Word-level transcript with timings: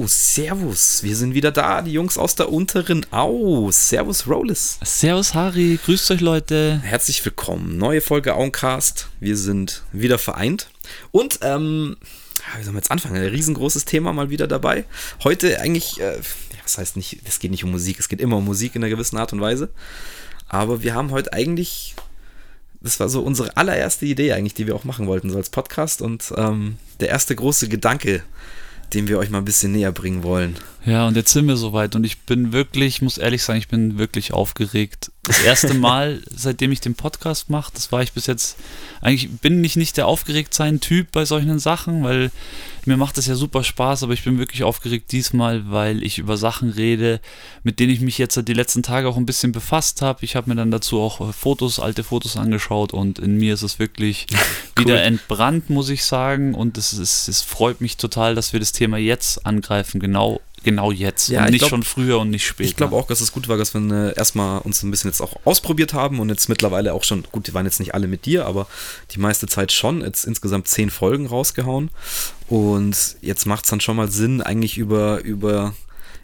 Jo, 0.00 0.06
servus. 0.08 1.02
Wir 1.02 1.14
sind 1.14 1.34
wieder 1.34 1.52
da, 1.52 1.82
die 1.82 1.92
Jungs 1.92 2.16
aus 2.16 2.34
der 2.34 2.50
unteren 2.50 3.04
Au. 3.10 3.70
Servus, 3.70 4.26
Rollis. 4.26 4.78
Servus, 4.82 5.34
Harry. 5.34 5.78
Grüßt 5.84 6.10
euch, 6.12 6.22
Leute. 6.22 6.80
Herzlich 6.82 7.22
willkommen. 7.22 7.76
Neue 7.76 8.00
Folge 8.00 8.34
Auencast. 8.34 9.08
Wir 9.20 9.36
sind 9.36 9.82
wieder 9.92 10.16
vereint. 10.16 10.70
Und, 11.10 11.40
ähm, 11.42 11.98
wie 12.56 12.62
sollen 12.62 12.76
wir 12.76 12.80
jetzt 12.80 12.90
anfangen? 12.90 13.16
Ein 13.16 13.28
riesengroßes 13.28 13.84
Thema 13.84 14.14
mal 14.14 14.30
wieder 14.30 14.48
dabei. 14.48 14.86
Heute 15.22 15.60
eigentlich, 15.60 16.00
äh, 16.00 16.18
was 16.62 16.78
heißt 16.78 16.96
nicht, 16.96 17.18
es 17.26 17.38
geht 17.38 17.50
nicht 17.50 17.64
um 17.64 17.70
Musik, 17.70 18.00
es 18.00 18.08
geht 18.08 18.22
immer 18.22 18.38
um 18.38 18.44
Musik 18.46 18.76
in 18.76 18.82
einer 18.82 18.88
gewissen 18.88 19.18
Art 19.18 19.34
und 19.34 19.42
Weise. 19.42 19.68
Aber 20.48 20.82
wir 20.82 20.94
haben 20.94 21.10
heute 21.10 21.34
eigentlich, 21.34 21.94
das 22.80 22.98
war 23.00 23.10
so 23.10 23.20
unsere 23.20 23.54
allererste 23.58 24.06
Idee 24.06 24.32
eigentlich, 24.32 24.54
die 24.54 24.66
wir 24.66 24.76
auch 24.76 24.84
machen 24.84 25.06
wollten, 25.06 25.28
so 25.28 25.36
als 25.36 25.50
Podcast. 25.50 26.00
Und 26.00 26.32
ähm, 26.38 26.78
der 27.00 27.10
erste 27.10 27.36
große 27.36 27.68
Gedanke, 27.68 28.22
den 28.94 29.08
wir 29.08 29.18
euch 29.18 29.30
mal 29.30 29.38
ein 29.38 29.44
bisschen 29.44 29.72
näher 29.72 29.92
bringen 29.92 30.22
wollen. 30.22 30.56
Ja, 30.86 31.06
und 31.06 31.16
jetzt 31.16 31.32
sind 31.32 31.46
wir 31.46 31.56
soweit 31.56 31.94
und 31.94 32.04
ich 32.04 32.20
bin 32.20 32.52
wirklich, 32.52 33.02
muss 33.02 33.18
ehrlich 33.18 33.42
sagen, 33.42 33.58
ich 33.58 33.68
bin 33.68 33.98
wirklich 33.98 34.32
aufgeregt. 34.32 35.12
Das 35.24 35.42
erste 35.42 35.74
Mal, 35.74 36.22
seitdem 36.34 36.72
ich 36.72 36.80
den 36.80 36.94
Podcast 36.94 37.50
mache, 37.50 37.70
das 37.74 37.92
war 37.92 38.02
ich 38.02 38.12
bis 38.12 38.26
jetzt, 38.26 38.56
eigentlich 39.02 39.30
bin 39.30 39.62
ich 39.62 39.76
nicht 39.76 39.98
der 39.98 40.06
aufgeregt 40.06 40.54
sein 40.54 40.80
Typ 40.80 41.12
bei 41.12 41.26
solchen 41.26 41.58
Sachen, 41.58 42.02
weil 42.02 42.30
mir 42.86 42.96
macht 42.96 43.18
es 43.18 43.26
ja 43.26 43.34
super 43.34 43.62
Spaß, 43.62 44.02
aber 44.02 44.14
ich 44.14 44.24
bin 44.24 44.38
wirklich 44.38 44.62
aufgeregt 44.62 45.12
diesmal, 45.12 45.70
weil 45.70 46.02
ich 46.02 46.18
über 46.18 46.38
Sachen 46.38 46.70
rede, 46.70 47.20
mit 47.62 47.78
denen 47.78 47.92
ich 47.92 48.00
mich 48.00 48.16
jetzt 48.16 48.40
die 48.48 48.54
letzten 48.54 48.82
Tage 48.82 49.06
auch 49.06 49.18
ein 49.18 49.26
bisschen 49.26 49.52
befasst 49.52 50.00
habe. 50.00 50.24
Ich 50.24 50.34
habe 50.34 50.48
mir 50.48 50.56
dann 50.56 50.70
dazu 50.70 50.98
auch 51.00 51.20
äh, 51.20 51.32
Fotos, 51.34 51.78
alte 51.78 52.04
Fotos 52.04 52.38
angeschaut 52.38 52.94
und 52.94 53.18
in 53.18 53.36
mir 53.36 53.52
ist 53.52 53.62
es 53.62 53.78
wirklich 53.78 54.26
cool. 54.78 54.84
wieder 54.84 55.02
entbrannt, 55.02 55.68
muss 55.68 55.90
ich 55.90 56.04
sagen. 56.04 56.54
Und 56.54 56.78
es, 56.78 56.94
ist, 56.94 57.28
es 57.28 57.42
freut 57.42 57.82
mich 57.82 57.98
total, 57.98 58.34
dass 58.34 58.54
wir 58.54 58.60
das 58.60 58.72
Thema 58.72 58.96
jetzt 58.96 59.44
angreifen, 59.44 60.00
genau 60.00 60.40
genau 60.62 60.92
jetzt 60.92 61.28
ja, 61.28 61.44
und 61.44 61.50
nicht 61.50 61.60
glaub, 61.60 61.70
schon 61.70 61.82
früher 61.82 62.18
und 62.18 62.30
nicht 62.30 62.46
später. 62.46 62.68
Ich 62.68 62.76
glaube 62.76 62.96
auch, 62.96 63.06
dass 63.06 63.20
es 63.20 63.32
gut 63.32 63.48
war, 63.48 63.56
dass 63.56 63.74
wir 63.74 63.80
äh, 63.80 64.14
erstmal 64.16 64.60
uns 64.60 64.82
ein 64.82 64.90
bisschen 64.90 65.10
jetzt 65.10 65.20
auch 65.20 65.34
ausprobiert 65.44 65.94
haben 65.94 66.20
und 66.20 66.28
jetzt 66.28 66.48
mittlerweile 66.48 66.92
auch 66.94 67.04
schon, 67.04 67.24
gut, 67.32 67.46
die 67.46 67.54
waren 67.54 67.66
jetzt 67.66 67.80
nicht 67.80 67.94
alle 67.94 68.08
mit 68.08 68.26
dir, 68.26 68.46
aber 68.46 68.66
die 69.12 69.20
meiste 69.20 69.46
Zeit 69.46 69.72
schon, 69.72 70.02
jetzt 70.02 70.24
insgesamt 70.24 70.68
zehn 70.68 70.90
Folgen 70.90 71.26
rausgehauen 71.26 71.90
und 72.48 73.16
jetzt 73.20 73.46
macht 73.46 73.64
es 73.64 73.70
dann 73.70 73.80
schon 73.80 73.96
mal 73.96 74.10
Sinn, 74.10 74.42
eigentlich 74.42 74.78
über, 74.78 75.20
über 75.22 75.74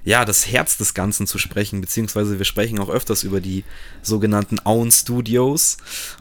ja, 0.07 0.25
das 0.25 0.47
Herz 0.47 0.77
des 0.77 0.95
Ganzen 0.95 1.27
zu 1.27 1.37
sprechen, 1.37 1.81
beziehungsweise 1.81 2.39
wir 2.39 2.45
sprechen 2.45 2.79
auch 2.79 2.89
öfters 2.89 3.25
über 3.25 3.41
die 3.41 3.65
sogenannten 4.03 4.61
Auen 4.61 4.93
Studios. 4.93 5.79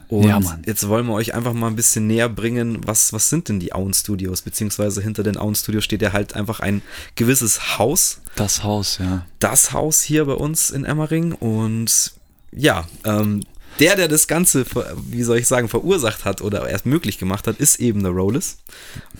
Und 0.08 0.26
ja, 0.26 0.40
jetzt 0.66 0.88
wollen 0.88 1.06
wir 1.06 1.14
euch 1.14 1.34
einfach 1.34 1.52
mal 1.52 1.68
ein 1.68 1.76
bisschen 1.76 2.08
näher 2.08 2.28
bringen, 2.28 2.80
was, 2.84 3.12
was 3.12 3.30
sind 3.30 3.48
denn 3.48 3.60
die 3.60 3.72
Auen 3.72 3.94
Studios, 3.94 4.42
beziehungsweise 4.42 5.02
hinter 5.02 5.22
den 5.22 5.36
Auen 5.36 5.54
Studios 5.54 5.84
steht 5.84 6.02
ja 6.02 6.12
halt 6.12 6.34
einfach 6.34 6.58
ein 6.58 6.82
gewisses 7.14 7.78
Haus. 7.78 8.20
Das 8.34 8.64
Haus, 8.64 8.98
ja. 8.98 9.24
Das 9.38 9.72
Haus 9.72 10.02
hier 10.02 10.24
bei 10.24 10.34
uns 10.34 10.70
in 10.70 10.84
Emmering 10.84 11.32
und 11.32 12.12
ja, 12.50 12.88
ähm, 13.04 13.44
der, 13.78 13.94
der 13.94 14.08
das 14.08 14.26
Ganze, 14.26 14.66
wie 15.08 15.22
soll 15.22 15.38
ich 15.38 15.46
sagen, 15.46 15.68
verursacht 15.68 16.24
hat 16.24 16.42
oder 16.42 16.68
erst 16.68 16.86
möglich 16.86 17.18
gemacht 17.18 17.46
hat, 17.46 17.58
ist 17.58 17.78
eben 17.78 18.02
der 18.02 18.10
Rollis. 18.10 18.58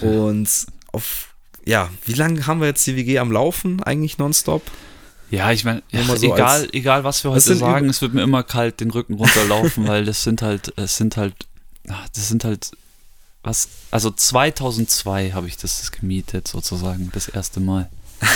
Und 0.00 0.48
auf 0.90 1.25
ja, 1.66 1.90
wie 2.04 2.14
lange 2.14 2.46
haben 2.46 2.60
wir 2.60 2.68
jetzt 2.68 2.86
die 2.86 2.96
WG 2.96 3.18
am 3.18 3.32
Laufen, 3.32 3.82
eigentlich 3.82 4.18
nonstop? 4.18 4.62
Ja, 5.30 5.50
ich 5.50 5.64
meine, 5.64 5.82
so 5.92 6.32
egal, 6.32 6.68
egal 6.72 7.02
was 7.02 7.24
wir 7.24 7.32
heute 7.32 7.56
sagen, 7.56 7.88
es 7.88 8.00
wird 8.00 8.14
mir 8.14 8.22
immer 8.22 8.44
kalt 8.44 8.80
den 8.80 8.92
Rücken 8.92 9.14
runterlaufen, 9.14 9.86
weil 9.88 10.04
das 10.04 10.22
sind 10.22 10.40
halt, 10.40 10.72
es 10.76 10.96
sind 10.96 11.16
halt, 11.16 11.34
das 11.84 12.28
sind 12.28 12.44
halt, 12.44 12.70
was, 13.42 13.68
also 13.90 14.12
2002 14.12 15.32
habe 15.32 15.48
ich 15.48 15.56
das 15.56 15.90
gemietet 15.90 16.46
sozusagen, 16.46 17.10
das 17.12 17.28
erste 17.28 17.60
Mal. 17.60 17.90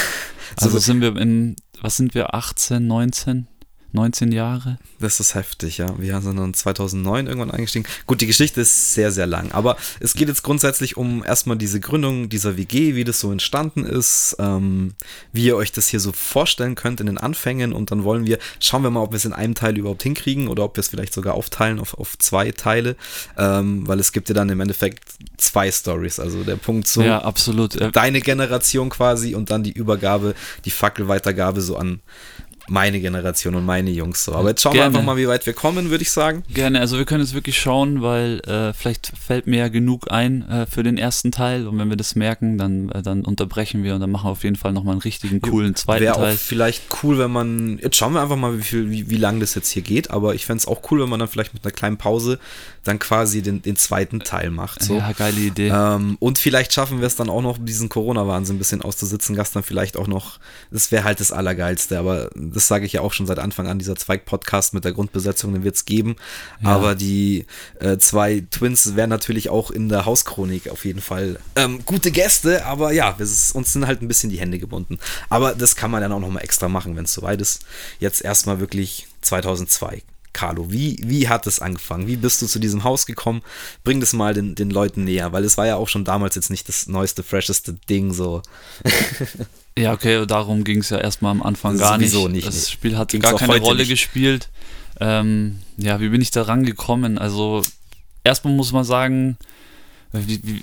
Also, 0.57 0.67
also 0.67 0.79
sind 0.81 1.01
wir 1.01 1.15
in, 1.15 1.55
was 1.81 1.97
sind 1.97 2.13
wir, 2.13 2.35
18, 2.35 2.85
19? 2.85 3.47
19 3.93 4.31
Jahre. 4.31 4.79
Das 5.01 5.19
ist 5.19 5.35
heftig, 5.35 5.79
ja. 5.79 5.99
Wir 5.99 6.21
sind 6.21 6.37
dann 6.37 6.55
2009 6.55 7.27
irgendwann 7.27 7.51
eingestiegen. 7.51 7.87
Gut, 8.07 8.21
die 8.21 8.27
Geschichte 8.27 8.61
ist 8.61 8.95
sehr, 8.95 9.11
sehr 9.11 9.27
lang. 9.27 9.51
Aber 9.53 9.77
es 9.99 10.15
geht 10.15 10.29
jetzt 10.29 10.43
grundsätzlich 10.43 10.97
um 10.97 11.25
erstmal 11.25 11.57
diese 11.57 11.81
Gründung 11.81 12.29
dieser 12.29 12.57
WG, 12.57 12.95
wie 12.95 13.03
das 13.03 13.19
so 13.19 13.33
entstanden 13.33 13.85
ist, 13.85 14.37
ähm, 14.39 14.95
wie 15.33 15.47
ihr 15.47 15.57
euch 15.57 15.73
das 15.73 15.89
hier 15.89 15.99
so 15.99 16.13
vorstellen 16.13 16.77
könnt 16.77 17.01
in 17.01 17.07
den 17.07 17.19
Anfängen. 17.19 17.73
Und 17.73 17.91
dann 17.91 18.05
wollen 18.05 18.27
wir, 18.27 18.39
schauen 18.61 18.85
wir 18.85 18.91
mal, 18.91 19.03
ob 19.03 19.11
wir 19.11 19.17
es 19.17 19.25
in 19.25 19.33
einem 19.33 19.57
Teil 19.57 19.77
überhaupt 19.77 20.05
hinkriegen 20.05 20.47
oder 20.47 20.65
ob 20.65 20.77
wir 20.77 20.81
es 20.81 20.89
vielleicht 20.89 21.13
sogar 21.13 21.35
aufteilen 21.35 21.81
auf, 21.81 21.95
auf 21.95 22.17
zwei 22.19 22.53
Teile. 22.53 22.95
Ähm, 23.37 23.89
weil 23.89 23.99
es 23.99 24.13
gibt 24.13 24.29
ja 24.29 24.35
dann 24.37 24.51
im 24.51 24.61
Endeffekt 24.61 25.03
zwei 25.37 25.71
Stories. 25.73 26.21
Also 26.21 26.45
der 26.45 26.57
Punkt 26.57 26.87
so. 26.87 27.03
Ja, 27.03 27.23
absolut. 27.23 27.77
Deine 27.97 28.21
Generation 28.21 28.89
quasi 28.89 29.35
und 29.35 29.51
dann 29.51 29.65
die 29.65 29.73
Übergabe, 29.73 30.35
die 30.65 30.71
Fackelweitergabe 30.71 31.61
so 31.61 31.77
an 31.77 32.01
meine 32.71 33.01
Generation 33.01 33.57
und 33.57 33.65
meine 33.67 33.91
Jungs 33.91 34.25
so. 34.25 34.33
Aber 34.33 34.51
jetzt 34.51 34.63
schauen 34.63 34.75
Gerne. 34.75 34.93
wir 34.93 34.99
einfach 34.99 35.07
mal, 35.07 35.17
wie 35.17 35.27
weit 35.27 35.45
wir 35.45 35.53
kommen, 35.53 35.91
würde 35.91 36.03
ich 36.03 36.11
sagen. 36.11 36.45
Gerne, 36.55 36.81
also 36.81 36.99
wir 36.99 37.05
können 37.05 37.23
jetzt 37.23 37.35
wirklich 37.35 37.59
schauen, 37.59 38.01
weil 38.01 38.41
äh, 38.47 38.73
vielleicht 38.73 39.13
fällt 39.19 39.49
mir 39.49 39.59
ja 39.59 39.69
genug 39.69 40.11
ein 40.11 40.49
äh, 40.49 40.67
für 40.67 40.85
den 40.85 40.97
ersten 40.97 41.33
Teil 41.33 41.67
und 41.67 41.79
wenn 41.79 41.91
wir 41.91 41.97
das 41.97 42.15
merken, 42.15 42.59
dann, 42.59 42.89
äh, 42.91 43.03
dann 43.03 43.25
unterbrechen 43.25 43.83
wir 43.83 43.95
und 43.95 44.01
dann 44.01 44.11
machen 44.11 44.29
wir 44.29 44.33
auf 44.33 44.45
jeden 44.45 44.55
Fall 44.55 44.73
nochmal 44.73 44.93
einen 44.93 45.03
richtigen, 45.03 45.41
coolen 45.41 45.75
zweiten 45.75 46.05
Wäre 46.05 46.15
Teil. 46.15 46.23
Wäre 46.23 46.35
auch 46.35 46.39
vielleicht 46.39 46.85
cool, 47.03 47.19
wenn 47.19 47.33
man, 47.33 47.79
jetzt 47.83 47.97
schauen 47.97 48.13
wir 48.13 48.23
einfach 48.23 48.37
mal, 48.37 48.57
wie, 48.57 48.63
viel, 48.63 48.91
wie, 48.91 49.11
wie 49.11 49.17
lang 49.17 49.41
das 49.41 49.57
jetzt 49.57 49.71
hier 49.71 49.83
geht, 49.83 50.11
aber 50.11 50.37
ich 50.37 50.47
fände 50.47 50.61
es 50.61 50.69
auch 50.69 50.81
cool, 50.91 51.03
wenn 51.03 51.09
man 51.09 51.19
dann 51.19 51.29
vielleicht 51.29 51.53
mit 51.53 51.65
einer 51.65 51.73
kleinen 51.73 51.97
Pause 51.97 52.39
dann 52.85 53.01
quasi 53.01 53.43
den, 53.43 53.63
den 53.63 53.77
zweiten 53.77 54.21
Teil 54.21 54.51
macht. 54.51 54.83
So. 54.83 54.97
Ja, 54.97 55.13
geile 55.13 55.41
Idee. 55.41 55.73
Ähm, 55.75 56.17
und 56.21 56.39
vielleicht 56.39 56.73
schaffen 56.73 57.01
wir 57.01 57.09
es 57.09 57.17
dann 57.17 57.29
auch 57.29 57.43
noch, 57.43 57.59
diesen 57.61 57.89
Corona-Wahnsinn 57.89 58.57
ein 58.57 58.59
bisschen 58.59 58.81
auszusitzen, 58.81 59.35
Gast 59.35 59.57
dann 59.57 59.65
vielleicht 59.65 59.97
auch 59.97 60.07
noch, 60.07 60.39
das 60.71 60.93
wäre 60.93 61.03
halt 61.05 61.19
das 61.19 61.33
Allergeilste, 61.33 61.99
aber 61.99 62.31
das 62.35 62.60
sage 62.67 62.87
ich 62.87 62.93
ja 62.95 63.01
auch 63.01 63.13
schon 63.13 63.27
seit 63.27 63.39
Anfang 63.39 63.67
an, 63.67 63.79
dieser 63.79 63.97
Zweig-Podcast 63.97 64.75
mit 64.75 64.85
der 64.85 64.93
Grundbesetzung, 64.93 65.53
den 65.53 65.65
wird 65.65 65.77
es 65.77 65.85
geben. 65.85 66.17
Ja. 66.63 66.71
Aber 66.71 66.95
die 66.95 67.47
äh, 67.81 67.99
zwei 67.99 68.45
Twins 68.51 68.97
wären 68.97 69.11
natürlich 69.11 69.49
auch 69.49 69.71
in 69.71 69.89
der 69.89 70.05
Hauschronik 70.07 70.69
auf 70.69 70.85
jeden 70.85 71.01
Fall 71.01 71.39
ähm, 71.57 71.85
gute 71.85 72.11
Gäste, 72.11 72.65
aber 72.67 72.93
ja, 72.93 73.11
ist, 73.19 73.55
uns 73.55 73.73
sind 73.73 73.87
halt 73.87 74.03
ein 74.03 74.09
bisschen 74.09 74.31
die 74.31 74.41
Hände 74.41 74.59
gebunden. 74.59 74.99
Aber 75.29 75.55
das 75.55 75.77
kann 75.77 75.91
man 75.91 76.01
dann 76.01 76.13
auch 76.13 76.21
nochmal 76.21 76.43
extra 76.43 76.69
machen, 76.69 76.97
wenn 76.97 77.05
es 77.05 77.13
soweit 77.13 77.41
ist. 77.41 77.65
Jetzt 77.99 78.23
erstmal 78.23 78.61
wirklich 78.61 79.07
2002. 79.23 80.03
Carlo, 80.33 80.71
wie, 80.71 80.99
wie 81.03 81.29
hat 81.29 81.47
es 81.47 81.61
angefangen? 81.61 82.07
Wie 82.07 82.17
bist 82.17 82.41
du 82.43 82.47
zu 82.47 82.59
diesem 82.59 82.85
Haus 82.85 83.07
gekommen? 83.07 83.43
Bring 83.85 84.01
das 84.01 84.13
mal 84.13 84.35
den, 84.35 84.55
den 84.55 84.71
Leuten 84.71 85.05
näher, 85.05 85.33
weil 85.33 85.45
es 85.45 85.59
war 85.59 85.67
ja 85.67 85.77
auch 85.77 85.89
schon 85.89 86.05
damals 86.05 86.35
jetzt 86.35 86.51
nicht 86.51 86.69
das 86.69 86.87
neueste, 86.87 87.23
fresheste 87.23 87.75
Ding 87.89 88.13
so. 88.13 88.43
ja, 89.79 89.93
okay, 89.93 90.25
darum 90.27 90.65
ging 90.65 90.79
es 90.79 90.91
ja 90.91 90.99
erstmal 90.99 91.33
am 91.33 91.43
Anfang 91.43 91.79
gar 91.79 91.99
nicht. 91.99 92.15
nicht. 92.15 92.47
Das 92.47 92.71
Spiel 92.71 92.97
hat 92.97 93.11
Ging's 93.11 93.25
gar 93.25 93.39
keine 93.39 93.59
Rolle 93.59 93.81
nicht. 93.81 93.91
gespielt. 93.91 94.49
Ähm, 95.01 95.61
ja, 95.77 96.01
wie 96.01 96.11
bin 96.11 96.21
ich 96.21 96.31
da 96.31 96.43
rangekommen? 96.43 97.19
Also, 97.19 97.63
erstmal 98.23 98.55
muss 98.55 98.73
man 98.73 98.85
sagen, 98.85 99.39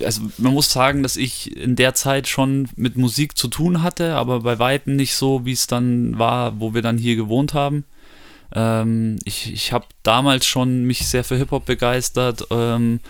also 0.04 0.22
man 0.36 0.52
muss 0.52 0.72
sagen, 0.72 1.02
dass 1.02 1.16
ich 1.16 1.56
in 1.56 1.74
der 1.74 1.94
Zeit 1.94 2.28
schon 2.28 2.68
mit 2.76 2.96
Musik 2.96 3.36
zu 3.36 3.48
tun 3.48 3.82
hatte, 3.82 4.14
aber 4.14 4.40
bei 4.40 4.58
weitem 4.58 4.96
nicht 4.96 5.14
so, 5.14 5.44
wie 5.46 5.52
es 5.52 5.66
dann 5.66 6.18
war, 6.18 6.60
wo 6.60 6.74
wir 6.74 6.82
dann 6.82 6.98
hier 6.98 7.16
gewohnt 7.16 7.54
haben. 7.54 7.84
Ähm, 8.54 9.18
ich 9.24 9.52
ich 9.52 9.72
habe 9.72 9.86
damals 10.02 10.46
schon 10.46 10.84
mich 10.84 11.06
sehr 11.06 11.24
für 11.24 11.36
Hip-Hop 11.36 11.66
begeistert 11.66 12.46
ähm, 12.50 13.00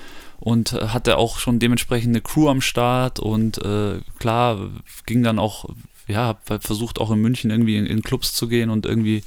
und 0.40 0.72
hatte 0.72 1.18
auch 1.18 1.38
schon 1.38 1.58
dementsprechend 1.58 2.10
eine 2.10 2.20
Crew 2.20 2.48
am 2.48 2.60
Start 2.60 3.18
und 3.18 3.58
äh, 3.58 4.00
klar, 4.18 4.70
ging 5.06 5.22
dann 5.22 5.38
auch, 5.38 5.66
ja, 6.06 6.36
habe 6.48 6.60
versucht 6.60 7.00
auch 7.00 7.10
in 7.10 7.20
München 7.20 7.50
irgendwie 7.50 7.76
in, 7.76 7.86
in 7.86 8.02
Clubs 8.02 8.32
zu 8.32 8.48
gehen 8.48 8.70
und 8.70 8.86
irgendwie 8.86 9.22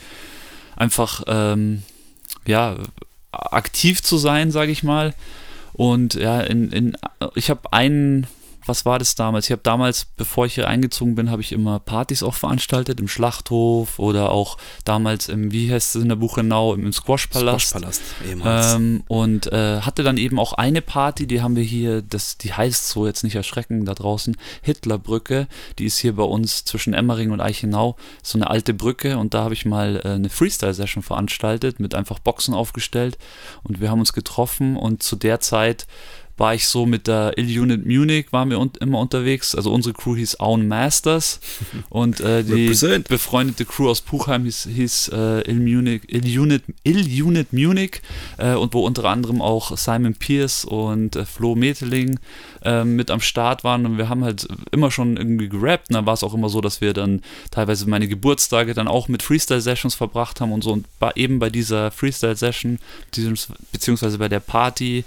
einfach, 0.76 1.24
ähm, 1.28 1.84
ja, 2.46 2.78
aktiv 3.32 4.02
zu 4.02 4.18
sein, 4.18 4.52
sage 4.52 4.72
ich 4.72 4.84
mal. 4.84 5.14
Und 5.74 6.16
ja, 6.16 6.42
in, 6.42 6.72
in, 6.72 6.98
ich 7.36 7.50
habe 7.50 7.72
einen 7.72 8.28
was 8.66 8.86
war 8.86 9.00
das 9.00 9.16
damals? 9.16 9.46
Ich 9.46 9.52
habe 9.52 9.62
damals, 9.64 10.06
bevor 10.06 10.46
ich 10.46 10.56
hier 10.56 10.68
eingezogen 10.68 11.16
bin, 11.16 11.32
habe 11.32 11.42
ich 11.42 11.52
immer 11.52 11.80
Partys 11.80 12.24
auch 12.24 12.36
veranstaltet 12.36 13.00
im 13.00 13.08
Schlachthof 13.08 14.00
oder 14.00 14.32
auch 14.32 14.58
damals 14.86 15.30
im, 15.30 15.52
wie 15.52 15.72
heißt 15.72 15.96
es 15.96 16.02
in 16.02 16.10
der 16.10 16.16
Buchenau, 16.16 16.74
im 16.74 16.92
Squashpalast. 16.92 17.70
Squashpalast, 17.70 18.02
ähm, 18.46 19.04
und 19.08 19.52
äh, 19.52 19.82
hatte 19.82 20.04
dann 20.04 20.18
eben 20.18 20.40
auch 20.40 20.54
eine 20.54 20.82
Party, 20.82 21.28
die 21.28 21.42
haben 21.42 21.56
wir 21.56 21.64
hier, 21.64 22.02
das, 22.02 22.38
die 22.38 22.54
heißt 22.54 22.90
so 22.90 23.08
jetzt 23.08 23.24
nicht 23.24 23.36
erschrecken 23.36 23.86
da 23.86 23.94
draußen, 23.94 24.38
Hitlerbrücke. 24.62 25.48
Die 25.80 25.86
ist 25.86 25.98
hier 25.98 26.16
bei 26.16 26.24
uns 26.24 26.66
zwischen 26.66 26.94
Emmering 26.94 27.32
und 27.32 27.42
Eichenau, 27.42 27.96
so 28.22 28.38
eine 28.38 28.50
alte 28.50 28.74
Brücke 28.74 29.18
und 29.18 29.34
da 29.34 29.44
habe 29.44 29.54
ich 29.54 29.66
mal 29.66 30.02
äh, 30.04 30.10
eine 30.10 30.30
Freestyle-Session 30.30 31.04
veranstaltet, 31.04 31.80
mit 31.80 31.96
einfach 31.96 32.20
Boxen 32.20 32.54
aufgestellt 32.54 33.18
und 33.64 33.82
wir 33.82 33.90
haben 33.90 34.00
uns 34.00 34.14
getroffen 34.14 34.76
und 34.78 35.04
zu 35.04 35.16
der 35.16 35.40
Zeit 35.40 35.88
war 36.42 36.56
ich 36.56 36.68
so 36.68 36.88
mit 36.88 37.06
der 37.06 37.38
Ill-Unit 37.38 37.86
Munich, 37.86 38.26
waren 38.32 38.50
wir 38.50 38.60
un 38.60 38.72
immer 38.80 38.98
unterwegs. 38.98 39.54
Also 39.54 39.72
unsere 39.72 39.94
Crew 39.94 40.16
hieß 40.16 40.40
Aun 40.40 40.68
Masters 40.68 41.40
und 41.90 42.20
äh, 42.20 42.44
die 42.44 42.64
Represent. 42.64 43.08
befreundete 43.08 43.64
Crew 43.64 43.88
aus 43.88 44.02
Puchheim 44.02 44.46
hieß, 44.46 44.68
hieß 44.74 45.10
äh, 45.10 45.42
Ill-Unit 45.42 46.10
Ill 46.12 46.64
Ill 46.84 47.46
Munich 47.52 48.02
äh, 48.40 48.56
und 48.56 48.74
wo 48.74 48.84
unter 48.88 49.06
anderem 49.06 49.40
auch 49.40 49.78
Simon 49.78 50.16
Pierce 50.16 50.66
und 50.66 51.16
äh, 51.16 51.26
Flo 51.26 51.54
Meteling 51.54 52.20
ähm, 52.64 52.96
mit 52.96 53.12
am 53.12 53.22
Start 53.22 53.64
waren 53.64 53.86
und 53.86 54.00
wir 54.00 54.10
haben 54.10 54.24
halt 54.24 54.48
immer 54.72 54.90
schon 54.90 55.18
irgendwie 55.18 55.48
gerappt 55.48 55.90
und 55.90 55.94
dann 55.94 56.08
war 56.08 56.16
es 56.16 56.24
auch 56.24 56.34
immer 56.34 56.50
so, 56.50 56.60
dass 56.60 56.82
wir 56.82 56.94
dann 56.94 57.22
teilweise 57.52 57.88
meine 57.88 58.08
Geburtstage 58.08 58.74
dann 58.74 58.88
auch 58.88 59.08
mit 59.08 59.22
Freestyle-Sessions 59.22 59.94
verbracht 59.94 60.42
haben 60.42 60.52
und 60.52 60.64
so 60.64 60.72
und 60.72 60.88
eben 61.16 61.38
bei 61.38 61.52
dieser 61.52 61.92
Freestyle-Session 61.92 62.80
beziehungsweise 63.72 64.18
bei 64.18 64.28
der 64.28 64.40
Party 64.40 65.04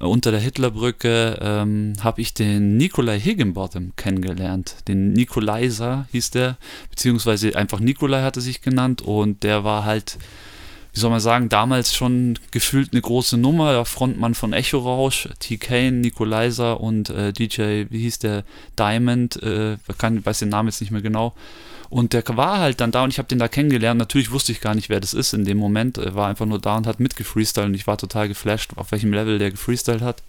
unter 0.00 0.30
der 0.30 0.40
Hitlerbrücke 0.40 1.38
ähm, 1.40 1.94
habe 2.00 2.20
ich 2.20 2.34
den 2.34 2.76
Nikolai 2.76 3.18
Higginbottom 3.18 3.92
kennengelernt. 3.96 4.76
Den 4.86 5.12
Nikolaiser 5.12 6.06
hieß 6.12 6.30
der, 6.30 6.56
beziehungsweise 6.90 7.56
einfach 7.56 7.80
Nikolai 7.80 8.22
hatte 8.22 8.40
sich 8.40 8.62
genannt 8.62 9.02
und 9.02 9.42
der 9.42 9.64
war 9.64 9.84
halt 9.84 10.18
wie 10.98 11.00
soll 11.00 11.10
man 11.10 11.20
sagen, 11.20 11.48
damals 11.48 11.94
schon 11.94 12.38
gefühlt 12.50 12.92
eine 12.92 13.00
große 13.00 13.36
Nummer, 13.36 13.72
der 13.72 13.84
Frontmann 13.84 14.34
von 14.34 14.52
Echo 14.52 14.78
Rausch, 14.78 15.28
T. 15.38 15.56
Kane, 15.56 15.92
Nikolaiser 15.92 16.80
und 16.80 17.10
äh, 17.10 17.32
DJ, 17.32 17.84
wie 17.90 18.00
hieß 18.00 18.18
der, 18.18 18.42
Diamond, 18.76 19.40
äh, 19.42 19.76
kann, 19.96 20.26
weiß 20.26 20.40
den 20.40 20.48
Namen 20.48 20.70
jetzt 20.70 20.80
nicht 20.80 20.90
mehr 20.90 21.02
genau. 21.02 21.34
Und 21.90 22.12
der 22.12 22.22
war 22.28 22.58
halt 22.58 22.80
dann 22.80 22.90
da 22.90 23.04
und 23.04 23.10
ich 23.10 23.18
habe 23.18 23.28
den 23.28 23.38
da 23.38 23.48
kennengelernt. 23.48 23.98
Natürlich 23.98 24.30
wusste 24.30 24.52
ich 24.52 24.60
gar 24.60 24.74
nicht, 24.74 24.88
wer 24.88 25.00
das 25.00 25.14
ist 25.14 25.32
in 25.32 25.44
dem 25.44 25.58
Moment. 25.58 25.98
Er 25.98 26.14
war 26.14 26.28
einfach 26.28 26.46
nur 26.46 26.58
da 26.58 26.76
und 26.76 26.86
hat 26.86 27.00
mitgefreestylt 27.00 27.66
und 27.66 27.74
ich 27.74 27.86
war 27.86 27.96
total 27.96 28.28
geflasht, 28.28 28.72
auf 28.76 28.92
welchem 28.92 29.12
Level 29.12 29.38
der 29.38 29.50
gefreestylt 29.50 30.02
hat. 30.02 30.22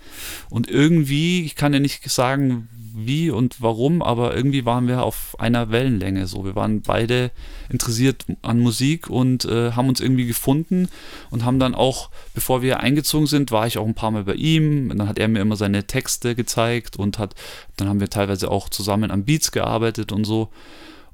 Und 0.50 0.70
irgendwie, 0.70 1.44
ich 1.44 1.56
kann 1.56 1.74
ja 1.74 1.80
nicht 1.80 2.10
sagen, 2.10 2.70
wie 3.06 3.30
und 3.30 3.62
warum, 3.62 4.02
aber 4.02 4.36
irgendwie 4.36 4.66
waren 4.66 4.88
wir 4.88 5.04
auf 5.04 5.40
einer 5.40 5.72
Wellenlänge. 5.72 6.28
So, 6.28 6.46
wir 6.46 6.56
waren 6.56 6.82
beide 6.82 7.32
interessiert 7.70 8.26
an 8.42 8.60
Musik 8.60 9.10
und 9.10 9.46
äh, 9.46 9.72
haben 9.72 9.90
uns 9.90 10.00
irgendwie 10.00 10.26
gefunden 10.26 10.90
und 11.30 11.46
haben 11.46 11.60
dann 11.60 11.76
auch, 11.76 12.10
bevor 12.34 12.62
wir 12.62 12.80
eingezogen 12.80 13.28
sind, 13.28 13.52
war 13.52 13.68
ich 13.68 13.78
auch 13.78 13.86
ein 13.86 13.96
paar 13.96 14.12
Mal 14.12 14.24
bei 14.24 14.34
ihm. 14.34 14.90
Dann 14.90 15.08
hat 15.08 15.20
er 15.20 15.28
mir 15.28 15.42
immer 15.42 15.56
seine 15.56 15.86
Texte 15.86 16.36
gezeigt 16.36 16.98
und 16.98 17.20
hat, 17.20 17.36
dann 17.78 17.88
haben 17.88 18.00
wir 18.00 18.10
teilweise 18.10 18.50
auch 18.52 18.70
zusammen 18.70 19.12
an 19.12 19.26
Beats 19.26 19.52
gearbeitet 19.52 20.12
und 20.12 20.26
so. 20.26 20.50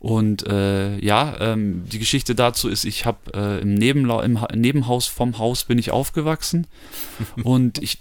Und 0.06 0.46
äh, 0.46 1.00
ja, 1.00 1.36
ähm, 1.40 1.84
die 1.92 1.98
Geschichte 1.98 2.36
dazu 2.36 2.70
ist, 2.70 2.86
ich 2.86 3.08
habe 3.08 3.18
äh, 3.34 3.62
im, 3.62 3.74
Nebenla 3.74 4.22
im 4.22 4.38
Nebenhaus 4.54 5.08
vom 5.08 5.40
Haus 5.40 5.64
bin 5.64 5.80
ich 5.80 5.90
aufgewachsen. 5.90 6.68
und 7.44 7.82
ich, 7.82 7.98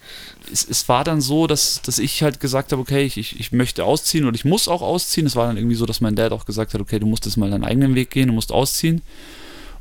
es, 0.53 0.69
es, 0.69 0.87
war 0.91 1.03
dann 1.03 1.23
so, 1.23 1.47
dass, 1.47 1.81
dass 1.81 1.99
ich 1.99 2.23
halt 2.23 2.41
gesagt 2.41 2.73
habe, 2.73 2.83
okay, 2.83 3.07
ich, 3.07 3.41
ich 3.41 3.53
möchte 3.53 3.87
ausziehen 3.87 4.27
und 4.27 4.35
ich 4.35 4.45
muss 4.45 4.69
auch 4.69 4.83
ausziehen. 4.83 5.27
Es 5.27 5.35
war 5.35 5.47
dann 5.47 5.57
irgendwie 5.57 5.77
so, 5.77 5.87
dass 5.87 6.03
mein 6.03 6.15
Dad 6.15 6.33
auch 6.33 6.45
gesagt 6.45 6.75
hat, 6.75 6.81
okay, 6.83 6.99
du 6.99 7.07
musst 7.07 7.25
jetzt 7.25 7.39
mal 7.39 7.49
deinen 7.49 7.65
eigenen 7.65 7.95
Weg 7.95 8.11
gehen, 8.11 8.27
du 8.27 8.35
musst 8.35 8.53
ausziehen. 8.53 9.01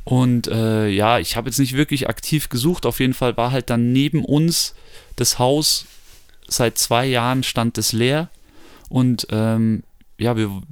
Und 0.04 0.46
äh, 0.46 0.88
ja, 0.88 1.18
ich 1.18 1.36
habe 1.36 1.50
jetzt 1.50 1.58
nicht 1.58 1.76
wirklich 1.76 2.08
aktiv 2.08 2.48
gesucht. 2.48 2.86
Auf 2.86 3.00
jeden 3.00 3.12
Fall 3.12 3.36
war 3.36 3.52
halt 3.52 3.68
dann 3.68 3.92
neben 3.92 4.24
uns 4.24 4.74
das 5.16 5.38
Haus, 5.38 5.84
seit 6.48 6.78
zwei 6.78 7.04
Jahren 7.04 7.42
stand 7.42 7.76
es 7.76 7.92
leer. 7.92 8.30
Und 8.88 9.26
ähm, 9.28 9.82
ja, 10.16 10.38
wir, 10.38 10.62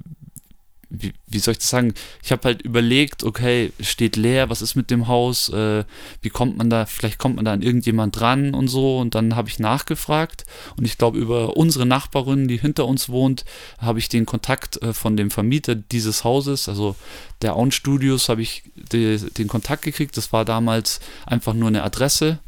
wie, 0.95 1.13
wie, 1.27 1.39
soll 1.39 1.53
ich 1.53 1.59
das 1.59 1.71
sagen? 1.71 1.95
Ich 2.23 2.33
habe 2.33 2.43
halt 2.45 2.63
überlegt, 2.63 3.25
okay, 3.25 3.73
steht 3.81 4.17
leer, 4.17 4.51
was 4.51 4.61
ist 4.61 4.75
mit 4.75 4.91
dem 4.91 5.09
Haus? 5.09 5.49
Äh, 5.49 5.85
wie 6.21 6.29
kommt 6.29 6.59
man 6.59 6.69
da, 6.69 6.85
vielleicht 6.85 7.19
kommt 7.19 7.37
man 7.37 7.47
da 7.47 7.53
an 7.53 7.63
irgendjemand 7.63 8.19
dran 8.19 8.55
und 8.55 8.69
so. 8.69 8.99
Und 8.99 9.15
dann 9.15 9.35
habe 9.35 9.49
ich 9.49 9.59
nachgefragt 9.59 10.45
und 10.77 10.85
ich 10.85 10.99
glaube, 10.99 11.19
über 11.19 11.57
unsere 11.57 11.87
Nachbarin, 11.87 12.47
die 12.47 12.59
hinter 12.59 12.87
uns 12.87 13.09
wohnt, 13.09 13.45
habe 13.79 13.99
ich 13.99 14.11
den 14.11 14.27
Kontakt 14.27 14.81
äh, 14.83 14.93
von 14.93 15.17
dem 15.17 15.31
Vermieter 15.31 15.75
dieses 15.75 16.25
Hauses, 16.25 16.69
also 16.69 16.95
der 17.41 17.55
Aun 17.55 17.73
Studios, 17.73 18.29
habe 18.29 18.43
ich 18.43 18.63
de, 18.75 19.19
den 19.31 19.49
Kontakt 19.49 19.83
gekriegt. 19.83 20.17
Das 20.17 20.33
war 20.33 20.45
damals 20.45 21.01
einfach 21.25 21.55
nur 21.55 21.69
eine 21.69 21.85
Adresse 21.85 22.39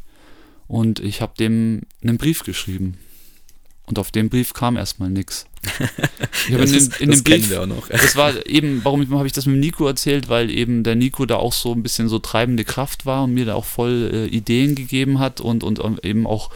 und 0.67 0.99
ich 0.99 1.21
habe 1.21 1.33
dem 1.39 1.81
einen 2.03 2.17
Brief 2.17 2.43
geschrieben. 2.43 2.97
Und 3.87 3.99
auf 3.99 4.11
dem 4.11 4.29
Brief 4.29 4.53
kam 4.53 4.77
erstmal 4.77 5.09
nichts. 5.09 5.45
Ich 6.47 6.53
habe 6.53 6.63
in, 6.63 6.93
in 6.99 7.11
dem 7.11 7.23
Brief, 7.23 7.49
das 7.89 8.15
war 8.15 8.45
eben, 8.45 8.81
warum 8.83 9.09
habe 9.17 9.25
ich 9.25 9.33
das 9.33 9.47
mit 9.47 9.57
Nico 9.57 9.87
erzählt, 9.87 10.29
weil 10.29 10.51
eben 10.51 10.83
der 10.83 10.95
Nico 10.95 11.25
da 11.25 11.37
auch 11.37 11.53
so 11.53 11.73
ein 11.73 11.81
bisschen 11.81 12.07
so 12.07 12.19
treibende 12.19 12.63
Kraft 12.63 13.05
war 13.07 13.23
und 13.23 13.33
mir 13.33 13.45
da 13.45 13.55
auch 13.55 13.65
voll 13.65 14.11
äh, 14.13 14.25
Ideen 14.27 14.75
gegeben 14.75 15.19
hat 15.19 15.41
und, 15.41 15.63
und, 15.63 15.79
und 15.79 16.05
eben 16.05 16.27
auch 16.27 16.51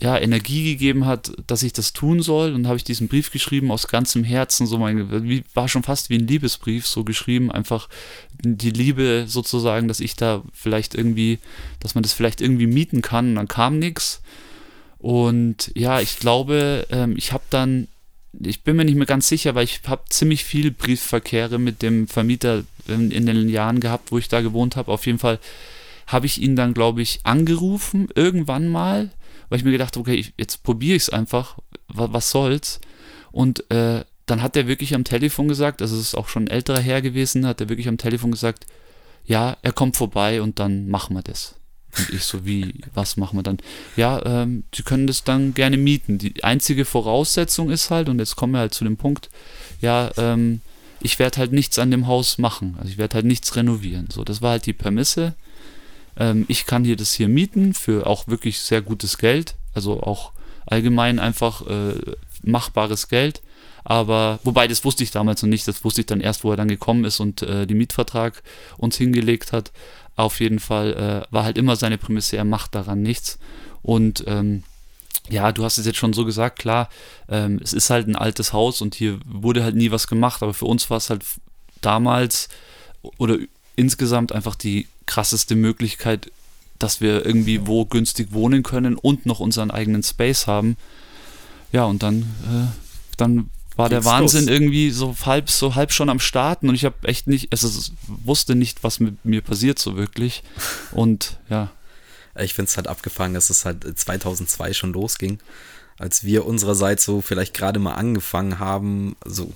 ja, 0.00 0.16
Energie 0.16 0.64
gegeben 0.64 1.06
hat, 1.06 1.32
dass 1.46 1.62
ich 1.62 1.72
das 1.72 1.92
tun 1.92 2.22
soll. 2.22 2.52
Und 2.54 2.66
habe 2.66 2.76
ich 2.76 2.84
diesen 2.84 3.08
Brief 3.08 3.32
geschrieben 3.32 3.70
aus 3.70 3.88
ganzem 3.88 4.22
Herzen, 4.22 4.66
so 4.66 4.78
mein, 4.78 5.28
wie, 5.28 5.42
war 5.54 5.68
schon 5.68 5.82
fast 5.82 6.08
wie 6.10 6.18
ein 6.18 6.26
Liebesbrief, 6.26 6.86
so 6.86 7.04
geschrieben, 7.04 7.50
einfach 7.50 7.88
die 8.40 8.70
Liebe 8.70 9.24
sozusagen, 9.26 9.88
dass 9.88 10.00
ich 10.00 10.14
da 10.14 10.42
vielleicht 10.52 10.94
irgendwie, 10.94 11.38
dass 11.80 11.94
man 11.94 12.02
das 12.02 12.12
vielleicht 12.12 12.40
irgendwie 12.40 12.68
mieten 12.68 13.02
kann. 13.02 13.30
Und 13.30 13.34
dann 13.36 13.48
kam 13.48 13.78
nichts. 13.78 14.20
Und 14.98 15.70
ja, 15.74 16.00
ich 16.00 16.18
glaube, 16.18 16.86
ähm, 16.90 17.14
ich 17.16 17.32
habe 17.32 17.44
dann, 17.50 17.88
ich 18.40 18.62
bin 18.62 18.76
mir 18.76 18.84
nicht 18.84 18.96
mehr 18.96 19.06
ganz 19.06 19.28
sicher, 19.28 19.54
weil 19.54 19.64
ich 19.64 19.80
habe 19.86 20.02
ziemlich 20.08 20.44
viel 20.44 20.70
Briefverkehre 20.70 21.58
mit 21.58 21.82
dem 21.82 22.08
Vermieter 22.08 22.64
in, 22.88 23.10
in 23.10 23.26
den 23.26 23.48
Jahren 23.48 23.80
gehabt, 23.80 24.10
wo 24.10 24.18
ich 24.18 24.28
da 24.28 24.40
gewohnt 24.40 24.76
habe. 24.76 24.90
Auf 24.90 25.06
jeden 25.06 25.18
Fall 25.18 25.38
habe 26.06 26.26
ich 26.26 26.40
ihn 26.40 26.56
dann, 26.56 26.74
glaube 26.74 27.02
ich, 27.02 27.20
angerufen, 27.24 28.08
irgendwann 28.14 28.68
mal, 28.68 29.10
weil 29.48 29.58
ich 29.58 29.64
mir 29.64 29.72
gedacht 29.72 29.94
habe, 29.94 30.00
okay, 30.00 30.14
ich, 30.14 30.32
jetzt 30.36 30.62
probiere 30.62 30.96
ich 30.96 31.02
es 31.04 31.10
einfach, 31.10 31.58
was, 31.86 32.12
was, 32.12 32.30
soll's. 32.30 32.80
Und 33.30 33.70
äh, 33.70 34.04
dann 34.26 34.42
hat 34.42 34.56
er 34.56 34.66
wirklich 34.66 34.94
am 34.94 35.04
Telefon 35.04 35.48
gesagt, 35.48 35.80
also 35.80 35.96
es 35.96 36.02
ist 36.02 36.14
auch 36.14 36.28
schon 36.28 36.44
ein 36.44 36.50
älterer 36.50 36.80
Herr 36.80 37.02
gewesen, 37.02 37.46
hat 37.46 37.60
er 37.60 37.68
wirklich 37.68 37.88
am 37.88 37.98
Telefon 37.98 38.30
gesagt, 38.30 38.66
ja, 39.24 39.56
er 39.62 39.72
kommt 39.72 39.96
vorbei 39.96 40.42
und 40.42 40.58
dann 40.58 40.88
machen 40.88 41.14
wir 41.14 41.22
das. 41.22 41.54
Und 41.98 42.10
ich 42.14 42.24
so, 42.24 42.44
wie, 42.46 42.74
was 42.94 43.16
machen 43.16 43.38
wir 43.38 43.42
dann? 43.42 43.58
Ja, 43.96 44.24
ähm, 44.24 44.64
sie 44.74 44.82
können 44.82 45.06
das 45.06 45.24
dann 45.24 45.54
gerne 45.54 45.76
mieten. 45.76 46.18
Die 46.18 46.44
einzige 46.44 46.84
Voraussetzung 46.84 47.70
ist 47.70 47.90
halt, 47.90 48.08
und 48.08 48.18
jetzt 48.18 48.36
kommen 48.36 48.52
wir 48.52 48.60
halt 48.60 48.74
zu 48.74 48.84
dem 48.84 48.96
Punkt, 48.96 49.30
ja, 49.80 50.10
ähm, 50.16 50.60
ich 51.00 51.18
werde 51.18 51.38
halt 51.38 51.52
nichts 51.52 51.78
an 51.78 51.90
dem 51.90 52.06
Haus 52.06 52.38
machen. 52.38 52.76
Also 52.78 52.90
ich 52.90 52.98
werde 52.98 53.14
halt 53.14 53.26
nichts 53.26 53.54
renovieren. 53.56 54.08
So, 54.12 54.24
das 54.24 54.42
war 54.42 54.52
halt 54.52 54.66
die 54.66 54.72
Prämisse. 54.72 55.34
Ähm, 56.16 56.44
ich 56.48 56.66
kann 56.66 56.84
hier 56.84 56.96
das 56.96 57.12
hier 57.12 57.28
mieten 57.28 57.74
für 57.74 58.06
auch 58.06 58.26
wirklich 58.26 58.58
sehr 58.58 58.82
gutes 58.82 59.18
Geld. 59.18 59.54
Also 59.74 60.02
auch 60.02 60.32
allgemein 60.66 61.18
einfach 61.18 61.66
äh, 61.66 61.94
machbares 62.42 63.08
Geld. 63.08 63.42
Aber, 63.84 64.38
wobei, 64.44 64.68
das 64.68 64.84
wusste 64.84 65.02
ich 65.02 65.12
damals 65.12 65.42
noch 65.42 65.48
nicht, 65.48 65.66
das 65.66 65.82
wusste 65.82 66.02
ich 66.02 66.06
dann 66.06 66.20
erst, 66.20 66.44
wo 66.44 66.50
er 66.50 66.58
dann 66.58 66.68
gekommen 66.68 67.04
ist 67.06 67.20
und 67.20 67.40
äh, 67.42 67.66
den 67.66 67.78
Mietvertrag 67.78 68.42
uns 68.76 68.98
hingelegt 68.98 69.52
hat. 69.52 69.72
Auf 70.18 70.40
jeden 70.40 70.58
Fall 70.58 71.26
äh, 71.30 71.32
war 71.32 71.44
halt 71.44 71.56
immer 71.56 71.76
seine 71.76 71.96
Prämisse, 71.96 72.36
er 72.36 72.44
macht 72.44 72.74
daran 72.74 73.02
nichts. 73.02 73.38
Und 73.82 74.24
ähm, 74.26 74.64
ja, 75.28 75.52
du 75.52 75.62
hast 75.62 75.78
es 75.78 75.86
jetzt 75.86 75.98
schon 75.98 76.12
so 76.12 76.24
gesagt, 76.24 76.58
klar, 76.58 76.88
ähm, 77.28 77.60
es 77.62 77.72
ist 77.72 77.88
halt 77.88 78.08
ein 78.08 78.16
altes 78.16 78.52
Haus 78.52 78.80
und 78.80 78.96
hier 78.96 79.20
wurde 79.24 79.62
halt 79.62 79.76
nie 79.76 79.92
was 79.92 80.08
gemacht, 80.08 80.42
aber 80.42 80.54
für 80.54 80.64
uns 80.64 80.90
war 80.90 80.96
es 80.96 81.08
halt 81.08 81.24
damals 81.82 82.48
oder 83.18 83.38
insgesamt 83.76 84.32
einfach 84.32 84.56
die 84.56 84.88
krasseste 85.06 85.54
Möglichkeit, 85.54 86.32
dass 86.80 87.00
wir 87.00 87.24
irgendwie 87.24 87.68
wo 87.68 87.84
günstig 87.84 88.32
wohnen 88.32 88.64
können 88.64 88.96
und 88.96 89.24
noch 89.24 89.38
unseren 89.38 89.70
eigenen 89.70 90.02
Space 90.02 90.48
haben. 90.48 90.76
Ja, 91.70 91.84
und 91.84 92.02
dann, 92.02 92.22
äh, 92.22 92.76
dann 93.16 93.50
war 93.78 93.88
der 93.88 94.04
Wahnsinn 94.04 94.46
los. 94.46 94.50
irgendwie 94.50 94.90
so 94.90 95.14
halb, 95.24 95.48
so 95.48 95.74
halb 95.74 95.92
schon 95.92 96.10
am 96.10 96.18
Starten 96.18 96.68
und 96.68 96.74
ich 96.74 96.84
habe 96.84 96.96
echt 97.06 97.28
nicht, 97.28 97.52
also 97.52 97.68
wusste 98.06 98.54
nicht, 98.56 98.82
was 98.82 98.98
mit 98.98 99.24
mir 99.24 99.40
passiert 99.40 99.78
so 99.78 99.96
wirklich. 99.96 100.42
Und 100.90 101.38
ja. 101.48 101.70
Ich 102.36 102.54
finde 102.54 102.68
es 102.68 102.76
halt 102.76 102.88
abgefangen, 102.88 103.34
dass 103.34 103.50
es 103.50 103.64
halt 103.64 103.98
2002 103.98 104.72
schon 104.72 104.92
losging, 104.92 105.38
als 105.98 106.24
wir 106.24 106.44
unsererseits 106.44 107.04
so 107.04 107.20
vielleicht 107.20 107.54
gerade 107.54 107.78
mal 107.78 107.94
angefangen 107.94 108.58
haben, 108.58 109.16
so 109.24 109.52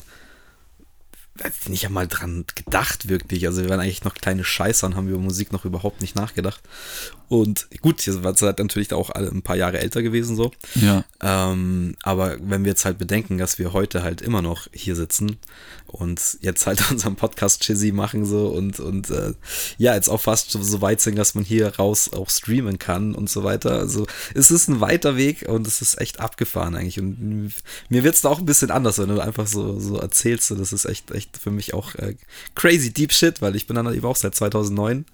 nicht 1.68 1.86
einmal 1.86 2.08
dran 2.08 2.44
gedacht, 2.54 3.08
wirklich. 3.08 3.46
Also 3.46 3.62
wir 3.62 3.70
waren 3.70 3.80
eigentlich 3.80 4.04
noch 4.04 4.14
kleine 4.14 4.44
Scheißer 4.44 4.86
und 4.86 4.96
haben 4.96 5.08
über 5.08 5.18
Musik 5.18 5.52
noch 5.52 5.64
überhaupt 5.64 6.00
nicht 6.00 6.14
nachgedacht. 6.14 6.60
Und 7.28 7.68
gut, 7.80 8.02
hier 8.02 8.22
war 8.22 8.32
es 8.32 8.42
halt 8.42 8.58
natürlich 8.58 8.92
auch 8.92 9.10
alle 9.10 9.28
ein 9.28 9.42
paar 9.42 9.56
Jahre 9.56 9.80
älter 9.80 10.02
gewesen 10.02 10.36
so. 10.36 10.52
Ja. 10.74 11.04
Ähm, 11.22 11.96
aber 12.02 12.36
wenn 12.40 12.64
wir 12.64 12.72
jetzt 12.72 12.84
halt 12.84 12.98
bedenken, 12.98 13.38
dass 13.38 13.58
wir 13.58 13.72
heute 13.72 14.02
halt 14.02 14.20
immer 14.20 14.42
noch 14.42 14.68
hier 14.72 14.94
sitzen 14.94 15.38
und 15.92 16.38
jetzt 16.40 16.66
halt 16.66 16.82
unseren 16.90 17.16
Podcast 17.16 17.62
Chizzy 17.62 17.92
machen 17.92 18.24
so 18.24 18.48
und, 18.48 18.80
und 18.80 19.10
äh, 19.10 19.34
ja, 19.76 19.94
jetzt 19.94 20.08
auch 20.08 20.20
fast 20.20 20.50
so 20.50 20.80
weit 20.80 21.00
sind, 21.00 21.16
dass 21.16 21.34
man 21.34 21.44
hier 21.44 21.76
raus 21.76 22.10
auch 22.12 22.30
streamen 22.30 22.78
kann 22.78 23.14
und 23.14 23.28
so 23.28 23.44
weiter. 23.44 23.72
Also 23.72 24.06
es 24.34 24.50
ist 24.50 24.68
ein 24.68 24.80
weiter 24.80 25.16
Weg 25.16 25.46
und 25.48 25.66
es 25.66 25.82
ist 25.82 26.00
echt 26.00 26.18
abgefahren 26.20 26.74
eigentlich. 26.74 26.98
Und 26.98 27.52
mir 27.90 28.04
wird 28.04 28.14
es 28.14 28.22
da 28.22 28.30
auch 28.30 28.38
ein 28.38 28.46
bisschen 28.46 28.70
anders, 28.70 28.98
wenn 28.98 29.08
du 29.08 29.20
einfach 29.20 29.46
so, 29.46 29.78
so 29.78 29.98
erzählst. 29.98 30.48
So, 30.48 30.54
das 30.54 30.72
ist 30.72 30.86
echt, 30.86 31.10
echt 31.10 31.36
für 31.36 31.50
mich 31.50 31.74
auch 31.74 31.94
äh, 31.96 32.16
crazy 32.54 32.92
deep 32.92 33.12
shit, 33.12 33.42
weil 33.42 33.54
ich 33.54 33.66
bin 33.66 33.76
dann 33.76 33.92
eben 33.94 34.06
auch 34.06 34.16
seit 34.16 34.34
2009 34.34 35.04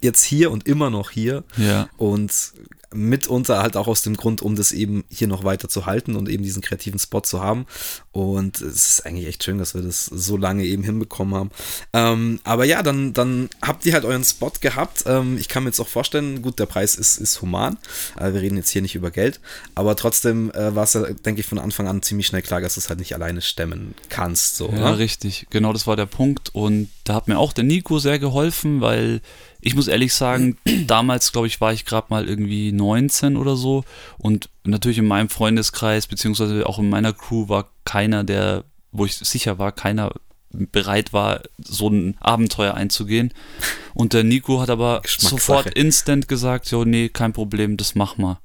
jetzt 0.00 0.22
hier 0.22 0.50
und 0.50 0.66
immer 0.66 0.90
noch 0.90 1.10
hier. 1.10 1.44
Ja. 1.56 1.88
Und 1.96 2.52
mitunter 2.96 3.62
halt 3.62 3.76
auch 3.76 3.86
aus 3.86 4.02
dem 4.02 4.16
Grund, 4.16 4.42
um 4.42 4.56
das 4.56 4.72
eben 4.72 5.04
hier 5.10 5.28
noch 5.28 5.44
weiter 5.44 5.68
zu 5.68 5.86
halten 5.86 6.16
und 6.16 6.28
eben 6.28 6.42
diesen 6.42 6.62
kreativen 6.62 6.98
Spot 6.98 7.20
zu 7.20 7.40
haben. 7.40 7.66
Und 8.12 8.60
es 8.60 8.88
ist 8.88 9.06
eigentlich 9.06 9.26
echt 9.26 9.44
schön, 9.44 9.58
dass 9.58 9.74
wir 9.74 9.82
das 9.82 10.06
so 10.06 10.36
lange 10.36 10.64
eben 10.64 10.82
hinbekommen 10.82 11.34
haben. 11.34 11.50
Ähm, 11.92 12.40
aber 12.44 12.64
ja, 12.64 12.82
dann, 12.82 13.12
dann 13.12 13.48
habt 13.62 13.84
ihr 13.86 13.92
halt 13.92 14.04
euren 14.04 14.24
Spot 14.24 14.52
gehabt. 14.60 15.04
Ähm, 15.06 15.36
ich 15.38 15.48
kann 15.48 15.64
mir 15.64 15.70
jetzt 15.70 15.80
auch 15.80 15.88
vorstellen, 15.88 16.42
gut, 16.42 16.58
der 16.58 16.66
Preis 16.66 16.94
ist, 16.94 17.18
ist 17.18 17.42
human. 17.42 17.78
Äh, 18.18 18.32
wir 18.32 18.40
reden 18.40 18.56
jetzt 18.56 18.70
hier 18.70 18.82
nicht 18.82 18.94
über 18.94 19.10
Geld. 19.10 19.40
Aber 19.74 19.96
trotzdem 19.96 20.50
äh, 20.52 20.74
war 20.74 20.84
es 20.84 20.94
ja, 20.94 21.02
denke 21.02 21.40
ich, 21.40 21.46
von 21.46 21.58
Anfang 21.58 21.86
an 21.86 22.02
ziemlich 22.02 22.26
schnell 22.26 22.42
klar, 22.42 22.60
dass 22.60 22.74
du 22.74 22.80
es 22.80 22.88
halt 22.88 22.98
nicht 22.98 23.14
alleine 23.14 23.42
stemmen 23.42 23.94
kannst. 24.08 24.56
So, 24.56 24.68
ja, 24.68 24.92
ne? 24.92 24.98
richtig. 24.98 25.46
Genau 25.50 25.72
das 25.72 25.86
war 25.86 25.96
der 25.96 26.06
Punkt. 26.06 26.54
Und 26.54 26.88
da 27.04 27.14
hat 27.14 27.28
mir 27.28 27.38
auch 27.38 27.52
der 27.52 27.64
Nico 27.64 27.98
sehr 27.98 28.18
geholfen, 28.18 28.80
weil 28.80 29.20
ich 29.66 29.74
muss 29.74 29.88
ehrlich 29.88 30.14
sagen, 30.14 30.56
damals, 30.86 31.32
glaube 31.32 31.48
ich, 31.48 31.60
war 31.60 31.72
ich 31.72 31.84
gerade 31.84 32.06
mal 32.10 32.28
irgendwie 32.28 32.70
19 32.70 33.36
oder 33.36 33.56
so. 33.56 33.84
Und 34.16 34.48
natürlich 34.62 34.98
in 34.98 35.08
meinem 35.08 35.28
Freundeskreis, 35.28 36.06
beziehungsweise 36.06 36.64
auch 36.66 36.78
in 36.78 36.88
meiner 36.88 37.12
Crew, 37.12 37.48
war 37.48 37.68
keiner, 37.84 38.22
der, 38.22 38.62
wo 38.92 39.04
ich 39.04 39.16
sicher 39.16 39.58
war, 39.58 39.72
keiner 39.72 40.12
bereit 40.50 41.12
war, 41.12 41.42
so 41.58 41.88
ein 41.88 42.16
Abenteuer 42.20 42.74
einzugehen. 42.74 43.34
Und 43.92 44.12
der 44.12 44.22
Nico 44.22 44.60
hat 44.60 44.70
aber 44.70 45.02
sofort 45.04 45.66
instant 45.74 46.28
gesagt, 46.28 46.66
so, 46.66 46.84
nee, 46.84 47.08
kein 47.08 47.32
Problem, 47.32 47.76
das 47.76 47.96
mach 47.96 48.18
mal. 48.18 48.38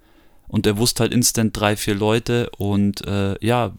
Und 0.47 0.65
er 0.65 0.77
wusste 0.77 1.03
halt 1.03 1.13
instant 1.13 1.55
drei, 1.55 1.77
vier 1.77 1.93
Leute 1.95 2.49
und 2.57 3.05
äh, 3.07 3.35
ja, 3.45 3.73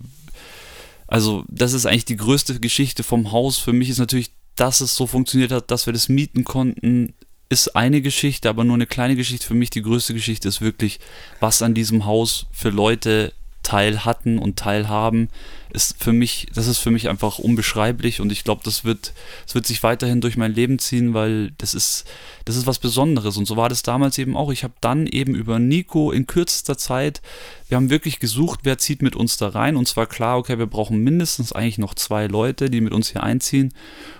also 1.09 1.45
das 1.49 1.73
ist 1.73 1.87
eigentlich 1.87 2.07
die 2.07 2.17
größte 2.17 2.59
Geschichte 2.61 3.03
vom 3.03 3.33
Haus. 3.33 3.59
Für 3.59 3.75
mich 3.75 3.91
ist 3.91 3.99
natürlich, 3.99 4.31
dass 4.55 4.81
es 4.81 4.95
so 4.95 5.07
funktioniert 5.07 5.53
hat, 5.53 5.71
dass 5.71 5.85
wir 5.85 5.93
das 5.93 6.09
mieten 6.09 6.45
konnten, 6.45 7.13
ist 7.53 7.77
eine 7.77 8.01
Geschichte, 8.01 8.49
aber 8.49 8.65
nur 8.65 8.75
eine 8.75 8.87
kleine 8.87 9.15
Geschichte. 9.15 9.47
Für 9.47 9.55
mich 9.55 9.69
die 9.69 9.83
größte 9.83 10.15
Geschichte 10.15 10.49
ist 10.49 10.63
wirklich, 10.63 10.99
was 11.39 11.61
an 11.61 11.75
diesem 11.75 12.07
Haus 12.07 12.47
für 12.51 12.71
Leute 12.71 13.35
teil 13.63 14.05
hatten 14.05 14.39
und 14.39 14.59
teilhaben 14.59 15.29
ist 15.73 15.97
für 15.99 16.13
mich, 16.13 16.49
das 16.55 16.67
ist 16.67 16.79
für 16.79 16.91
mich 16.91 17.09
einfach 17.09 17.39
unbeschreiblich 17.39 18.21
und 18.21 18.31
ich 18.31 18.45
glaube, 18.45 18.61
das 18.65 18.85
wird, 18.85 19.15
das 19.47 19.55
wird 19.55 19.67
sich 19.67 19.83
weiterhin 19.83 20.21
durch 20.21 20.37
mein 20.37 20.53
Leben 20.53 20.79
ziehen, 20.79 21.15
weil 21.15 21.53
das 21.59 21.73
ist, 21.73 22.05
das 22.45 22.57
ist 22.57 22.67
was 22.67 22.79
Besonderes 22.79 23.39
und 23.39 23.47
so 23.47 23.57
war 23.57 23.71
das 23.71 23.83
damals 23.83 24.19
eben 24.19 24.37
auch. 24.37 24.53
Ich 24.53 24.65
habe 24.65 24.75
dann 24.81 25.07
eben 25.07 25.35
über 25.35 25.59
Nico 25.59 26.13
in 26.13 26.27
kürzester 26.27 26.77
Zeit, 26.77 27.23
wir 27.69 27.77
haben 27.77 27.89
wirklich 27.89 28.21
gesucht, 28.21 28.61
wer 28.65 28.77
zieht 28.77 29.01
mit 29.01 29.17
uns 29.17 29.39
da 29.39 29.49
rein 29.49 29.77
und 29.77 29.89
zwar 29.89 30.07
klar, 30.07 30.37
okay, 30.37 30.59
wir 30.59 30.67
brauchen 30.67 30.99
mindestens 30.99 31.53
eigentlich 31.53 31.79
noch 31.79 31.95
zwei 31.95 32.27
Leute, 32.27 32.69
die 32.69 32.83
mit 32.83 32.93
uns 32.93 33.11
hier 33.11 33.23
einziehen 33.23 33.73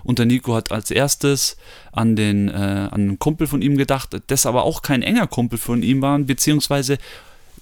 und 0.05 0.19
der 0.19 0.27
Nico 0.27 0.55
hat 0.55 0.73
als 0.73 0.91
erstes 0.91 1.59
an 1.93 2.17
den, 2.17 2.49
äh, 2.49 2.53
an 2.53 2.93
einen 2.93 3.19
Kumpel 3.19 3.47
von 3.47 3.61
ihm 3.61 3.77
gedacht, 3.77 4.17
das 4.29 4.47
aber 4.47 4.63
auch 4.63 4.81
kein 4.81 5.03
enger 5.03 5.27
Kumpel 5.27 5.59
von 5.59 5.83
ihm 5.83 6.01
war, 6.01 6.19
beziehungsweise 6.19 6.97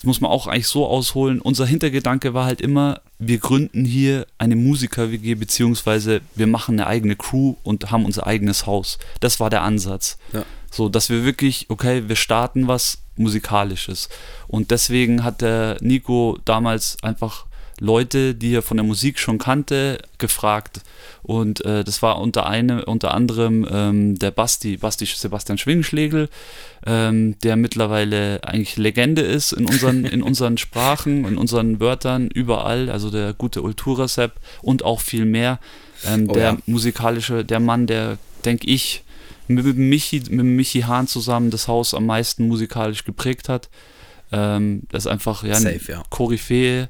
das 0.00 0.06
muss 0.06 0.22
man 0.22 0.30
auch 0.30 0.46
eigentlich 0.46 0.66
so 0.66 0.86
ausholen. 0.86 1.42
Unser 1.42 1.66
Hintergedanke 1.66 2.32
war 2.32 2.46
halt 2.46 2.62
immer, 2.62 3.02
wir 3.18 3.36
gründen 3.36 3.84
hier 3.84 4.26
eine 4.38 4.56
Musiker-WG, 4.56 5.34
beziehungsweise 5.34 6.22
wir 6.34 6.46
machen 6.46 6.80
eine 6.80 6.86
eigene 6.86 7.16
Crew 7.16 7.56
und 7.64 7.90
haben 7.90 8.06
unser 8.06 8.26
eigenes 8.26 8.64
Haus. 8.64 8.98
Das 9.20 9.40
war 9.40 9.50
der 9.50 9.60
Ansatz. 9.60 10.16
Ja. 10.32 10.44
So, 10.70 10.88
dass 10.88 11.10
wir 11.10 11.26
wirklich, 11.26 11.66
okay, 11.68 12.08
wir 12.08 12.16
starten 12.16 12.66
was 12.66 13.02
Musikalisches. 13.16 14.08
Und 14.48 14.70
deswegen 14.70 15.22
hat 15.22 15.42
der 15.42 15.76
Nico 15.82 16.38
damals 16.46 16.96
einfach 17.02 17.44
Leute, 17.80 18.34
die 18.34 18.54
er 18.54 18.62
von 18.62 18.76
der 18.76 18.84
Musik 18.84 19.18
schon 19.18 19.38
kannte, 19.38 19.98
gefragt. 20.18 20.82
Und 21.22 21.64
äh, 21.64 21.82
das 21.82 22.02
war 22.02 22.20
unter, 22.20 22.46
eine, 22.46 22.84
unter 22.84 23.14
anderem 23.14 23.66
ähm, 23.70 24.18
der 24.18 24.30
Basti, 24.30 24.76
Basti 24.76 25.06
Sebastian 25.06 25.58
Schwingenschlegel, 25.58 26.28
ähm, 26.86 27.38
der 27.40 27.56
mittlerweile 27.56 28.44
eigentlich 28.44 28.76
Legende 28.76 29.22
ist 29.22 29.52
in 29.52 29.66
unseren, 29.66 30.04
in 30.06 30.22
unseren 30.22 30.58
Sprachen, 30.58 31.24
in 31.24 31.38
unseren 31.38 31.80
Wörtern, 31.80 32.28
überall. 32.28 32.90
Also 32.90 33.10
der 33.10 33.32
gute 33.32 33.62
Ulturasep 33.62 34.32
und 34.60 34.84
auch 34.84 35.00
viel 35.00 35.24
mehr. 35.24 35.58
Ähm, 36.06 36.26
oh, 36.28 36.34
der 36.34 36.42
ja. 36.42 36.58
musikalische, 36.66 37.44
der 37.44 37.60
Mann, 37.60 37.86
der, 37.86 38.18
denke 38.44 38.66
ich, 38.66 39.02
mit 39.48 39.76
Michi, 39.76 40.22
mit 40.28 40.44
Michi 40.44 40.82
Hahn 40.82 41.06
zusammen 41.06 41.50
das 41.50 41.66
Haus 41.66 41.94
am 41.94 42.06
meisten 42.06 42.46
musikalisch 42.46 43.04
geprägt 43.04 43.48
hat. 43.48 43.68
Ähm, 44.32 44.82
das 44.90 45.06
ist 45.06 45.10
einfach 45.10 45.42
ja, 45.44 45.54
Safe, 45.54 45.80
ja. 45.92 46.02
Koryphäe 46.10 46.88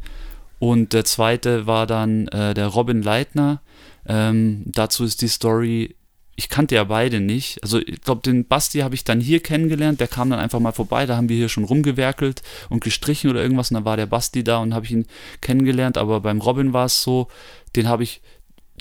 und 0.61 0.93
der 0.93 1.07
zweite 1.07 1.67
war 1.67 1.87
dann 1.87 2.29
äh, 2.29 2.53
der 2.53 2.67
Robin 2.67 3.03
Leitner. 3.03 3.63
Ähm, 4.07 4.63
dazu 4.67 5.05
ist 5.05 5.23
die 5.23 5.29
Story, 5.29 5.97
ich 6.37 6.51
kannte 6.51 6.75
ja 6.75 6.85
beide 6.85 7.19
nicht. 7.19 7.63
Also 7.63 7.79
ich 7.79 8.03
glaube, 8.03 8.21
den 8.21 8.47
Basti 8.47 8.81
habe 8.81 8.95
ich 8.95 9.03
dann 9.03 9.23
hier 9.23 9.41
kennengelernt, 9.41 10.01
der 10.01 10.09
kam 10.09 10.29
dann 10.29 10.39
einfach 10.39 10.61
mal 10.61 10.73
vorbei, 10.73 11.07
da 11.07 11.17
haben 11.17 11.31
wir 11.31 11.37
hier 11.37 11.49
schon 11.49 11.65
rumgewerkelt 11.65 12.43
und 12.69 12.85
gestrichen 12.85 13.31
oder 13.31 13.43
irgendwas. 13.43 13.71
Und 13.71 13.77
dann 13.77 13.87
war 13.87 13.97
der 13.97 14.05
Basti 14.05 14.45
da 14.45 14.59
und 14.59 14.75
habe 14.75 14.85
ich 14.85 14.93
ihn 14.93 15.07
kennengelernt, 15.41 15.97
aber 15.97 16.21
beim 16.21 16.43
Robin 16.43 16.75
war 16.75 16.85
es 16.85 17.03
so, 17.03 17.29
den 17.75 17.89
habe 17.89 18.03
ich, 18.03 18.21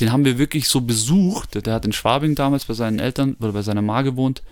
den 0.01 0.11
haben 0.11 0.25
wir 0.25 0.37
wirklich 0.37 0.67
so 0.67 0.81
besucht, 0.81 1.65
der 1.65 1.73
hat 1.73 1.85
in 1.85 1.93
Schwabing 1.93 2.35
damals 2.35 2.65
bei 2.65 2.73
seinen 2.73 2.99
Eltern 2.99 3.37
oder 3.39 3.53
bei 3.53 3.61
seiner 3.61 3.81
Ma 3.81 4.01
gewohnt. 4.01 4.43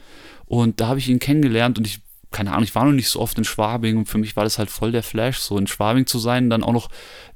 Und 0.45 0.79
da 0.79 0.87
habe 0.87 0.99
ich 0.99 1.09
ihn 1.09 1.19
kennengelernt 1.19 1.77
und 1.77 1.85
ich 1.85 1.99
keine 2.31 2.51
Ahnung, 2.51 2.63
ich 2.63 2.75
war 2.75 2.85
noch 2.85 2.91
nicht 2.91 3.09
so 3.09 3.19
oft 3.19 3.37
in 3.37 3.43
Schwabing 3.43 3.97
und 3.97 4.05
für 4.05 4.17
mich 4.17 4.35
war 4.35 4.43
das 4.43 4.57
halt 4.57 4.69
voll 4.69 4.91
der 4.91 5.03
Flash, 5.03 5.39
so 5.39 5.57
in 5.57 5.67
Schwabing 5.67 6.05
zu 6.05 6.19
sein. 6.19 6.49
Dann 6.49 6.63
auch 6.63 6.73
noch, 6.73 6.89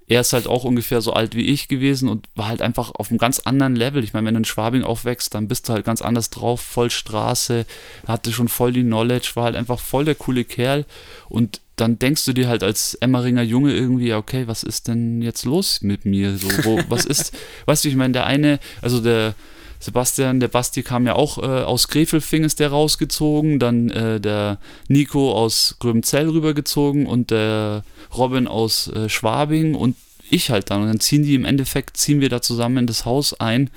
er 0.07 0.21
ist 0.21 0.33
halt 0.33 0.47
auch 0.47 0.63
ungefähr 0.63 1.01
so 1.01 1.13
alt 1.13 1.35
wie 1.35 1.45
ich 1.45 1.67
gewesen 1.67 2.09
und 2.09 2.27
war 2.35 2.47
halt 2.47 2.61
einfach 2.61 2.91
auf 2.95 3.09
einem 3.09 3.17
ganz 3.17 3.39
anderen 3.39 3.75
Level. 3.75 4.03
Ich 4.03 4.13
meine, 4.13 4.27
wenn 4.27 4.33
du 4.33 4.39
in 4.39 4.45
Schwabing 4.45 4.83
aufwächst, 4.83 5.33
dann 5.33 5.47
bist 5.47 5.69
du 5.69 5.73
halt 5.73 5.85
ganz 5.85 6.01
anders 6.01 6.29
drauf, 6.29 6.61
voll 6.61 6.89
Straße, 6.89 7.65
hatte 8.05 8.33
schon 8.33 8.49
voll 8.49 8.73
die 8.73 8.83
Knowledge, 8.83 9.31
war 9.35 9.45
halt 9.45 9.55
einfach 9.55 9.79
voll 9.79 10.05
der 10.05 10.15
coole 10.15 10.43
Kerl 10.43 10.85
und 11.29 11.61
dann 11.77 11.97
denkst 11.97 12.25
du 12.25 12.33
dir 12.33 12.47
halt 12.47 12.61
als 12.61 12.93
Emmeringer 12.95 13.41
Junge 13.41 13.73
irgendwie, 13.73 14.13
okay, 14.13 14.47
was 14.47 14.61
ist 14.61 14.87
denn 14.87 15.21
jetzt 15.21 15.45
los 15.45 15.81
mit 15.81 16.05
mir? 16.05 16.37
So, 16.37 16.47
wo, 16.63 16.79
was 16.89 17.05
ist, 17.05 17.35
weißt 17.65 17.85
du, 17.85 17.89
ich 17.89 17.95
meine, 17.95 18.13
der 18.13 18.25
eine, 18.27 18.59
also 18.81 18.99
der, 18.99 19.33
Sebastian, 19.81 20.39
der 20.39 20.47
Basti 20.47 20.83
kam 20.83 21.07
ja 21.07 21.15
auch 21.15 21.39
äh, 21.39 21.41
aus 21.41 21.87
Grefelfing 21.87 22.43
ist 22.43 22.59
der 22.59 22.69
rausgezogen, 22.69 23.59
dann 23.59 23.89
äh, 23.89 24.19
der 24.21 24.59
Nico 24.87 25.33
aus 25.33 25.75
Gröbenzell 25.79 26.29
rübergezogen 26.29 27.07
und 27.07 27.31
der 27.31 27.83
Robin 28.15 28.47
aus 28.47 28.87
äh, 28.87 29.09
Schwabing 29.09 29.73
und 29.73 29.97
ich 30.29 30.51
halt 30.51 30.69
dann. 30.69 30.81
Und 30.81 30.87
dann 30.87 30.99
ziehen 30.99 31.23
die 31.23 31.33
im 31.33 31.45
Endeffekt, 31.45 31.97
ziehen 31.97 32.21
wir 32.21 32.29
da 32.29 32.41
zusammen 32.41 32.77
in 32.77 32.87
das 32.87 33.05
Haus 33.05 33.39
ein 33.39 33.71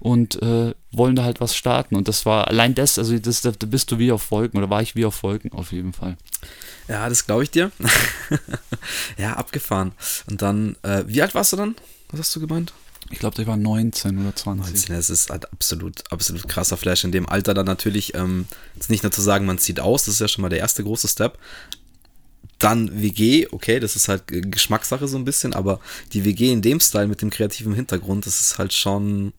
und 0.00 0.42
äh, 0.42 0.74
wollen 0.92 1.14
da 1.14 1.24
halt 1.24 1.40
was 1.40 1.54
starten. 1.54 1.94
Und 1.94 2.08
das 2.08 2.24
war 2.26 2.48
allein 2.48 2.74
das, 2.74 2.98
also 2.98 3.18
das, 3.18 3.42
da 3.42 3.52
bist 3.66 3.90
du 3.90 3.98
wie 3.98 4.12
auf 4.12 4.30
Wolken 4.30 4.58
oder 4.58 4.70
war 4.70 4.82
ich 4.82 4.96
wie 4.96 5.04
auf 5.04 5.22
Wolken 5.22 5.52
auf 5.52 5.72
jeden 5.72 5.92
Fall. 5.92 6.16
Ja, 6.88 7.08
das 7.08 7.26
glaube 7.26 7.42
ich 7.42 7.50
dir. 7.50 7.70
ja, 9.18 9.34
abgefahren. 9.34 9.92
Und 10.28 10.42
dann, 10.42 10.76
äh, 10.82 11.04
wie 11.06 11.22
alt 11.22 11.34
warst 11.34 11.52
du 11.52 11.56
dann? 11.56 11.74
Was 12.10 12.20
hast 12.20 12.36
du 12.36 12.40
gemeint? 12.40 12.72
Ich 13.10 13.18
glaube, 13.18 13.36
der 13.36 13.46
war 13.46 13.56
19 13.56 14.18
oder 14.18 14.34
20. 14.34 14.74
19, 14.74 14.96
das 14.96 15.10
ist 15.10 15.30
halt 15.30 15.52
absolut, 15.52 16.10
absolut 16.10 16.48
krasser 16.48 16.76
Flash. 16.76 17.04
In 17.04 17.12
dem 17.12 17.28
Alter 17.28 17.54
dann 17.54 17.66
natürlich, 17.66 18.14
ähm, 18.14 18.46
jetzt 18.74 18.90
nicht 18.90 19.02
nur 19.02 19.12
zu 19.12 19.20
sagen, 19.20 19.46
man 19.46 19.58
zieht 19.58 19.80
aus, 19.80 20.04
das 20.04 20.14
ist 20.14 20.20
ja 20.20 20.28
schon 20.28 20.42
mal 20.42 20.48
der 20.48 20.58
erste 20.58 20.82
große 20.82 21.08
Step. 21.08 21.38
Dann 22.58 23.02
WG, 23.02 23.48
okay, 23.50 23.80
das 23.80 23.96
ist 23.96 24.08
halt 24.08 24.22
Geschmackssache 24.26 25.06
so 25.06 25.18
ein 25.18 25.24
bisschen, 25.24 25.52
aber 25.54 25.80
die 26.12 26.24
WG 26.24 26.52
in 26.52 26.62
dem 26.62 26.80
Style 26.80 27.08
mit 27.08 27.20
dem 27.20 27.30
kreativen 27.30 27.74
Hintergrund, 27.74 28.26
das 28.26 28.40
ist 28.40 28.58
halt 28.58 28.72
schon. 28.72 29.32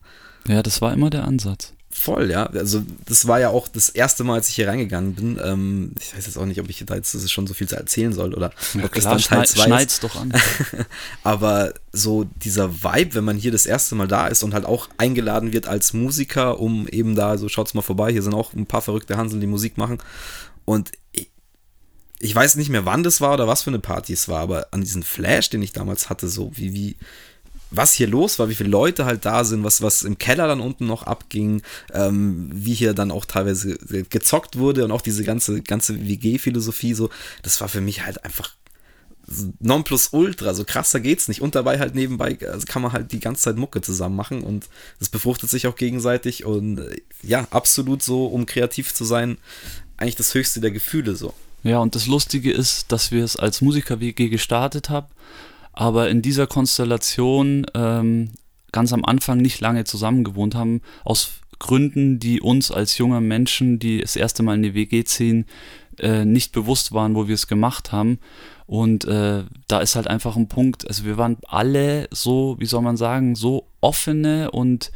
Ja, 0.47 0.61
das 0.61 0.81
war 0.81 0.93
immer 0.93 1.09
der 1.09 1.23
Ansatz. 1.23 1.73
Voll, 1.97 2.29
ja. 2.29 2.47
Also 2.47 2.83
das 3.05 3.25
war 3.25 3.39
ja 3.39 3.49
auch 3.49 3.69
das 3.69 3.87
erste 3.87 4.25
Mal, 4.25 4.33
als 4.35 4.49
ich 4.49 4.55
hier 4.55 4.67
reingegangen 4.67 5.15
bin. 5.15 5.39
Ähm, 5.41 5.95
ich 5.97 6.13
weiß 6.13 6.25
jetzt 6.25 6.37
auch 6.37 6.45
nicht, 6.45 6.59
ob 6.59 6.69
ich 6.69 6.83
da 6.85 6.93
jetzt 6.93 7.31
schon 7.31 7.47
so 7.47 7.53
viel 7.53 7.69
zu 7.69 7.77
erzählen 7.77 8.11
soll 8.11 8.33
oder 8.33 8.51
ja, 8.73 8.83
ob 8.83 8.91
klar, 8.91 9.15
das 9.15 9.27
dann 9.29 9.39
Teil 9.39 9.47
2 9.47 9.63
schneid's 9.63 9.99
doch 10.01 10.17
an. 10.17 10.33
Aber 11.23 11.73
so 11.93 12.25
dieser 12.43 12.83
Vibe, 12.83 13.15
wenn 13.15 13.23
man 13.23 13.37
hier 13.37 13.53
das 13.53 13.65
erste 13.65 13.95
Mal 13.95 14.09
da 14.09 14.27
ist 14.27 14.43
und 14.43 14.53
halt 14.53 14.65
auch 14.65 14.89
eingeladen 14.97 15.53
wird 15.53 15.67
als 15.67 15.93
Musiker, 15.93 16.59
um 16.59 16.85
eben 16.89 17.15
da, 17.15 17.37
so 17.37 17.47
schaut's 17.47 17.73
mal 17.73 17.81
vorbei, 17.81 18.11
hier 18.11 18.23
sind 18.23 18.33
auch 18.33 18.51
ein 18.53 18.65
paar 18.65 18.81
verrückte 18.81 19.15
Hanseln, 19.15 19.39
die 19.39 19.47
Musik 19.47 19.77
machen. 19.77 19.99
Und 20.65 20.91
ich, 21.13 21.31
ich 22.19 22.35
weiß 22.35 22.57
nicht 22.57 22.69
mehr, 22.69 22.85
wann 22.85 23.03
das 23.03 23.21
war 23.21 23.33
oder 23.33 23.47
was 23.47 23.63
für 23.63 23.69
eine 23.69 23.79
Party 23.79 24.11
es 24.11 24.27
war, 24.27 24.41
aber 24.41 24.67
an 24.71 24.81
diesen 24.81 25.03
Flash, 25.03 25.49
den 25.49 25.63
ich 25.63 25.71
damals 25.71 26.09
hatte, 26.09 26.27
so 26.27 26.51
wie, 26.55 26.73
wie, 26.73 26.97
was 27.71 27.93
hier 27.93 28.07
los 28.07 28.39
war, 28.39 28.49
wie 28.49 28.55
viele 28.55 28.69
Leute 28.69 29.05
halt 29.05 29.25
da 29.25 29.43
sind, 29.43 29.63
was, 29.63 29.81
was 29.81 30.03
im 30.03 30.17
Keller 30.17 30.47
dann 30.47 30.61
unten 30.61 30.85
noch 30.85 31.03
abging, 31.03 31.61
ähm, 31.93 32.49
wie 32.53 32.73
hier 32.73 32.93
dann 32.93 33.11
auch 33.11 33.25
teilweise 33.25 33.77
gezockt 34.09 34.57
wurde 34.57 34.85
und 34.85 34.91
auch 34.91 35.01
diese 35.01 35.23
ganze, 35.23 35.61
ganze 35.61 36.07
WG-Philosophie, 36.07 36.93
so, 36.93 37.09
das 37.43 37.59
war 37.61 37.67
für 37.67 37.81
mich 37.81 38.05
halt 38.05 38.23
einfach 38.23 38.51
Nonplusultra, 39.59 40.53
so 40.53 40.63
krasser 40.65 40.99
geht's 40.99 41.27
nicht. 41.27 41.41
Und 41.41 41.55
dabei 41.55 41.79
halt 41.79 41.95
nebenbei 41.95 42.37
also 42.47 42.65
kann 42.67 42.81
man 42.81 42.91
halt 42.91 43.11
die 43.11 43.19
ganze 43.19 43.43
Zeit 43.43 43.57
Mucke 43.57 43.81
zusammen 43.81 44.15
machen 44.15 44.41
und 44.41 44.67
das 44.99 45.09
befruchtet 45.09 45.49
sich 45.49 45.67
auch 45.67 45.75
gegenseitig 45.75 46.45
und 46.45 46.79
äh, 46.79 47.01
ja, 47.23 47.47
absolut 47.49 48.03
so, 48.03 48.27
um 48.27 48.45
kreativ 48.45 48.93
zu 48.93 49.03
sein, 49.03 49.37
eigentlich 49.97 50.15
das 50.15 50.33
höchste 50.33 50.61
der 50.61 50.71
Gefühle 50.71 51.15
so. 51.15 51.33
Ja, 51.63 51.79
und 51.79 51.95
das 51.95 52.05
Lustige 52.05 52.51
ist, 52.51 52.91
dass 52.91 53.11
wir 53.11 53.23
es 53.23 53.35
als 53.35 53.61
Musiker-WG 53.61 54.29
gestartet 54.29 54.89
haben 54.91 55.07
aber 55.75 56.09
in 56.09 56.21
dieser 56.21 56.47
Konstellation 56.47 57.65
ähm, 57.73 58.31
ganz 58.71 58.93
am 58.93 59.05
Anfang 59.05 59.37
nicht 59.37 59.61
lange 59.61 59.83
zusammen 59.83 60.23
gewohnt 60.23 60.55
haben, 60.55 60.81
aus 61.03 61.31
Gründen, 61.59 62.19
die 62.19 62.41
uns 62.41 62.71
als 62.71 62.97
junge 62.97 63.21
Menschen, 63.21 63.79
die 63.79 64.01
das 64.01 64.15
erste 64.15 64.43
Mal 64.43 64.55
in 64.55 64.63
die 64.63 64.73
WG 64.73 65.03
ziehen, 65.03 65.45
äh, 65.99 66.25
nicht 66.25 66.51
bewusst 66.51 66.91
waren, 66.91 67.15
wo 67.15 67.27
wir 67.27 67.35
es 67.35 67.47
gemacht 67.47 67.91
haben. 67.91 68.19
Und 68.67 69.05
äh, 69.05 69.43
da 69.67 69.79
ist 69.79 69.95
halt 69.95 70.07
einfach 70.07 70.35
ein 70.35 70.47
Punkt, 70.47 70.87
also 70.87 71.05
wir 71.05 71.17
waren 71.17 71.37
alle 71.47 72.07
so, 72.11 72.55
wie 72.59 72.65
soll 72.65 72.81
man 72.81 72.97
sagen, 72.97 73.35
so 73.35 73.67
offene 73.79 74.51
und 74.51 74.91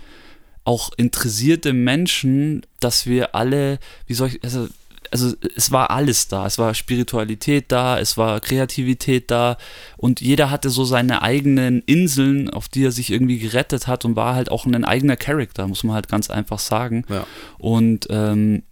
auch 0.65 0.91
interessierte 0.98 1.74
Menschen, 1.74 2.65
dass 2.79 3.05
wir 3.05 3.36
alle, 3.36 3.79
wie 4.07 4.13
soll 4.13 4.29
ich, 4.29 4.43
also 4.43 4.67
also 5.12 5.34
es 5.56 5.72
war 5.72 5.89
alles 5.92 6.28
da. 6.28 6.46
Es 6.46 6.58
war 6.58 6.74
Spiritualität 6.74 7.72
da, 7.72 8.00
es 8.00 8.18
war 8.18 8.39
Kreativität 8.39 9.32
da 9.32 9.58
und 9.98 10.22
jeder 10.22 10.51
hatte 10.51 10.70
so 10.70 10.86
seine 10.86 11.22
eigenen 11.22 11.82
Inseln, 11.82 12.50
auf 12.50 12.68
die 12.68 12.86
er 12.86 12.92
sich 12.92 13.12
irgendwie 13.12 13.39
gerettet 13.39 13.88
hat 13.88 14.06
und 14.06 14.16
war 14.16 14.36
halt 14.36 14.51
auch 14.51 14.66
ein 14.66 14.86
eigener 14.86 15.18
Charakter, 15.18 15.68
muss 15.68 15.84
man 15.84 15.96
halt 15.96 16.08
ganz 16.08 16.30
einfach 16.30 16.60
sagen. 16.60 17.06
Ja. 17.10 17.25
Und 17.58 18.08
ähm, 18.10 18.63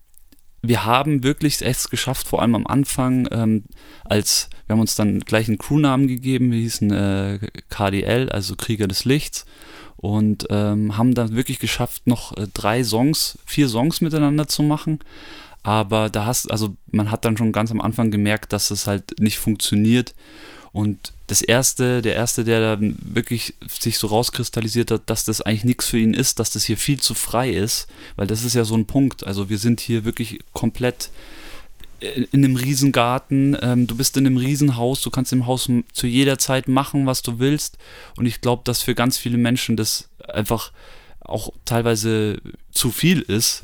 wir 0.61 0.85
haben 0.85 1.23
wirklich 1.23 1.61
es 1.61 1.89
geschafft, 1.89 2.27
vor 2.27 2.41
allem 2.41 2.55
am 2.55 2.67
Anfang, 2.67 3.27
ähm, 3.31 3.63
als 4.03 4.49
wir 4.65 4.73
haben 4.73 4.81
uns 4.81 4.95
dann 4.95 5.19
gleich 5.21 5.47
einen 5.47 5.57
Crewnamen 5.57 6.07
gegeben, 6.07 6.51
wir 6.51 6.59
hießen 6.59 6.91
äh, 6.91 7.39
KDL, 7.69 8.29
also 8.29 8.55
Krieger 8.55 8.87
des 8.87 9.05
Lichts 9.05 9.45
und 9.95 10.47
ähm, 10.49 10.97
haben 10.97 11.13
dann 11.15 11.35
wirklich 11.35 11.59
geschafft, 11.59 12.05
noch 12.05 12.35
äh, 12.37 12.47
drei 12.53 12.83
Songs, 12.83 13.37
vier 13.45 13.69
Songs 13.69 14.01
miteinander 14.01 14.47
zu 14.47 14.61
machen 14.63 14.99
aber 15.63 16.09
da 16.09 16.25
hast, 16.25 16.49
also 16.51 16.75
man 16.91 17.11
hat 17.11 17.25
dann 17.25 17.37
schon 17.37 17.51
ganz 17.51 17.71
am 17.71 17.81
Anfang 17.81 18.11
gemerkt, 18.11 18.53
dass 18.53 18.71
es 18.71 18.87
halt 18.87 19.19
nicht 19.19 19.37
funktioniert. 19.37 20.13
Und 20.71 21.13
das 21.27 21.41
erste, 21.41 22.01
der 22.01 22.15
erste, 22.15 22.43
der 22.43 22.59
dann 22.59 22.97
wirklich 23.01 23.55
sich 23.67 23.97
so 23.97 24.07
rauskristallisiert 24.07 24.91
hat, 24.91 25.09
dass 25.09 25.25
das 25.25 25.41
eigentlich 25.41 25.65
nichts 25.65 25.87
für 25.87 25.97
ihn 25.97 26.13
ist, 26.13 26.39
dass 26.39 26.51
das 26.51 26.65
hier 26.65 26.77
viel 26.77 26.99
zu 26.99 27.13
frei 27.13 27.49
ist, 27.49 27.87
weil 28.15 28.27
das 28.27 28.43
ist 28.43 28.53
ja 28.53 28.63
so 28.63 28.75
ein 28.75 28.85
Punkt. 28.85 29.25
Also 29.25 29.49
wir 29.49 29.57
sind 29.57 29.79
hier 29.79 30.05
wirklich 30.05 30.39
komplett 30.53 31.09
in 31.99 32.27
einem 32.31 32.55
Riesengarten, 32.55 33.57
ähm, 33.61 33.87
du 33.87 33.95
bist 33.95 34.17
in 34.17 34.25
einem 34.25 34.37
Riesenhaus, 34.37 35.01
du 35.01 35.09
kannst 35.09 35.33
im 35.33 35.47
Haus 35.47 35.69
zu 35.93 36.07
jeder 36.07 36.37
Zeit 36.37 36.67
machen, 36.67 37.07
was 37.07 37.23
du 37.23 37.39
willst. 37.39 37.77
Und 38.17 38.25
ich 38.25 38.41
glaube, 38.41 38.61
dass 38.65 38.83
für 38.83 38.93
ganz 38.93 39.17
viele 39.17 39.37
Menschen 39.37 39.77
das 39.77 40.09
einfach 40.27 40.71
auch 41.19 41.51
teilweise 41.65 42.39
zu 42.71 42.91
viel 42.91 43.21
ist. 43.21 43.63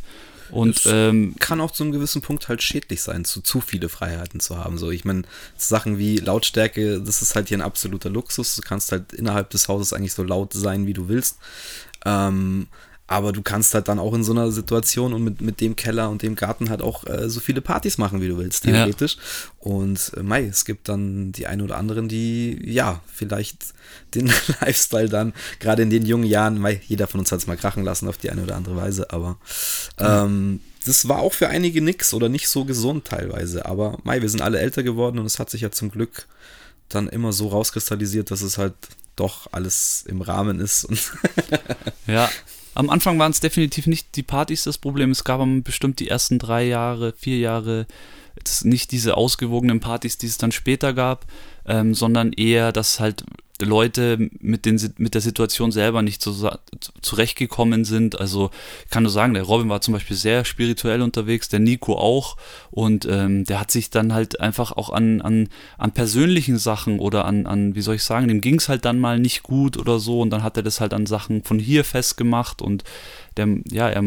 Und 0.54 0.84
ähm, 0.86 1.36
kann 1.40 1.60
auch 1.60 1.72
zu 1.72 1.84
einem 1.84 1.94
gewissen 1.94 2.22
Punkt 2.22 2.48
halt 2.48 2.62
schädlich 2.62 3.02
sein, 3.02 3.26
zu 3.26 3.42
zu 3.42 3.60
viele 3.60 3.90
Freiheiten 3.90 4.40
zu 4.40 4.58
haben. 4.58 4.78
So, 4.78 4.92
ich 4.92 5.04
meine, 5.04 5.24
Sachen 5.58 5.98
wie 5.98 6.18
Lautstärke, 6.18 7.02
das 7.02 7.24
ist 7.24 7.34
halt 7.34 7.48
hier 7.48 7.58
ein 7.58 7.64
absoluter 7.64 8.12
Luxus. 8.12 8.56
Du 8.56 8.62
kannst 8.62 8.92
halt 8.92 9.14
innerhalb 9.14 9.50
des 9.50 9.68
Hauses 9.68 9.94
eigentlich 9.94 10.14
so 10.14 10.22
laut 10.22 10.54
sein, 10.54 10.86
wie 10.86 10.94
du 10.94 11.08
willst. 11.08 11.40
Ähm, 12.06 12.68
aber 13.08 13.34
du 13.34 13.42
kannst 13.42 13.74
halt 13.74 13.90
dann 13.90 14.00
auch 14.00 14.14
in 14.14 14.24
so 14.24 14.32
einer 14.32 14.52
Situation 14.52 15.14
und 15.14 15.24
mit, 15.24 15.42
mit 15.42 15.60
dem 15.62 15.76
Keller 15.76 16.10
und 16.10 16.22
dem 16.22 16.36
Garten 16.36 16.70
halt 16.70 16.82
auch 16.82 17.06
äh, 17.06 17.30
so 17.30 17.42
viele 17.42 17.62
Partys 17.62 17.98
machen, 17.98 18.22
wie 18.22 18.30
du 18.30 18.38
willst, 18.38 18.64
theoretisch. 18.64 19.16
Ja. 19.16 19.72
Und 19.72 20.12
äh, 20.16 20.24
Mai, 20.24 20.46
es 20.46 20.64
gibt 20.64 20.88
dann 20.88 21.32
die 21.34 21.46
einen 21.46 21.62
oder 21.62 21.78
anderen, 21.78 22.08
die 22.08 22.60
ja 22.64 23.02
vielleicht 23.14 23.74
den 24.16 24.28
Lifestyle 24.62 25.10
dann, 25.10 25.34
gerade 25.60 25.84
in 25.84 25.90
den 25.90 26.06
jungen 26.06 26.26
Jahren, 26.26 26.58
Mai, 26.60 26.82
jeder 26.88 27.08
von 27.08 27.20
uns 27.20 27.32
hat 27.32 27.40
es 27.40 27.48
mal 27.48 27.58
krachen 27.58 27.84
lassen 27.84 28.08
auf 28.08 28.18
die 28.18 28.30
eine 28.30 28.44
oder 28.44 28.56
andere 28.56 28.78
Weise, 28.78 29.12
aber 29.12 29.38
ähm, 29.98 30.62
das 30.86 31.08
war 31.08 31.20
auch 31.20 31.34
für 31.34 31.50
einige 31.50 31.82
nix 31.82 32.14
oder 32.14 32.30
nicht 32.30 32.48
so 32.48 32.66
gesund 32.66 33.06
teilweise. 33.06 33.66
Aber 33.66 33.98
Mai, 34.04 34.22
wir 34.22 34.30
sind 34.30 34.42
alle 34.42 34.60
älter 34.60 34.84
geworden 34.84 35.20
und 35.20 35.26
es 35.26 35.40
hat 35.40 35.50
sich 35.50 35.62
ja 35.62 35.72
zum 35.72 35.92
Glück 35.92 36.28
dann 36.90 37.08
immer 37.08 37.34
so 37.34 37.50
rauskristallisiert, 37.50 38.32
dass 38.32 38.42
es 38.42 38.58
halt 38.58 38.74
doch 39.16 39.48
alles 39.52 40.04
im 40.08 40.22
Rahmen 40.22 40.60
ist. 40.60 40.88
ja, 42.08 42.30
am 42.76 42.90
Anfang 42.90 43.20
waren 43.20 43.32
es 43.32 43.40
definitiv 43.40 43.88
nicht 43.88 44.16
die 44.16 44.24
Partys 44.24 44.64
das 44.64 44.78
Problem. 44.78 45.12
Es 45.12 45.24
gab 45.24 45.42
bestimmt 45.64 46.00
die 46.00 46.08
ersten 46.08 46.40
drei 46.40 46.64
Jahre, 46.66 47.14
vier 47.18 47.38
Jahre 47.38 47.86
nicht 48.64 48.92
diese 48.92 49.16
ausgewogenen 49.16 49.80
Partys, 49.80 50.18
die 50.18 50.26
es 50.26 50.38
dann 50.38 50.52
später 50.52 50.94
gab, 50.94 51.26
ähm, 51.66 51.94
sondern 51.94 52.34
eher, 52.34 52.72
dass 52.72 53.00
halt 53.00 53.24
Leute 53.62 54.30
mit, 54.40 54.66
den, 54.66 54.80
mit 54.98 55.14
der 55.14 55.22
Situation 55.22 55.72
selber 55.72 56.02
nicht 56.02 56.22
so 56.22 56.50
zurechtgekommen 57.02 57.86
sind. 57.86 58.20
Also 58.20 58.50
ich 58.84 58.90
kann 58.90 59.04
nur 59.04 59.12
sagen, 59.12 59.36
der 59.36 59.44
Robin 59.44 59.70
war 59.70 59.82
zum 59.82 59.94
Beispiel 59.94 60.18
sehr 60.18 60.44
spirituell 60.44 61.02
unterwegs, 61.02 61.50
der 61.50 61.60
Nico 61.60 61.96
auch. 61.96 62.36
Und 62.72 63.06
ähm, 63.10 63.46
der 63.46 63.60
hat 63.60 63.70
sich 63.70 63.92
dann 63.92 64.14
halt 64.14 64.40
einfach 64.40 64.72
auch 64.72 64.90
an, 64.90 65.22
an, 65.22 65.50
an 65.78 65.92
persönlichen 65.92 66.58
Sachen 66.58 67.00
oder 67.00 67.26
an, 67.26 67.46
an, 67.46 67.76
wie 67.76 67.82
soll 67.82 67.96
ich 67.96 68.04
sagen, 68.04 68.28
dem 68.28 68.42
ging 68.42 68.56
es 68.56 68.70
halt 68.70 68.86
dann 68.86 69.00
mal 69.00 69.20
nicht 69.20 69.44
gut 69.44 69.78
oder 69.78 70.00
so. 70.00 70.22
Und 70.22 70.32
dann 70.32 70.44
hat 70.44 70.58
er 70.58 70.64
das 70.64 70.82
halt 70.82 70.94
an 70.94 71.06
Sachen 71.06 71.44
von 71.44 71.60
hier 71.60 71.84
festgemacht. 71.84 72.62
Und 72.62 72.84
der, 73.38 73.48
ja, 73.70 73.88
er 73.88 74.04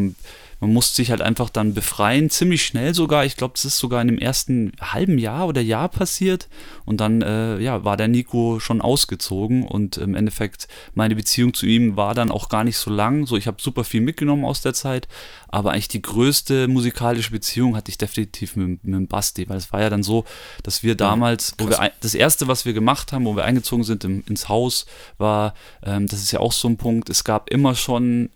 man 0.60 0.72
musste 0.72 0.96
sich 0.96 1.10
halt 1.10 1.20
einfach 1.20 1.50
dann 1.50 1.74
befreien, 1.74 2.30
ziemlich 2.30 2.64
schnell 2.64 2.94
sogar. 2.94 3.24
Ich 3.24 3.36
glaube, 3.36 3.54
das 3.54 3.64
ist 3.64 3.78
sogar 3.78 4.00
in 4.00 4.08
dem 4.08 4.18
ersten 4.18 4.72
halben 4.80 5.18
Jahr 5.18 5.46
oder 5.46 5.60
Jahr 5.60 5.88
passiert. 5.88 6.48
Und 6.84 7.00
dann 7.00 7.22
äh, 7.22 7.58
ja, 7.58 7.84
war 7.84 7.96
der 7.96 8.08
Nico 8.08 8.58
schon 8.60 8.80
ausgezogen 8.80 9.64
und 9.64 9.98
im 9.98 10.14
Endeffekt 10.14 10.68
meine 10.94 11.14
Beziehung 11.16 11.52
zu 11.52 11.66
ihm 11.66 11.96
war 11.96 12.14
dann 12.14 12.30
auch 12.30 12.48
gar 12.48 12.64
nicht 12.64 12.78
so 12.78 12.90
lang. 12.90 13.26
So, 13.26 13.36
ich 13.36 13.46
habe 13.46 13.60
super 13.60 13.84
viel 13.84 14.00
mitgenommen 14.00 14.44
aus 14.44 14.62
der 14.62 14.74
Zeit, 14.74 15.08
aber 15.48 15.72
eigentlich 15.72 15.88
die 15.88 16.02
größte 16.02 16.68
musikalische 16.68 17.30
Beziehung 17.30 17.76
hatte 17.76 17.90
ich 17.90 17.98
definitiv 17.98 18.56
mit, 18.56 18.84
mit 18.84 18.94
dem 18.94 19.06
Basti, 19.08 19.48
weil 19.48 19.58
es 19.58 19.72
war 19.72 19.80
ja 19.80 19.90
dann 19.90 20.02
so, 20.02 20.24
dass 20.62 20.82
wir 20.82 20.94
damals, 20.94 21.54
wo 21.58 21.68
wir 21.68 21.92
das 22.00 22.14
erste, 22.14 22.48
was 22.48 22.64
wir 22.64 22.72
gemacht 22.72 23.12
haben, 23.12 23.24
wo 23.24 23.36
wir 23.36 23.44
eingezogen 23.44 23.84
sind 23.84 24.04
im, 24.04 24.24
ins 24.28 24.48
Haus, 24.48 24.86
war, 25.18 25.54
ähm, 25.82 26.06
das 26.06 26.20
ist 26.20 26.32
ja 26.32 26.40
auch 26.40 26.52
so 26.52 26.68
ein 26.68 26.76
Punkt, 26.76 27.10
es 27.10 27.24
gab 27.24 27.50
immer 27.50 27.74
schon 27.74 28.30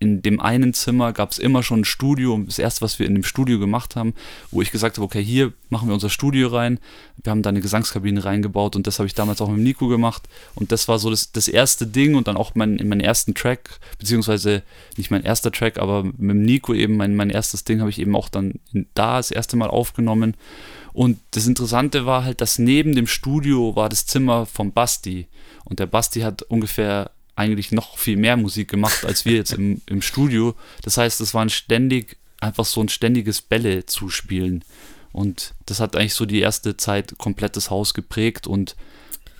in 0.00 0.22
dem 0.22 0.40
einen 0.40 0.72
Zimmer 0.72 1.12
gab 1.12 1.30
es 1.30 1.38
immer 1.38 1.62
schon 1.62 1.80
ein 1.80 1.84
Studio, 1.84 2.42
das 2.46 2.58
erste, 2.58 2.80
was 2.80 2.98
wir 2.98 3.06
in 3.06 3.14
dem 3.14 3.22
Studio 3.22 3.58
gemacht 3.58 3.96
haben, 3.96 4.14
wo 4.50 4.62
ich 4.62 4.72
gesagt 4.72 4.96
habe, 4.96 5.04
okay, 5.04 5.22
hier 5.22 5.52
machen 5.68 5.88
wir 5.88 5.94
unser 5.94 6.08
Studio 6.08 6.48
rein. 6.48 6.80
Wir 7.22 7.30
haben 7.30 7.42
da 7.42 7.50
eine 7.50 7.60
Gesangskabine 7.60 8.24
reingebaut 8.24 8.76
und 8.76 8.86
das 8.86 8.98
habe 8.98 9.06
ich 9.06 9.14
damals 9.14 9.42
auch 9.42 9.50
mit 9.50 9.60
Nico 9.60 9.88
gemacht. 9.88 10.26
Und 10.54 10.72
das 10.72 10.88
war 10.88 10.98
so 10.98 11.10
das, 11.10 11.32
das 11.32 11.48
erste 11.48 11.86
Ding 11.86 12.14
und 12.14 12.28
dann 12.28 12.38
auch 12.38 12.54
mein, 12.54 12.78
in 12.78 12.88
meinen 12.88 13.02
ersten 13.02 13.34
Track, 13.34 13.78
beziehungsweise 13.98 14.62
nicht 14.96 15.10
mein 15.10 15.22
erster 15.22 15.52
Track, 15.52 15.78
aber 15.78 16.04
mit 16.04 16.36
Nico 16.36 16.72
eben 16.72 16.96
mein, 16.96 17.14
mein 17.14 17.28
erstes 17.28 17.64
Ding 17.64 17.80
habe 17.80 17.90
ich 17.90 17.98
eben 17.98 18.16
auch 18.16 18.30
dann 18.30 18.54
da 18.94 19.18
das 19.18 19.30
erste 19.30 19.58
Mal 19.58 19.68
aufgenommen. 19.68 20.34
Und 20.94 21.18
das 21.32 21.46
Interessante 21.46 22.06
war 22.06 22.24
halt, 22.24 22.40
dass 22.40 22.58
neben 22.58 22.94
dem 22.94 23.06
Studio 23.06 23.76
war 23.76 23.90
das 23.90 24.06
Zimmer 24.06 24.46
vom 24.46 24.72
Basti. 24.72 25.28
Und 25.64 25.78
der 25.78 25.86
Basti 25.86 26.20
hat 26.20 26.40
ungefähr 26.42 27.10
eigentlich 27.40 27.72
noch 27.72 27.98
viel 27.98 28.16
mehr 28.16 28.36
Musik 28.36 28.68
gemacht 28.68 29.04
als 29.04 29.24
wir 29.24 29.34
jetzt 29.34 29.52
im, 29.52 29.80
im 29.86 30.02
Studio. 30.02 30.54
Das 30.82 30.96
heißt, 30.96 31.20
es 31.20 31.34
war 31.34 31.42
ein 31.42 31.50
ständig, 31.50 32.16
einfach 32.40 32.64
so 32.64 32.80
ein 32.80 32.88
ständiges 32.88 33.40
Bälle 33.40 33.86
zuspielen. 33.86 34.64
Und 35.12 35.54
das 35.66 35.80
hat 35.80 35.96
eigentlich 35.96 36.14
so 36.14 36.26
die 36.26 36.40
erste 36.40 36.76
Zeit 36.76 37.18
komplett 37.18 37.56
das 37.56 37.70
Haus 37.70 37.94
geprägt 37.94 38.46
und 38.46 38.76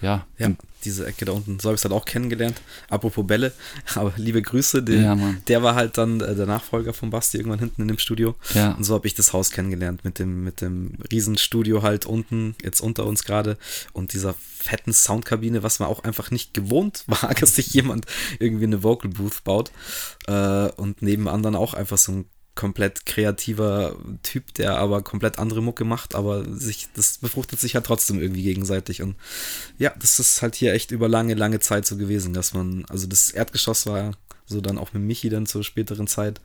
ja. 0.02 0.26
Ja, 0.38 0.50
diese 0.84 1.06
Ecke 1.06 1.26
da 1.26 1.32
unten. 1.32 1.60
So 1.60 1.68
habe 1.68 1.74
ich 1.74 1.78
es 1.78 1.82
dann 1.82 1.92
auch 1.92 2.06
kennengelernt. 2.06 2.60
Apropos 2.88 3.26
Bälle, 3.26 3.52
aber 3.94 4.14
liebe 4.16 4.40
Grüße. 4.40 4.82
Den, 4.82 5.02
ja, 5.02 5.34
der 5.46 5.62
war 5.62 5.74
halt 5.74 5.98
dann 5.98 6.20
äh, 6.20 6.34
der 6.34 6.46
Nachfolger 6.46 6.94
von 6.94 7.10
Basti 7.10 7.36
irgendwann 7.36 7.58
hinten 7.58 7.82
in 7.82 7.88
dem 7.88 7.98
Studio. 7.98 8.34
Ja. 8.54 8.72
Und 8.72 8.84
so 8.84 8.94
habe 8.94 9.06
ich 9.06 9.14
das 9.14 9.32
Haus 9.32 9.50
kennengelernt 9.50 10.04
mit 10.04 10.18
dem, 10.18 10.42
mit 10.42 10.62
dem 10.62 10.94
Riesenstudio 11.12 11.82
halt 11.82 12.06
unten, 12.06 12.56
jetzt 12.62 12.80
unter 12.80 13.04
uns 13.04 13.24
gerade 13.24 13.58
und 13.92 14.14
dieser 14.14 14.34
fetten 14.60 14.92
Soundkabine, 14.92 15.62
was 15.62 15.78
man 15.78 15.88
auch 15.88 16.04
einfach 16.04 16.30
nicht 16.30 16.54
gewohnt 16.54 17.04
war, 17.06 17.34
dass 17.34 17.56
sich 17.56 17.72
jemand 17.72 18.06
irgendwie 18.38 18.64
eine 18.64 18.82
Vocal 18.82 19.10
Booth 19.10 19.44
baut. 19.44 19.70
Äh, 20.26 20.70
und 20.72 21.02
neben 21.02 21.28
anderen 21.28 21.56
auch 21.56 21.74
einfach 21.74 21.98
so 21.98 22.12
ein 22.12 22.24
komplett 22.54 23.06
kreativer 23.06 23.96
Typ, 24.22 24.52
der 24.54 24.76
aber 24.76 25.02
komplett 25.02 25.38
andere 25.38 25.62
Mucke 25.62 25.84
macht, 25.84 26.14
aber 26.14 26.44
sich, 26.44 26.88
das 26.94 27.18
befruchtet 27.18 27.58
sich 27.58 27.72
ja 27.72 27.80
trotzdem 27.80 28.20
irgendwie 28.20 28.42
gegenseitig. 28.42 29.02
Und 29.02 29.16
ja, 29.78 29.94
das 29.98 30.18
ist 30.18 30.42
halt 30.42 30.56
hier 30.56 30.74
echt 30.74 30.90
über 30.90 31.08
lange, 31.08 31.34
lange 31.34 31.60
Zeit 31.60 31.86
so 31.86 31.96
gewesen, 31.96 32.34
dass 32.34 32.52
man, 32.52 32.84
also 32.88 33.06
das 33.06 33.30
Erdgeschoss 33.30 33.86
war 33.86 34.12
so 34.44 34.60
dann 34.60 34.78
auch 34.78 34.92
mit 34.92 35.02
Michi 35.02 35.30
dann 35.30 35.46
zur 35.46 35.64
späteren 35.64 36.06
Zeit 36.06 36.40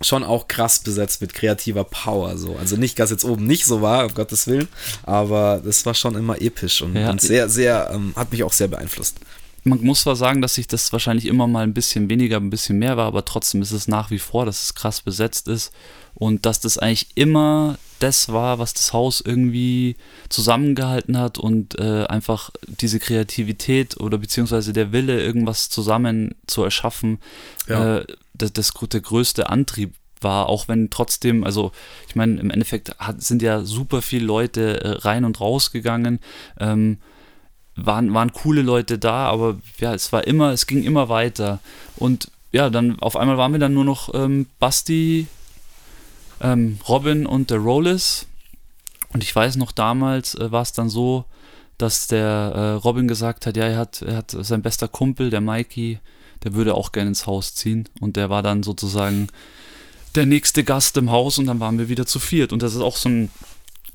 schon 0.00 0.24
auch 0.24 0.48
krass 0.48 0.80
besetzt 0.80 1.20
mit 1.20 1.34
kreativer 1.34 1.84
Power. 1.84 2.36
So. 2.36 2.56
Also 2.56 2.76
nicht, 2.76 2.98
dass 2.98 3.10
jetzt 3.10 3.24
oben 3.24 3.46
nicht 3.46 3.66
so 3.66 3.82
war, 3.82 4.06
um 4.06 4.14
Gottes 4.14 4.46
Willen, 4.46 4.68
aber 5.04 5.60
das 5.64 5.84
war 5.86 5.94
schon 5.94 6.16
immer 6.16 6.40
episch 6.40 6.82
und, 6.82 6.96
ja. 6.96 7.10
und 7.10 7.20
sehr, 7.20 7.48
sehr, 7.48 7.90
ähm, 7.92 8.12
hat 8.16 8.32
mich 8.32 8.42
auch 8.42 8.52
sehr 8.52 8.68
beeinflusst 8.68 9.16
man 9.64 9.80
muss 9.82 10.02
zwar 10.02 10.16
sagen, 10.16 10.42
dass 10.42 10.54
sich 10.54 10.66
das 10.66 10.92
wahrscheinlich 10.92 11.26
immer 11.26 11.46
mal 11.46 11.62
ein 11.62 11.74
bisschen 11.74 12.10
weniger, 12.10 12.38
ein 12.38 12.50
bisschen 12.50 12.78
mehr 12.78 12.96
war, 12.96 13.06
aber 13.06 13.24
trotzdem 13.24 13.62
ist 13.62 13.70
es 13.70 13.88
nach 13.88 14.10
wie 14.10 14.18
vor, 14.18 14.44
dass 14.44 14.62
es 14.62 14.74
krass 14.74 15.00
besetzt 15.00 15.48
ist 15.48 15.72
und 16.14 16.46
dass 16.46 16.60
das 16.60 16.78
eigentlich 16.78 17.08
immer 17.14 17.78
das 18.02 18.32
war, 18.32 18.58
was 18.58 18.74
das 18.74 18.92
Haus 18.92 19.20
irgendwie 19.20 19.96
zusammengehalten 20.28 21.16
hat 21.16 21.38
und 21.38 21.78
äh, 21.78 22.04
einfach 22.06 22.50
diese 22.66 22.98
Kreativität 22.98 24.00
oder 24.00 24.18
beziehungsweise 24.18 24.72
der 24.72 24.92
Wille, 24.92 25.22
irgendwas 25.22 25.68
zusammen 25.68 26.34
zu 26.46 26.64
erschaffen, 26.64 27.20
ja. 27.68 27.98
äh, 27.98 28.06
das, 28.34 28.52
das 28.52 28.72
der 28.72 29.00
größte 29.00 29.48
Antrieb 29.48 29.94
war, 30.20 30.48
auch 30.48 30.68
wenn 30.68 30.90
trotzdem, 30.90 31.44
also 31.44 31.72
ich 32.08 32.16
meine, 32.16 32.40
im 32.40 32.50
Endeffekt 32.50 32.98
hat, 32.98 33.22
sind 33.22 33.42
ja 33.42 33.62
super 33.62 34.02
viele 34.02 34.24
Leute 34.24 34.82
äh, 34.82 34.88
rein 34.88 35.24
und 35.24 35.40
raus 35.40 35.70
gegangen. 35.70 36.18
Ähm, 36.58 36.98
waren, 37.74 38.12
waren 38.12 38.32
coole 38.32 38.62
Leute 38.62 38.98
da, 38.98 39.28
aber 39.28 39.58
ja, 39.78 39.94
es 39.94 40.12
war 40.12 40.26
immer, 40.26 40.50
es 40.52 40.66
ging 40.66 40.82
immer 40.82 41.08
weiter. 41.08 41.60
Und 41.96 42.30
ja, 42.50 42.68
dann 42.68 42.98
auf 43.00 43.16
einmal 43.16 43.38
waren 43.38 43.52
wir 43.52 43.60
dann 43.60 43.74
nur 43.74 43.84
noch 43.84 44.12
ähm, 44.14 44.46
Basti, 44.58 45.26
ähm, 46.42 46.78
Robin 46.88 47.24
und 47.24 47.50
der 47.50 47.58
Rollis. 47.58 48.26
Und 49.12 49.22
ich 49.22 49.34
weiß 49.34 49.56
noch, 49.56 49.72
damals 49.72 50.34
äh, 50.34 50.50
war 50.50 50.62
es 50.62 50.72
dann 50.72 50.90
so, 50.90 51.24
dass 51.78 52.06
der 52.06 52.52
äh, 52.54 52.70
Robin 52.72 53.08
gesagt 53.08 53.46
hat, 53.46 53.56
ja, 53.56 53.64
er 53.64 53.78
hat, 53.78 54.02
er 54.02 54.16
hat 54.16 54.30
sein 54.30 54.62
bester 54.62 54.88
Kumpel, 54.88 55.30
der 55.30 55.40
Mikey, 55.40 55.98
der 56.44 56.54
würde 56.54 56.74
auch 56.74 56.92
gerne 56.92 57.08
ins 57.08 57.26
Haus 57.26 57.54
ziehen. 57.54 57.88
Und 58.00 58.16
der 58.16 58.30
war 58.30 58.42
dann 58.42 58.62
sozusagen 58.62 59.28
der 60.14 60.26
nächste 60.26 60.64
Gast 60.64 60.96
im 60.96 61.10
Haus 61.10 61.38
und 61.38 61.46
dann 61.46 61.60
waren 61.60 61.78
wir 61.78 61.88
wieder 61.88 62.06
zu 62.06 62.18
viert. 62.18 62.52
Und 62.52 62.62
das 62.62 62.74
ist 62.74 62.80
auch 62.80 62.96
so 62.96 63.08
ein 63.08 63.30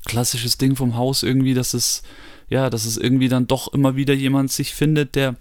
klassisches 0.06 0.58
Ding 0.58 0.74
vom 0.74 0.96
Haus 0.96 1.22
irgendwie, 1.22 1.54
dass 1.54 1.74
es, 1.74 2.02
ja, 2.48 2.70
dass 2.70 2.84
es 2.86 2.96
irgendwie 2.96 3.28
dann 3.28 3.46
doch 3.46 3.72
immer 3.72 3.96
wieder 3.96 4.14
jemand 4.14 4.50
sich 4.50 4.74
findet, 4.74 5.14
der 5.14 5.36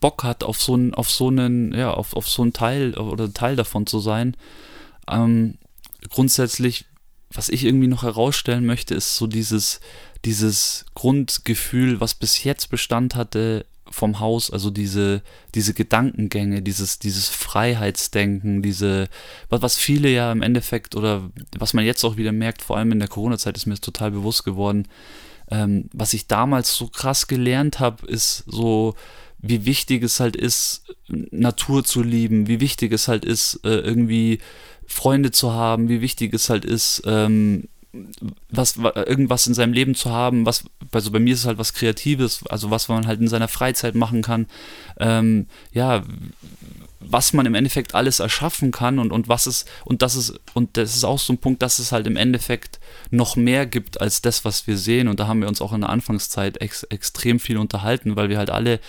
Bock 0.00 0.24
hat, 0.24 0.44
auf 0.44 0.60
so 0.60 0.74
einen, 0.74 0.94
auf 0.94 1.10
so 1.10 1.28
einen, 1.28 1.72
ja, 1.72 1.92
auf, 1.92 2.14
auf 2.14 2.28
so 2.28 2.42
einen 2.42 2.52
Teil 2.52 2.94
oder 2.94 3.32
Teil 3.32 3.56
davon 3.56 3.86
zu 3.86 4.00
sein. 4.00 4.36
Ähm, 5.08 5.54
grundsätzlich, 6.10 6.86
was 7.30 7.48
ich 7.48 7.64
irgendwie 7.64 7.88
noch 7.88 8.02
herausstellen 8.02 8.66
möchte, 8.66 8.94
ist 8.94 9.16
so 9.16 9.26
dieses, 9.26 9.80
dieses 10.24 10.86
Grundgefühl, 10.94 12.00
was 12.00 12.14
bis 12.14 12.44
jetzt 12.44 12.70
Bestand 12.70 13.14
hatte 13.14 13.66
vom 13.88 14.20
Haus, 14.20 14.50
also 14.50 14.70
diese, 14.70 15.22
diese 15.54 15.74
Gedankengänge, 15.74 16.62
dieses, 16.62 16.98
dieses 16.98 17.28
Freiheitsdenken, 17.28 18.62
diese, 18.62 19.08
was, 19.48 19.76
viele 19.76 20.08
ja 20.08 20.32
im 20.32 20.42
Endeffekt 20.42 20.96
oder 20.96 21.30
was 21.56 21.72
man 21.72 21.84
jetzt 21.84 22.04
auch 22.04 22.16
wieder 22.16 22.32
merkt, 22.32 22.62
vor 22.62 22.76
allem 22.76 22.92
in 22.92 22.98
der 22.98 23.08
Corona-Zeit 23.08 23.56
ist 23.56 23.66
mir 23.66 23.74
das 23.74 23.80
total 23.80 24.10
bewusst 24.10 24.44
geworden, 24.44 24.88
ähm, 25.50 25.88
was 25.92 26.14
ich 26.14 26.26
damals 26.26 26.74
so 26.74 26.88
krass 26.88 27.28
gelernt 27.28 27.78
habe, 27.78 28.06
ist 28.06 28.44
so, 28.46 28.94
wie 29.38 29.64
wichtig 29.64 30.02
es 30.02 30.18
halt 30.18 30.34
ist, 30.34 30.94
Natur 31.08 31.84
zu 31.84 32.02
lieben, 32.02 32.48
wie 32.48 32.60
wichtig 32.60 32.92
es 32.92 33.06
halt 33.06 33.24
ist, 33.24 33.60
äh, 33.64 33.78
irgendwie 33.78 34.40
Freunde 34.86 35.30
zu 35.30 35.52
haben, 35.52 35.88
wie 35.88 36.00
wichtig 36.00 36.34
es 36.34 36.50
halt 36.50 36.64
ist, 36.64 37.02
ähm, 37.06 37.68
was, 38.50 38.76
irgendwas 38.76 39.46
in 39.46 39.54
seinem 39.54 39.72
Leben 39.72 39.94
zu 39.94 40.10
haben, 40.10 40.44
was, 40.44 40.64
also 40.92 41.10
bei 41.10 41.18
mir 41.18 41.32
ist 41.32 41.40
es 41.40 41.46
halt 41.46 41.58
was 41.58 41.72
Kreatives, 41.72 42.44
also 42.48 42.70
was 42.70 42.88
man 42.88 43.06
halt 43.06 43.20
in 43.20 43.28
seiner 43.28 43.48
Freizeit 43.48 43.94
machen 43.94 44.22
kann, 44.22 44.46
ähm, 44.98 45.46
ja, 45.72 46.02
was 47.08 47.32
man 47.32 47.46
im 47.46 47.54
Endeffekt 47.54 47.94
alles 47.94 48.20
erschaffen 48.20 48.70
kann 48.70 48.98
und, 48.98 49.12
und 49.12 49.28
was 49.28 49.46
es, 49.46 49.64
und 49.84 50.02
das 50.02 50.16
ist, 50.16 50.38
und 50.54 50.76
das 50.76 50.96
ist 50.96 51.04
auch 51.04 51.18
so 51.18 51.32
ein 51.32 51.38
Punkt, 51.38 51.62
dass 51.62 51.78
es 51.78 51.92
halt 51.92 52.06
im 52.06 52.16
Endeffekt 52.16 52.80
noch 53.10 53.36
mehr 53.36 53.66
gibt 53.66 54.00
als 54.00 54.22
das, 54.22 54.44
was 54.44 54.66
wir 54.66 54.76
sehen. 54.76 55.08
Und 55.08 55.20
da 55.20 55.26
haben 55.26 55.40
wir 55.40 55.48
uns 55.48 55.60
auch 55.60 55.72
in 55.72 55.82
der 55.82 55.90
Anfangszeit 55.90 56.60
ex, 56.60 56.82
extrem 56.84 57.38
viel 57.38 57.58
unterhalten, 57.58 58.16
weil 58.16 58.28
wir 58.28 58.38
halt 58.38 58.50
alle 58.50 58.80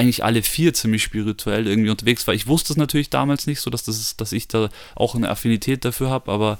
eigentlich 0.00 0.24
alle 0.24 0.42
vier 0.42 0.72
ziemlich 0.72 1.02
spirituell 1.02 1.66
irgendwie 1.66 1.90
unterwegs 1.90 2.26
war. 2.26 2.34
Ich 2.34 2.46
wusste 2.46 2.72
es 2.72 2.76
natürlich 2.76 3.10
damals 3.10 3.46
nicht, 3.46 3.60
so 3.60 3.70
dass, 3.70 3.84
das 3.84 3.98
ist, 3.98 4.20
dass 4.20 4.32
ich 4.32 4.48
da 4.48 4.70
auch 4.94 5.14
eine 5.14 5.28
Affinität 5.28 5.84
dafür 5.84 6.10
habe, 6.10 6.32
aber 6.32 6.58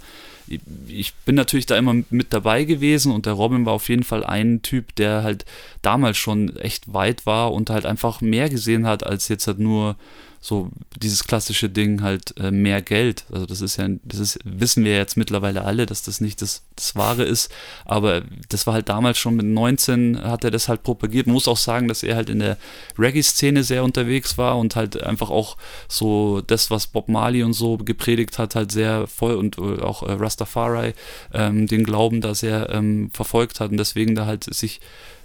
ich 0.88 1.14
bin 1.24 1.36
natürlich 1.36 1.66
da 1.66 1.76
immer 1.76 1.94
mit 2.10 2.32
dabei 2.32 2.64
gewesen 2.64 3.12
und 3.12 3.26
der 3.26 3.34
Robin 3.34 3.64
war 3.66 3.72
auf 3.72 3.88
jeden 3.88 4.02
Fall 4.02 4.24
ein 4.24 4.62
Typ, 4.62 4.94
der 4.96 5.22
halt 5.22 5.44
damals 5.80 6.18
schon 6.18 6.56
echt 6.56 6.92
weit 6.92 7.24
war 7.24 7.52
und 7.52 7.70
halt 7.70 7.86
einfach 7.86 8.20
mehr 8.20 8.50
gesehen 8.50 8.86
hat 8.86 9.06
als 9.06 9.28
jetzt 9.28 9.46
halt 9.46 9.60
nur 9.60 9.96
so 10.42 10.70
dieses 11.02 11.24
klassische 11.24 11.68
Ding 11.68 12.00
halt 12.00 12.34
äh, 12.38 12.50
mehr 12.50 12.80
Geld. 12.80 13.24
Also 13.30 13.44
das 13.44 13.60
ist 13.60 13.76
ja, 13.76 13.86
das 14.04 14.18
ist, 14.18 14.38
wissen 14.44 14.84
wir 14.84 14.96
jetzt 14.96 15.18
mittlerweile 15.18 15.64
alle, 15.64 15.84
dass 15.84 16.02
das 16.02 16.22
nicht 16.22 16.40
das, 16.40 16.62
das 16.76 16.96
Wahre 16.96 17.24
ist. 17.24 17.52
Aber 17.84 18.22
das 18.48 18.66
war 18.66 18.72
halt 18.72 18.88
damals 18.88 19.18
schon 19.18 19.36
mit 19.36 19.44
19 19.44 20.22
hat 20.22 20.44
er 20.44 20.50
das 20.50 20.68
halt 20.68 20.82
propagiert. 20.82 21.26
Man 21.26 21.34
muss 21.34 21.46
auch 21.46 21.58
sagen, 21.58 21.88
dass 21.88 22.02
er 22.02 22.16
halt 22.16 22.30
in 22.30 22.38
der 22.38 22.56
Reggae-Szene 22.98 23.62
sehr 23.64 23.84
unterwegs 23.84 24.38
war 24.38 24.56
und 24.56 24.76
halt 24.76 25.02
einfach 25.02 25.28
auch 25.28 25.58
so 25.88 26.40
das, 26.40 26.70
was 26.70 26.86
Bob 26.86 27.10
Marley 27.10 27.42
und 27.42 27.52
so 27.52 27.76
gepredigt 27.76 28.38
hat, 28.38 28.54
halt 28.54 28.72
sehr 28.72 29.06
voll 29.06 29.34
und 29.34 29.58
äh, 29.58 29.82
auch 29.82 30.02
äh, 30.02 30.12
Rastafari 30.12 30.94
ähm, 31.34 31.66
den 31.66 31.84
Glauben 31.84 32.22
da 32.22 32.34
sehr 32.34 32.70
ähm, 32.70 33.10
verfolgt 33.12 33.60
hat 33.60 33.72
und 33.72 33.76
deswegen 33.76 34.14
da 34.14 34.24
halt 34.24 34.44
sich 34.44 34.80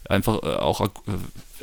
einfach 0.10 0.44
äh, 0.44 0.58
auch 0.58 0.82
äh, 0.82 0.90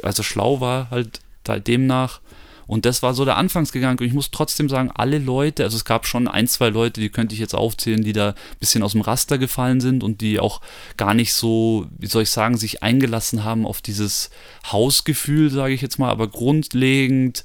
also 0.02 0.22
schlau 0.22 0.60
war 0.60 0.90
halt 0.90 1.20
da 1.44 1.58
demnach 1.58 2.20
und 2.66 2.84
das 2.84 3.02
war 3.02 3.14
so 3.14 3.24
der 3.24 3.36
Anfangsgedanke. 3.36 4.04
Und 4.04 4.08
ich 4.08 4.14
muss 4.14 4.30
trotzdem 4.30 4.68
sagen, 4.68 4.90
alle 4.94 5.18
Leute, 5.18 5.64
also 5.64 5.76
es 5.76 5.84
gab 5.84 6.06
schon 6.06 6.28
ein, 6.28 6.46
zwei 6.46 6.68
Leute, 6.68 7.00
die 7.00 7.08
könnte 7.08 7.34
ich 7.34 7.40
jetzt 7.40 7.54
aufzählen, 7.54 8.02
die 8.02 8.12
da 8.12 8.30
ein 8.30 8.34
bisschen 8.60 8.82
aus 8.82 8.92
dem 8.92 9.00
Raster 9.00 9.38
gefallen 9.38 9.80
sind 9.80 10.02
und 10.04 10.20
die 10.20 10.38
auch 10.38 10.60
gar 10.96 11.14
nicht 11.14 11.34
so, 11.34 11.86
wie 11.98 12.06
soll 12.06 12.22
ich 12.22 12.30
sagen, 12.30 12.56
sich 12.56 12.82
eingelassen 12.82 13.44
haben 13.44 13.66
auf 13.66 13.80
dieses 13.80 14.30
Hausgefühl, 14.70 15.50
sage 15.50 15.74
ich 15.74 15.82
jetzt 15.82 15.98
mal. 15.98 16.10
Aber 16.10 16.28
grundlegend 16.28 17.44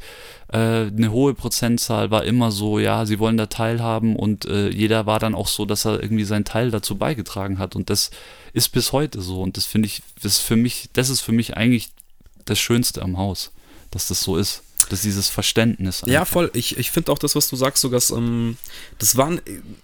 äh, 0.50 0.58
eine 0.58 1.12
hohe 1.12 1.34
Prozentzahl 1.34 2.12
war 2.12 2.24
immer 2.24 2.52
so, 2.52 2.80
ja, 2.80 3.06
sie 3.06 3.20
wollen 3.20 3.38
da 3.38 3.48
teilhaben 3.48 4.16
und 4.16 4.46
äh, 4.46 4.70
jeder 4.70 5.06
war 5.06 5.20
dann 5.20 5.36
auch 5.36 5.48
so, 5.48 5.66
dass 5.66 5.86
er 5.86 6.02
irgendwie 6.02 6.26
seinen 6.26 6.46
Teil 6.46 6.72
dazu 6.72 6.98
beigetragen 6.98 7.60
hat. 7.60 7.76
Und 7.76 7.90
das 7.90 8.12
ist 8.54 8.70
bis 8.70 8.94
heute 8.94 9.22
so. 9.22 9.42
Und 9.42 9.58
das 9.58 9.66
finde 9.66 9.88
ich, 9.88 10.04
das 10.22 10.34
ist 10.34 10.42
für 10.42 10.56
mich, 10.56 10.90
das 10.94 11.10
ist 11.10 11.22
für 11.22 11.32
mich 11.32 11.58
eigentlich 11.58 11.90
das 12.46 12.60
Schönste 12.60 13.02
am 13.02 13.18
Haus, 13.18 13.52
dass 13.92 14.08
das 14.08 14.22
so 14.22 14.38
ist 14.38 14.64
dass 14.90 15.02
dieses 15.02 15.30
Verständnis. 15.30 16.04
Einfach. 16.04 16.14
Ja, 16.14 16.26
voll. 16.26 16.52
Ich, 16.54 16.78
ich 16.78 16.92
finde 16.92 17.12
auch 17.12 17.20
das, 17.20 17.36
was 17.36 17.50
du 17.50 17.56
sagst, 17.56 17.82
so 17.82 17.90
dass, 17.90 18.12
ähm, 18.12 18.58
das 18.98 19.18
waren 19.18 19.42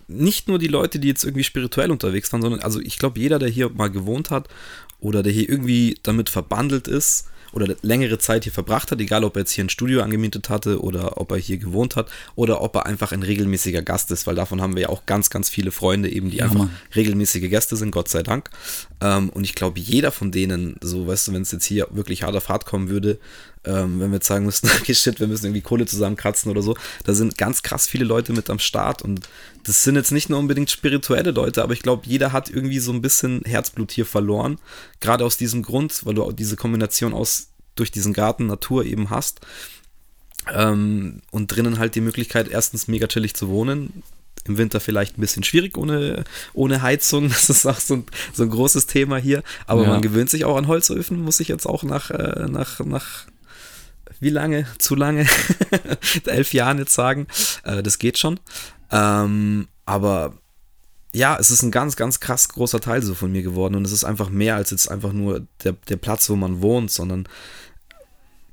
nicht 0.07 0.47
nur 0.47 0.59
die 0.59 0.67
Leute, 0.67 0.99
die 0.99 1.07
jetzt 1.07 1.23
irgendwie 1.23 1.43
spirituell 1.43 1.91
unterwegs 1.91 2.31
waren, 2.33 2.41
sondern 2.41 2.61
also 2.61 2.79
ich 2.79 2.97
glaube, 2.97 3.19
jeder, 3.19 3.39
der 3.39 3.49
hier 3.49 3.69
mal 3.69 3.89
gewohnt 3.89 4.29
hat 4.29 4.47
oder 4.99 5.23
der 5.23 5.33
hier 5.33 5.49
irgendwie 5.49 5.97
damit 6.03 6.29
verbandelt 6.29 6.87
ist, 6.87 7.27
oder 7.53 7.75
längere 7.81 8.17
Zeit 8.17 8.43
hier 8.43 8.51
verbracht 8.51 8.91
hat, 8.91 8.99
egal 8.99 9.23
ob 9.23 9.35
er 9.35 9.41
jetzt 9.41 9.51
hier 9.51 9.63
ein 9.63 9.69
Studio 9.69 10.01
angemietet 10.01 10.49
hatte 10.49 10.81
oder 10.81 11.19
ob 11.21 11.31
er 11.31 11.37
hier 11.37 11.57
gewohnt 11.57 11.95
hat 11.95 12.09
oder 12.35 12.61
ob 12.61 12.75
er 12.75 12.85
einfach 12.85 13.11
ein 13.11 13.23
regelmäßiger 13.23 13.83
Gast 13.83 14.11
ist, 14.11 14.27
weil 14.27 14.35
davon 14.35 14.61
haben 14.61 14.75
wir 14.75 14.83
ja 14.83 14.89
auch 14.89 15.05
ganz, 15.05 15.29
ganz 15.29 15.49
viele 15.49 15.71
Freunde 15.71 16.09
eben, 16.09 16.31
die 16.31 16.37
ja, 16.37 16.45
einfach 16.45 16.59
Mann. 16.59 16.71
regelmäßige 16.95 17.49
Gäste 17.49 17.77
sind, 17.77 17.91
Gott 17.91 18.09
sei 18.09 18.23
Dank. 18.23 18.49
Ähm, 19.01 19.29
und 19.29 19.43
ich 19.43 19.53
glaube, 19.53 19.79
jeder 19.79 20.11
von 20.11 20.31
denen, 20.31 20.77
so 20.81 21.07
weißt 21.07 21.27
du, 21.27 21.33
wenn 21.33 21.43
es 21.43 21.51
jetzt 21.51 21.65
hier 21.65 21.87
wirklich 21.91 22.23
hart 22.23 22.35
auf 22.35 22.49
hart 22.49 22.65
kommen 22.65 22.89
würde, 22.89 23.19
ähm, 23.65 23.99
wenn 23.99 24.11
wir 24.11 24.15
jetzt 24.15 24.27
sagen 24.27 24.45
müssten, 24.45 24.67
okay, 24.79 24.93
shit, 24.93 25.19
wir 25.19 25.27
müssen 25.27 25.45
irgendwie 25.45 25.61
Kohle 25.61 25.85
zusammenkratzen 25.85 26.51
oder 26.51 26.61
so, 26.61 26.75
da 27.03 27.13
sind 27.13 27.37
ganz 27.37 27.63
krass 27.63 27.87
viele 27.87 28.05
Leute 28.05 28.33
mit 28.33 28.49
am 28.49 28.59
Start 28.59 29.01
und 29.01 29.27
das 29.63 29.83
sind 29.83 29.95
jetzt 29.95 30.11
nicht 30.11 30.29
nur 30.29 30.39
unbedingt 30.39 30.69
spirituelle 30.69 31.31
Leute, 31.31 31.63
aber 31.63 31.73
ich 31.73 31.81
glaube, 31.81 32.03
jeder 32.05 32.31
hat 32.31 32.49
irgendwie 32.49 32.79
so 32.79 32.91
ein 32.91 33.01
bisschen 33.01 33.41
Herzblut 33.45 33.91
hier 33.91 34.05
verloren, 34.05 34.59
gerade 34.99 35.25
aus 35.25 35.37
diesem 35.37 35.63
Grund, 35.63 36.05
weil 36.05 36.15
du 36.15 36.31
diese 36.31 36.55
Kombination 36.55 37.13
aus 37.13 37.47
durch 37.75 37.91
diesen 37.91 38.13
Garten 38.13 38.47
Natur 38.47 38.85
eben 38.85 39.09
hast 39.09 39.41
ähm, 40.51 41.21
und 41.31 41.47
drinnen 41.47 41.79
halt 41.79 41.95
die 41.95 42.01
Möglichkeit, 42.01 42.49
erstens 42.49 42.87
mega 42.87 43.07
chillig 43.07 43.33
zu 43.33 43.49
wohnen, 43.49 44.03
im 44.45 44.57
Winter 44.57 44.79
vielleicht 44.79 45.17
ein 45.17 45.21
bisschen 45.21 45.43
schwierig 45.43 45.77
ohne, 45.77 46.25
ohne 46.53 46.81
Heizung. 46.81 47.29
Das 47.33 47.49
ist 47.49 47.65
auch 47.65 47.79
so 47.79 47.95
ein, 47.95 48.05
so 48.33 48.43
ein 48.43 48.49
großes 48.49 48.87
Thema 48.87 49.17
hier. 49.17 49.43
Aber 49.67 49.83
ja. 49.83 49.89
man 49.89 50.01
gewöhnt 50.01 50.29
sich 50.29 50.45
auch 50.45 50.57
an 50.57 50.67
Holzöfen, 50.67 51.21
muss 51.21 51.39
ich 51.39 51.47
jetzt 51.47 51.65
auch 51.65 51.83
nach, 51.83 52.11
äh, 52.11 52.47
nach, 52.49 52.79
nach 52.81 53.25
wie 54.23 54.29
lange? 54.29 54.65
Zu 54.77 54.95
lange? 54.95 55.27
Elf 56.25 56.53
Jahren 56.53 56.79
jetzt 56.79 56.93
sagen. 56.93 57.27
Äh, 57.63 57.83
das 57.83 57.99
geht 57.99 58.17
schon. 58.17 58.39
Ähm, 58.91 59.67
aber 59.85 60.33
ja, 61.13 61.37
es 61.39 61.51
ist 61.51 61.61
ein 61.61 61.71
ganz, 61.71 61.95
ganz 61.95 62.19
krass 62.19 62.49
großer 62.49 62.81
Teil 62.81 63.03
so 63.03 63.13
von 63.13 63.31
mir 63.31 63.43
geworden 63.43 63.75
und 63.75 63.85
es 63.85 63.91
ist 63.91 64.03
einfach 64.03 64.29
mehr 64.29 64.55
als 64.55 64.71
jetzt 64.71 64.89
einfach 64.89 65.13
nur 65.13 65.45
der, 65.63 65.73
der 65.87 65.97
Platz, 65.97 66.29
wo 66.29 66.35
man 66.35 66.61
wohnt, 66.61 66.89
sondern 66.89 67.27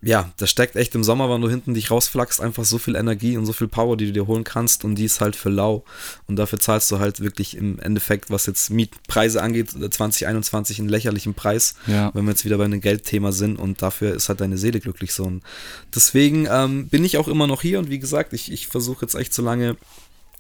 ja, 0.03 0.33
da 0.39 0.47
steckt 0.47 0.77
echt 0.77 0.95
im 0.95 1.05
Sommer, 1.05 1.29
wenn 1.29 1.43
du 1.43 1.51
hinten 1.51 1.75
dich 1.75 1.91
rausflackst, 1.91 2.41
einfach 2.41 2.65
so 2.65 2.79
viel 2.79 2.97
Energie 2.97 3.37
und 3.37 3.45
so 3.45 3.53
viel 3.53 3.69
Power, 3.69 3.99
die 3.99 4.07
du 4.07 4.13
dir 4.13 4.27
holen 4.27 4.45
kannst 4.45 4.85
und 4.85 4.95
die 4.95 5.05
ist 5.05 5.21
halt 5.21 5.37
für 5.37 5.51
lau. 5.51 5.85
Und 6.27 6.37
dafür 6.37 6.59
zahlst 6.59 6.91
du 6.91 6.99
halt 7.01 7.21
wirklich 7.21 7.57
im 7.57 7.79
Endeffekt, 7.81 8.31
was 8.31 8.47
jetzt 8.47 8.71
Mietpreise 8.71 9.43
angeht, 9.43 9.71
2021 9.71 10.79
einen 10.79 10.89
lächerlichen 10.89 11.35
Preis, 11.35 11.75
ja. 11.87 12.11
wenn 12.15 12.25
wir 12.25 12.31
jetzt 12.31 12.47
wieder 12.47 12.57
bei 12.57 12.65
einem 12.65 12.81
Geldthema 12.81 13.33
sind 13.33 13.59
und 13.59 13.83
dafür 13.83 14.15
ist 14.15 14.31
halt 14.31 14.41
deine 14.41 14.57
Seele 14.57 14.81
glücklich 14.81 15.13
so. 15.13 15.25
Und 15.25 15.43
deswegen 15.95 16.49
ähm, 16.51 16.89
bin 16.89 17.05
ich 17.05 17.19
auch 17.19 17.29
immer 17.29 17.47
noch 17.47 17.61
hier 17.61 17.79
und 17.79 17.91
wie 17.91 17.99
gesagt, 17.99 18.33
ich, 18.33 18.51
ich 18.51 18.69
versuche 18.69 19.05
jetzt 19.05 19.15
echt 19.15 19.35
so 19.35 19.43
lange 19.43 19.77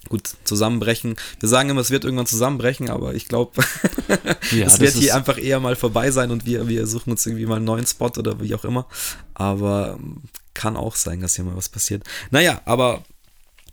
gut, 0.08 0.30
zusammenbrechen. 0.44 1.16
Wir 1.38 1.48
sagen 1.48 1.68
immer, 1.70 1.80
es 1.80 1.90
wird 1.90 2.04
irgendwann 2.04 2.26
zusammenbrechen, 2.26 2.90
aber 2.90 3.14
ich 3.14 3.28
glaube, 3.28 3.62
ja, 4.50 4.66
es 4.66 4.80
wird 4.80 4.94
hier 4.94 5.14
einfach 5.14 5.38
eher 5.38 5.60
mal 5.60 5.76
vorbei 5.76 6.10
sein 6.10 6.30
und 6.30 6.46
wir, 6.46 6.68
wir 6.68 6.86
suchen 6.86 7.10
uns 7.10 7.26
irgendwie 7.26 7.46
mal 7.46 7.56
einen 7.56 7.64
neuen 7.64 7.86
Spot 7.86 8.10
oder 8.16 8.40
wie 8.40 8.54
auch 8.54 8.64
immer. 8.64 8.86
Aber 9.34 9.98
ähm, 10.00 10.22
kann 10.54 10.76
auch 10.76 10.96
sein, 10.96 11.20
dass 11.20 11.36
hier 11.36 11.44
mal 11.44 11.56
was 11.56 11.68
passiert. 11.68 12.04
Naja, 12.30 12.60
aber 12.64 13.04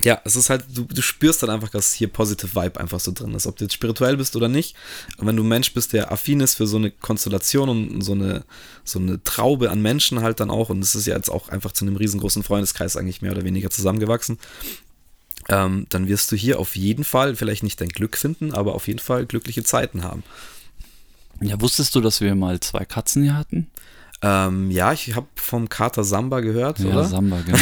ja, 0.04 0.22
es 0.26 0.36
ist 0.36 0.50
halt, 0.52 0.66
du, 0.74 0.84
du 0.84 1.02
spürst 1.02 1.42
dann 1.42 1.50
einfach, 1.50 1.70
dass 1.70 1.94
hier 1.94 2.08
Positive 2.08 2.54
Vibe 2.54 2.80
einfach 2.80 3.00
so 3.00 3.12
drin 3.12 3.34
ist, 3.34 3.48
ob 3.48 3.58
du 3.58 3.66
jetzt 3.66 3.74
spirituell 3.74 4.16
bist 4.16 4.36
oder 4.36 4.48
nicht. 4.48 4.76
Und 5.18 5.26
wenn 5.26 5.36
du 5.36 5.44
ein 5.44 5.48
Mensch 5.48 5.74
bist, 5.74 5.94
der 5.94 6.12
affin 6.12 6.40
ist 6.40 6.54
für 6.54 6.68
so 6.68 6.78
eine 6.78 6.92
Konstellation 6.92 7.68
und 7.68 8.02
so 8.02 8.12
eine, 8.12 8.44
so 8.84 9.00
eine 9.00 9.24
Traube 9.24 9.72
an 9.72 9.82
Menschen 9.82 10.22
halt 10.22 10.40
dann 10.40 10.52
auch, 10.52 10.70
und 10.70 10.84
es 10.84 10.94
ist 10.94 11.08
ja 11.08 11.16
jetzt 11.16 11.30
auch 11.30 11.50
einfach 11.50 11.72
zu 11.72 11.84
einem 11.84 11.96
riesengroßen 11.96 12.44
Freundeskreis 12.44 12.96
eigentlich 12.96 13.24
mehr 13.24 13.32
oder 13.32 13.44
weniger 13.44 13.72
zusammengewachsen, 13.72 14.38
ähm, 15.50 15.86
dann 15.90 16.08
wirst 16.08 16.32
du 16.32 16.36
hier 16.36 16.60
auf 16.60 16.76
jeden 16.76 17.04
Fall 17.04 17.36
vielleicht 17.36 17.64
nicht 17.64 17.80
dein 17.80 17.90
Glück 17.90 18.18
finden, 18.18 18.54
aber 18.54 18.76
auf 18.76 18.88
jeden 18.88 19.00
Fall 19.00 19.26
glückliche 19.26 19.64
Zeiten 19.64 20.04
haben. 20.04 20.24
Ja, 21.40 21.60
wusstest 21.62 21.94
du, 21.96 22.02
dass 22.02 22.22
wir 22.22 22.34
mal 22.36 22.60
zwei 22.60 22.86
Katzen 22.86 23.24
hier 23.24 23.36
hatten? 23.36 23.68
Ähm, 24.24 24.72
ja, 24.72 24.94
ich 24.94 25.16
habe 25.16 25.28
vom 25.36 25.70
Kater 25.70 26.04
Samba 26.04 26.40
gehört, 26.40 26.80
ja, 26.80 26.88
oder? 26.88 27.06
Samba, 27.06 27.40
genau. 27.46 27.60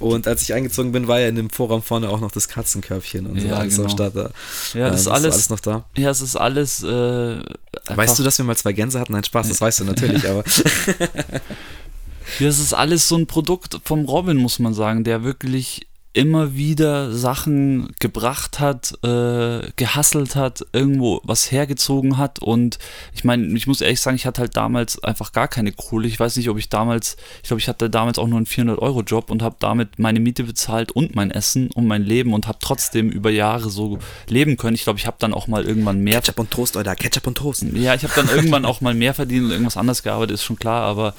und 0.00 0.26
als 0.26 0.42
ich 0.42 0.52
eingezogen 0.52 0.90
bin, 0.90 1.06
war 1.06 1.20
ja 1.20 1.28
in 1.28 1.36
dem 1.36 1.48
Vorraum 1.48 1.80
vorne 1.80 2.08
auch 2.08 2.20
noch 2.20 2.32
das 2.32 2.48
Katzenkörbchen 2.48 3.26
und 3.26 3.36
ja, 3.36 3.50
so 3.50 3.54
alles 3.54 3.76
genau. 3.76 3.88
Start 3.88 4.16
da. 4.16 4.30
Ja, 4.74 4.90
das, 4.90 4.96
äh, 4.96 5.00
ist 5.02 5.08
alles, 5.08 5.32
alles 5.34 5.50
noch 5.50 5.60
da. 5.60 5.84
Ja, 5.96 6.10
es 6.10 6.20
ist 6.20 6.34
alles. 6.34 6.82
Äh, 6.82 7.38
weißt 7.86 8.18
du, 8.18 8.24
dass 8.24 8.38
wir 8.38 8.44
mal 8.44 8.56
zwei 8.56 8.72
Gänse 8.72 8.98
hatten? 8.98 9.12
Nein, 9.12 9.22
Spaß, 9.22 9.48
das 9.48 9.60
weißt 9.60 9.80
du 9.80 9.84
natürlich, 9.84 10.28
aber. 10.28 10.42
ja, 12.40 12.48
es 12.48 12.58
ist 12.58 12.74
alles 12.74 13.06
so 13.06 13.16
ein 13.16 13.28
Produkt 13.28 13.78
vom 13.84 14.06
Robin, 14.06 14.36
muss 14.36 14.58
man 14.58 14.74
sagen, 14.74 15.04
der 15.04 15.22
wirklich 15.22 15.86
immer 16.14 16.54
wieder 16.54 17.12
Sachen 17.12 17.92
gebracht 17.98 18.60
hat, 18.60 18.94
äh, 19.02 19.68
gehasselt 19.76 20.36
hat, 20.36 20.64
irgendwo 20.72 21.20
was 21.24 21.50
hergezogen 21.50 22.16
hat. 22.16 22.38
Und 22.38 22.78
ich 23.14 23.24
meine, 23.24 23.46
ich 23.56 23.66
muss 23.66 23.80
ehrlich 23.80 24.00
sagen, 24.00 24.16
ich 24.16 24.24
hatte 24.24 24.40
halt 24.40 24.56
damals 24.56 25.02
einfach 25.02 25.32
gar 25.32 25.48
keine 25.48 25.72
Kohle. 25.72 26.06
Ich 26.06 26.18
weiß 26.18 26.36
nicht, 26.36 26.48
ob 26.48 26.56
ich 26.56 26.68
damals, 26.68 27.16
ich 27.42 27.48
glaube, 27.48 27.60
ich 27.60 27.68
hatte 27.68 27.90
damals 27.90 28.18
auch 28.18 28.28
nur 28.28 28.36
einen 28.36 28.46
400-Euro-Job 28.46 29.28
und 29.28 29.42
habe 29.42 29.56
damit 29.58 29.98
meine 29.98 30.20
Miete 30.20 30.44
bezahlt 30.44 30.92
und 30.92 31.16
mein 31.16 31.32
Essen 31.32 31.70
und 31.72 31.88
mein 31.88 32.04
Leben 32.04 32.32
und 32.32 32.46
habe 32.46 32.58
trotzdem 32.60 33.10
über 33.10 33.30
Jahre 33.30 33.68
so 33.68 33.98
leben 34.28 34.56
können. 34.56 34.76
Ich 34.76 34.84
glaube, 34.84 35.00
ich 35.00 35.08
habe 35.08 35.16
dann 35.18 35.34
auch 35.34 35.48
mal 35.48 35.64
irgendwann 35.64 35.98
mehr. 36.00 36.20
Ketchup 36.20 36.38
und 36.38 36.50
Toast, 36.52 36.76
oder 36.76 36.94
Ketchup 36.94 37.26
und 37.26 37.38
Toast. 37.38 37.64
Ja, 37.74 37.94
ich 37.94 38.04
habe 38.04 38.14
dann 38.14 38.28
irgendwann 38.28 38.64
auch 38.64 38.80
mal 38.80 38.94
mehr 38.94 39.14
verdient 39.14 39.46
und 39.46 39.50
irgendwas 39.50 39.76
anders 39.76 40.04
gearbeitet, 40.04 40.34
ist 40.34 40.44
schon 40.44 40.58
klar, 40.58 40.82
aber 40.82 41.14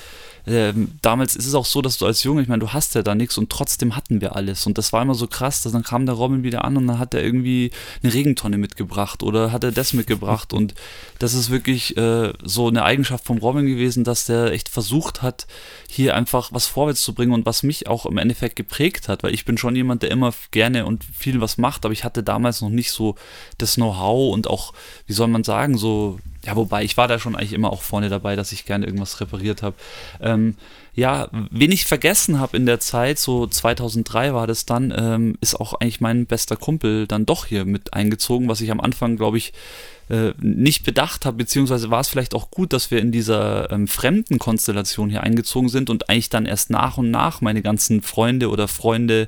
ähm, 0.47 0.91
damals 1.01 1.35
ist 1.35 1.47
es 1.47 1.55
auch 1.55 1.65
so, 1.65 1.81
dass 1.81 1.97
du 1.97 2.05
als 2.05 2.23
Junge, 2.23 2.41
ich 2.41 2.47
meine, 2.47 2.59
du 2.59 2.73
hast 2.73 2.93
ja 2.95 3.01
da 3.01 3.15
nichts 3.15 3.37
und 3.37 3.49
trotzdem 3.49 3.95
hatten 3.95 4.21
wir 4.21 4.35
alles. 4.35 4.67
Und 4.67 4.77
das 4.77 4.93
war 4.93 5.01
immer 5.01 5.15
so 5.15 5.27
krass, 5.27 5.63
dass 5.63 5.71
dann 5.71 5.83
kam 5.83 6.05
der 6.05 6.15
Robin 6.15 6.43
wieder 6.43 6.63
an 6.65 6.77
und 6.77 6.87
dann 6.87 6.99
hat 6.99 7.13
er 7.13 7.23
irgendwie 7.23 7.71
eine 8.03 8.13
Regentonne 8.13 8.57
mitgebracht 8.57 9.23
oder 9.23 9.51
hat 9.51 9.63
er 9.63 9.71
das 9.71 9.93
mitgebracht. 9.93 10.53
Und 10.53 10.75
das 11.19 11.33
ist 11.33 11.49
wirklich 11.49 11.97
äh, 11.97 12.33
so 12.43 12.67
eine 12.67 12.83
Eigenschaft 12.83 13.25
vom 13.25 13.39
Robin 13.39 13.65
gewesen, 13.65 14.03
dass 14.03 14.25
der 14.25 14.51
echt 14.51 14.69
versucht 14.69 15.21
hat, 15.21 15.47
hier 15.89 16.15
einfach 16.15 16.51
was 16.51 16.67
vorwärts 16.67 17.01
zu 17.01 17.13
bringen 17.13 17.33
und 17.33 17.45
was 17.45 17.63
mich 17.63 17.87
auch 17.87 18.05
im 18.05 18.17
Endeffekt 18.17 18.55
geprägt 18.55 19.07
hat, 19.07 19.23
weil 19.23 19.33
ich 19.33 19.45
bin 19.45 19.57
schon 19.57 19.75
jemand, 19.75 20.03
der 20.03 20.11
immer 20.11 20.33
gerne 20.51 20.85
und 20.85 21.03
viel 21.03 21.41
was 21.41 21.57
macht, 21.57 21.85
aber 21.85 21.93
ich 21.93 22.03
hatte 22.03 22.21
damals 22.21 22.61
noch 22.61 22.69
nicht 22.69 22.91
so 22.91 23.15
das 23.57 23.75
Know-how 23.75 24.33
und 24.33 24.47
auch, 24.47 24.73
wie 25.07 25.13
soll 25.13 25.27
man 25.27 25.43
sagen, 25.43 25.77
so 25.77 26.19
ja, 26.45 26.55
wobei, 26.55 26.83
ich 26.83 26.95
war 26.97 27.07
da 27.07 27.17
schon 27.17 27.35
eigentlich 27.35 27.53
immer 27.53 27.71
auch 27.71 27.81
vorne 27.81 28.09
dabei, 28.09 28.35
dass 28.35 28.51
ich 28.51 28.65
gerne 28.65 28.85
irgendwas 28.85 29.19
repariert 29.19 29.63
habe. 29.63 29.75
Ähm, 30.21 30.55
ja, 30.93 31.27
wen 31.31 31.71
ich 31.71 31.85
vergessen 31.85 32.39
habe 32.39 32.55
in 32.55 32.65
der 32.65 32.79
Zeit, 32.79 33.19
so 33.19 33.47
2003 33.47 34.33
war 34.33 34.47
das 34.47 34.65
dann, 34.65 34.93
ähm, 34.95 35.37
ist 35.41 35.59
auch 35.59 35.73
eigentlich 35.73 36.01
mein 36.01 36.25
bester 36.25 36.55
Kumpel 36.55 37.07
dann 37.07 37.25
doch 37.25 37.47
hier 37.47 37.65
mit 37.65 37.93
eingezogen, 37.93 38.47
was 38.47 38.61
ich 38.61 38.71
am 38.71 38.79
Anfang, 38.79 39.17
glaube 39.17 39.37
ich, 39.37 39.53
äh, 40.07 40.33
nicht 40.39 40.83
bedacht 40.83 41.25
habe, 41.25 41.37
beziehungsweise 41.37 41.89
war 41.89 41.99
es 41.99 42.07
vielleicht 42.07 42.35
auch 42.35 42.51
gut, 42.51 42.73
dass 42.73 42.91
wir 42.91 42.99
in 42.99 43.11
dieser 43.11 43.71
ähm, 43.71 43.87
fremden 43.87 44.37
Konstellation 44.37 45.09
hier 45.09 45.23
eingezogen 45.23 45.67
sind 45.67 45.89
und 45.89 46.09
eigentlich 46.09 46.29
dann 46.29 46.45
erst 46.45 46.69
nach 46.69 46.97
und 46.99 47.09
nach 47.09 47.41
meine 47.41 47.63
ganzen 47.63 48.03
Freunde 48.03 48.49
oder 48.49 48.67
Freunde 48.67 49.23
äh, 49.23 49.27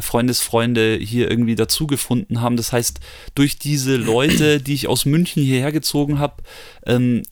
Freundesfreunde 0.00 0.98
hier 1.00 1.30
irgendwie 1.30 1.54
dazugefunden 1.54 2.40
haben. 2.40 2.56
Das 2.56 2.72
heißt, 2.72 3.00
durch 3.34 3.58
diese 3.58 3.96
Leute, 3.96 4.60
die 4.60 4.74
ich 4.74 4.88
aus 4.88 5.04
München 5.04 5.42
hierher 5.42 5.72
gezogen 5.72 6.18
habe, 6.18 6.42
ähm, 6.86 7.22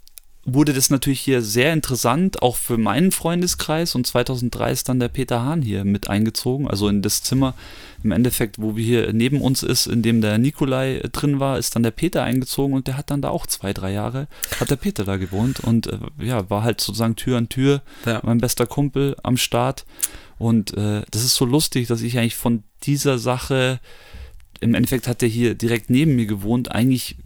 wurde 0.47 0.75
das 0.75 0.91
natürlich 0.91 1.21
hier 1.21 1.43
sehr 1.43 1.73
interessant, 1.73 2.43
auch 2.43 2.57
für 2.57 2.77
meinen 2.77 3.13
Freundeskreis. 3.13 3.95
Und 3.95 4.07
2003 4.07 4.71
ist 4.71 4.89
dann 4.89 5.01
der 5.01 5.09
Peter 5.09 5.43
Hahn 5.43 5.63
hier 5.63 5.85
mit 5.85 6.09
eingezogen, 6.09 6.69
also 6.69 6.89
in 6.89 7.03
das 7.03 7.23
Zimmer 7.23 7.55
im 8.03 8.13
Endeffekt, 8.13 8.61
wo 8.61 8.77
wir 8.77 8.85
hier 8.85 9.13
neben 9.15 9.41
uns 9.41 9.63
ist, 9.63 9.87
in 9.87 10.03
dem 10.03 10.21
der 10.21 10.37
Nikolai 10.37 10.97
äh, 10.97 11.09
drin 11.09 11.41
war, 11.41 11.59
ist 11.59 11.75
dann 11.75 11.83
der 11.83 11.91
Peter 11.91 12.23
eingezogen 12.23 12.75
und 12.75 12.87
der 12.87 12.99
hat 12.99 13.11
dann 13.11 13.23
da 13.23 13.31
auch 13.31 13.47
zwei, 13.47 13.73
drei 13.73 13.93
Jahre, 13.93 14.29
hat 14.61 14.71
der 14.71 14.77
Peter 14.77 15.05
da 15.05 15.17
gewohnt 15.17 15.61
und 15.61 15.87
äh, 15.87 15.99
ja, 16.19 16.49
war 16.51 16.63
halt 16.63 16.81
sozusagen 16.81 17.17
Tür 17.17 17.39
an 17.39 17.49
Tür, 17.49 17.83
ja. 18.05 18.21
mein 18.23 18.39
bester 18.39 18.67
Kumpel 18.67 19.17
am 19.23 19.37
Start. 19.39 19.87
Und 20.39 20.77
äh, 20.77 21.03
das 21.11 21.25
ist 21.25 21.37
so 21.37 21.45
lustig, 21.45 21.87
dass 21.89 22.03
ich 22.03 22.19
eigentlich 22.19 22.37
von 22.37 22.63
dieser 22.83 23.19
Sache, 23.19 23.81
im 24.61 24.75
Endeffekt 24.75 25.09
hat 25.09 25.23
er 25.23 25.29
hier 25.29 25.55
direkt 25.55 25.91
neben 25.91 26.17
mir 26.17 26.27
gewohnt, 26.27 26.73
eigentlich 26.73 27.17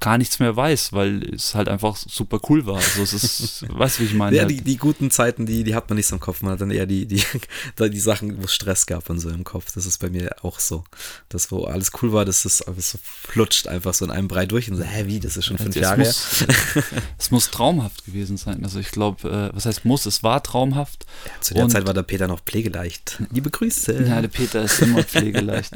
gar 0.00 0.18
nichts 0.18 0.38
mehr 0.38 0.54
weiß, 0.54 0.92
weil 0.92 1.22
es 1.34 1.54
halt 1.54 1.68
einfach 1.68 1.96
super 1.96 2.38
cool 2.48 2.66
war. 2.66 2.76
Also 2.76 3.02
es 3.02 3.12
ist, 3.12 3.64
weißt 3.68 3.98
du, 3.98 4.02
wie 4.02 4.06
ich 4.06 4.14
meine? 4.14 4.36
Ja, 4.36 4.44
die, 4.44 4.60
die 4.60 4.76
guten 4.76 5.10
Zeiten, 5.10 5.46
die, 5.46 5.64
die 5.64 5.74
hat 5.74 5.88
man 5.88 5.96
nicht 5.96 6.06
so 6.06 6.16
im 6.16 6.20
Kopf. 6.20 6.42
Man 6.42 6.52
hat 6.52 6.60
dann 6.60 6.70
eher 6.70 6.86
die, 6.86 7.06
die, 7.06 7.22
die 7.80 8.00
Sachen, 8.00 8.38
wo 8.38 8.44
es 8.44 8.54
Stress 8.54 8.86
gab 8.86 9.08
und 9.08 9.18
so 9.18 9.30
im 9.30 9.44
Kopf. 9.44 9.72
Das 9.74 9.86
ist 9.86 9.98
bei 9.98 10.10
mir 10.10 10.36
auch 10.42 10.60
so. 10.60 10.84
Das, 11.28 11.50
wo 11.50 11.64
alles 11.64 11.90
cool 12.02 12.12
war, 12.12 12.24
das 12.24 12.44
ist 12.44 12.62
alles 12.62 12.90
so 12.90 12.98
flutscht 13.02 13.68
einfach 13.68 13.94
so 13.94 14.04
in 14.04 14.10
einem 14.10 14.28
Brei 14.28 14.46
durch 14.46 14.70
und 14.70 14.76
so, 14.76 14.82
hä, 14.82 15.04
wie, 15.06 15.18
das 15.18 15.36
ist 15.36 15.46
schon 15.46 15.56
ja, 15.56 15.62
fünf 15.64 15.76
Jahre 15.76 15.98
muss, 15.98 16.44
es 17.18 17.30
muss 17.30 17.50
traumhaft 17.50 18.04
gewesen 18.04 18.36
sein. 18.36 18.64
Also 18.64 18.78
ich 18.78 18.90
glaube, 18.90 19.28
äh, 19.28 19.56
was 19.56 19.64
heißt 19.64 19.84
muss, 19.84 20.04
es 20.06 20.22
war 20.22 20.42
traumhaft. 20.42 21.06
Ja, 21.24 21.40
zu 21.40 21.54
der 21.54 21.68
Zeit 21.68 21.86
war 21.86 21.94
der 21.94 22.02
Peter 22.02 22.26
noch 22.26 22.40
pflegeleicht. 22.40 23.22
Liebe 23.32 23.50
Grüße. 23.50 24.04
Ja, 24.06 24.20
der 24.20 24.28
Peter 24.28 24.62
ist 24.62 24.80
immer 24.82 25.02
pflegeleicht. 25.02 25.72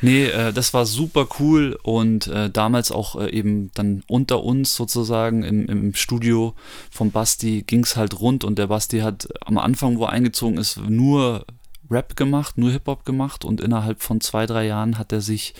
nee, 0.00 0.26
äh, 0.26 0.52
das 0.52 0.72
war 0.72 0.86
super 0.86 1.28
cool 1.38 1.78
und 1.82 2.26
äh, 2.28 2.50
damals 2.50 2.90
auch 2.90 3.20
äh, 3.20 3.28
eben 3.58 3.70
dann 3.74 4.02
unter 4.08 4.42
uns 4.42 4.74
sozusagen 4.74 5.42
im, 5.42 5.66
im 5.66 5.94
Studio 5.94 6.54
vom 6.90 7.10
Basti 7.10 7.62
ging 7.66 7.80
es 7.80 7.96
halt 7.96 8.20
rund 8.20 8.44
und 8.44 8.58
der 8.58 8.68
Basti 8.68 9.00
hat 9.00 9.28
am 9.44 9.58
Anfang, 9.58 9.98
wo 9.98 10.04
er 10.04 10.10
eingezogen 10.10 10.58
ist, 10.58 10.78
nur 10.78 11.44
Rap 11.90 12.16
gemacht, 12.16 12.58
nur 12.58 12.70
Hip-Hop 12.70 13.04
gemacht 13.04 13.44
und 13.44 13.60
innerhalb 13.60 14.02
von 14.02 14.20
zwei, 14.20 14.46
drei 14.46 14.66
Jahren 14.66 14.98
hat 14.98 15.12
er 15.12 15.20
sich 15.20 15.54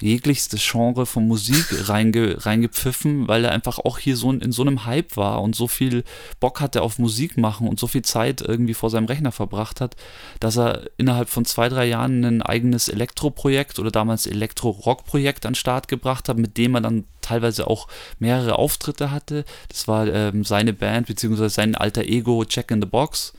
jeglichstes 0.00 0.62
Genre 0.62 1.06
von 1.06 1.26
Musik 1.26 1.66
reinge, 1.88 2.44
reingepfiffen, 2.44 3.28
weil 3.28 3.44
er 3.44 3.52
einfach 3.52 3.78
auch 3.78 3.98
hier 3.98 4.16
so 4.16 4.30
in 4.30 4.52
so 4.52 4.62
einem 4.62 4.84
Hype 4.84 5.16
war 5.16 5.42
und 5.42 5.54
so 5.54 5.68
viel 5.68 6.04
Bock 6.40 6.60
hatte 6.60 6.82
auf 6.82 6.98
Musik 6.98 7.36
machen 7.36 7.68
und 7.68 7.78
so 7.78 7.86
viel 7.86 8.02
Zeit 8.02 8.40
irgendwie 8.40 8.74
vor 8.74 8.90
seinem 8.90 9.06
Rechner 9.06 9.32
verbracht 9.32 9.80
hat, 9.80 9.96
dass 10.40 10.56
er 10.56 10.90
innerhalb 10.96 11.28
von 11.28 11.44
zwei, 11.44 11.68
drei 11.68 11.86
Jahren 11.86 12.24
ein 12.24 12.42
eigenes 12.42 12.88
Elektro-Projekt 12.88 13.78
oder 13.78 13.90
damals 13.90 14.26
Elektro-Rock-Projekt 14.26 15.46
an 15.46 15.52
den 15.52 15.56
Start 15.56 15.88
gebracht 15.88 16.28
hat, 16.28 16.38
mit 16.38 16.56
dem 16.56 16.74
er 16.74 16.80
dann 16.80 17.04
teilweise 17.20 17.66
auch 17.66 17.88
mehrere 18.18 18.58
Auftritte 18.58 19.10
hatte. 19.10 19.44
Das 19.68 19.88
war 19.88 20.06
ähm, 20.06 20.44
seine 20.44 20.72
Band 20.72 21.06
beziehungsweise 21.06 21.50
sein 21.50 21.74
alter 21.74 22.04
Ego 22.04 22.44
Check 22.44 22.70
in 22.70 22.80
the 22.80 22.86
Box. 22.86 23.32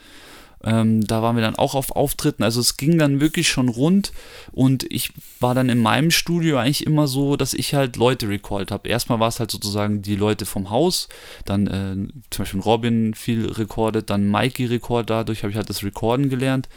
Ähm, 0.63 1.06
da 1.06 1.22
waren 1.22 1.36
wir 1.36 1.43
dann 1.43 1.56
auch 1.56 1.76
auf 1.76 1.91
Auftritten. 1.91 2.43
Also 2.43 2.62
es 2.62 2.78
ging 2.78 2.98
dann 2.98 3.20
wirklich 3.20 3.48
schon 3.48 3.70
rund 3.70 4.12
und 4.52 4.86
ich 4.91 5.12
war 5.39 5.54
dann 5.54 5.70
in 5.70 5.80
meinem 5.80 6.12
Studio 6.12 6.58
eigentlich 6.58 6.86
immer 6.86 7.08
so, 7.08 7.38
dass 7.38 7.54
ich 7.54 7.74
halt 7.74 7.96
Leute 7.96 8.28
recallt 8.28 8.72
habe. 8.72 8.89
Erstmal 8.89 9.20
war 9.20 9.28
es 9.28 9.39
halt 9.39 9.52
sozusagen 9.52 10.02
die 10.02 10.15
Leute 10.15 10.46
vom 10.46 10.70
Haus, 10.70 11.10
dann 11.46 11.67
äh, 11.67 12.13
zum 12.32 12.43
Beispiel 12.43 12.62
Robin 12.62 13.13
viel 13.13 13.46
recordet, 13.46 14.10
dann 14.10 14.30
Mikey 14.30 14.65
record, 14.65 15.10
dadurch 15.10 15.43
habe 15.43 15.52
ich 15.52 15.58
halt 15.58 15.70
das 15.70 15.84
Recorden 15.84 16.30
gelernt. 16.30 16.70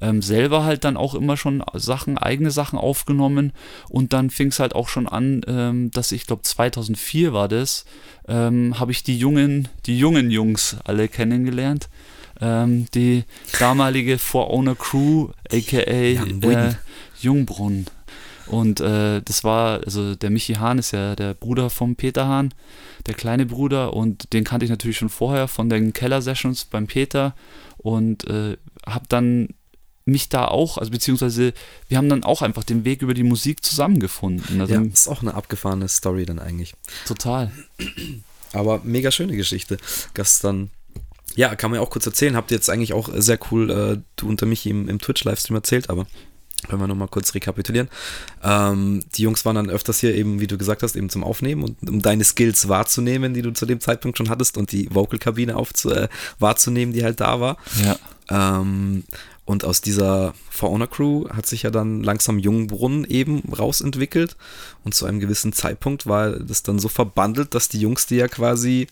Ähm, 0.00 0.22
selber 0.22 0.64
halt 0.64 0.84
dann 0.84 0.96
auch 0.96 1.14
immer 1.14 1.36
schon 1.36 1.62
Sachen, 1.74 2.18
eigene 2.18 2.50
Sachen 2.50 2.78
aufgenommen 2.78 3.52
und 3.88 4.12
dann 4.12 4.30
fing 4.30 4.48
es 4.48 4.60
halt 4.60 4.74
auch 4.74 4.88
schon 4.88 5.06
an, 5.06 5.42
ähm, 5.46 5.90
dass 5.90 6.12
ich 6.12 6.26
glaube 6.26 6.42
2004 6.42 7.32
war 7.32 7.48
das, 7.48 7.84
ähm, 8.28 8.78
habe 8.78 8.92
ich 8.92 9.04
die 9.04 9.18
jungen, 9.18 9.68
die 9.86 9.98
jungen 9.98 10.30
Jungs 10.30 10.76
alle 10.84 11.08
kennengelernt 11.08 11.88
ähm, 12.40 12.86
die 12.94 13.24
damalige 13.58 14.18
For 14.18 14.50
Owner 14.50 14.74
Crew, 14.74 15.28
aka 15.50 15.78
äh, 15.78 16.74
Jungbrunn. 17.20 17.86
Und 18.46 18.80
äh, 18.80 19.22
das 19.22 19.42
war, 19.42 19.80
also 19.84 20.14
der 20.14 20.30
Michi 20.30 20.54
Hahn 20.54 20.78
ist 20.78 20.92
ja 20.92 21.16
der 21.16 21.34
Bruder 21.34 21.68
vom 21.68 21.96
Peter 21.96 22.26
Hahn, 22.28 22.54
der 23.06 23.14
kleine 23.14 23.46
Bruder, 23.46 23.92
und 23.92 24.32
den 24.32 24.44
kannte 24.44 24.64
ich 24.64 24.70
natürlich 24.70 24.98
schon 24.98 25.08
vorher 25.08 25.48
von 25.48 25.68
den 25.68 25.92
Keller-Sessions 25.92 26.66
beim 26.66 26.86
Peter 26.86 27.34
und 27.78 28.24
äh, 28.28 28.56
habe 28.86 29.06
dann 29.08 29.48
mich 30.04 30.28
da 30.28 30.46
auch, 30.46 30.78
also 30.78 30.92
beziehungsweise 30.92 31.52
wir 31.88 31.98
haben 31.98 32.08
dann 32.08 32.22
auch 32.22 32.40
einfach 32.40 32.62
den 32.62 32.84
Weg 32.84 33.02
über 33.02 33.12
die 33.12 33.24
Musik 33.24 33.64
zusammengefunden. 33.64 34.60
Also, 34.60 34.74
ja, 34.74 34.80
ist 34.80 35.08
auch 35.08 35.22
eine 35.22 35.34
abgefahrene 35.34 35.88
Story 35.88 36.24
dann 36.24 36.38
eigentlich. 36.38 36.74
Total. 37.06 37.50
Aber 38.52 38.80
mega 38.84 39.10
schöne 39.10 39.36
Geschichte. 39.36 39.78
Gestern 40.14 40.70
ja, 41.36 41.54
kann 41.54 41.70
man 41.70 41.78
ja 41.78 41.86
auch 41.86 41.90
kurz 41.90 42.06
erzählen. 42.06 42.36
Habt 42.36 42.50
ihr 42.50 42.56
jetzt 42.56 42.70
eigentlich 42.70 42.92
auch 42.92 43.10
sehr 43.14 43.38
cool, 43.50 43.70
äh, 43.70 43.98
du 44.16 44.28
unter 44.28 44.46
mich 44.46 44.66
im, 44.66 44.88
im 44.88 45.00
Twitch-Livestream 45.00 45.56
erzählt, 45.56 45.90
aber 45.90 46.06
können 46.68 46.80
wir 46.80 46.88
nochmal 46.88 47.08
kurz 47.08 47.34
rekapitulieren. 47.34 47.88
Ähm, 48.42 49.04
die 49.14 49.22
Jungs 49.22 49.44
waren 49.44 49.56
dann 49.56 49.70
öfters 49.70 50.00
hier 50.00 50.14
eben, 50.14 50.40
wie 50.40 50.46
du 50.46 50.58
gesagt 50.58 50.82
hast, 50.82 50.96
eben 50.96 51.10
zum 51.10 51.22
Aufnehmen 51.22 51.62
und 51.62 51.88
um 51.88 52.02
deine 52.02 52.24
Skills 52.24 52.68
wahrzunehmen, 52.68 53.34
die 53.34 53.42
du 53.42 53.52
zu 53.52 53.66
dem 53.66 53.80
Zeitpunkt 53.80 54.18
schon 54.18 54.30
hattest 54.30 54.56
und 54.56 54.72
die 54.72 54.88
Vocal-Kabine 54.92 55.52
äh, 55.52 56.08
wahrzunehmen, 56.38 56.92
die 56.92 57.04
halt 57.04 57.20
da 57.20 57.40
war. 57.40 57.58
Ja. 57.84 57.98
Ähm, 58.28 59.04
und 59.44 59.64
aus 59.64 59.80
dieser 59.80 60.34
For 60.56 60.70
Honor 60.70 60.88
Crew 60.88 61.28
hat 61.28 61.46
sich 61.46 61.62
ja 61.62 61.70
dann 61.70 62.02
langsam 62.02 62.38
Jungbrunnen 62.38 63.04
eben 63.04 63.42
rausentwickelt. 63.52 64.36
Und 64.84 64.94
zu 64.94 65.04
einem 65.06 65.20
gewissen 65.20 65.52
Zeitpunkt 65.52 66.06
war 66.06 66.30
das 66.30 66.62
dann 66.62 66.78
so 66.78 66.88
verbandelt, 66.88 67.54
dass 67.54 67.68
die 67.68 67.80
Jungs, 67.80 68.06
die 68.06 68.16
ja 68.16 68.28
quasi 68.28 68.86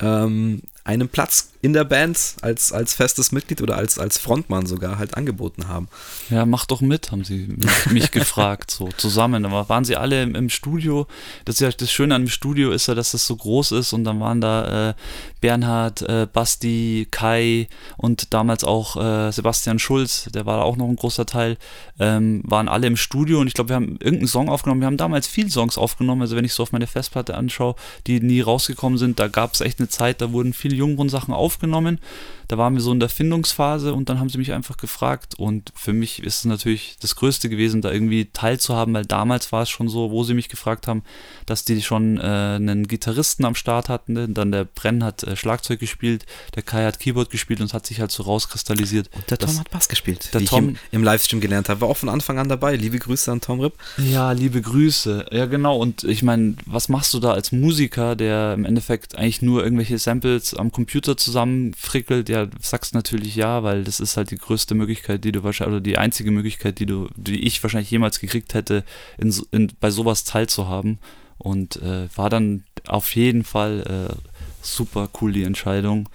ähm, 0.00 0.62
einen 0.84 1.08
Platz 1.08 1.50
in 1.62 1.72
der 1.72 1.84
Band 1.84 2.36
als, 2.42 2.72
als 2.72 2.92
festes 2.92 3.32
Mitglied 3.32 3.62
oder 3.62 3.76
als, 3.76 3.98
als 3.98 4.18
Frontmann 4.18 4.66
sogar 4.66 4.98
halt 4.98 5.16
angeboten 5.16 5.66
haben. 5.66 5.88
Ja, 6.28 6.44
mach 6.44 6.66
doch 6.66 6.82
mit, 6.82 7.10
haben 7.10 7.24
sie 7.24 7.56
mich 7.90 8.10
gefragt, 8.10 8.70
so 8.70 8.90
zusammen. 8.98 9.42
Da 9.42 9.68
waren 9.70 9.86
sie 9.86 9.96
alle 9.96 10.22
im, 10.22 10.34
im, 10.34 10.50
Studio. 10.50 11.06
Das, 11.46 11.54
ist 11.54 11.60
ja, 11.60 11.70
das 11.70 11.90
Schöne 11.90 12.14
an 12.14 12.24
dem 12.24 12.28
Studio 12.28 12.70
ist 12.70 12.86
ja, 12.86 12.94
dass 12.94 13.12
das 13.12 13.26
so 13.26 13.34
groß 13.34 13.72
ist 13.72 13.94
und 13.94 14.04
dann 14.04 14.20
waren 14.20 14.42
da 14.42 14.90
äh, 14.90 14.94
Bernhard, 15.40 16.02
äh, 16.02 16.26
Basti, 16.30 17.08
Kai 17.10 17.68
und 17.96 18.34
damals 18.34 18.62
auch 18.62 18.96
äh, 18.96 19.32
Sebastian 19.32 19.78
Schulz, 19.78 20.28
der 20.34 20.44
war 20.44 20.64
auch 20.64 20.76
noch 20.76 20.88
ein 20.88 20.96
großer 21.04 21.26
Teil, 21.26 21.56
ähm, 21.98 22.42
waren 22.44 22.68
alle 22.68 22.86
im 22.86 22.96
Studio 22.96 23.40
und 23.40 23.46
ich 23.46 23.54
glaube, 23.54 23.70
wir 23.70 23.76
haben 23.76 23.96
irgendeinen 24.00 24.28
Song 24.28 24.48
aufgenommen. 24.48 24.80
Wir 24.80 24.86
haben 24.86 24.96
damals 24.96 25.26
viele 25.26 25.50
Songs 25.50 25.78
aufgenommen, 25.78 26.22
also 26.22 26.36
wenn 26.36 26.44
ich 26.44 26.52
so 26.52 26.62
auf 26.62 26.72
meine 26.72 26.86
Festplatte 26.86 27.34
anschaue, 27.34 27.74
die 28.06 28.20
nie 28.20 28.40
rausgekommen 28.40 28.98
sind, 28.98 29.18
da 29.18 29.28
gab 29.28 29.54
es 29.54 29.60
echt 29.60 29.78
eine 29.78 29.88
Zeit, 29.88 30.20
da 30.20 30.32
wurden 30.32 30.52
viele 30.52 30.76
Jungbrunnen-Sachen 30.76 31.32
aufgenommen 31.32 31.54
aufgenommen. 31.64 31.98
Da 32.48 32.58
waren 32.58 32.74
wir 32.74 32.80
so 32.80 32.92
in 32.92 33.00
der 33.00 33.08
Findungsphase 33.08 33.94
und 33.94 34.08
dann 34.08 34.20
haben 34.20 34.28
sie 34.28 34.38
mich 34.38 34.52
einfach 34.52 34.76
gefragt. 34.76 35.34
Und 35.36 35.72
für 35.74 35.92
mich 35.92 36.22
ist 36.22 36.38
es 36.38 36.44
natürlich 36.44 36.96
das 37.00 37.16
Größte 37.16 37.48
gewesen, 37.48 37.82
da 37.82 37.90
irgendwie 37.90 38.26
teilzuhaben, 38.32 38.94
weil 38.94 39.06
damals 39.06 39.52
war 39.52 39.62
es 39.62 39.70
schon 39.70 39.88
so, 39.88 40.10
wo 40.10 40.24
sie 40.24 40.34
mich 40.34 40.48
gefragt 40.48 40.86
haben, 40.86 41.02
dass 41.46 41.64
die 41.64 41.82
schon 41.82 42.18
äh, 42.18 42.22
einen 42.22 42.86
Gitarristen 42.88 43.44
am 43.44 43.54
Start 43.54 43.88
hatten. 43.88 44.34
Dann 44.34 44.52
der 44.52 44.64
Brenn 44.64 45.02
hat 45.04 45.22
äh, 45.22 45.36
Schlagzeug 45.36 45.80
gespielt, 45.80 46.26
der 46.54 46.62
Kai 46.62 46.84
hat 46.84 47.00
Keyboard 47.00 47.30
gespielt 47.30 47.60
und 47.60 47.72
hat 47.72 47.86
sich 47.86 48.00
halt 48.00 48.10
so 48.10 48.22
rauskristallisiert. 48.24 49.10
Und 49.12 49.30
der 49.30 49.38
Tom 49.38 49.58
hat 49.58 49.70
Bass 49.70 49.88
gespielt, 49.88 50.32
der 50.32 50.40
wie 50.40 50.44
Tom, 50.46 50.70
ich 50.70 50.70
im, 50.92 51.00
im, 51.00 51.04
Livestream 51.04 51.40
gelernt 51.40 51.68
habe. 51.68 51.80
War 51.80 51.88
auch 51.88 51.96
von 51.96 52.08
Anfang 52.08 52.38
an 52.38 52.48
dabei. 52.48 52.76
Liebe 52.76 52.98
Grüße 52.98 53.30
an 53.30 53.40
Tom 53.40 53.60
Ripp. 53.60 53.74
Ja, 53.98 54.32
liebe 54.32 54.60
Grüße. 54.60 55.26
Ja, 55.30 55.46
genau. 55.46 55.78
Und 55.78 56.04
ich 56.04 56.22
meine, 56.22 56.56
was 56.66 56.88
machst 56.88 57.14
du 57.14 57.20
da 57.20 57.32
als 57.32 57.52
Musiker, 57.52 58.16
der 58.16 58.54
im 58.54 58.64
Endeffekt 58.64 59.16
eigentlich 59.16 59.42
nur 59.42 59.62
irgendwelche 59.62 59.98
Samples 59.98 60.54
am 60.54 60.72
Computer 60.72 61.16
zusammenfrickelt? 61.16 62.28
Ja, 62.34 62.48
sagst 62.60 62.94
natürlich 62.94 63.36
ja, 63.36 63.62
weil 63.62 63.84
das 63.84 64.00
ist 64.00 64.16
halt 64.16 64.32
die 64.32 64.38
größte 64.38 64.74
Möglichkeit, 64.74 65.22
die 65.22 65.30
du 65.30 65.44
wahrscheinlich, 65.44 65.72
oder 65.74 65.80
die 65.80 65.98
einzige 65.98 66.32
Möglichkeit, 66.32 66.80
die 66.80 66.86
du, 66.86 67.08
die 67.14 67.46
ich 67.46 67.62
wahrscheinlich 67.62 67.92
jemals 67.92 68.18
gekriegt 68.18 68.54
hätte, 68.54 68.82
in, 69.18 69.32
in 69.52 69.70
bei 69.78 69.92
sowas 69.92 70.24
teilzuhaben. 70.24 70.98
Und 71.38 71.76
äh, 71.76 72.08
war 72.16 72.30
dann 72.30 72.64
auf 72.88 73.14
jeden 73.14 73.44
Fall 73.44 74.08
äh, 74.10 74.33
super 74.64 75.08
cool 75.20 75.32
die 75.32 75.44
Entscheidung. 75.44 76.08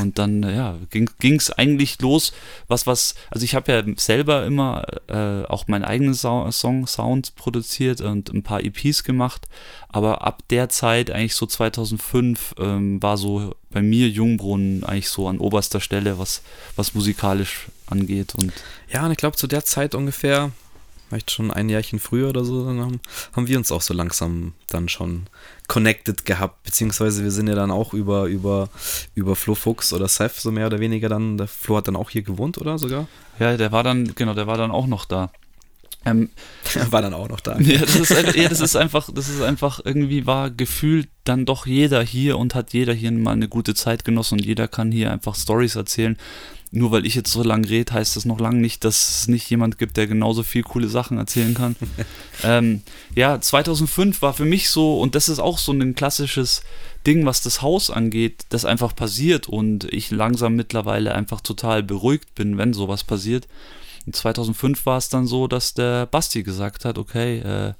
Und 0.00 0.18
dann, 0.18 0.42
ja, 0.42 0.78
ging 0.90 1.36
es 1.36 1.50
eigentlich 1.50 2.00
los. 2.00 2.32
Was, 2.68 2.86
was, 2.86 3.14
also 3.30 3.44
ich 3.44 3.54
habe 3.54 3.72
ja 3.72 3.82
selber 3.96 4.44
immer 4.44 4.84
äh, 5.08 5.44
auch 5.46 5.68
meinen 5.68 5.84
eigenen 5.84 6.14
so 6.14 6.50
Song, 6.50 6.86
Sound 6.86 7.34
produziert 7.36 8.00
und 8.00 8.32
ein 8.32 8.42
paar 8.42 8.62
EPs 8.62 9.04
gemacht. 9.04 9.48
Aber 9.88 10.22
ab 10.22 10.42
der 10.50 10.68
Zeit, 10.68 11.10
eigentlich 11.10 11.34
so 11.34 11.46
2005, 11.46 12.54
ähm, 12.58 13.02
war 13.02 13.16
so 13.16 13.54
bei 13.70 13.82
mir 13.82 14.08
Jungbrunnen 14.08 14.84
eigentlich 14.84 15.08
so 15.08 15.28
an 15.28 15.38
oberster 15.38 15.80
Stelle, 15.80 16.18
was, 16.18 16.42
was 16.76 16.94
musikalisch 16.94 17.68
angeht. 17.86 18.34
Und 18.34 18.52
ja, 18.90 19.04
und 19.04 19.12
ich 19.12 19.18
glaube, 19.18 19.36
zu 19.36 19.46
der 19.46 19.64
Zeit 19.64 19.94
ungefähr 19.94 20.52
vielleicht 21.12 21.30
schon 21.30 21.50
ein 21.50 21.68
Jahrchen 21.68 21.98
früher 21.98 22.30
oder 22.30 22.42
so, 22.42 22.64
dann 22.64 22.80
haben, 22.80 23.00
haben 23.34 23.46
wir 23.46 23.58
uns 23.58 23.70
auch 23.70 23.82
so 23.82 23.92
langsam 23.92 24.54
dann 24.70 24.88
schon 24.88 25.26
connected 25.68 26.24
gehabt, 26.24 26.64
beziehungsweise 26.64 27.22
wir 27.22 27.30
sind 27.30 27.48
ja 27.48 27.54
dann 27.54 27.70
auch 27.70 27.94
über, 27.94 28.26
über, 28.26 28.68
über 29.14 29.36
Flo 29.36 29.54
Fuchs 29.54 29.92
oder 29.92 30.08
Seth 30.08 30.34
so 30.34 30.50
mehr 30.50 30.66
oder 30.66 30.80
weniger 30.80 31.08
dann, 31.08 31.38
der 31.38 31.48
Flo 31.48 31.76
hat 31.76 31.88
dann 31.88 31.96
auch 31.96 32.10
hier 32.10 32.22
gewohnt, 32.22 32.58
oder 32.58 32.78
sogar? 32.78 33.08
Ja, 33.38 33.56
der 33.56 33.72
war 33.72 33.82
dann, 33.82 34.14
genau, 34.14 34.34
der 34.34 34.46
war 34.46 34.58
dann 34.58 34.70
auch 34.70 34.86
noch 34.86 35.04
da. 35.04 35.30
Ähm, 36.04 36.30
war 36.90 37.00
dann 37.00 37.14
auch 37.14 37.28
noch 37.28 37.40
da. 37.40 37.58
Ja 37.60 37.80
das, 37.80 37.94
ist, 37.94 38.10
ja, 38.36 38.48
das 38.48 38.60
ist 38.60 38.76
einfach, 38.76 39.08
das 39.14 39.28
ist 39.28 39.40
einfach 39.40 39.80
irgendwie 39.84 40.26
war 40.26 40.50
gefühlt 40.50 41.08
dann 41.24 41.46
doch 41.46 41.64
jeder 41.66 42.02
hier 42.02 42.38
und 42.38 42.54
hat 42.56 42.72
jeder 42.72 42.92
hier 42.92 43.12
mal 43.12 43.32
eine 43.32 43.48
gute 43.48 43.74
Zeit 43.74 44.04
genossen 44.04 44.38
und 44.38 44.44
jeder 44.44 44.66
kann 44.66 44.90
hier 44.90 45.12
einfach 45.12 45.36
Stories 45.36 45.76
erzählen 45.76 46.16
nur 46.74 46.90
weil 46.90 47.04
ich 47.04 47.14
jetzt 47.14 47.30
so 47.30 47.42
lange 47.42 47.68
rede, 47.68 47.92
heißt 47.92 48.16
das 48.16 48.24
noch 48.24 48.40
lange 48.40 48.58
nicht, 48.58 48.82
dass 48.84 49.08
es 49.08 49.28
nicht 49.28 49.48
jemand 49.50 49.78
gibt, 49.78 49.98
der 49.98 50.06
genauso 50.06 50.42
viel 50.42 50.62
coole 50.62 50.88
Sachen 50.88 51.18
erzählen 51.18 51.52
kann. 51.52 51.76
ähm, 52.42 52.82
ja, 53.14 53.38
2005 53.38 54.22
war 54.22 54.32
für 54.32 54.46
mich 54.46 54.70
so, 54.70 54.98
und 54.98 55.14
das 55.14 55.28
ist 55.28 55.38
auch 55.38 55.58
so 55.58 55.72
ein 55.72 55.94
klassisches 55.94 56.62
Ding, 57.06 57.26
was 57.26 57.42
das 57.42 57.60
Haus 57.60 57.90
angeht, 57.90 58.46
das 58.48 58.64
einfach 58.64 58.96
passiert 58.96 59.48
und 59.48 59.84
ich 59.92 60.10
langsam 60.10 60.56
mittlerweile 60.56 61.14
einfach 61.14 61.42
total 61.42 61.82
beruhigt 61.82 62.34
bin, 62.34 62.56
wenn 62.56 62.72
sowas 62.72 63.04
passiert. 63.04 63.48
Und 64.06 64.16
2005 64.16 64.86
war 64.86 64.96
es 64.96 65.10
dann 65.10 65.26
so, 65.26 65.48
dass 65.48 65.74
der 65.74 66.06
Basti 66.06 66.42
gesagt 66.42 66.86
hat, 66.86 66.96
okay, 66.96 67.38
äh, 67.40 67.74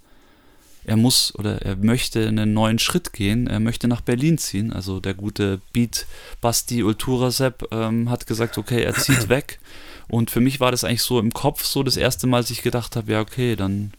er 0.85 0.97
muss 0.97 1.35
oder 1.37 1.62
er 1.62 1.77
möchte 1.77 2.27
einen 2.27 2.53
neuen 2.53 2.79
Schritt 2.79 3.12
gehen. 3.12 3.47
Er 3.47 3.61
möchte 3.61 3.87
nach 3.87 4.01
Berlin 4.01 4.38
ziehen. 4.38 4.73
Also 4.73 4.99
der 4.99 5.14
gute 5.14 5.61
Beat 5.73 6.07
Basti 6.40 6.83
Ulturasep 6.83 7.68
ähm, 7.71 8.11
hat 8.11 8.27
gesagt, 8.27 8.59
okay, 8.59 8.83
er 8.83 8.95
zieht 8.95 9.29
weg. 9.29 9.61
Und 10.09 10.31
für 10.31 10.40
mich 10.40 10.61
war 10.61 10.73
das 10.73 10.83
eigentlich 10.85 11.03
so 11.03 11.21
im 11.21 11.33
Kopf 11.33 11.64
so 11.64 11.83
das 11.83 11.97
erste 11.97 12.27
Mal, 12.27 12.40
dass 12.40 12.51
ich 12.51 12.62
gedacht 12.62 12.97
habe, 12.97 13.12
ja, 13.12 13.21
okay, 13.21 13.55
dann, 13.55 13.92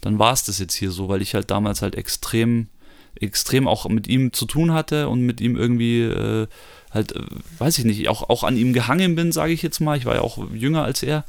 dann 0.00 0.18
war 0.18 0.32
es 0.32 0.44
das 0.44 0.58
jetzt 0.58 0.74
hier 0.74 0.90
so, 0.90 1.08
weil 1.08 1.20
ich 1.20 1.34
halt 1.34 1.50
damals 1.50 1.82
halt 1.82 1.94
extrem, 1.94 2.68
extrem 3.20 3.68
auch 3.68 3.86
mit 3.88 4.08
ihm 4.08 4.32
zu 4.32 4.46
tun 4.46 4.72
hatte 4.72 5.08
und 5.10 5.20
mit 5.20 5.42
ihm 5.42 5.56
irgendwie 5.56 6.02
äh, 6.02 6.46
halt, 6.90 7.14
äh, 7.14 7.20
weiß 7.58 7.78
ich 7.78 7.84
nicht, 7.84 8.08
auch, 8.08 8.30
auch 8.30 8.44
an 8.44 8.56
ihm 8.56 8.72
gehangen 8.72 9.14
bin, 9.14 9.30
sage 9.30 9.52
ich 9.52 9.62
jetzt 9.62 9.80
mal. 9.80 9.98
Ich 9.98 10.06
war 10.06 10.14
ja 10.14 10.22
auch 10.22 10.38
jünger 10.52 10.84
als 10.84 11.02
er. 11.02 11.24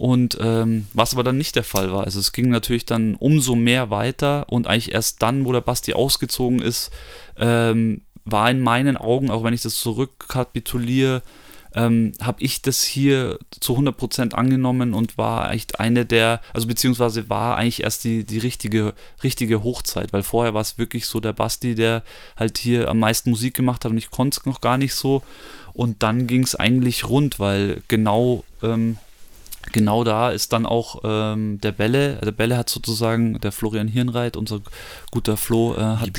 Und 0.00 0.38
ähm, 0.40 0.86
was 0.94 1.12
aber 1.12 1.22
dann 1.22 1.36
nicht 1.36 1.56
der 1.56 1.62
Fall 1.62 1.92
war. 1.92 2.04
Also 2.04 2.20
es 2.20 2.32
ging 2.32 2.48
natürlich 2.48 2.86
dann 2.86 3.16
umso 3.16 3.54
mehr 3.54 3.90
weiter 3.90 4.46
und 4.48 4.66
eigentlich 4.66 4.92
erst 4.92 5.20
dann, 5.20 5.44
wo 5.44 5.52
der 5.52 5.60
Basti 5.60 5.92
ausgezogen 5.92 6.62
ist, 6.62 6.90
ähm, 7.36 8.00
war 8.24 8.50
in 8.50 8.60
meinen 8.60 8.96
Augen, 8.96 9.30
auch 9.30 9.44
wenn 9.44 9.52
ich 9.52 9.60
das 9.60 9.76
zurückkapituliere, 9.76 11.20
ähm, 11.74 12.12
habe 12.22 12.42
ich 12.42 12.62
das 12.62 12.82
hier 12.82 13.38
zu 13.50 13.76
100% 13.76 14.32
angenommen 14.32 14.94
und 14.94 15.18
war 15.18 15.52
echt 15.52 15.80
eine 15.80 16.06
der, 16.06 16.40
also 16.54 16.66
beziehungsweise 16.66 17.28
war 17.28 17.58
eigentlich 17.58 17.82
erst 17.82 18.04
die, 18.04 18.24
die 18.24 18.38
richtige, 18.38 18.94
richtige 19.22 19.62
Hochzeit, 19.62 20.14
weil 20.14 20.22
vorher 20.22 20.54
war 20.54 20.62
es 20.62 20.78
wirklich 20.78 21.04
so 21.04 21.20
der 21.20 21.34
Basti, 21.34 21.74
der 21.74 22.04
halt 22.38 22.56
hier 22.56 22.88
am 22.88 23.00
meisten 23.00 23.28
Musik 23.28 23.52
gemacht 23.52 23.84
hat 23.84 23.90
und 23.90 23.98
ich 23.98 24.10
konnte 24.10 24.40
es 24.40 24.46
noch 24.46 24.62
gar 24.62 24.78
nicht 24.78 24.94
so. 24.94 25.22
Und 25.74 26.02
dann 26.02 26.26
ging 26.26 26.42
es 26.42 26.54
eigentlich 26.54 27.06
rund, 27.06 27.38
weil 27.38 27.82
genau 27.86 28.44
ähm, 28.62 28.96
genau 29.72 30.04
da 30.04 30.30
ist 30.30 30.52
dann 30.52 30.66
auch 30.66 31.00
ähm, 31.04 31.60
der 31.60 31.72
Bälle. 31.72 32.16
Der 32.24 32.32
Bälle 32.32 32.56
hat 32.56 32.68
sozusagen, 32.68 33.40
der 33.40 33.52
Florian 33.52 33.88
Hirnreit, 33.88 34.36
unser 34.36 34.60
guter 35.10 35.36
Flo, 35.36 35.74
äh, 35.74 35.80
hat, 35.80 36.10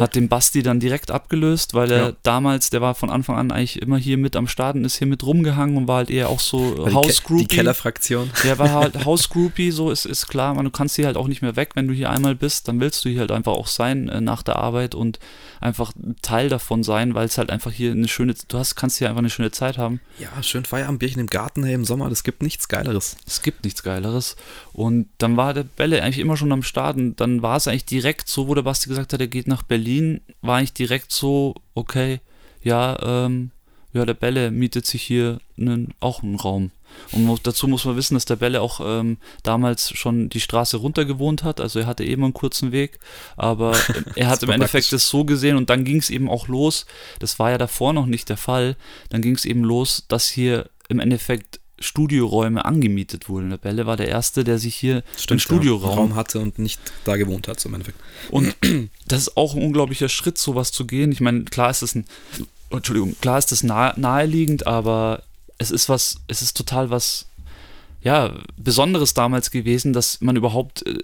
hat 0.00 0.14
den 0.14 0.28
Basti 0.28 0.62
dann 0.62 0.80
direkt 0.80 1.10
abgelöst, 1.10 1.74
weil 1.74 1.90
er 1.90 2.08
ja. 2.08 2.12
damals, 2.22 2.70
der 2.70 2.80
war 2.80 2.94
von 2.94 3.10
Anfang 3.10 3.36
an 3.36 3.50
eigentlich 3.50 3.80
immer 3.80 3.96
hier 3.96 4.18
mit 4.18 4.36
am 4.36 4.48
Start 4.48 4.76
und 4.76 4.84
ist 4.84 4.96
hier 4.96 5.06
mit 5.06 5.24
rumgehangen 5.24 5.76
und 5.76 5.88
war 5.88 5.98
halt 5.98 6.10
eher 6.10 6.28
auch 6.28 6.40
so. 6.40 6.86
Die, 6.86 6.92
Ke 6.92 7.36
die 7.36 7.46
Kellerfraktion. 7.46 8.30
Der 8.44 8.58
war 8.58 8.70
halt 8.70 9.04
Hausgroupie, 9.04 9.70
so 9.70 9.90
ist, 9.90 10.04
ist 10.04 10.28
klar, 10.28 10.54
man, 10.54 10.64
du 10.64 10.70
kannst 10.70 10.96
hier 10.96 11.06
halt 11.06 11.16
auch 11.16 11.28
nicht 11.28 11.42
mehr 11.42 11.56
weg, 11.56 11.70
wenn 11.74 11.88
du 11.88 11.94
hier 11.94 12.10
einmal 12.10 12.34
bist, 12.34 12.68
dann 12.68 12.80
willst 12.80 13.04
du 13.04 13.08
hier 13.08 13.20
halt 13.20 13.30
einfach 13.30 13.52
auch 13.52 13.66
sein 13.66 14.08
äh, 14.08 14.20
nach 14.20 14.42
der 14.42 14.56
Arbeit 14.56 14.94
und 14.94 15.18
einfach 15.60 15.92
Teil 16.22 16.48
davon 16.48 16.82
sein, 16.82 17.14
weil 17.14 17.26
es 17.26 17.38
halt 17.38 17.50
einfach 17.50 17.72
hier 17.72 17.92
eine 17.92 18.08
schöne, 18.08 18.34
du 18.48 18.58
hast, 18.58 18.74
kannst 18.74 18.98
hier 18.98 19.08
einfach 19.08 19.20
eine 19.20 19.30
schöne 19.30 19.50
Zeit 19.50 19.78
haben. 19.78 20.00
Ja, 20.18 20.42
schön 20.42 20.64
Feierabendbierchen 20.64 21.20
im 21.20 21.26
Garten 21.26 21.64
hey, 21.64 21.74
im 21.74 21.84
Sommer, 21.84 22.08
das 22.08 22.22
gibt 22.22 22.42
nichts 22.42 22.47
Geileres. 22.68 23.16
Es 23.26 23.42
gibt 23.42 23.64
nichts 23.64 23.82
Geileres. 23.82 24.36
Und 24.72 25.08
dann 25.18 25.36
war 25.36 25.52
der 25.52 25.64
Bälle 25.64 26.02
eigentlich 26.02 26.18
immer 26.18 26.38
schon 26.38 26.52
am 26.52 26.62
Start 26.62 26.96
und 26.96 27.16
dann 27.16 27.42
war 27.42 27.56
es 27.56 27.68
eigentlich 27.68 27.84
direkt 27.84 28.28
so, 28.28 28.48
wo 28.48 28.54
der 28.54 28.62
Basti 28.62 28.88
gesagt 28.88 29.12
hat, 29.12 29.20
er 29.20 29.26
geht 29.26 29.46
nach 29.46 29.62
Berlin, 29.62 30.22
war 30.40 30.56
eigentlich 30.56 30.72
direkt 30.72 31.12
so, 31.12 31.54
okay, 31.74 32.20
ja, 32.62 32.98
ähm, 33.02 33.50
ja, 33.92 34.04
der 34.04 34.14
Bälle 34.14 34.50
mietet 34.50 34.86
sich 34.86 35.02
hier 35.02 35.40
einen, 35.58 35.94
auch 36.00 36.22
einen 36.22 36.36
Raum. 36.36 36.70
Und 37.12 37.46
dazu 37.46 37.68
muss 37.68 37.84
man 37.84 37.96
wissen, 37.96 38.14
dass 38.14 38.24
der 38.24 38.36
Bälle 38.36 38.60
auch 38.60 38.80
ähm, 38.82 39.18
damals 39.42 39.90
schon 39.96 40.28
die 40.28 40.40
Straße 40.40 40.76
runter 40.76 41.04
gewohnt 41.04 41.42
hat. 41.42 41.60
Also 41.60 41.80
er 41.80 41.86
hatte 41.86 42.04
eben 42.04 42.24
einen 42.24 42.34
kurzen 42.34 42.72
Weg, 42.72 42.98
aber 43.36 43.76
er 44.14 44.28
hat 44.28 44.42
im 44.42 44.50
Endeffekt 44.50 44.92
das 44.92 45.08
so 45.08 45.24
gesehen 45.24 45.56
und 45.56 45.70
dann 45.70 45.84
ging 45.84 45.98
es 45.98 46.10
eben 46.10 46.28
auch 46.28 46.48
los. 46.48 46.86
Das 47.18 47.38
war 47.38 47.50
ja 47.50 47.58
davor 47.58 47.92
noch 47.92 48.06
nicht 48.06 48.28
der 48.28 48.36
Fall. 48.36 48.76
Dann 49.10 49.22
ging 49.22 49.34
es 49.34 49.44
eben 49.44 49.64
los, 49.64 50.04
dass 50.08 50.28
hier 50.28 50.68
im 50.88 51.00
Endeffekt 51.00 51.60
Studioräume 51.80 52.64
angemietet 52.64 53.28
wurden. 53.28 53.50
Der 53.50 53.56
Bälle 53.56 53.86
war 53.86 53.96
der 53.96 54.08
Erste, 54.08 54.44
der 54.44 54.58
sich 54.58 54.74
hier 54.74 55.02
Stimmt, 55.16 55.30
einen 55.32 55.40
Studioraum 55.40 55.98
Raum 55.98 56.14
hatte 56.14 56.40
und 56.40 56.58
nicht 56.58 56.80
da 57.04 57.16
gewohnt 57.16 57.48
hat, 57.48 57.60
so 57.60 57.68
im 57.68 57.74
Endeffekt. 57.74 57.98
Und 58.30 58.56
das 59.06 59.22
ist 59.22 59.36
auch 59.36 59.54
ein 59.54 59.62
unglaublicher 59.62 60.08
Schritt, 60.08 60.38
sowas 60.38 60.72
zu 60.72 60.86
gehen. 60.86 61.12
Ich 61.12 61.20
meine, 61.20 61.44
klar 61.44 61.70
ist 61.70 61.82
das 61.82 61.94
ein, 61.94 62.06
Entschuldigung, 62.70 63.16
klar 63.20 63.38
ist 63.38 63.52
das 63.52 63.62
nahe, 63.62 63.98
naheliegend, 63.98 64.66
aber 64.66 65.22
es 65.58 65.70
ist 65.70 65.88
was, 65.88 66.20
es 66.26 66.42
ist 66.42 66.56
total 66.56 66.90
was, 66.90 67.26
ja, 68.02 68.32
Besonderes 68.56 69.14
damals 69.14 69.50
gewesen, 69.50 69.92
dass 69.92 70.20
man 70.20 70.36
überhaupt 70.36 70.86
äh, 70.86 70.98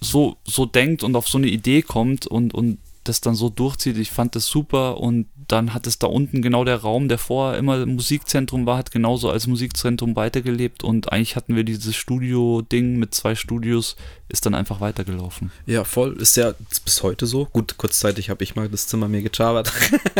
so, 0.00 0.36
so 0.44 0.66
denkt 0.66 1.02
und 1.02 1.16
auf 1.16 1.28
so 1.28 1.38
eine 1.38 1.48
Idee 1.48 1.82
kommt 1.82 2.26
und, 2.26 2.54
und 2.54 2.78
das 3.04 3.20
dann 3.20 3.34
so 3.34 3.48
durchzieht. 3.48 3.96
Ich 3.96 4.10
fand 4.10 4.34
das 4.34 4.46
super 4.46 4.98
und 4.98 5.26
dann 5.48 5.74
hat 5.74 5.86
es 5.86 5.98
da 5.98 6.06
unten 6.06 6.42
genau 6.42 6.64
der 6.64 6.76
Raum, 6.76 7.08
der 7.08 7.18
vorher 7.18 7.58
immer 7.58 7.86
Musikzentrum 7.86 8.66
war, 8.66 8.78
hat 8.78 8.90
genauso 8.90 9.30
als 9.30 9.46
Musikzentrum 9.46 10.16
weitergelebt 10.16 10.82
und 10.82 11.12
eigentlich 11.12 11.36
hatten 11.36 11.54
wir 11.54 11.64
dieses 11.64 11.94
Studio-Ding 11.94 12.96
mit 12.96 13.14
zwei 13.14 13.34
Studios, 13.34 13.96
ist 14.28 14.44
dann 14.44 14.56
einfach 14.56 14.80
weitergelaufen. 14.80 15.52
Ja, 15.66 15.84
voll, 15.84 16.20
ist 16.20 16.36
ja 16.36 16.54
bis 16.84 17.02
heute 17.04 17.26
so. 17.26 17.44
Gut, 17.46 17.76
kurzzeitig 17.76 18.28
habe 18.28 18.42
ich 18.42 18.56
mal 18.56 18.68
das 18.68 18.88
Zimmer 18.88 19.06
mir 19.06 19.22
gechabert. 19.22 19.72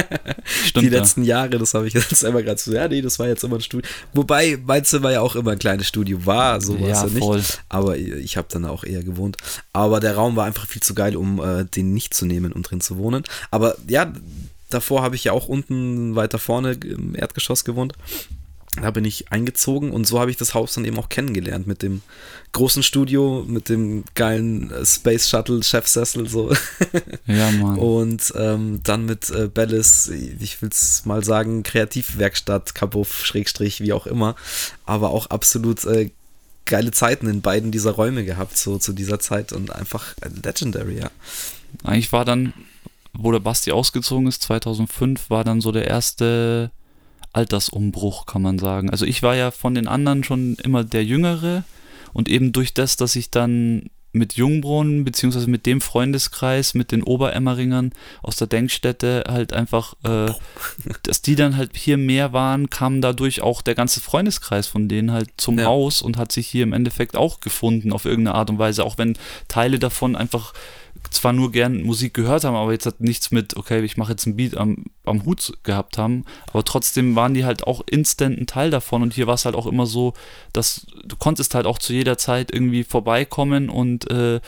Stimmt, 0.45 0.85
Die 0.85 0.89
letzten 0.89 1.23
ja. 1.25 1.41
Jahre, 1.41 1.59
das 1.59 1.75
habe 1.75 1.89
ich 1.89 1.95
jetzt 1.95 2.25
einmal 2.25 2.45
gerade 2.45 2.61
so, 2.61 2.73
ja, 2.73 2.87
nee, 2.87 3.03
das 3.03 3.19
war 3.19 3.27
jetzt 3.27 3.43
immer 3.43 3.57
ein 3.57 3.63
Studio. 3.63 3.89
Wobei 4.13 4.59
mein 4.65 4.85
Zimmer 4.85 5.11
ja 5.11 5.23
auch 5.23 5.35
immer 5.35 5.53
ein 5.53 5.59
kleines 5.59 5.89
Studio 5.89 6.25
war, 6.25 6.61
so 6.61 6.81
war 6.81 6.89
es 6.89 7.01
ja, 7.01 7.07
ja 7.07 7.13
nicht. 7.13 7.19
Voll. 7.19 7.43
Aber 7.69 7.97
ich 7.97 8.37
habe 8.37 8.47
dann 8.51 8.65
auch 8.65 8.85
eher 8.85 9.03
gewohnt. 9.03 9.39
Aber 9.73 9.99
der 9.99 10.15
Raum 10.15 10.37
war 10.37 10.45
einfach 10.45 10.69
viel 10.69 10.83
zu 10.83 10.95
geil, 10.95 11.17
um 11.17 11.41
äh, 11.41 11.65
den 11.65 11.93
nicht 11.93 12.15
zu 12.15 12.27
nehmen, 12.27 12.53
um 12.53 12.63
drin 12.63 12.81
zu 12.81 12.99
wohnen. 12.99 13.25
Aber 13.51 13.77
ja, 13.89 14.13
davor 14.71 15.03
habe 15.03 15.17
ich 15.17 15.25
ja 15.25 15.33
auch 15.33 15.49
unten 15.49 16.15
weiter 16.17 16.39
vorne 16.39 16.73
im 16.73 17.15
Erdgeschoss 17.15 17.65
gewohnt. 17.65 17.95
Da 18.81 18.91
bin 18.91 19.07
ich 19.07 19.33
eingezogen 19.33 19.91
und 19.91 20.07
so 20.07 20.21
habe 20.21 20.31
ich 20.31 20.37
das 20.37 20.53
Haus 20.53 20.75
dann 20.75 20.85
eben 20.85 20.99
auch 20.99 21.09
kennengelernt 21.09 21.67
mit 21.67 21.81
dem 21.81 22.03
großen 22.53 22.83
Studio, 22.83 23.43
mit 23.49 23.71
dem 23.71 24.05
geilen 24.15 24.71
äh, 24.71 24.85
Space 24.85 25.31
Shuttle 25.31 25.63
Chefsessel 25.63 26.29
so. 26.29 26.53
Ja, 27.27 27.51
Mann. 27.53 27.79
Und 27.79 28.35
ähm, 28.37 28.81
dann 28.83 29.07
mit 29.07 29.31
äh, 29.31 29.49
Bellis, 29.49 30.09
ich 30.09 30.61
will 30.61 30.69
es 30.69 31.07
mal 31.07 31.25
sagen, 31.25 31.63
Kreativwerkstatt, 31.63 32.75
Kabuff, 32.75 33.25
Schrägstrich, 33.25 33.81
wie 33.81 33.95
auch 33.95 34.07
immer, 34.07 34.37
aber 34.85 35.11
auch 35.11 35.27
absolut 35.29 35.85
äh, 35.87 36.11
geile 36.67 36.91
Zeiten 36.91 37.29
in 37.29 37.41
beiden 37.41 37.71
dieser 37.71 37.93
Räume 37.93 38.25
gehabt, 38.25 38.59
so 38.59 38.79
zu 38.79 38.93
dieser 38.93 39.19
Zeit 39.21 39.53
und 39.53 39.73
einfach 39.75 40.15
legendary, 40.43 40.99
ja. 40.99 41.11
Eigentlich 41.83 42.13
war 42.13 42.25
dann, 42.25 42.53
wo 43.19 43.33
der 43.33 43.41
Basti 43.41 43.73
ausgezogen 43.73 44.27
ist, 44.27 44.43
2005, 44.43 45.31
war 45.31 45.45
dann 45.45 45.61
so 45.61 45.73
der 45.73 45.87
erste 45.87 46.71
Altersumbruch, 47.33 48.27
kann 48.27 48.43
man 48.43 48.59
sagen. 48.59 48.91
Also 48.91 49.05
ich 49.05 49.23
war 49.23 49.37
ja 49.37 49.51
von 49.51 49.75
den 49.75 49.89
anderen 49.89 50.25
schon 50.25 50.57
immer 50.63 50.85
der 50.85 51.05
Jüngere 51.05 51.65
und 52.13 52.29
eben 52.29 52.53
durch 52.53 52.75
das, 52.75 52.97
dass 52.97 53.17
ich 53.17 53.31
dann 53.31 53.91
mit 54.17 54.35
Jungbrunnen, 54.35 55.05
beziehungsweise 55.05 55.49
mit 55.49 55.67
dem 55.67 55.81
Freundeskreis, 55.81 56.75
mit 56.75 56.91
den 56.91 57.03
Oberemmeringern 57.03 57.93
aus 58.23 58.37
der 58.37 58.47
Denkstätte 58.47 59.25
halt 59.29 59.53
einfach, 59.53 59.95
äh, 60.05 60.33
dass 61.03 61.23
die 61.23 61.37
dann 61.37 61.57
halt 61.57 61.77
hier 61.77 61.99
mehr 61.99 62.33
waren, 62.33 62.71
kam 62.71 63.01
dadurch 63.01 63.43
auch 63.43 63.63
der 63.63 63.75
ganze 63.75 64.01
Freundeskreis 64.01 64.67
von 64.67 64.89
denen 64.89 65.13
halt 65.13 65.29
zum 65.37 65.59
ja. 65.59 65.67
Haus 65.67 66.03
und 66.03 66.17
hat 66.17 66.33
sich 66.33 66.47
hier 66.47 66.63
im 66.63 66.73
Endeffekt 66.73 67.17
auch 67.17 67.41
gefunden 67.41 67.93
auf 67.93 68.05
irgendeine 68.05 68.37
Art 68.37 68.51
und 68.51 68.59
Weise, 68.59 68.85
auch 68.85 68.99
wenn 68.99 69.19
Teile 69.49 69.79
davon 69.79 70.17
einfach 70.17 70.55
zwar 71.11 71.33
nur 71.33 71.53
gern 71.53 71.83
Musik 71.83 72.15
gehört 72.15 72.45
haben, 72.45 72.57
aber 72.57 72.73
jetzt 72.73 72.87
hat 72.87 73.01
nichts 73.01 73.31
mit, 73.31 73.57
okay, 73.57 73.83
ich 73.85 73.97
mache 73.97 74.13
jetzt 74.13 74.27
ein 74.27 74.37
Beat 74.37 74.57
am, 74.57 74.85
am 75.05 75.25
Hut 75.25 75.53
gehabt 75.63 75.99
haben, 75.99 76.25
aber 76.49 76.65
trotzdem 76.65 77.17
waren 77.17 77.35
die 77.35 77.45
halt 77.45 77.67
auch 77.67 77.83
instant 77.89 78.39
ein 78.39 78.47
Teil 78.47 78.71
davon. 78.71 79.03
Und 79.03 79.15
hier 79.15 79.27
war 79.27 79.35
es 79.35 79.45
halt 79.45 79.55
auch 79.55 79.67
immer 79.67 79.87
so, 79.87 80.15
dass 80.53 80.87
du 81.05 81.17
konntest 81.17 81.55
halt 81.55 81.67
auch 81.67 81.79
zu 81.79 81.93
jeder 81.93 82.19
Zeit 82.19 82.53
irgendwie 82.53 82.85
vorbeikommen 82.85 83.69
und 83.69 84.11
äh, 84.11 84.41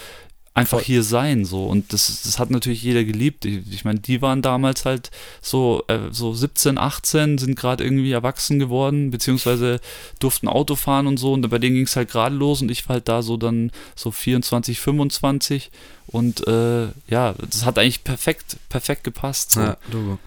einfach 0.59 0.81
hier 0.81 1.03
sein 1.03 1.45
so 1.45 1.67
und 1.67 1.93
das, 1.93 2.23
das 2.23 2.39
hat 2.39 2.51
natürlich 2.51 2.83
jeder 2.83 3.05
geliebt. 3.05 3.45
Ich, 3.45 3.61
ich 3.71 3.85
meine, 3.85 4.01
die 4.01 4.23
waren 4.23 4.43
damals 4.43 4.85
halt 4.85 5.11
so 5.41 5.85
äh, 5.89 6.11
so 6.11 6.35
17, 6.35 6.79
18, 6.79 7.39
sind 7.39 7.57
gerade 7.57 7.85
irgendwie 7.85 8.13
erwachsen 8.13 8.59
geworden, 8.59 9.11
beziehungsweise 9.11 9.81
durften 10.19 10.49
Auto 10.49 10.77
fahren 10.77 11.07
und 11.07 11.17
so 11.19 11.33
und 11.33 11.49
bei 11.49 11.59
denen 11.59 11.77
ging 11.77 11.85
es 11.85 11.97
halt 11.97 12.11
gerade 12.11 12.35
los 12.35 12.63
und 12.63 12.71
ich 12.71 12.89
war 12.89 12.95
halt 12.95 13.09
da 13.09 13.23
so 13.23 13.37
dann 13.37 13.71
so 13.95 14.11
24, 14.11 14.81
25 14.81 15.71
und 16.07 16.47
äh, 16.47 16.89
ja, 17.09 17.35
das 17.51 17.65
hat 17.65 17.79
eigentlich 17.79 18.05
perfekt 18.05 18.57
perfekt 18.69 19.05
gepasst. 19.05 19.53
So. 19.53 19.61
Ja, 19.61 19.77
Logo. 19.93 20.19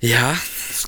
Ja, 0.00 0.36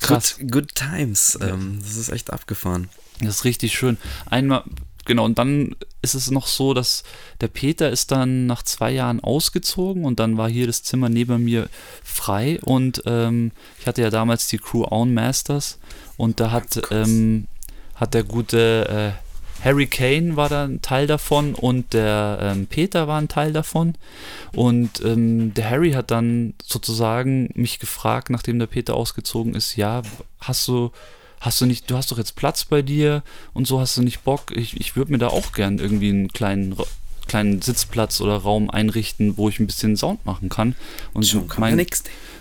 krass. 0.00 0.36
Good, 0.38 0.52
good 0.52 0.74
times. 0.74 1.38
Ähm, 1.40 1.78
das 1.82 1.96
ist 1.96 2.10
echt 2.10 2.30
abgefahren. 2.30 2.90
Das 3.20 3.36
ist 3.36 3.44
richtig 3.44 3.72
schön. 3.72 3.96
Einmal 4.26 4.64
genau, 5.06 5.24
und 5.24 5.38
dann 5.38 5.74
ist 6.02 6.14
es 6.14 6.30
noch 6.30 6.46
so, 6.46 6.74
dass 6.74 7.02
der 7.40 7.48
Peter 7.48 7.90
ist 7.90 8.10
dann 8.10 8.46
nach 8.46 8.62
zwei 8.62 8.90
Jahren 8.92 9.20
ausgezogen 9.20 10.04
und 10.04 10.20
dann 10.20 10.36
war 10.36 10.48
hier 10.48 10.66
das 10.66 10.82
Zimmer 10.82 11.08
neben 11.08 11.44
mir 11.44 11.68
frei 12.04 12.58
und 12.62 13.02
ähm, 13.06 13.52
ich 13.80 13.86
hatte 13.86 14.02
ja 14.02 14.10
damals 14.10 14.46
die 14.48 14.58
Crew 14.58 14.84
Own 14.84 15.14
Masters 15.14 15.78
und 16.16 16.40
da 16.40 16.50
hat, 16.50 16.80
ähm, 16.90 17.46
hat 17.94 18.14
der 18.14 18.24
gute 18.24 19.14
äh, 19.16 19.26
Harry 19.64 19.86
Kane 19.86 20.36
war 20.36 20.48
da 20.48 20.64
ein 20.64 20.82
Teil 20.82 21.06
davon 21.06 21.54
und 21.54 21.92
der 21.92 22.38
ähm, 22.40 22.66
Peter 22.66 23.08
war 23.08 23.20
ein 23.20 23.28
Teil 23.28 23.52
davon. 23.52 23.94
Und 24.52 25.02
ähm, 25.04 25.54
der 25.54 25.70
Harry 25.70 25.92
hat 25.92 26.10
dann 26.10 26.54
sozusagen 26.62 27.50
mich 27.54 27.78
gefragt, 27.78 28.30
nachdem 28.30 28.58
der 28.58 28.66
Peter 28.66 28.94
ausgezogen 28.94 29.54
ist, 29.54 29.76
ja, 29.76 30.02
hast 30.38 30.68
du 30.68 30.92
hast 31.46 31.60
du 31.60 31.66
nicht, 31.66 31.90
du 31.90 31.96
hast 31.96 32.10
doch 32.10 32.18
jetzt 32.18 32.36
Platz 32.36 32.64
bei 32.64 32.82
dir 32.82 33.22
und 33.54 33.66
so 33.66 33.80
hast 33.80 33.96
du 33.96 34.02
nicht 34.02 34.24
Bock. 34.24 34.52
Ich, 34.54 34.78
ich 34.78 34.96
würde 34.96 35.12
mir 35.12 35.18
da 35.18 35.28
auch 35.28 35.52
gern 35.52 35.78
irgendwie 35.78 36.10
einen 36.10 36.28
kleinen 36.28 36.76
kleinen 37.26 37.60
Sitzplatz 37.60 38.20
oder 38.20 38.36
Raum 38.36 38.70
einrichten, 38.70 39.36
wo 39.36 39.48
ich 39.48 39.58
ein 39.58 39.66
bisschen 39.66 39.96
Sound 39.96 40.24
machen 40.26 40.48
kann. 40.48 40.76
Und 41.12 41.26
schon 41.26 41.48
mein. 41.58 41.84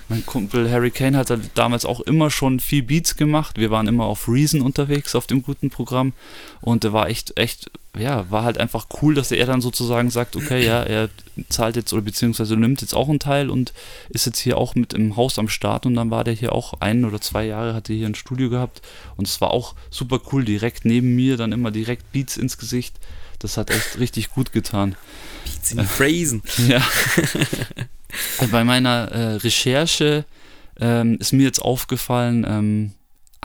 Mein 0.07 0.25
Kumpel 0.25 0.69
Harry 0.69 0.91
Kane 0.91 1.17
hat 1.17 1.33
damals 1.55 1.85
auch 1.85 1.99
immer 2.01 2.29
schon 2.29 2.59
viel 2.59 2.83
Beats 2.83 3.15
gemacht. 3.15 3.57
Wir 3.57 3.71
waren 3.71 3.87
immer 3.87 4.05
auf 4.05 4.27
Reason 4.27 4.61
unterwegs 4.61 5.15
auf 5.15 5.25
dem 5.25 5.41
guten 5.41 5.69
Programm 5.69 6.13
und 6.61 6.83
der 6.83 6.93
war 6.93 7.09
echt, 7.09 7.37
echt 7.37 7.71
ja, 7.97 8.29
war 8.29 8.43
halt 8.43 8.57
einfach 8.57 8.87
cool, 9.01 9.15
dass 9.15 9.31
er 9.31 9.45
dann 9.45 9.61
sozusagen 9.61 10.09
sagt, 10.09 10.35
okay, 10.35 10.65
ja, 10.65 10.83
er 10.83 11.09
zahlt 11.49 11.75
jetzt 11.75 11.93
oder 11.93 12.01
beziehungsweise 12.01 12.55
nimmt 12.55 12.81
jetzt 12.81 12.93
auch 12.93 13.09
einen 13.09 13.19
Teil 13.19 13.49
und 13.49 13.73
ist 14.09 14.25
jetzt 14.25 14.39
hier 14.39 14.57
auch 14.57 14.75
mit 14.75 14.93
im 14.93 15.15
Haus 15.15 15.39
am 15.39 15.49
Start 15.49 15.85
und 15.85 15.95
dann 15.95 16.11
war 16.11 16.23
der 16.23 16.33
hier 16.33 16.53
auch 16.53 16.75
ein 16.81 17.05
oder 17.05 17.21
zwei 17.21 17.45
Jahre, 17.45 17.73
hatte 17.73 17.93
hier 17.93 18.07
ein 18.07 18.15
Studio 18.15 18.49
gehabt 18.49 18.81
und 19.17 19.27
es 19.27 19.41
war 19.41 19.51
auch 19.51 19.75
super 19.89 20.19
cool, 20.31 20.45
direkt 20.45 20.85
neben 20.85 21.15
mir, 21.15 21.37
dann 21.37 21.51
immer 21.51 21.71
direkt 21.71 22.11
Beats 22.11 22.37
ins 22.37 22.57
Gesicht. 22.57 22.95
Das 23.39 23.57
hat 23.57 23.69
echt 23.69 23.99
richtig 23.99 24.29
gut 24.29 24.53
getan. 24.53 24.95
Beats 25.43 25.71
in 25.71 25.85
Phrasen. 25.85 26.41
ja. 26.67 26.81
Bei 28.51 28.63
meiner 28.63 29.11
äh, 29.11 29.36
Recherche 29.36 30.26
ähm, 30.80 31.18
ist 31.20 31.34
mir 31.34 31.43
jetzt 31.43 31.59
aufgefallen, 31.59 32.45
ähm, 32.47 32.91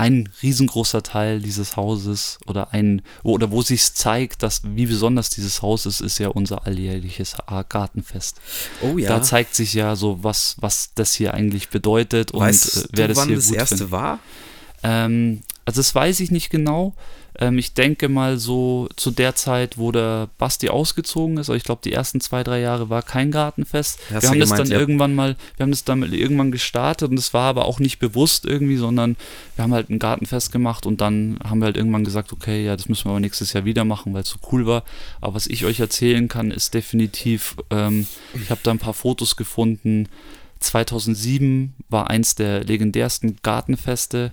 ein 0.00 0.30
riesengroßer 0.42 1.02
Teil 1.02 1.40
dieses 1.40 1.76
Hauses 1.76 2.38
oder 2.46 2.72
ein 2.72 3.02
oder 3.22 3.50
wo 3.50 3.60
sich 3.60 3.92
zeigt, 3.92 4.42
dass 4.42 4.62
wie 4.64 4.86
besonders 4.86 5.28
dieses 5.28 5.60
Haus 5.60 5.84
ist, 5.84 6.00
ist 6.00 6.18
ja 6.18 6.28
unser 6.28 6.66
alljährliches 6.66 7.36
Gartenfest. 7.68 8.40
Oh 8.80 8.96
ja. 8.96 9.08
Da 9.08 9.22
zeigt 9.22 9.54
sich 9.54 9.74
ja 9.74 9.96
so 9.96 10.24
was 10.24 10.56
was 10.58 10.94
das 10.94 11.12
hier 11.12 11.34
eigentlich 11.34 11.68
bedeutet 11.68 12.32
weißt 12.32 12.76
und 12.76 12.84
äh, 12.84 12.88
wer 12.92 13.08
du, 13.08 13.14
das 13.14 13.18
wann 13.18 13.28
hier 13.28 13.36
das 13.36 13.48
gut 13.48 13.56
erste 13.56 13.76
findet. 13.76 13.92
war. 13.92 14.18
Ähm, 14.82 15.42
also 15.66 15.80
das 15.80 15.94
weiß 15.94 16.20
ich 16.20 16.30
nicht 16.30 16.48
genau. 16.48 16.94
Ähm, 17.38 17.58
ich 17.58 17.74
denke 17.74 18.08
mal 18.08 18.38
so 18.38 18.88
zu 18.96 19.10
der 19.10 19.34
Zeit, 19.34 19.78
wo 19.78 19.92
der 19.92 20.28
Basti 20.38 20.68
ausgezogen 20.68 21.36
ist, 21.36 21.48
also 21.48 21.54
ich 21.54 21.64
glaube 21.64 21.80
die 21.84 21.92
ersten 21.92 22.20
zwei, 22.20 22.42
drei 22.42 22.60
Jahre 22.60 22.90
war 22.90 23.02
kein 23.02 23.30
Gartenfest. 23.30 24.00
Hast 24.12 24.22
wir 24.22 24.30
haben 24.30 24.40
das 24.40 24.50
dann 24.50 24.70
ja. 24.70 24.78
irgendwann 24.78 25.14
mal, 25.14 25.36
wir 25.56 25.64
haben 25.64 25.70
das 25.70 25.84
dann 25.84 26.02
irgendwann 26.12 26.50
gestartet 26.50 27.10
und 27.10 27.18
es 27.18 27.32
war 27.34 27.44
aber 27.44 27.64
auch 27.64 27.78
nicht 27.78 27.98
bewusst 27.98 28.44
irgendwie, 28.44 28.76
sondern 28.76 29.16
wir 29.56 29.64
haben 29.64 29.74
halt 29.74 29.90
ein 29.90 29.98
Gartenfest 29.98 30.52
gemacht 30.52 30.86
und 30.86 31.00
dann 31.00 31.38
haben 31.44 31.60
wir 31.60 31.66
halt 31.66 31.76
irgendwann 31.76 32.04
gesagt, 32.04 32.32
okay, 32.32 32.64
ja, 32.64 32.76
das 32.76 32.88
müssen 32.88 33.06
wir 33.06 33.10
aber 33.10 33.20
nächstes 33.20 33.52
Jahr 33.52 33.64
wieder 33.64 33.84
machen, 33.84 34.12
weil 34.14 34.22
es 34.22 34.30
so 34.30 34.38
cool 34.52 34.66
war. 34.66 34.84
Aber 35.20 35.34
was 35.34 35.46
ich 35.46 35.64
euch 35.64 35.80
erzählen 35.80 36.28
kann, 36.28 36.50
ist 36.50 36.74
definitiv, 36.74 37.56
ähm, 37.70 38.06
ich 38.34 38.50
habe 38.50 38.60
da 38.62 38.70
ein 38.70 38.78
paar 38.78 38.94
Fotos 38.94 39.36
gefunden. 39.36 40.08
2007 40.60 41.74
war 41.88 42.10
eins 42.10 42.34
der 42.34 42.64
legendärsten 42.64 43.36
Gartenfeste 43.42 44.32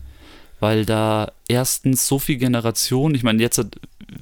weil 0.60 0.86
da 0.86 1.32
erstens 1.48 2.08
so 2.08 2.20
viel 2.20 2.38
Generation, 2.38 3.16
ich 3.16 3.24
meine, 3.24 3.42
jetzt 3.42 3.64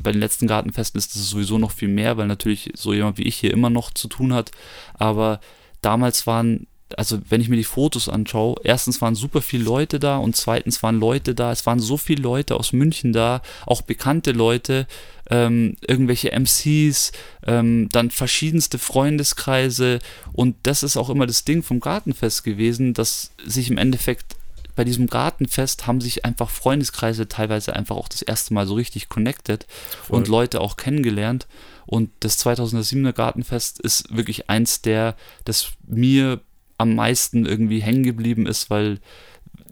bei 0.01 0.11
den 0.11 0.21
letzten 0.21 0.47
Gartenfesten 0.47 0.97
ist 0.99 1.15
es 1.15 1.29
sowieso 1.29 1.57
noch 1.57 1.71
viel 1.71 1.87
mehr, 1.87 2.17
weil 2.17 2.27
natürlich 2.27 2.71
so 2.75 2.93
jemand 2.93 3.17
wie 3.17 3.23
ich 3.23 3.35
hier 3.35 3.51
immer 3.51 3.69
noch 3.69 3.93
zu 3.93 4.07
tun 4.07 4.33
hat, 4.33 4.51
aber 4.93 5.39
damals 5.81 6.27
waren 6.27 6.67
also 6.97 7.19
wenn 7.29 7.41
ich 7.41 7.49
mir 7.49 7.55
die 7.55 7.63
Fotos 7.63 8.09
anschaue, 8.09 8.55
erstens 8.63 9.01
waren 9.01 9.15
super 9.15 9.41
viele 9.41 9.63
Leute 9.63 9.99
da 9.99 10.17
und 10.17 10.35
zweitens 10.35 10.83
waren 10.83 10.99
Leute 10.99 11.33
da, 11.33 11.51
es 11.51 11.65
waren 11.65 11.79
so 11.79 11.97
viele 11.97 12.21
Leute 12.21 12.55
aus 12.55 12.73
München 12.73 13.11
da, 13.11 13.41
auch 13.65 13.81
bekannte 13.81 14.31
Leute, 14.31 14.87
ähm, 15.29 15.75
irgendwelche 15.85 16.31
MCs, 16.31 17.11
ähm, 17.45 17.89
dann 17.91 18.11
verschiedenste 18.11 18.77
Freundeskreise 18.77 19.99
und 20.33 20.55
das 20.63 20.83
ist 20.83 20.97
auch 20.97 21.09
immer 21.09 21.25
das 21.25 21.43
Ding 21.43 21.63
vom 21.63 21.79
Gartenfest 21.79 22.43
gewesen, 22.43 22.93
dass 22.93 23.31
sich 23.43 23.69
im 23.69 23.77
Endeffekt 23.77 24.35
bei 24.75 24.83
diesem 24.83 25.07
Gartenfest 25.07 25.87
haben 25.87 26.01
sich 26.01 26.25
einfach 26.25 26.49
Freundeskreise 26.49 27.27
teilweise 27.27 27.75
einfach 27.75 27.95
auch 27.95 28.07
das 28.07 28.21
erste 28.21 28.53
Mal 28.53 28.67
so 28.67 28.75
richtig 28.75 29.09
connected 29.09 29.65
Voll. 30.03 30.17
und 30.17 30.27
Leute 30.27 30.61
auch 30.61 30.77
kennengelernt. 30.77 31.47
Und 31.85 32.09
das 32.19 32.43
2007er 32.45 33.13
Gartenfest 33.13 33.79
ist 33.79 34.15
wirklich 34.15 34.49
eins 34.49 34.81
der, 34.81 35.15
das 35.45 35.71
mir 35.87 36.41
am 36.77 36.95
meisten 36.95 37.45
irgendwie 37.45 37.81
hängen 37.81 38.03
geblieben 38.03 38.47
ist, 38.47 38.69
weil, 38.69 38.99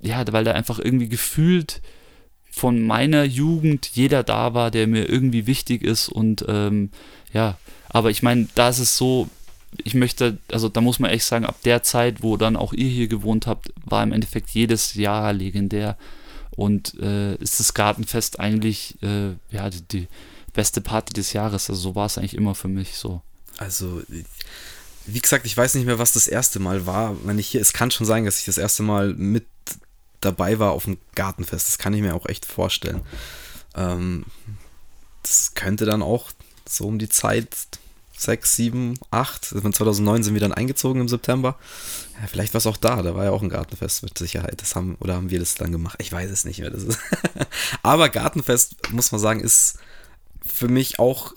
ja, 0.02 0.24
weil 0.32 0.44
da 0.44 0.52
einfach 0.52 0.80
irgendwie 0.80 1.10
gefühlt 1.10 1.82
von 2.50 2.82
meiner 2.82 3.24
Jugend 3.24 3.90
jeder 3.94 4.24
da 4.24 4.54
war, 4.54 4.70
der 4.72 4.88
mir 4.88 5.10
irgendwie 5.10 5.48
wichtig 5.48 5.82
ist 5.82 6.08
und 6.08 6.46
ähm, 6.48 6.92
ja, 7.34 7.58
aber 7.90 8.12
ich 8.12 8.22
meine, 8.22 8.48
da 8.54 8.70
ist 8.70 8.80
es 8.80 8.96
so, 8.96 9.28
ich 9.84 9.94
möchte, 9.94 10.38
also 10.52 10.70
da 10.70 10.82
muss 10.82 11.00
man 11.00 11.12
echt 11.12 11.26
sagen, 11.26 11.46
ab 11.46 11.56
der 11.66 11.84
Zeit, 11.84 12.24
wo 12.24 12.38
dann 12.38 12.56
auch 12.56 12.74
ihr 12.74 12.88
hier 12.88 13.08
gewohnt 13.08 13.48
habt, 13.48 13.72
war 13.86 14.04
im 14.04 14.12
Endeffekt 14.12 14.50
jedes 14.52 14.94
Jahr 14.96 15.34
legendär. 15.34 15.98
Und 16.52 17.00
äh, 17.00 17.36
ist 17.36 17.60
das 17.60 17.74
Gartenfest 17.74 18.40
eigentlich 18.40 18.96
äh, 19.02 19.32
ja, 19.50 19.70
die, 19.70 19.82
die, 19.82 20.08
beste 20.54 20.82
Party 20.82 21.14
des 21.14 21.34
Jahres. 21.34 21.70
Also 21.70 21.82
so 21.82 21.96
war 21.96 22.06
es 22.06 22.18
eigentlich 22.18 22.36
immer 22.36 22.56
für 22.56 22.68
mich 22.68 22.96
so. 22.96 23.22
Also, 23.58 24.04
wie 25.06 25.20
gesagt, 25.20 25.46
ich 25.46 25.58
weiß 25.58 25.74
nicht 25.74 25.86
mehr, 25.86 26.00
was 26.00 26.14
das 26.14 26.28
erste 26.28 26.60
Mal 26.60 26.86
war. 26.86 27.18
Wenn 27.26 27.40
ich 27.40 27.48
hier, 27.48 27.62
es 27.62 27.74
kann 27.74 27.92
schon 27.92 28.06
sein, 28.06 28.26
dass 28.26 28.40
ich 28.40 28.46
das 28.46 28.60
erste 28.60 28.84
Mal 28.84 29.14
mit 29.16 29.46
dabei 30.22 30.60
war 30.60 30.72
auf 30.72 30.86
dem 30.86 30.98
Gartenfest. 31.16 31.68
Das 31.68 31.78
kann 31.78 31.94
ich 31.94 32.02
mir 32.02 32.16
auch 32.16 32.28
echt 32.28 32.46
vorstellen. 32.46 33.02
Ähm, 33.76 34.26
das 35.24 35.54
könnte 35.56 35.86
dann 35.86 36.02
auch 36.02 36.32
so 36.68 36.86
um 36.86 37.00
die 37.00 37.10
Zeit 37.10 37.50
6, 38.24 38.56
7, 38.56 39.00
8. 39.12 39.46
2009 39.46 40.24
sind 40.24 40.34
wir 40.34 40.42
dann 40.42 40.54
eingezogen 40.54 41.02
im 41.02 41.08
September. 41.08 41.58
Ja, 42.22 42.28
vielleicht 42.28 42.54
war 42.54 42.60
es 42.60 42.68
auch 42.68 42.78
da, 42.78 43.02
da 43.02 43.16
war 43.16 43.26
ja 43.26 43.32
auch 43.32 43.42
ein 43.42 43.50
Gartenfest 43.50 44.04
mit 44.04 44.18
Sicherheit. 44.18 44.62
Das 44.62 44.76
haben, 44.76 44.96
oder 45.00 45.16
haben 45.16 45.30
wir 45.30 45.40
das 45.40 45.56
dann 45.56 45.72
gemacht? 45.72 45.98
Ich 46.00 46.12
weiß 46.12 46.30
es 46.30 46.46
nicht 46.46 46.60
mehr. 46.60 46.72
Aber 47.84 48.10
Gartenfest, 48.10 48.92
muss 48.92 49.12
man 49.12 49.22
sagen, 49.22 49.40
ist 49.40 49.78
für 50.46 50.68
mich 50.68 51.00
auch, 51.00 51.34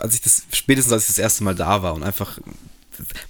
als 0.00 0.14
ich 0.14 0.22
das, 0.22 0.42
spätestens 0.52 0.92
als 0.92 1.02
ich 1.04 1.08
das 1.08 1.18
erste 1.18 1.44
Mal 1.44 1.54
da 1.54 1.82
war 1.82 1.94
und 1.94 2.02
einfach 2.02 2.38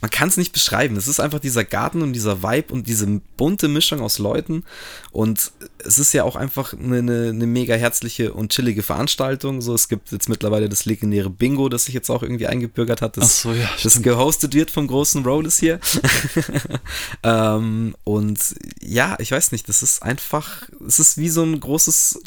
man 0.00 0.10
kann 0.10 0.28
es 0.28 0.36
nicht 0.36 0.52
beschreiben. 0.52 0.96
Es 0.96 1.08
ist 1.08 1.20
einfach 1.20 1.38
dieser 1.38 1.64
Garten 1.64 2.02
und 2.02 2.12
dieser 2.12 2.42
Vibe 2.42 2.72
und 2.72 2.86
diese 2.86 3.06
bunte 3.36 3.68
Mischung 3.68 4.00
aus 4.00 4.18
Leuten. 4.18 4.64
Und 5.12 5.52
es 5.78 5.98
ist 5.98 6.12
ja 6.12 6.24
auch 6.24 6.36
einfach 6.36 6.72
eine, 6.74 6.98
eine, 6.98 7.46
mega 7.46 7.74
herzliche 7.74 8.32
und 8.32 8.52
chillige 8.52 8.82
Veranstaltung. 8.82 9.60
So, 9.60 9.74
es 9.74 9.88
gibt 9.88 10.12
jetzt 10.12 10.28
mittlerweile 10.28 10.68
das 10.68 10.84
legendäre 10.84 11.30
Bingo, 11.30 11.68
das 11.68 11.84
sich 11.84 11.94
jetzt 11.94 12.10
auch 12.10 12.22
irgendwie 12.22 12.46
eingebürgert 12.46 13.02
hat. 13.02 13.16
Das, 13.16 13.42
so, 13.42 13.52
ja, 13.52 13.68
das 13.82 14.02
gehostet 14.02 14.54
wird 14.54 14.70
vom 14.70 14.86
großen 14.86 15.24
Rollis 15.24 15.58
hier. 15.58 15.80
ähm, 17.22 17.94
und 18.04 18.40
ja, 18.80 19.16
ich 19.18 19.30
weiß 19.30 19.52
nicht, 19.52 19.68
das 19.68 19.82
ist 19.82 20.02
einfach, 20.02 20.68
es 20.86 20.98
ist 20.98 21.18
wie 21.18 21.28
so 21.28 21.42
ein 21.42 21.58
großes 21.58 22.20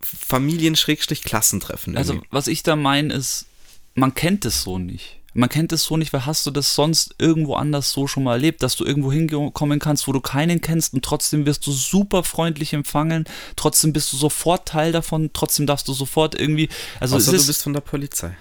Familien-Klassentreffen. 0.00 1.96
Also, 1.96 2.20
was 2.30 2.46
ich 2.46 2.62
da 2.62 2.76
meine, 2.76 3.12
ist, 3.14 3.46
man 3.94 4.14
kennt 4.14 4.44
es 4.44 4.62
so 4.62 4.78
nicht. 4.78 5.19
Man 5.32 5.48
kennt 5.48 5.72
es 5.72 5.84
so 5.84 5.96
nicht, 5.96 6.12
weil 6.12 6.26
hast 6.26 6.44
du 6.46 6.50
das 6.50 6.74
sonst 6.74 7.14
irgendwo 7.18 7.54
anders 7.54 7.92
so 7.92 8.06
schon 8.06 8.24
mal 8.24 8.32
erlebt, 8.32 8.62
dass 8.62 8.76
du 8.76 8.84
irgendwo 8.84 9.12
hinkommen 9.12 9.78
kannst, 9.78 10.08
wo 10.08 10.12
du 10.12 10.20
keinen 10.20 10.60
kennst 10.60 10.94
und 10.94 11.04
trotzdem 11.04 11.46
wirst 11.46 11.66
du 11.66 11.72
super 11.72 12.24
freundlich 12.24 12.72
empfangen, 12.72 13.24
trotzdem 13.56 13.92
bist 13.92 14.12
du 14.12 14.16
sofort 14.16 14.66
Teil 14.66 14.92
davon, 14.92 15.30
trotzdem 15.32 15.66
darfst 15.66 15.86
du 15.88 15.92
sofort 15.92 16.34
irgendwie, 16.34 16.68
also 16.98 17.16
Außer 17.16 17.32
du 17.32 17.46
bist 17.46 17.62
von 17.62 17.72
der 17.72 17.80
Polizei. 17.80 18.36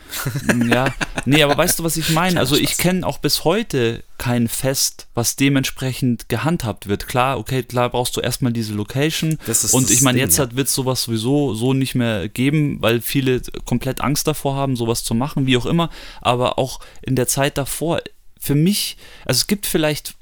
Ja, 0.69 0.93
nee, 1.25 1.43
aber 1.43 1.57
weißt 1.57 1.79
du, 1.79 1.83
was 1.83 1.97
ich 1.97 2.09
meine? 2.09 2.39
Also 2.49 2.55
ich 2.55 2.77
kenne 2.77 3.05
auch 3.05 3.17
bis 3.17 3.43
heute 3.43 4.03
kein 4.20 4.47
Fest, 4.47 5.07
was 5.15 5.36
dementsprechend 5.36 6.30
gehandhabt 6.30 6.88
wird. 6.88 7.07
Klar, 7.07 7.39
okay, 7.39 7.63
klar 7.63 7.89
brauchst 7.89 8.15
du 8.15 8.22
erstmal 8.22 8.53
diese 8.53 8.74
Location. 8.74 9.39
und 9.72 9.89
ich 9.89 10.01
meine, 10.01 10.20
jetzt 10.20 10.38
ja. 10.38 10.55
wird 10.55 10.67
sowas 10.67 11.03
sowieso 11.03 11.55
so 11.55 11.74
nicht 11.74 11.95
mehr 11.95 12.30
geben, 12.30 12.82
weil 12.82 13.01
viele 13.01 13.41
komplett 13.65 14.01
Angst 14.01 14.28
davor 14.28 14.55
haben, 14.55 14.76
sowas 14.76 15.03
zu 15.03 15.15
machen, 15.15 15.47
wie 15.47 15.57
auch 15.57 15.65
immer. 15.65 15.89
Aber 16.22 16.59
auch 16.59 16.82
in 17.01 17.15
der 17.15 17.28
Zeit 17.28 17.57
davor, 17.57 18.01
für 18.39 18.55
mich, 18.55 18.97
also 19.26 19.39
es 19.39 19.47
gibt 19.47 19.65
vielleicht 19.65 20.15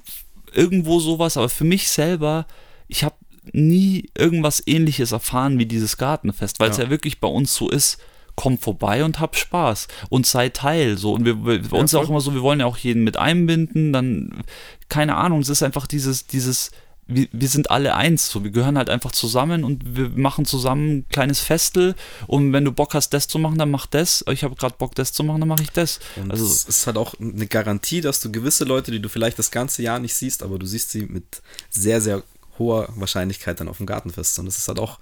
irgendwo 0.53 0.99
sowas, 0.99 1.35
aber 1.35 1.49
für 1.49 1.65
mich 1.65 1.89
selber, 1.89 2.45
ich 2.87 3.03
habe 3.03 3.15
nie 3.51 4.09
irgendwas 4.17 4.61
ähnliches 4.65 5.11
erfahren 5.11 5.57
wie 5.57 5.65
dieses 5.65 5.97
Gartenfest, 5.97 6.59
weil 6.59 6.69
es 6.69 6.77
ja. 6.77 6.85
ja 6.85 6.89
wirklich 6.89 7.19
bei 7.19 7.27
uns 7.27 7.53
so 7.53 7.69
ist 7.69 7.97
komm 8.37 8.57
vorbei 8.57 9.03
und 9.03 9.19
hab 9.19 9.35
Spaß 9.35 9.87
und 10.09 10.25
sei 10.25 10.47
Teil. 10.49 10.97
So. 10.97 11.13
Und 11.13 11.25
wir, 11.25 11.35
bei 11.35 11.55
ja, 11.55 11.71
uns 11.71 11.91
ist 11.91 11.99
auch 11.99 12.07
immer 12.07 12.21
so, 12.21 12.33
wir 12.33 12.43
wollen 12.43 12.61
ja 12.61 12.67
auch 12.67 12.77
jeden 12.77 13.03
mit 13.03 13.17
einbinden, 13.17 13.91
dann, 13.91 14.43
keine 14.87 15.15
Ahnung, 15.15 15.41
es 15.41 15.49
ist 15.49 15.63
einfach 15.63 15.87
dieses, 15.87 16.27
dieses, 16.27 16.71
wir, 17.07 17.27
wir 17.31 17.47
sind 17.49 17.71
alle 17.71 17.95
eins, 17.95 18.29
so, 18.29 18.43
wir 18.43 18.51
gehören 18.51 18.77
halt 18.77 18.91
einfach 18.91 19.11
zusammen 19.11 19.63
und 19.63 19.97
wir 19.97 20.09
machen 20.09 20.45
zusammen 20.45 20.99
ein 20.99 21.05
kleines 21.09 21.39
Festel 21.39 21.95
und 22.27 22.53
wenn 22.53 22.63
du 22.63 22.71
Bock 22.71 22.93
hast, 22.93 23.09
das 23.09 23.27
zu 23.27 23.39
machen, 23.39 23.57
dann 23.57 23.71
mach 23.71 23.87
das. 23.87 24.23
Ich 24.29 24.43
habe 24.43 24.55
gerade 24.55 24.75
Bock, 24.77 24.93
das 24.93 25.13
zu 25.13 25.23
machen, 25.23 25.39
dann 25.39 25.49
mache 25.49 25.63
ich 25.63 25.71
das. 25.71 25.99
Und 26.15 26.29
also 26.29 26.45
es 26.45 26.63
ist 26.65 26.85
halt 26.85 26.97
auch 26.97 27.15
eine 27.19 27.47
Garantie, 27.47 28.01
dass 28.01 28.19
du 28.19 28.31
gewisse 28.31 28.65
Leute, 28.65 28.91
die 28.91 29.01
du 29.01 29.09
vielleicht 29.09 29.39
das 29.39 29.49
ganze 29.49 29.81
Jahr 29.81 29.97
nicht 29.97 30.13
siehst, 30.13 30.43
aber 30.43 30.59
du 30.59 30.67
siehst 30.67 30.91
sie 30.91 31.07
mit 31.07 31.41
sehr, 31.71 32.01
sehr 32.01 32.21
hoher 32.59 32.89
Wahrscheinlichkeit 32.95 33.59
dann 33.59 33.67
auf 33.67 33.77
dem 33.77 33.87
Gartenfest. 33.87 34.37
Und 34.37 34.45
das 34.45 34.59
ist 34.59 34.67
halt 34.67 34.79
auch 34.79 34.99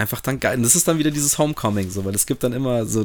einfach 0.00 0.20
dann 0.20 0.40
geil. 0.40 0.56
Und 0.56 0.62
das 0.62 0.74
ist 0.74 0.88
dann 0.88 0.98
wieder 0.98 1.10
dieses 1.10 1.38
Homecoming, 1.38 1.90
so, 1.90 2.04
weil 2.04 2.14
es 2.14 2.26
gibt 2.26 2.42
dann 2.42 2.52
immer 2.52 2.86
so 2.86 3.04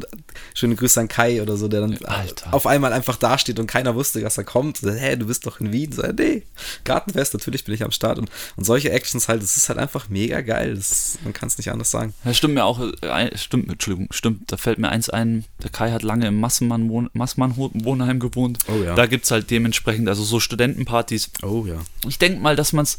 schöne 0.53 0.75
Grüße 0.75 0.99
an 0.99 1.07
Kai 1.07 1.41
oder 1.41 1.57
so, 1.57 1.67
der 1.67 1.81
dann 1.81 1.97
Alter. 2.05 2.53
auf 2.53 2.65
einmal 2.65 2.93
einfach 2.93 3.17
dasteht 3.17 3.59
und 3.59 3.67
keiner 3.67 3.95
wusste, 3.95 4.21
dass 4.21 4.37
er 4.37 4.43
kommt. 4.43 4.77
So, 4.77 4.91
hä, 4.91 5.15
du 5.15 5.27
bist 5.27 5.45
doch 5.45 5.59
in 5.59 5.71
Wien. 5.71 5.91
So, 5.91 6.03
nee, 6.03 6.43
Gartenfest, 6.83 7.33
natürlich 7.33 7.65
bin 7.65 7.75
ich 7.75 7.83
am 7.83 7.91
Start. 7.91 8.17
Und, 8.17 8.29
und 8.55 8.63
solche 8.63 8.91
Actions 8.91 9.27
halt, 9.27 9.43
das 9.43 9.57
ist 9.57 9.69
halt 9.69 9.77
einfach 9.79 10.09
mega 10.09 10.41
geil. 10.41 10.75
Das, 10.75 11.19
man 11.23 11.33
kann 11.33 11.47
es 11.47 11.57
nicht 11.57 11.71
anders 11.71 11.91
sagen. 11.91 12.13
Ja, 12.23 12.33
stimmt 12.33 12.55
mir 12.55 12.65
auch, 12.65 12.79
äh, 13.01 13.37
stimmt, 13.37 13.69
Entschuldigung, 13.69 14.07
stimmt, 14.11 14.51
da 14.51 14.57
fällt 14.57 14.79
mir 14.79 14.89
eins 14.89 15.09
ein, 15.09 15.45
der 15.61 15.69
Kai 15.69 15.91
hat 15.91 16.03
lange 16.03 16.27
im 16.27 16.39
Massenmann-Wohnheim 16.39 18.19
gewohnt. 18.19 18.59
Oh 18.67 18.83
ja. 18.83 18.95
Da 18.95 19.05
gibt 19.05 19.25
es 19.25 19.31
halt 19.31 19.51
dementsprechend, 19.51 20.07
also 20.07 20.23
so 20.23 20.39
Studentenpartys. 20.39 21.31
Oh 21.43 21.65
ja. 21.67 21.77
Ich 22.07 22.19
denke 22.19 22.39
mal, 22.39 22.55
dass 22.55 22.73
man 22.73 22.83
es 22.83 22.97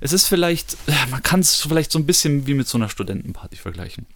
es 0.00 0.12
ist 0.12 0.26
vielleicht, 0.26 0.76
man 1.10 1.22
kann 1.22 1.40
es 1.40 1.56
vielleicht 1.56 1.92
so 1.92 1.98
ein 1.98 2.06
bisschen 2.06 2.46
wie 2.46 2.54
mit 2.54 2.68
so 2.68 2.78
einer 2.78 2.88
Studentenparty 2.88 3.56
vergleichen. 3.56 4.06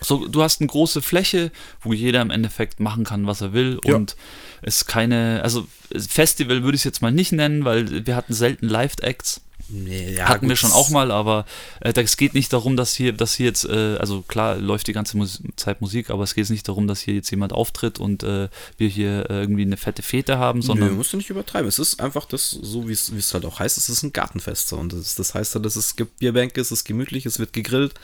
So, 0.00 0.26
du 0.26 0.42
hast 0.42 0.60
eine 0.60 0.68
große 0.68 1.02
Fläche, 1.02 1.50
wo 1.80 1.92
jeder 1.92 2.22
im 2.22 2.30
Endeffekt 2.30 2.78
machen 2.78 3.04
kann, 3.04 3.26
was 3.26 3.40
er 3.40 3.52
will 3.52 3.80
ja. 3.84 3.96
und 3.96 4.16
es 4.62 4.86
keine, 4.86 5.40
also 5.42 5.66
Festival 5.92 6.62
würde 6.62 6.76
ich 6.76 6.80
es 6.80 6.84
jetzt 6.84 7.02
mal 7.02 7.10
nicht 7.10 7.32
nennen, 7.32 7.64
weil 7.64 8.06
wir 8.06 8.14
hatten 8.14 8.32
selten 8.32 8.68
Live-Acts. 8.68 9.40
Ja, 9.70 10.28
Hatten 10.28 10.42
gut. 10.42 10.48
wir 10.50 10.56
schon 10.56 10.72
auch 10.72 10.88
mal, 10.88 11.10
aber 11.10 11.44
äh, 11.80 11.92
es 11.94 12.16
geht 12.16 12.32
nicht 12.32 12.52
darum, 12.52 12.76
dass 12.76 12.94
hier, 12.94 13.12
dass 13.12 13.34
hier 13.34 13.46
jetzt, 13.46 13.64
äh, 13.64 13.96
also 13.98 14.22
klar 14.22 14.56
läuft 14.56 14.86
die 14.86 14.92
ganze 14.92 15.16
Mus 15.16 15.42
Zeit 15.56 15.80
Musik, 15.82 16.08
aber 16.08 16.24
es 16.24 16.34
geht 16.34 16.48
nicht 16.48 16.66
darum, 16.68 16.86
dass 16.86 17.00
hier 17.00 17.14
jetzt 17.14 17.30
jemand 17.30 17.52
auftritt 17.52 17.98
und 17.98 18.22
äh, 18.22 18.48
wir 18.78 18.88
hier 18.88 19.28
äh, 19.28 19.40
irgendwie 19.40 19.62
eine 19.62 19.76
fette 19.76 20.02
Fete 20.02 20.38
haben, 20.38 20.62
sondern. 20.62 20.88
Nee, 20.88 20.94
musst 20.94 21.12
du 21.12 21.18
nicht 21.18 21.28
übertreiben. 21.28 21.68
Es 21.68 21.78
ist 21.78 22.00
einfach 22.00 22.24
das, 22.24 22.50
so 22.50 22.88
wie 22.88 22.92
es 22.92 23.34
halt 23.34 23.44
auch 23.44 23.58
heißt, 23.58 23.76
es 23.76 23.88
ist 23.90 24.02
ein 24.02 24.12
Gartenfest. 24.12 24.72
Und 24.72 24.92
das, 24.94 25.16
das 25.16 25.34
heißt 25.34 25.54
halt, 25.54 25.66
dass 25.66 25.76
es 25.76 25.96
gibt 25.96 26.18
Bierbänke, 26.18 26.60
es 26.60 26.72
ist 26.72 26.84
gemütlich, 26.84 27.26
es 27.26 27.38
wird 27.38 27.52
gegrillt, 27.52 27.94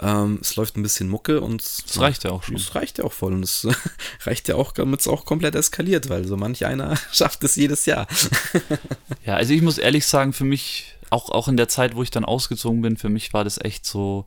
ähm, 0.00 0.38
es 0.40 0.54
läuft 0.54 0.76
ein 0.76 0.82
bisschen 0.82 1.08
Mucke 1.08 1.40
und. 1.40 1.62
Das 1.62 2.00
reicht 2.00 2.24
ja 2.24 2.30
auch 2.30 2.44
schon. 2.44 2.54
Das 2.54 2.74
reicht 2.74 2.98
ja 2.98 3.04
auch 3.04 3.12
voll 3.12 3.32
und 3.32 3.42
es 3.42 3.66
reicht 4.22 4.48
ja 4.48 4.54
auch, 4.54 4.72
damit 4.72 5.00
es 5.00 5.08
auch 5.08 5.24
komplett 5.24 5.56
eskaliert, 5.56 6.08
weil 6.08 6.24
so 6.26 6.36
manch 6.36 6.64
einer 6.64 6.96
schafft 7.12 7.42
es 7.42 7.56
jedes 7.56 7.86
Jahr. 7.86 8.06
ja, 9.28 9.34
also 9.36 9.52
ich 9.52 9.60
muss 9.60 9.76
ehrlich 9.76 10.06
sagen, 10.06 10.32
für 10.32 10.44
mich 10.44 10.94
auch, 11.10 11.28
auch 11.28 11.48
in 11.48 11.58
der 11.58 11.68
Zeit, 11.68 11.94
wo 11.94 12.02
ich 12.02 12.10
dann 12.10 12.24
ausgezogen 12.24 12.80
bin, 12.80 12.96
für 12.96 13.10
mich 13.10 13.34
war 13.34 13.44
das 13.44 13.58
echt 13.58 13.84
so, 13.84 14.24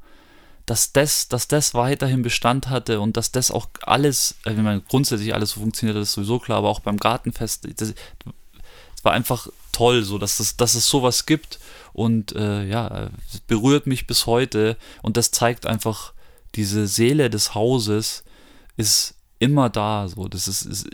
dass 0.67 0.93
das, 0.93 1.27
dass 1.27 1.47
das 1.47 1.73
weiterhin 1.73 2.21
Bestand 2.21 2.69
hatte 2.69 2.99
und 2.99 3.17
dass 3.17 3.31
das 3.31 3.49
auch 3.49 3.67
alles, 3.81 4.35
wenn 4.43 4.61
man 4.61 4.83
grundsätzlich 4.87 5.33
alles 5.33 5.51
so 5.51 5.61
funktioniert, 5.61 5.97
das 5.97 6.09
ist 6.09 6.13
sowieso 6.13 6.37
klar, 6.37 6.59
aber 6.59 6.69
auch 6.69 6.81
beim 6.81 6.97
Gartenfest, 6.97 7.67
das, 7.81 7.95
das 7.95 9.03
war 9.03 9.13
einfach 9.13 9.47
toll, 9.71 10.03
so 10.03 10.19
dass 10.19 10.39
es, 10.39 10.55
dass 10.55 10.75
es 10.75 10.87
sowas 10.87 11.25
gibt 11.25 11.57
und 11.93 12.35
äh, 12.35 12.63
ja, 12.65 13.09
berührt 13.47 13.87
mich 13.87 14.05
bis 14.05 14.27
heute 14.27 14.77
und 15.01 15.17
das 15.17 15.31
zeigt 15.31 15.65
einfach, 15.65 16.13
diese 16.53 16.85
Seele 16.85 17.31
des 17.31 17.55
Hauses 17.55 18.23
ist 18.77 19.15
immer 19.39 19.71
da, 19.71 20.07
so, 20.07 20.27
das 20.27 20.47
ist, 20.47 20.61
ist 20.61 20.87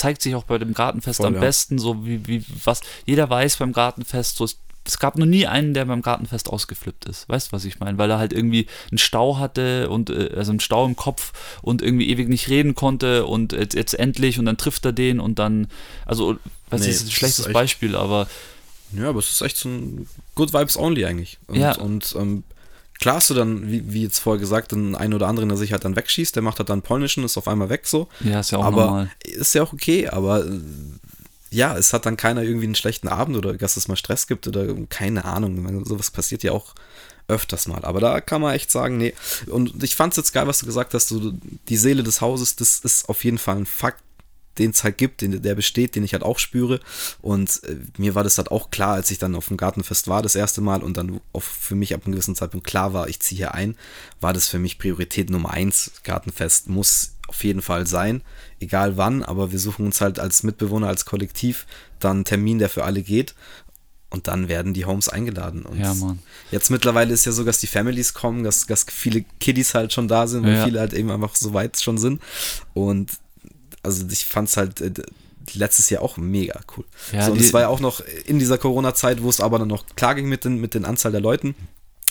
zeigt 0.00 0.22
sich 0.22 0.34
auch 0.34 0.44
bei 0.44 0.58
dem 0.58 0.74
Gartenfest 0.74 1.18
Voll, 1.18 1.26
am 1.26 1.34
ja. 1.34 1.40
besten, 1.40 1.78
so 1.78 2.06
wie, 2.06 2.26
wie, 2.26 2.44
was, 2.64 2.80
jeder 3.06 3.28
weiß 3.28 3.56
beim 3.56 3.72
Gartenfest, 3.72 4.36
so 4.36 4.44
ist 4.44 4.58
es 4.86 4.98
gab 4.98 5.18
noch 5.18 5.26
nie 5.26 5.46
einen, 5.46 5.74
der 5.74 5.84
beim 5.84 6.00
Gartenfest 6.00 6.48
ausgeflippt 6.48 7.04
ist. 7.04 7.28
Weißt 7.28 7.48
du, 7.48 7.52
was 7.52 7.66
ich 7.66 7.80
meine? 7.80 7.98
Weil 7.98 8.10
er 8.10 8.18
halt 8.18 8.32
irgendwie 8.32 8.66
einen 8.90 8.96
Stau 8.98 9.38
hatte 9.38 9.90
und 9.90 10.08
äh, 10.08 10.32
also 10.34 10.52
einen 10.52 10.60
Stau 10.60 10.86
im 10.86 10.96
Kopf 10.96 11.32
und 11.60 11.82
irgendwie 11.82 12.08
ewig 12.08 12.28
nicht 12.28 12.48
reden 12.48 12.74
konnte 12.74 13.26
und 13.26 13.52
jetzt, 13.52 13.74
jetzt 13.74 13.94
endlich 13.94 14.38
und 14.38 14.46
dann 14.46 14.56
trifft 14.56 14.84
er 14.86 14.92
den 14.92 15.20
und 15.20 15.38
dann, 15.38 15.68
also, 16.06 16.38
weiß 16.70 16.80
nee, 16.80 16.86
das 16.86 16.96
ist 16.96 17.08
ein 17.08 17.10
schlechtes 17.10 17.46
ist 17.46 17.52
Beispiel, 17.52 17.94
aber. 17.94 18.26
Ja, 18.92 19.10
aber 19.10 19.18
es 19.18 19.30
ist 19.30 19.42
echt 19.42 19.58
so 19.58 19.68
ein 19.68 20.08
Good 20.34 20.54
Vibes 20.54 20.78
Only 20.78 21.04
eigentlich. 21.04 21.38
Und, 21.46 21.56
ja. 21.56 21.76
und 21.76 22.16
ähm, 22.18 22.42
klar 23.00 23.16
hast 23.16 23.30
du 23.30 23.34
dann, 23.34 23.70
wie, 23.70 23.92
wie 23.92 24.02
jetzt 24.02 24.18
vorher 24.18 24.38
gesagt, 24.40 24.72
den 24.72 24.94
einen 24.94 25.14
oder 25.14 25.26
anderen, 25.26 25.48
der 25.48 25.58
sich 25.58 25.72
halt 25.72 25.84
dann 25.84 25.96
wegschießt, 25.96 26.36
der 26.36 26.42
macht 26.42 26.58
halt 26.58 26.68
dann 26.68 26.82
polnischen, 26.82 27.24
ist 27.24 27.36
auf 27.36 27.48
einmal 27.48 27.70
weg 27.70 27.86
so. 27.86 28.08
Ja, 28.20 28.40
ist 28.40 28.52
ja 28.52 28.58
auch 28.58 28.64
aber 28.64 28.84
normal. 28.84 29.10
Ist 29.24 29.54
ja 29.54 29.62
auch 29.62 29.72
okay, 29.72 30.08
aber 30.08 30.46
äh, 30.46 30.60
ja, 31.50 31.76
es 31.76 31.92
hat 31.92 32.06
dann 32.06 32.16
keiner 32.16 32.42
irgendwie 32.42 32.66
einen 32.66 32.74
schlechten 32.76 33.08
Abend 33.08 33.36
oder 33.36 33.54
dass 33.54 33.76
es 33.76 33.88
mal 33.88 33.96
Stress 33.96 34.26
gibt 34.26 34.46
oder 34.46 34.72
keine 34.88 35.24
Ahnung. 35.24 35.84
Sowas 35.84 36.10
passiert 36.10 36.44
ja 36.44 36.52
auch 36.52 36.74
öfters 37.26 37.66
mal. 37.66 37.84
Aber 37.84 38.00
da 38.00 38.20
kann 38.20 38.40
man 38.40 38.54
echt 38.54 38.70
sagen, 38.70 38.98
nee. 38.98 39.14
Und 39.46 39.82
ich 39.82 39.96
fand 39.96 40.12
es 40.12 40.18
jetzt 40.18 40.32
geil, 40.32 40.46
was 40.46 40.58
du 40.58 40.66
gesagt 40.66 40.94
hast, 40.94 41.08
so 41.08 41.32
die 41.68 41.76
Seele 41.76 42.02
des 42.02 42.20
Hauses, 42.20 42.56
das 42.56 42.80
ist 42.80 43.08
auf 43.08 43.24
jeden 43.24 43.38
Fall 43.38 43.56
ein 43.56 43.66
Fakt, 43.66 44.02
den 44.60 44.70
es 44.70 44.84
halt 44.84 44.98
gibt, 44.98 45.22
den, 45.22 45.42
der 45.42 45.54
besteht, 45.54 45.96
den 45.96 46.04
ich 46.04 46.12
halt 46.12 46.22
auch 46.22 46.38
spüre. 46.38 46.80
Und 47.20 47.62
äh, 47.64 47.76
mir 47.98 48.14
war 48.14 48.22
das 48.22 48.38
halt 48.38 48.50
auch 48.50 48.70
klar, 48.70 48.94
als 48.94 49.10
ich 49.10 49.18
dann 49.18 49.34
auf 49.34 49.48
dem 49.48 49.56
Gartenfest 49.56 50.06
war 50.06 50.22
das 50.22 50.36
erste 50.36 50.60
Mal 50.60 50.82
und 50.82 50.96
dann 50.96 51.20
auch 51.32 51.42
für 51.42 51.74
mich 51.74 51.94
ab 51.94 52.02
einem 52.04 52.12
gewissen 52.12 52.36
Zeitpunkt 52.36 52.66
klar 52.66 52.92
war, 52.92 53.08
ich 53.08 53.20
ziehe 53.20 53.38
hier 53.38 53.54
ein, 53.54 53.76
war 54.20 54.32
das 54.32 54.46
für 54.46 54.58
mich 54.58 54.78
Priorität 54.78 55.30
Nummer 55.30 55.50
eins. 55.50 55.92
Gartenfest 56.04 56.68
muss 56.68 57.14
auf 57.26 57.42
jeden 57.44 57.62
Fall 57.62 57.86
sein, 57.86 58.22
egal 58.58 58.96
wann, 58.96 59.22
aber 59.22 59.52
wir 59.52 59.58
suchen 59.58 59.86
uns 59.86 60.00
halt 60.00 60.18
als 60.18 60.42
Mitbewohner, 60.42 60.88
als 60.88 61.04
Kollektiv 61.04 61.66
dann 61.98 62.18
einen 62.18 62.24
Termin, 62.24 62.58
der 62.58 62.68
für 62.68 62.84
alle 62.84 63.02
geht. 63.02 63.34
Und 64.12 64.26
dann 64.26 64.48
werden 64.48 64.74
die 64.74 64.86
Homes 64.86 65.08
eingeladen. 65.08 65.62
Und 65.62 65.78
ja, 65.78 65.94
Mann. 65.94 66.18
Jetzt 66.50 66.68
mittlerweile 66.70 67.14
ist 67.14 67.26
ja 67.26 67.32
so, 67.32 67.44
dass 67.44 67.60
die 67.60 67.68
Families 67.68 68.12
kommen, 68.12 68.42
dass, 68.42 68.66
dass 68.66 68.84
viele 68.90 69.24
Kiddies 69.38 69.74
halt 69.74 69.92
schon 69.92 70.08
da 70.08 70.26
sind, 70.26 70.42
weil 70.42 70.56
ja. 70.56 70.64
viele 70.64 70.80
halt 70.80 70.92
eben 70.94 71.12
einfach 71.12 71.36
so 71.36 71.54
weit 71.54 71.80
schon 71.80 71.96
sind. 71.96 72.20
Und 72.74 73.12
also 73.82 74.06
ich 74.10 74.26
fand 74.26 74.48
es 74.48 74.56
halt 74.56 74.80
äh, 74.80 74.92
letztes 75.54 75.90
Jahr 75.90 76.02
auch 76.02 76.16
mega 76.16 76.60
cool. 76.76 76.84
Ja, 77.12 77.26
so, 77.26 77.32
und 77.32 77.40
es 77.40 77.52
war 77.52 77.62
ja 77.62 77.68
auch 77.68 77.80
noch 77.80 78.00
in 78.26 78.38
dieser 78.38 78.58
Corona-Zeit, 78.58 79.22
wo 79.22 79.28
es 79.28 79.40
aber 79.40 79.58
dann 79.58 79.68
noch 79.68 79.84
klar 79.96 80.14
ging 80.14 80.28
mit 80.28 80.44
den, 80.44 80.60
mit 80.60 80.74
den 80.74 80.84
Anzahl 80.84 81.12
der 81.12 81.20
Leuten. 81.20 81.54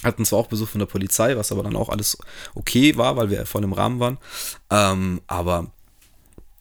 Hatten 0.04 0.24
zwar 0.26 0.40
auch 0.40 0.48
Besuch 0.48 0.70
von 0.70 0.80
der 0.80 0.86
Polizei, 0.86 1.36
was 1.36 1.52
aber 1.52 1.64
dann 1.64 1.76
auch 1.76 1.90
alles 1.90 2.18
okay 2.56 2.96
war, 2.96 3.18
weil 3.18 3.30
wir 3.30 3.46
voll 3.46 3.64
im 3.64 3.74
Rahmen 3.74 4.00
waren. 4.00 4.18
Ähm, 4.70 5.22
aber 5.28 5.72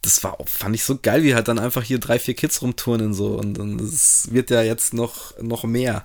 das 0.09 0.25
war, 0.25 0.39
fand 0.47 0.75
ich 0.75 0.85
so 0.85 0.99
geil, 1.01 1.23
wie 1.23 1.35
halt 1.35 1.49
dann 1.49 1.59
einfach 1.59 1.83
hier 1.83 1.99
drei, 1.99 2.19
vier 2.19 2.33
Kids 2.33 2.63
rumturnen 2.63 3.13
so 3.13 3.39
und, 3.39 3.59
und 3.59 3.79
es 3.79 4.33
wird 4.33 4.49
ja 4.49 4.63
jetzt 4.63 4.95
noch, 4.95 5.39
noch 5.39 5.65
mehr 5.65 6.03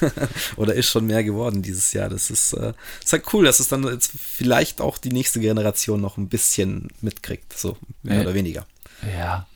oder 0.56 0.74
ist 0.74 0.88
schon 0.88 1.06
mehr 1.08 1.24
geworden 1.24 1.60
dieses 1.60 1.92
Jahr. 1.92 2.08
Das 2.08 2.30
ist, 2.30 2.52
äh, 2.52 2.74
ist 3.02 3.12
halt 3.12 3.24
cool, 3.32 3.44
dass 3.44 3.58
es 3.58 3.66
dann 3.66 3.82
jetzt 3.82 4.12
vielleicht 4.14 4.80
auch 4.80 4.98
die 4.98 5.08
nächste 5.08 5.40
Generation 5.40 6.00
noch 6.00 6.16
ein 6.16 6.28
bisschen 6.28 6.88
mitkriegt, 7.00 7.58
so 7.58 7.76
mehr 8.04 8.18
äh, 8.18 8.22
oder 8.22 8.34
weniger. 8.34 8.66
Ja, 9.16 9.48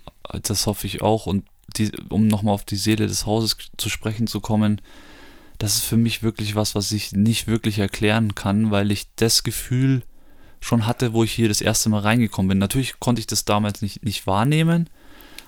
das 0.43 0.67
hoffe 0.67 0.89
ich 0.89 1.01
auch 1.01 1.27
und 1.27 1.45
die, 1.77 1.93
um 2.09 2.27
nochmal 2.27 2.55
auf 2.55 2.65
die 2.65 2.77
Seele 2.77 3.07
des 3.07 3.27
Hauses 3.27 3.57
zu 3.77 3.89
sprechen 3.89 4.27
zu 4.27 4.41
kommen, 4.41 4.81
das 5.59 5.77
ist 5.77 5.85
für 5.85 5.97
mich 5.97 6.25
wirklich 6.25 6.57
was, 6.57 6.75
was 6.75 6.91
ich 6.91 7.13
nicht 7.13 7.47
wirklich 7.47 7.79
erklären 7.79 8.35
kann, 8.35 8.73
weil 8.73 8.91
ich 8.91 9.07
das 9.15 9.45
Gefühl 9.45 10.03
schon 10.65 10.87
hatte, 10.87 11.13
wo 11.13 11.25
ich 11.25 11.33
hier 11.33 11.49
das 11.49 11.61
erste 11.61 11.89
Mal 11.91 12.01
reingekommen 12.01 12.49
bin. 12.49 12.59
Natürlich 12.59 12.99
konnte 12.99 13.21
ich 13.21 13.27
das 13.27 13.45
damals 13.45 13.83
nicht, 13.83 14.03
nicht 14.03 14.27
wahrnehmen, 14.27 14.89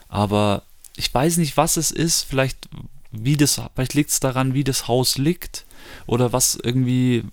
aber 0.09 0.63
ich 0.97 1.13
weiß 1.13 1.39
nicht, 1.39 1.57
was 1.57 1.77
es 1.77 1.91
ist. 1.91 2.25
Vielleicht, 2.25 2.69
wie 3.11 3.37
das, 3.37 3.61
vielleicht 3.75 3.95
liegt 3.95 4.11
es 4.11 4.21
daran, 4.21 4.55
wie 4.55 4.65
das 4.65 4.89
Haus 4.89 5.17
liegt 5.17 5.65
oder 6.07 6.33
was 6.33 6.59
irgendwie, 6.63 7.25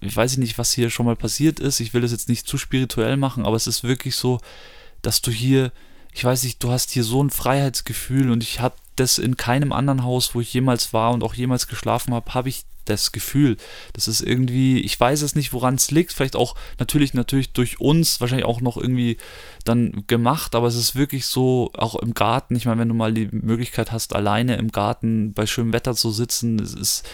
ich 0.00 0.14
weiß 0.14 0.36
nicht, 0.36 0.58
was 0.58 0.72
hier 0.72 0.90
schon 0.90 1.06
mal 1.06 1.16
passiert 1.16 1.60
ist. 1.60 1.80
Ich 1.80 1.94
will 1.94 2.02
das 2.02 2.12
jetzt 2.12 2.28
nicht 2.28 2.46
zu 2.46 2.58
spirituell 2.58 3.16
machen, 3.16 3.46
aber 3.46 3.56
es 3.56 3.66
ist 3.66 3.84
wirklich 3.84 4.16
so, 4.16 4.40
dass 5.00 5.22
du 5.22 5.30
hier, 5.30 5.72
ich 6.12 6.24
weiß 6.24 6.42
nicht, 6.42 6.62
du 6.62 6.70
hast 6.70 6.90
hier 6.90 7.04
so 7.04 7.22
ein 7.22 7.30
Freiheitsgefühl 7.30 8.30
und 8.30 8.42
ich 8.42 8.60
habe 8.60 8.76
das 8.96 9.16
in 9.16 9.38
keinem 9.38 9.72
anderen 9.72 10.04
Haus, 10.04 10.34
wo 10.34 10.42
ich 10.42 10.52
jemals 10.52 10.92
war 10.92 11.12
und 11.12 11.24
auch 11.24 11.32
jemals 11.32 11.68
geschlafen 11.68 12.12
habe, 12.12 12.34
habe 12.34 12.50
ich 12.50 12.64
das 12.84 13.12
Gefühl. 13.12 13.56
Das 13.92 14.08
ist 14.08 14.20
irgendwie, 14.20 14.80
ich 14.80 14.98
weiß 14.98 15.22
es 15.22 15.34
nicht, 15.34 15.52
woran 15.52 15.76
es 15.76 15.90
liegt. 15.90 16.12
Vielleicht 16.12 16.36
auch 16.36 16.54
natürlich, 16.78 17.14
natürlich 17.14 17.52
durch 17.52 17.80
uns, 17.80 18.20
wahrscheinlich 18.20 18.46
auch 18.46 18.60
noch 18.60 18.76
irgendwie 18.76 19.16
dann 19.64 20.04
gemacht, 20.06 20.54
aber 20.54 20.66
es 20.66 20.76
ist 20.76 20.94
wirklich 20.94 21.26
so, 21.26 21.70
auch 21.74 21.96
im 21.96 22.14
Garten. 22.14 22.56
Ich 22.56 22.66
meine, 22.66 22.80
wenn 22.80 22.88
du 22.88 22.94
mal 22.94 23.12
die 23.12 23.28
Möglichkeit 23.30 23.92
hast, 23.92 24.14
alleine 24.14 24.56
im 24.56 24.72
Garten 24.72 25.32
bei 25.32 25.46
schönem 25.46 25.72
Wetter 25.72 25.94
zu 25.94 26.10
sitzen, 26.10 26.58
es 26.58 26.74
ist, 26.74 27.08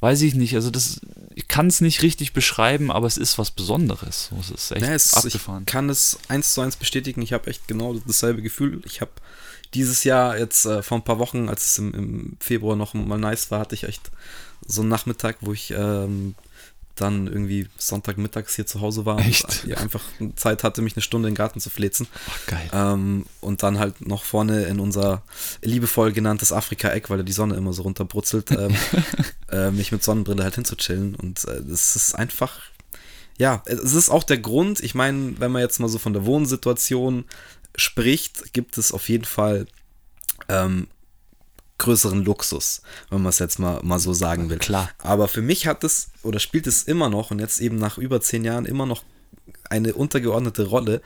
weiß 0.00 0.22
ich 0.22 0.34
nicht, 0.34 0.54
also 0.54 0.70
das, 0.70 1.00
ich 1.34 1.48
kann 1.48 1.68
es 1.68 1.80
nicht 1.80 2.02
richtig 2.02 2.32
beschreiben, 2.32 2.90
aber 2.90 3.06
es 3.06 3.16
ist 3.16 3.38
was 3.38 3.50
Besonderes. 3.50 4.30
Es 4.40 4.50
ist 4.50 4.72
echt 4.72 4.86
ja, 4.86 4.94
es, 4.94 5.14
abgefahren. 5.14 5.62
Ich 5.66 5.72
kann 5.72 5.88
es 5.88 6.18
eins 6.28 6.54
zu 6.54 6.60
eins 6.60 6.76
bestätigen. 6.76 7.22
Ich 7.22 7.32
habe 7.32 7.48
echt 7.48 7.68
genau 7.68 7.94
dasselbe 7.94 8.42
Gefühl. 8.42 8.82
Ich 8.84 9.00
habe 9.00 9.12
dieses 9.74 10.04
Jahr 10.04 10.38
jetzt 10.38 10.66
äh, 10.66 10.82
vor 10.82 10.98
ein 10.98 11.04
paar 11.04 11.18
Wochen, 11.18 11.48
als 11.48 11.66
es 11.66 11.78
im, 11.78 11.94
im 11.94 12.36
Februar 12.40 12.76
noch 12.76 12.94
mal 12.94 13.18
nice 13.18 13.50
war, 13.50 13.60
hatte 13.60 13.74
ich 13.74 13.84
echt 13.84 14.10
so 14.66 14.82
einen 14.82 14.90
Nachmittag, 14.90 15.36
wo 15.40 15.52
ich 15.52 15.72
ähm, 15.76 16.34
dann 16.94 17.26
irgendwie 17.26 17.68
Sonntagmittags 17.78 18.54
hier 18.54 18.66
zu 18.66 18.80
Hause 18.80 19.06
war 19.06 19.18
Echt? 19.18 19.64
und 19.64 19.76
einfach 19.78 20.02
Zeit 20.36 20.62
hatte, 20.62 20.82
mich 20.82 20.94
eine 20.94 21.02
Stunde 21.02 21.28
in 21.28 21.32
den 21.34 21.38
Garten 21.38 21.60
zu 21.60 21.70
flezen. 21.70 22.06
Ach, 22.28 22.46
geil. 22.46 22.70
Ähm, 22.72 23.26
und 23.40 23.62
dann 23.62 23.78
halt 23.78 24.06
noch 24.06 24.24
vorne 24.24 24.64
in 24.64 24.78
unser 24.78 25.22
liebevoll 25.62 26.12
genanntes 26.12 26.52
Afrika-Eck, 26.52 27.08
weil 27.08 27.18
da 27.18 27.22
die 27.22 27.32
Sonne 27.32 27.56
immer 27.56 27.72
so 27.72 27.82
runterbrutzelt, 27.82 28.50
ähm, 28.50 28.76
äh, 29.50 29.70
mich 29.70 29.90
mit 29.90 30.04
Sonnenbrille 30.04 30.44
halt 30.44 30.54
hinzuchillen. 30.54 31.14
Und 31.14 31.44
äh, 31.46 31.62
das 31.66 31.96
ist 31.96 32.14
einfach, 32.14 32.60
ja, 33.38 33.62
es 33.64 33.94
ist 33.94 34.10
auch 34.10 34.24
der 34.24 34.38
Grund, 34.38 34.80
ich 34.80 34.94
meine, 34.94 35.40
wenn 35.40 35.50
man 35.50 35.62
jetzt 35.62 35.80
mal 35.80 35.88
so 35.88 35.98
von 35.98 36.12
der 36.12 36.26
Wohnsituation 36.26 37.24
spricht, 37.76 38.52
gibt 38.52 38.78
es 38.78 38.92
auf 38.92 39.08
jeden 39.08 39.24
Fall 39.24 39.66
ähm, 40.48 40.88
größeren 41.78 42.24
Luxus, 42.24 42.82
wenn 43.10 43.22
man 43.22 43.30
es 43.30 43.38
jetzt 43.38 43.58
mal, 43.58 43.80
mal 43.82 43.98
so 43.98 44.12
sagen 44.12 44.48
will. 44.50 44.58
Klar. 44.58 44.90
Aber 44.98 45.28
für 45.28 45.42
mich 45.42 45.66
hat 45.66 45.82
es 45.84 46.10
oder 46.22 46.38
spielt 46.38 46.66
es 46.66 46.84
immer 46.84 47.08
noch 47.08 47.30
und 47.30 47.40
jetzt 47.40 47.60
eben 47.60 47.76
nach 47.76 47.98
über 47.98 48.20
zehn 48.20 48.44
Jahren 48.44 48.66
immer 48.66 48.86
noch 48.86 49.02
eine 49.68 49.94
untergeordnete 49.94 50.64
Rolle, 50.64 51.02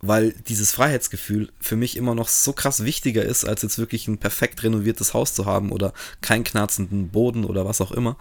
weil 0.00 0.32
dieses 0.48 0.72
Freiheitsgefühl 0.72 1.50
für 1.60 1.76
mich 1.76 1.96
immer 1.96 2.14
noch 2.14 2.28
so 2.28 2.52
krass 2.52 2.84
wichtiger 2.84 3.24
ist, 3.24 3.44
als 3.44 3.62
jetzt 3.62 3.78
wirklich 3.78 4.06
ein 4.06 4.18
perfekt 4.18 4.62
renoviertes 4.62 5.14
Haus 5.14 5.34
zu 5.34 5.46
haben 5.46 5.72
oder 5.72 5.92
keinen 6.20 6.44
knarzenden 6.44 7.08
Boden 7.08 7.44
oder 7.44 7.64
was 7.64 7.80
auch 7.80 7.92
immer. 7.92 8.16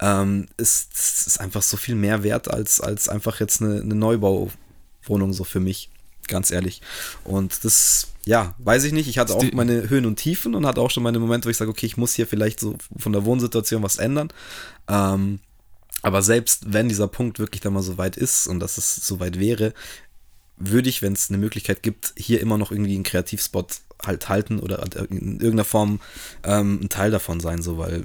Ähm, 0.00 0.48
ist, 0.56 0.94
ist 0.94 1.40
einfach 1.40 1.62
so 1.62 1.76
viel 1.76 1.94
mehr 1.94 2.22
wert 2.22 2.50
als, 2.50 2.80
als 2.80 3.08
einfach 3.08 3.40
jetzt 3.40 3.62
eine, 3.62 3.80
eine 3.80 3.94
Neubauwohnung 3.94 5.32
so 5.32 5.44
für 5.44 5.60
mich 5.60 5.90
ganz 6.28 6.50
ehrlich. 6.50 6.80
Und 7.24 7.64
das, 7.64 8.08
ja, 8.24 8.54
weiß 8.58 8.84
ich 8.84 8.92
nicht. 8.92 9.08
Ich 9.08 9.18
hatte 9.18 9.34
auch 9.34 9.44
meine 9.52 9.88
Höhen 9.88 10.06
und 10.06 10.16
Tiefen 10.16 10.54
und 10.54 10.66
hatte 10.66 10.80
auch 10.80 10.90
schon 10.90 11.02
meine 11.02 11.18
Momente, 11.18 11.46
wo 11.46 11.50
ich 11.50 11.56
sage, 11.56 11.70
okay, 11.70 11.86
ich 11.86 11.96
muss 11.96 12.14
hier 12.14 12.26
vielleicht 12.26 12.60
so 12.60 12.76
von 12.96 13.12
der 13.12 13.24
Wohnsituation 13.24 13.82
was 13.82 13.96
ändern. 13.96 14.28
Ähm, 14.88 15.40
aber 16.02 16.22
selbst 16.22 16.72
wenn 16.72 16.88
dieser 16.88 17.08
Punkt 17.08 17.38
wirklich 17.38 17.60
dann 17.60 17.72
mal 17.72 17.82
so 17.82 17.98
weit 17.98 18.16
ist 18.16 18.46
und 18.46 18.60
dass 18.60 18.78
es 18.78 18.94
so 18.96 19.18
weit 19.20 19.40
wäre, 19.40 19.72
würde 20.56 20.88
ich, 20.88 21.02
wenn 21.02 21.12
es 21.12 21.30
eine 21.30 21.38
Möglichkeit 21.38 21.82
gibt, 21.82 22.14
hier 22.16 22.40
immer 22.40 22.58
noch 22.58 22.70
irgendwie 22.70 22.94
einen 22.94 23.04
Kreativspot 23.04 23.80
halt 24.04 24.28
halten 24.28 24.58
oder 24.58 24.82
in 25.10 25.40
irgendeiner 25.40 25.64
Form 25.64 26.00
ähm, 26.44 26.80
ein 26.82 26.88
Teil 26.88 27.10
davon 27.10 27.40
sein, 27.40 27.62
so, 27.62 27.78
weil 27.78 28.04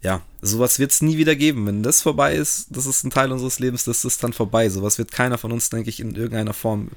ja, 0.00 0.22
sowas 0.42 0.78
wird 0.78 0.92
es 0.92 1.02
nie 1.02 1.16
wieder 1.18 1.34
geben. 1.34 1.66
Wenn 1.66 1.82
das 1.82 2.02
vorbei 2.02 2.36
ist, 2.36 2.68
das 2.70 2.86
ist 2.86 3.04
ein 3.04 3.10
Teil 3.10 3.32
unseres 3.32 3.58
Lebens, 3.58 3.82
das 3.84 4.04
ist 4.04 4.22
dann 4.22 4.32
vorbei. 4.32 4.68
Sowas 4.68 4.96
wird 4.96 5.10
keiner 5.10 5.38
von 5.38 5.50
uns, 5.50 5.70
denke 5.70 5.90
ich, 5.90 5.98
in 5.98 6.14
irgendeiner 6.14 6.54
Form. 6.54 6.90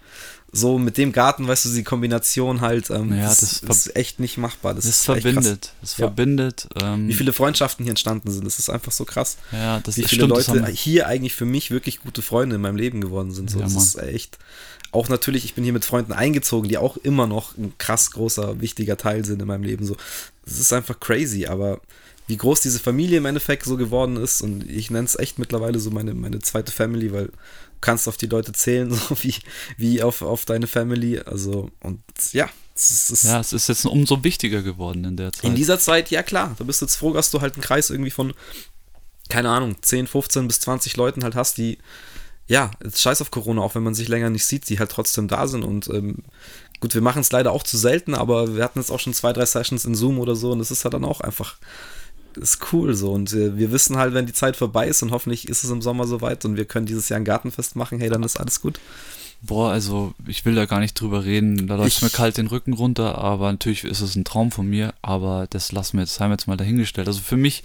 So 0.51 0.77
mit 0.77 0.97
dem 0.97 1.11
Garten, 1.11 1.47
weißt 1.47 1.65
du, 1.65 1.69
die 1.69 1.83
Kombination 1.83 2.61
halt, 2.61 2.91
ähm, 2.91 3.17
ja, 3.17 3.29
das, 3.29 3.61
das 3.61 3.87
ist 3.87 3.95
echt 3.95 4.19
nicht 4.19 4.37
machbar. 4.37 4.75
Das, 4.75 4.85
das 4.85 4.97
ist 4.97 5.05
verbindet. 5.05 5.73
Es 5.81 5.97
ja. 5.97 6.05
verbindet. 6.05 6.67
Ähm, 6.79 7.07
Wie 7.07 7.13
viele 7.13 7.33
Freundschaften 7.33 7.83
hier 7.83 7.91
entstanden 7.91 8.29
sind, 8.29 8.45
das 8.45 8.59
ist 8.59 8.69
einfach 8.69 8.91
so 8.91 9.05
krass. 9.05 9.37
Ja, 9.51 9.79
das 9.79 9.97
Wie 9.97 10.03
viele 10.03 10.27
stimmt, 10.27 10.47
Leute 10.47 10.71
hier 10.71 11.07
eigentlich 11.07 11.33
für 11.33 11.45
mich 11.45 11.71
wirklich 11.71 12.01
gute 12.01 12.21
Freunde 12.21 12.57
in 12.57 12.61
meinem 12.61 12.75
Leben 12.75 13.01
geworden 13.01 13.31
sind. 13.31 13.49
So, 13.49 13.59
ja, 13.59 13.63
das 13.63 13.75
ist 13.75 13.97
echt. 13.97 14.37
Auch 14.91 15.07
natürlich, 15.07 15.45
ich 15.45 15.55
bin 15.55 15.63
hier 15.63 15.73
mit 15.73 15.85
Freunden 15.85 16.11
eingezogen, 16.11 16.67
die 16.69 16.77
auch 16.77 16.97
immer 16.97 17.25
noch 17.25 17.57
ein 17.57 17.73
krass 17.77 18.11
großer, 18.11 18.59
wichtiger 18.59 18.97
Teil 18.97 19.23
sind 19.25 19.41
in 19.41 19.47
meinem 19.47 19.63
Leben. 19.63 19.85
So, 19.85 19.95
das 20.45 20.59
ist 20.59 20.73
einfach 20.73 20.99
crazy, 20.99 21.47
aber 21.47 21.79
wie 22.27 22.37
groß 22.37 22.61
diese 22.61 22.79
Familie 22.79 23.17
im 23.17 23.25
Endeffekt 23.25 23.65
so 23.65 23.77
geworden 23.77 24.17
ist. 24.17 24.41
Und 24.41 24.69
ich 24.69 24.89
nenne 24.89 25.05
es 25.05 25.17
echt 25.17 25.39
mittlerweile 25.39 25.79
so 25.79 25.91
meine, 25.91 26.13
meine 26.13 26.39
zweite 26.39 26.71
Family, 26.71 27.11
weil 27.11 27.27
du 27.27 27.33
kannst 27.81 28.07
auf 28.07 28.17
die 28.17 28.27
Leute 28.27 28.53
zählen, 28.53 28.91
so 29.09 29.17
wie, 29.21 29.35
wie 29.77 30.03
auf, 30.03 30.21
auf 30.21 30.45
deine 30.45 30.67
Family. 30.67 31.19
Also, 31.19 31.69
und 31.81 32.01
ja. 32.31 32.49
Es 32.73 33.11
ist, 33.11 33.23
ja, 33.25 33.39
es 33.39 33.53
ist 33.53 33.67
jetzt 33.69 33.85
umso 33.85 34.23
wichtiger 34.23 34.63
geworden 34.63 35.03
in 35.03 35.17
der 35.17 35.33
Zeit. 35.33 35.43
In 35.43 35.55
dieser 35.55 35.77
Zeit, 35.77 36.09
ja 36.09 36.23
klar. 36.23 36.55
Da 36.57 36.63
bist 36.63 36.81
du 36.81 36.85
jetzt 36.85 36.95
froh, 36.95 37.13
dass 37.13 37.29
du 37.29 37.41
halt 37.41 37.53
einen 37.53 37.61
Kreis 37.61 37.89
irgendwie 37.91 38.09
von, 38.09 38.33
keine 39.29 39.49
Ahnung, 39.49 39.75
10, 39.81 40.07
15 40.07 40.47
bis 40.47 40.61
20 40.61 40.97
Leuten 40.97 41.23
halt 41.23 41.35
hast, 41.35 41.57
die, 41.57 41.77
ja, 42.47 42.71
jetzt 42.83 43.01
scheiß 43.01 43.21
auf 43.21 43.31
Corona, 43.31 43.61
auch 43.61 43.75
wenn 43.75 43.83
man 43.83 43.93
sich 43.93 44.07
länger 44.07 44.29
nicht 44.29 44.45
sieht, 44.45 44.67
die 44.69 44.79
halt 44.79 44.91
trotzdem 44.91 45.27
da 45.27 45.47
sind 45.47 45.63
und 45.63 45.87
ähm, 45.89 46.23
gut, 46.81 46.93
wir 46.93 47.01
machen 47.01 47.21
es 47.21 47.31
leider 47.31 47.51
auch 47.53 47.63
zu 47.63 47.77
selten, 47.77 48.13
aber 48.13 48.55
wir 48.55 48.63
hatten 48.63 48.79
jetzt 48.79 48.91
auch 48.91 48.99
schon 48.99 49.13
zwei, 49.13 49.31
drei 49.31 49.45
Sessions 49.45 49.85
in 49.85 49.95
Zoom 49.95 50.19
oder 50.19 50.35
so 50.35 50.51
und 50.51 50.59
es 50.59 50.71
ist 50.71 50.83
halt 50.83 50.93
dann 50.93 51.05
auch 51.05 51.21
einfach 51.21 51.57
ist 52.37 52.73
cool 52.73 52.93
so. 52.93 53.11
Und 53.11 53.33
äh, 53.33 53.57
wir 53.57 53.71
wissen 53.71 53.97
halt, 53.97 54.13
wenn 54.13 54.25
die 54.25 54.33
Zeit 54.33 54.55
vorbei 54.55 54.87
ist 54.87 55.01
und 55.03 55.11
hoffentlich 55.11 55.47
ist 55.47 55.63
es 55.63 55.69
im 55.69 55.81
Sommer 55.81 56.07
soweit 56.07 56.45
und 56.45 56.57
wir 56.57 56.65
können 56.65 56.85
dieses 56.85 57.09
Jahr 57.09 57.19
ein 57.19 57.25
Gartenfest 57.25 57.75
machen, 57.75 57.99
hey, 57.99 58.09
dann 58.09 58.23
ist 58.23 58.39
alles 58.39 58.61
gut. 58.61 58.79
Boah, 59.43 59.71
also 59.71 60.13
ich 60.27 60.45
will 60.45 60.53
da 60.53 60.65
gar 60.65 60.79
nicht 60.79 60.93
drüber 60.93 61.25
reden. 61.25 61.67
Da 61.67 61.75
läuft 61.75 62.03
mir 62.03 62.11
kalt 62.11 62.37
den 62.37 62.47
Rücken 62.47 62.73
runter, 62.73 63.17
aber 63.17 63.51
natürlich 63.51 63.83
ist 63.83 64.01
es 64.01 64.15
ein 64.15 64.23
Traum 64.23 64.51
von 64.51 64.67
mir, 64.67 64.93
aber 65.01 65.47
das 65.49 65.71
lassen 65.71 65.97
wir 65.97 66.03
jetzt, 66.03 66.19
haben 66.19 66.29
wir 66.29 66.35
jetzt 66.35 66.47
mal 66.47 66.57
dahingestellt. 66.57 67.07
Also 67.07 67.21
für 67.21 67.37
mich. 67.37 67.63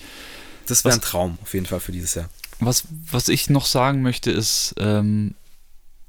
Das 0.66 0.84
wäre 0.84 0.94
ein 0.94 1.02
Traum, 1.02 1.38
auf 1.42 1.52
jeden 1.52 1.66
Fall 1.66 1.80
für 1.80 1.92
dieses 1.92 2.14
Jahr. 2.14 2.30
Was, 2.60 2.84
was 3.10 3.28
ich 3.28 3.50
noch 3.50 3.66
sagen 3.66 4.00
möchte, 4.00 4.30
ist, 4.30 4.74
ähm, 4.78 5.34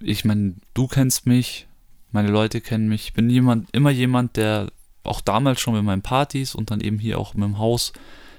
ich 0.01 0.23
meine, 0.23 0.53
du 0.73 0.87
kennst 0.87 1.25
mich, 1.25 1.67
meine 2.11 2.29
Leute 2.29 2.61
kennen 2.61 2.87
mich. 2.87 3.07
Ich 3.07 3.13
bin 3.13 3.29
jemand, 3.29 3.67
immer 3.73 3.91
jemand, 3.91 4.37
der 4.37 4.69
auch 5.03 5.19
damals 5.19 5.59
schon 5.59 5.73
mit 5.73 5.83
meinen 5.83 6.01
Partys 6.01 6.55
und 6.55 6.71
dann 6.71 6.79
eben 6.79 6.99
hier 6.99 7.19
auch 7.19 7.33
mit 7.33 7.43
dem 7.43 7.57
Haus 7.57 7.91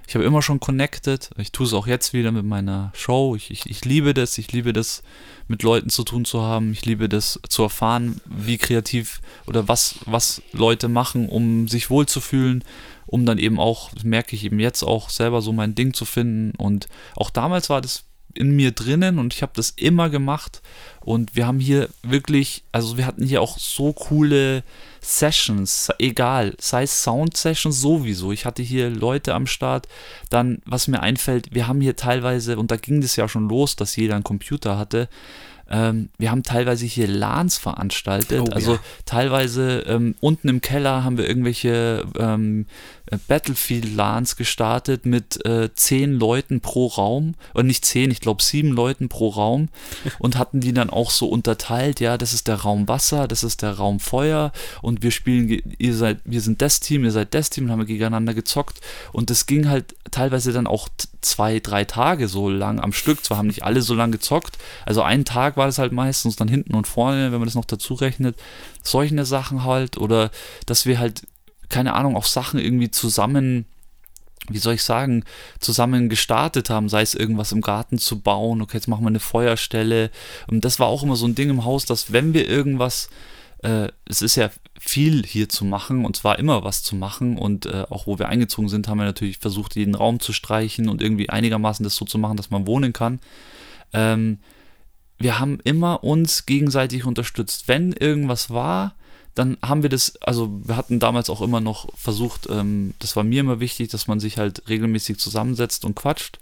ich 0.09 0.15
habe 0.15 0.25
immer 0.25 0.41
schon 0.41 0.59
connected. 0.59 1.29
Ich 1.37 1.53
tue 1.53 1.67
es 1.67 1.75
auch 1.75 1.87
jetzt 1.87 2.15
wieder 2.15 2.33
mit 2.33 2.47
meiner 2.47 2.91
Show. 2.95 3.37
Ich, 3.37 3.51
ich, 3.51 3.67
ich 3.67 3.85
liebe 3.85 4.15
das. 4.15 4.39
Ich 4.39 4.51
liebe 4.53 4.73
das, 4.73 5.03
mit 5.49 5.63
Leuten 5.63 5.91
zu 5.91 6.03
tun 6.03 6.25
zu 6.25 6.41
haben. 6.41 6.73
Ich 6.73 6.87
liebe 6.87 7.11
das 7.11 7.39
zu 7.47 7.63
erfahren, 7.63 8.19
wie 8.25 8.57
kreativ 8.57 9.21
oder 9.47 9.69
was, 9.69 9.97
was 10.07 10.41
Leute 10.53 10.89
machen, 10.89 11.29
um 11.29 11.69
sich 11.69 11.91
wohlzufühlen, 11.91 12.65
um 13.05 13.27
dann 13.27 13.37
eben 13.37 13.61
auch, 13.61 13.91
merke 14.03 14.35
ich 14.35 14.45
eben 14.45 14.59
jetzt 14.61 14.83
auch 14.83 15.11
selber 15.11 15.43
so 15.43 15.53
mein 15.53 15.75
Ding 15.75 15.93
zu 15.93 16.07
finden. 16.07 16.57
Und 16.57 16.89
auch 17.15 17.29
damals 17.29 17.69
war 17.69 17.83
das 17.83 18.05
in 18.39 18.55
mir 18.55 18.71
drinnen 18.73 19.19
und 19.19 19.35
ich 19.35 19.43
habe 19.43 19.53
das 19.55 19.71
immer 19.71 20.09
gemacht. 20.11 20.63
Und 21.01 21.35
wir 21.35 21.47
haben 21.47 21.59
hier 21.61 21.89
wirklich, 22.03 22.65
also 22.71 22.97
wir 22.97 23.07
hatten 23.07 23.25
hier 23.25 23.41
auch 23.41 23.59
so 23.59 23.93
coole 23.93 24.63
Sessions, 25.01 25.91
egal, 25.99 26.55
sei 26.61 26.83
es 26.83 27.03
Sound-Sessions 27.03 27.81
sowieso. 27.81 28.31
Ich 28.33 28.45
hatte 28.45 28.63
hier 28.63 28.91
Leute 28.91 29.35
am 29.35 29.47
Start. 29.47 29.89
Dann, 30.29 30.61
was 30.67 30.87
mir 30.87 31.01
einfällt, 31.01 31.55
wir 31.55 31.67
haben 31.67 31.81
hier 31.81 31.97
teilweise, 31.97 32.59
und 32.59 32.71
da 32.71 32.77
ging 32.77 33.01
das 33.01 33.17
ja 33.17 33.29
schon 33.29 33.49
los, 33.49 33.75
dass 33.75 33.97
jeder 33.97 34.17
einen 34.17 34.25
Computer 34.25 34.77
hatte. 34.77 35.09
Ähm, 35.71 36.09
wir 36.19 36.31
haben 36.31 36.43
teilweise 36.43 36.87
hier 36.87 37.07
LANs 37.07 37.59
veranstaltet. 37.59 38.41
Oh, 38.41 38.53
also 38.53 38.75
ja. 38.75 38.81
teilweise 39.05 39.81
ähm, 39.81 40.15
unten 40.21 40.49
im 40.49 40.61
Keller 40.61 41.05
haben 41.05 41.19
wir 41.19 41.29
irgendwelche 41.29 42.05
ähm, 42.19 42.67
äh, 43.11 43.19
Battlefield-LANs 43.29 44.37
gestartet 44.37 45.07
mit 45.07 45.45
äh, 45.45 45.71
zehn 45.75 46.15
Leuten 46.15 46.61
pro 46.61 46.87
Raum. 46.87 47.35
Oder 47.55 47.65
nicht 47.65 47.85
zehn, 47.85 48.11
ich 48.11 48.21
glaube 48.21 48.43
sieben 48.43 48.71
Leuten 48.73 49.09
pro 49.09 49.29
Raum. 49.29 49.69
und 50.19 50.39
hatten 50.39 50.61
die 50.61 50.73
dann 50.73 50.91
auch 50.91 51.11
so 51.11 51.29
unterteilt, 51.29 52.01
ja, 52.01 52.19
das 52.19 52.33
ist 52.33 52.49
der 52.49 52.57
Raum 52.57 52.89
Wasser, 52.89 53.29
das 53.29 53.43
ist 53.43 53.63
der 53.63 53.73
Raum 53.73 54.01
Feuer 54.01 54.53
und 54.83 55.03
wir 55.03 55.11
spielen, 55.11 55.49
ihr 55.79 55.95
seid, 55.95 56.19
wir 56.25 56.41
sind 56.41 56.63
das 56.63 56.81
Team, 56.81 57.05
ihr 57.05 57.11
seid 57.11 57.35
das 57.35 57.51
Team, 57.51 57.65
und 57.65 57.71
haben 57.71 57.81
wir 57.81 57.87
gegeneinander 57.87 58.35
gezockt. 58.35 58.81
Und 59.13 59.31
das 59.31 59.47
ging 59.47 59.69
halt 59.69 59.95
teilweise 60.11 60.53
dann 60.53 60.67
auch 60.67 60.89
zwei, 61.21 61.61
drei 61.61 61.85
Tage 61.85 62.29
so 62.29 62.49
lang 62.49 62.81
am 62.81 62.93
Stück. 62.93 63.25
Zwar 63.25 63.39
haben 63.39 63.49
nicht 63.49 63.65
alle 63.65 63.83
so 63.83 63.95
lang 63.95 64.13
gezockt, 64.13 64.59
also 64.87 65.03
einen 65.03 65.25
Tag 65.25 65.57
war 65.57 65.67
das 65.67 65.79
halt 65.79 65.93
meistens, 65.93 66.37
dann 66.37 66.49
hinten 66.49 66.75
und 66.75 66.87
vorne, 66.87 67.33
wenn 67.33 67.39
man 67.39 67.49
das 67.49 67.55
noch 67.55 67.65
dazu 67.65 67.95
rechnet, 67.95 68.37
solche 68.83 69.25
Sachen 69.25 69.65
halt. 69.65 69.99
Oder 69.99 70.31
dass 70.67 70.87
wir 70.87 70.99
halt, 70.99 71.23
keine 71.69 71.95
Ahnung, 71.95 72.17
auch 72.17 72.27
Sachen 72.27 72.59
irgendwie 72.59 72.91
zusammen 72.91 73.67
wie 74.51 74.59
soll 74.59 74.75
ich 74.75 74.83
sagen, 74.83 75.25
zusammen 75.61 76.09
gestartet 76.09 76.71
haben, 76.71 76.89
sei 76.89 77.03
es 77.03 77.15
irgendwas 77.15 77.53
im 77.53 77.61
Garten 77.61 77.99
zu 77.99 78.21
bauen, 78.21 78.63
okay, 78.63 78.77
jetzt 78.77 78.89
machen 78.89 79.05
wir 79.05 79.09
eine 79.09 79.21
Feuerstelle. 79.21 80.11
Und 80.47 80.65
das 80.65 80.79
war 80.79 80.87
auch 80.87 81.03
immer 81.03 81.17
so 81.17 81.27
ein 81.27 81.35
Ding 81.35 81.51
im 81.51 81.65
Haus, 81.65 81.85
dass 81.85 82.13
wenn 82.13 82.35
wir 82.35 82.49
irgendwas, 82.49 83.11
äh, 83.63 83.89
es 84.07 84.23
ist 84.23 84.37
ja 84.37 84.51
viel 84.79 85.25
hier 85.27 85.49
zu 85.49 85.65
machen 85.65 86.05
und 86.05 86.17
zwar 86.17 86.39
immer 86.39 86.65
was 86.65 86.83
zu 86.83 86.95
machen 86.97 87.37
und 87.37 87.67
äh, 87.67 87.85
auch 87.91 88.07
wo 88.07 88.19
wir 88.19 88.29
eingezogen 88.29 88.69
sind, 88.69 88.89
haben 88.89 88.99
wir 88.99 89.05
natürlich 89.05 89.39
versucht, 89.39 89.77
jeden 89.77 89.95
Raum 89.95 90.21
zu 90.21 90.33
streichen 90.33 90.89
und 90.89 91.03
irgendwie 91.03 91.29
einigermaßen 91.29 91.85
das 91.85 91.97
so 91.97 92.05
zu 92.05 92.19
machen, 92.19 92.37
dass 92.37 92.51
man 92.51 92.67
wohnen 92.67 92.93
kann. 92.93 93.21
Ähm, 93.93 94.39
wir 95.19 95.41
haben 95.41 95.59
immer 95.65 96.05
uns 96.05 96.47
gegenseitig 96.47 97.05
unterstützt. 97.05 97.67
Wenn 97.67 97.93
irgendwas 97.93 98.51
war, 98.51 98.95
dann 99.39 99.57
haben 99.63 99.83
wir 99.83 99.91
das, 99.91 100.17
also 100.21 100.61
wir 100.65 100.77
hatten 100.77 100.99
damals 100.99 101.31
auch 101.31 101.41
immer 101.41 101.61
noch 101.61 101.89
versucht, 101.97 102.49
ähm, 102.51 102.95
das 102.99 103.15
war 103.15 103.23
mir 103.23 103.41
immer 103.41 103.61
wichtig, 103.61 103.89
dass 103.89 104.09
man 104.09 104.19
sich 104.19 104.37
halt 104.37 104.69
regelmäßig 104.69 105.19
zusammensetzt 105.19 105.85
und 105.85 105.95
quatscht. 105.95 106.39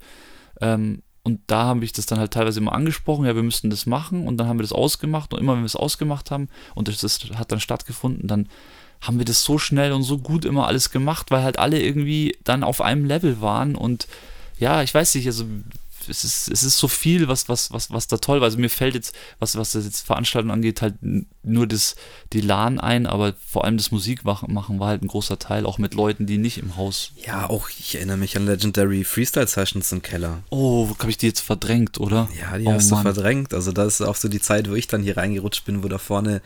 Ähm, 0.61 1.03
und 1.23 1.41
da 1.47 1.65
habe 1.65 1.85
ich 1.85 1.91
das 1.91 2.05
dann 2.05 2.19
halt 2.19 2.31
teilweise 2.31 2.59
immer 2.59 2.71
angesprochen, 2.71 3.25
ja, 3.25 3.35
wir 3.35 3.43
müssten 3.43 3.69
das 3.69 3.85
machen. 3.85 4.25
Und 4.27 4.37
dann 4.37 4.47
haben 4.47 4.57
wir 4.57 4.63
das 4.63 4.71
ausgemacht. 4.71 5.33
Und 5.33 5.41
immer 5.41 5.53
wenn 5.53 5.61
wir 5.61 5.65
es 5.67 5.75
ausgemacht 5.75 6.31
haben 6.31 6.47
und 6.73 6.87
das, 6.87 7.01
das 7.01 7.19
hat 7.35 7.51
dann 7.51 7.59
stattgefunden, 7.59 8.27
dann 8.27 8.47
haben 9.01 9.19
wir 9.19 9.25
das 9.25 9.43
so 9.43 9.57
schnell 9.57 9.91
und 9.91 10.03
so 10.03 10.17
gut 10.17 10.45
immer 10.45 10.67
alles 10.67 10.89
gemacht, 10.89 11.29
weil 11.29 11.43
halt 11.43 11.59
alle 11.59 11.81
irgendwie 11.81 12.37
dann 12.43 12.63
auf 12.63 12.81
einem 12.81 13.05
Level 13.05 13.41
waren. 13.41 13.75
Und 13.75 14.07
ja, 14.57 14.81
ich 14.81 14.93
weiß 14.93 15.13
nicht, 15.15 15.27
also 15.27 15.45
es 16.09 16.23
ist, 16.23 16.49
es 16.49 16.63
ist 16.63 16.77
so 16.77 16.87
viel, 16.87 17.27
was, 17.27 17.49
was, 17.49 17.71
was, 17.71 17.91
was 17.91 18.07
da 18.07 18.17
toll 18.17 18.39
war. 18.39 18.45
Also 18.45 18.57
mir 18.57 18.69
fällt 18.69 18.95
jetzt, 18.95 19.15
was, 19.39 19.55
was 19.57 19.71
das 19.71 19.85
jetzt 19.85 20.05
Veranstaltung 20.05 20.51
angeht, 20.51 20.81
halt 20.81 20.95
nur 21.43 21.67
das, 21.67 21.95
die 22.33 22.41
LAN 22.41 22.79
ein, 22.79 23.07
aber 23.07 23.33
vor 23.45 23.65
allem 23.65 23.77
das 23.77 23.91
Musikmachen 23.91 24.79
war 24.79 24.87
halt 24.87 25.01
ein 25.01 25.07
großer 25.07 25.39
Teil, 25.39 25.65
auch 25.65 25.77
mit 25.77 25.93
Leuten, 25.93 26.25
die 26.25 26.37
nicht 26.37 26.57
im 26.57 26.75
Haus. 26.77 27.11
Ja, 27.25 27.49
auch 27.49 27.69
ich 27.69 27.95
erinnere 27.95 28.17
mich 28.17 28.35
an 28.37 28.45
Legendary 28.45 29.03
Freestyle 29.03 29.47
Sessions 29.47 29.91
im 29.91 30.01
Keller. 30.01 30.43
Oh, 30.49 30.89
habe 30.99 31.09
ich 31.09 31.17
die 31.17 31.27
jetzt 31.27 31.41
verdrängt, 31.41 31.99
oder? 31.99 32.27
Ja, 32.39 32.57
die 32.57 32.65
oh, 32.65 32.73
hast 32.73 32.89
Mann. 32.91 33.05
du 33.05 33.13
verdrängt. 33.13 33.53
Also 33.53 33.71
das 33.71 33.99
ist 33.99 34.01
auch 34.01 34.15
so 34.15 34.27
die 34.27 34.41
Zeit, 34.41 34.69
wo 34.69 34.75
ich 34.75 34.87
dann 34.87 35.03
hier 35.03 35.17
reingerutscht 35.17 35.65
bin, 35.65 35.83
wo 35.83 35.87
da 35.87 35.97
vorne, 35.97 36.41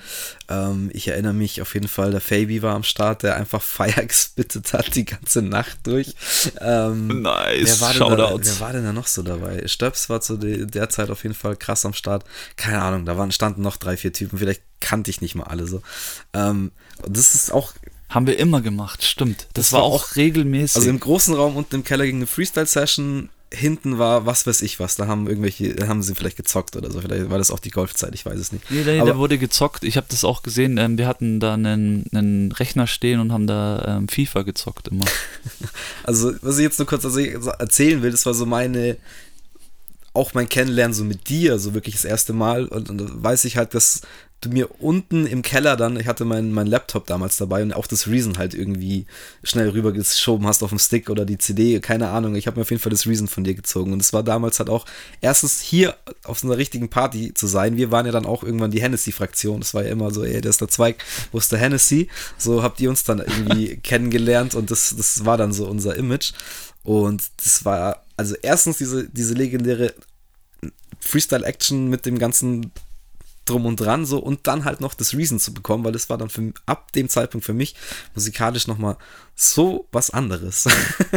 ähm, 0.49 0.89
ich 0.93 1.07
erinnere 1.07 1.33
mich 1.33 1.61
auf 1.61 1.73
jeden 1.73 1.87
Fall, 1.87 2.11
der 2.11 2.21
Fabi 2.21 2.61
war 2.61 2.75
am 2.75 2.83
Start, 2.83 3.23
der 3.23 3.35
einfach 3.35 3.61
Feier 3.71 4.05
gespittet 4.05 4.73
hat 4.73 4.95
die 4.95 5.05
ganze 5.05 5.41
Nacht 5.41 5.79
durch. 5.83 6.15
Ähm, 6.59 7.21
nice, 7.21 7.79
wer 7.79 7.81
war, 7.81 7.93
denn 7.93 8.17
da, 8.17 8.35
wer 8.37 8.59
war 8.59 8.73
denn 8.73 8.83
da 8.83 8.93
noch 8.93 9.07
so 9.07 9.23
dabei? 9.23 9.50
Dabei. 9.51 9.67
Stöps 9.67 10.09
war 10.09 10.21
zu 10.21 10.37
der 10.37 10.89
Zeit 10.89 11.09
auf 11.09 11.23
jeden 11.23 11.35
Fall 11.35 11.55
krass 11.55 11.85
am 11.85 11.93
Start. 11.93 12.23
Keine 12.55 12.81
Ahnung, 12.81 13.05
da 13.05 13.17
waren, 13.17 13.31
standen 13.31 13.61
noch 13.61 13.77
drei, 13.77 13.97
vier 13.97 14.13
Typen. 14.13 14.39
Vielleicht 14.39 14.61
kannte 14.79 15.11
ich 15.11 15.21
nicht 15.21 15.35
mal 15.35 15.43
alle 15.43 15.67
so. 15.67 15.81
Ähm, 16.33 16.71
das 17.07 17.35
ist 17.35 17.51
auch. 17.51 17.73
Haben 18.09 18.27
wir 18.27 18.37
immer 18.37 18.61
gemacht, 18.61 19.03
stimmt. 19.03 19.47
Das, 19.53 19.67
das 19.67 19.73
war, 19.73 19.81
war 19.81 19.87
auch 19.87 20.15
regelmäßig. 20.15 20.75
Also 20.75 20.89
im 20.89 20.99
großen 20.99 21.33
Raum 21.33 21.55
unten 21.55 21.75
im 21.75 21.83
Keller 21.83 22.05
ging 22.05 22.17
eine 22.17 22.27
Freestyle-Session 22.27 23.29
hinten 23.53 23.99
war, 23.99 24.25
was 24.25 24.47
weiß 24.47 24.61
ich 24.61 24.79
was, 24.79 24.95
da 24.95 25.07
haben 25.07 25.27
irgendwelche, 25.27 25.75
da 25.75 25.87
haben 25.87 26.01
sie 26.01 26.15
vielleicht 26.15 26.37
gezockt 26.37 26.77
oder 26.77 26.89
so, 26.89 27.01
vielleicht 27.01 27.29
war 27.29 27.37
das 27.37 27.51
auch 27.51 27.59
die 27.59 27.69
Golfzeit, 27.69 28.15
ich 28.15 28.25
weiß 28.25 28.39
es 28.39 28.51
nicht. 28.53 28.69
Nee, 28.71 28.83
der, 28.83 29.03
der 29.03 29.17
wurde 29.17 29.37
gezockt, 29.37 29.83
ich 29.83 29.97
habe 29.97 30.07
das 30.09 30.23
auch 30.23 30.41
gesehen, 30.41 30.77
ähm, 30.77 30.97
wir 30.97 31.05
hatten 31.05 31.41
da 31.41 31.55
einen, 31.55 32.05
einen 32.13 32.51
Rechner 32.53 32.87
stehen 32.87 33.19
und 33.19 33.33
haben 33.33 33.47
da 33.47 33.97
ähm, 33.97 34.07
FIFA 34.07 34.43
gezockt 34.43 34.87
immer. 34.87 35.05
also, 36.03 36.33
was 36.41 36.57
ich 36.57 36.63
jetzt 36.63 36.79
nur 36.79 36.87
kurz 36.87 37.03
also 37.03 37.19
erzählen 37.19 38.01
will, 38.01 38.11
das 38.11 38.25
war 38.25 38.33
so 38.33 38.45
meine 38.45 38.95
auch 40.13 40.33
mein 40.33 40.49
Kennenlernen 40.49 40.93
so 40.93 41.03
mit 41.03 41.29
dir, 41.29 41.57
so 41.59 41.73
wirklich 41.73 41.95
das 41.95 42.05
erste 42.05 42.33
Mal. 42.33 42.65
Und, 42.65 42.89
und 42.89 42.97
da 42.99 43.05
weiß 43.09 43.45
ich 43.45 43.57
halt, 43.57 43.73
dass 43.73 44.01
du 44.41 44.49
mir 44.49 44.81
unten 44.81 45.27
im 45.27 45.43
Keller 45.43 45.77
dann, 45.77 45.97
ich 45.99 46.07
hatte 46.07 46.25
meinen 46.25 46.51
mein 46.51 46.65
Laptop 46.65 47.05
damals 47.05 47.37
dabei 47.37 47.61
und 47.61 47.73
auch 47.73 47.85
das 47.85 48.07
Reason 48.07 48.39
halt 48.39 48.55
irgendwie 48.55 49.05
schnell 49.43 49.69
rübergeschoben 49.69 50.47
hast 50.47 50.63
auf 50.63 50.69
dem 50.71 50.79
Stick 50.79 51.11
oder 51.11 51.25
die 51.25 51.37
CD, 51.37 51.79
keine 51.79 52.09
Ahnung. 52.09 52.35
Ich 52.35 52.47
habe 52.47 52.57
mir 52.57 52.63
auf 52.63 52.71
jeden 52.71 52.81
Fall 52.81 52.89
das 52.89 53.05
Reason 53.05 53.27
von 53.27 53.43
dir 53.43 53.53
gezogen. 53.53 53.93
Und 53.93 54.01
es 54.01 54.13
war 54.13 54.23
damals 54.23 54.57
halt 54.57 54.69
auch, 54.69 54.85
erstens 55.21 55.61
hier 55.61 55.95
auf 56.23 56.39
so 56.39 56.47
einer 56.47 56.57
richtigen 56.57 56.89
Party 56.89 57.33
zu 57.35 57.45
sein. 57.45 57.77
Wir 57.77 57.91
waren 57.91 58.07
ja 58.07 58.11
dann 58.11 58.25
auch 58.25 58.43
irgendwann 58.43 58.71
die 58.71 58.81
Hennessy-Fraktion. 58.81 59.61
Das 59.61 59.75
war 59.75 59.83
ja 59.83 59.91
immer 59.91 60.11
so, 60.11 60.23
ey, 60.23 60.41
der 60.41 60.49
ist 60.49 60.61
der 60.61 60.67
Zweig, 60.67 61.03
wo 61.31 61.37
ist 61.37 61.51
der 61.51 61.59
Hennessy? 61.59 62.09
So 62.37 62.63
habt 62.63 62.81
ihr 62.81 62.89
uns 62.89 63.03
dann 63.03 63.19
irgendwie 63.19 63.77
kennengelernt 63.83 64.55
und 64.55 64.71
das, 64.71 64.95
das 64.97 65.23
war 65.23 65.37
dann 65.37 65.53
so 65.53 65.67
unser 65.67 65.95
Image. 65.95 66.33
Und 66.83 67.21
das 67.43 67.63
war, 67.63 68.01
also 68.21 68.35
erstens 68.41 68.77
diese, 68.77 69.09
diese 69.09 69.33
legendäre 69.33 69.95
Freestyle-Action 70.99 71.89
mit 71.89 72.05
dem 72.05 72.19
ganzen 72.19 72.71
drum 73.45 73.65
und 73.65 73.77
dran 73.77 74.05
so 74.05 74.19
und 74.19 74.45
dann 74.45 74.63
halt 74.63 74.79
noch 74.79 74.93
das 74.93 75.15
Reason 75.15 75.39
zu 75.39 75.51
bekommen, 75.55 75.83
weil 75.83 75.91
das 75.91 76.07
war 76.07 76.19
dann 76.19 76.29
für, 76.29 76.53
ab 76.67 76.91
dem 76.91 77.09
Zeitpunkt 77.09 77.43
für 77.43 77.55
mich 77.55 77.75
musikalisch 78.13 78.67
nochmal 78.67 78.95
so 79.35 79.87
was 79.91 80.11
anderes. 80.11 80.67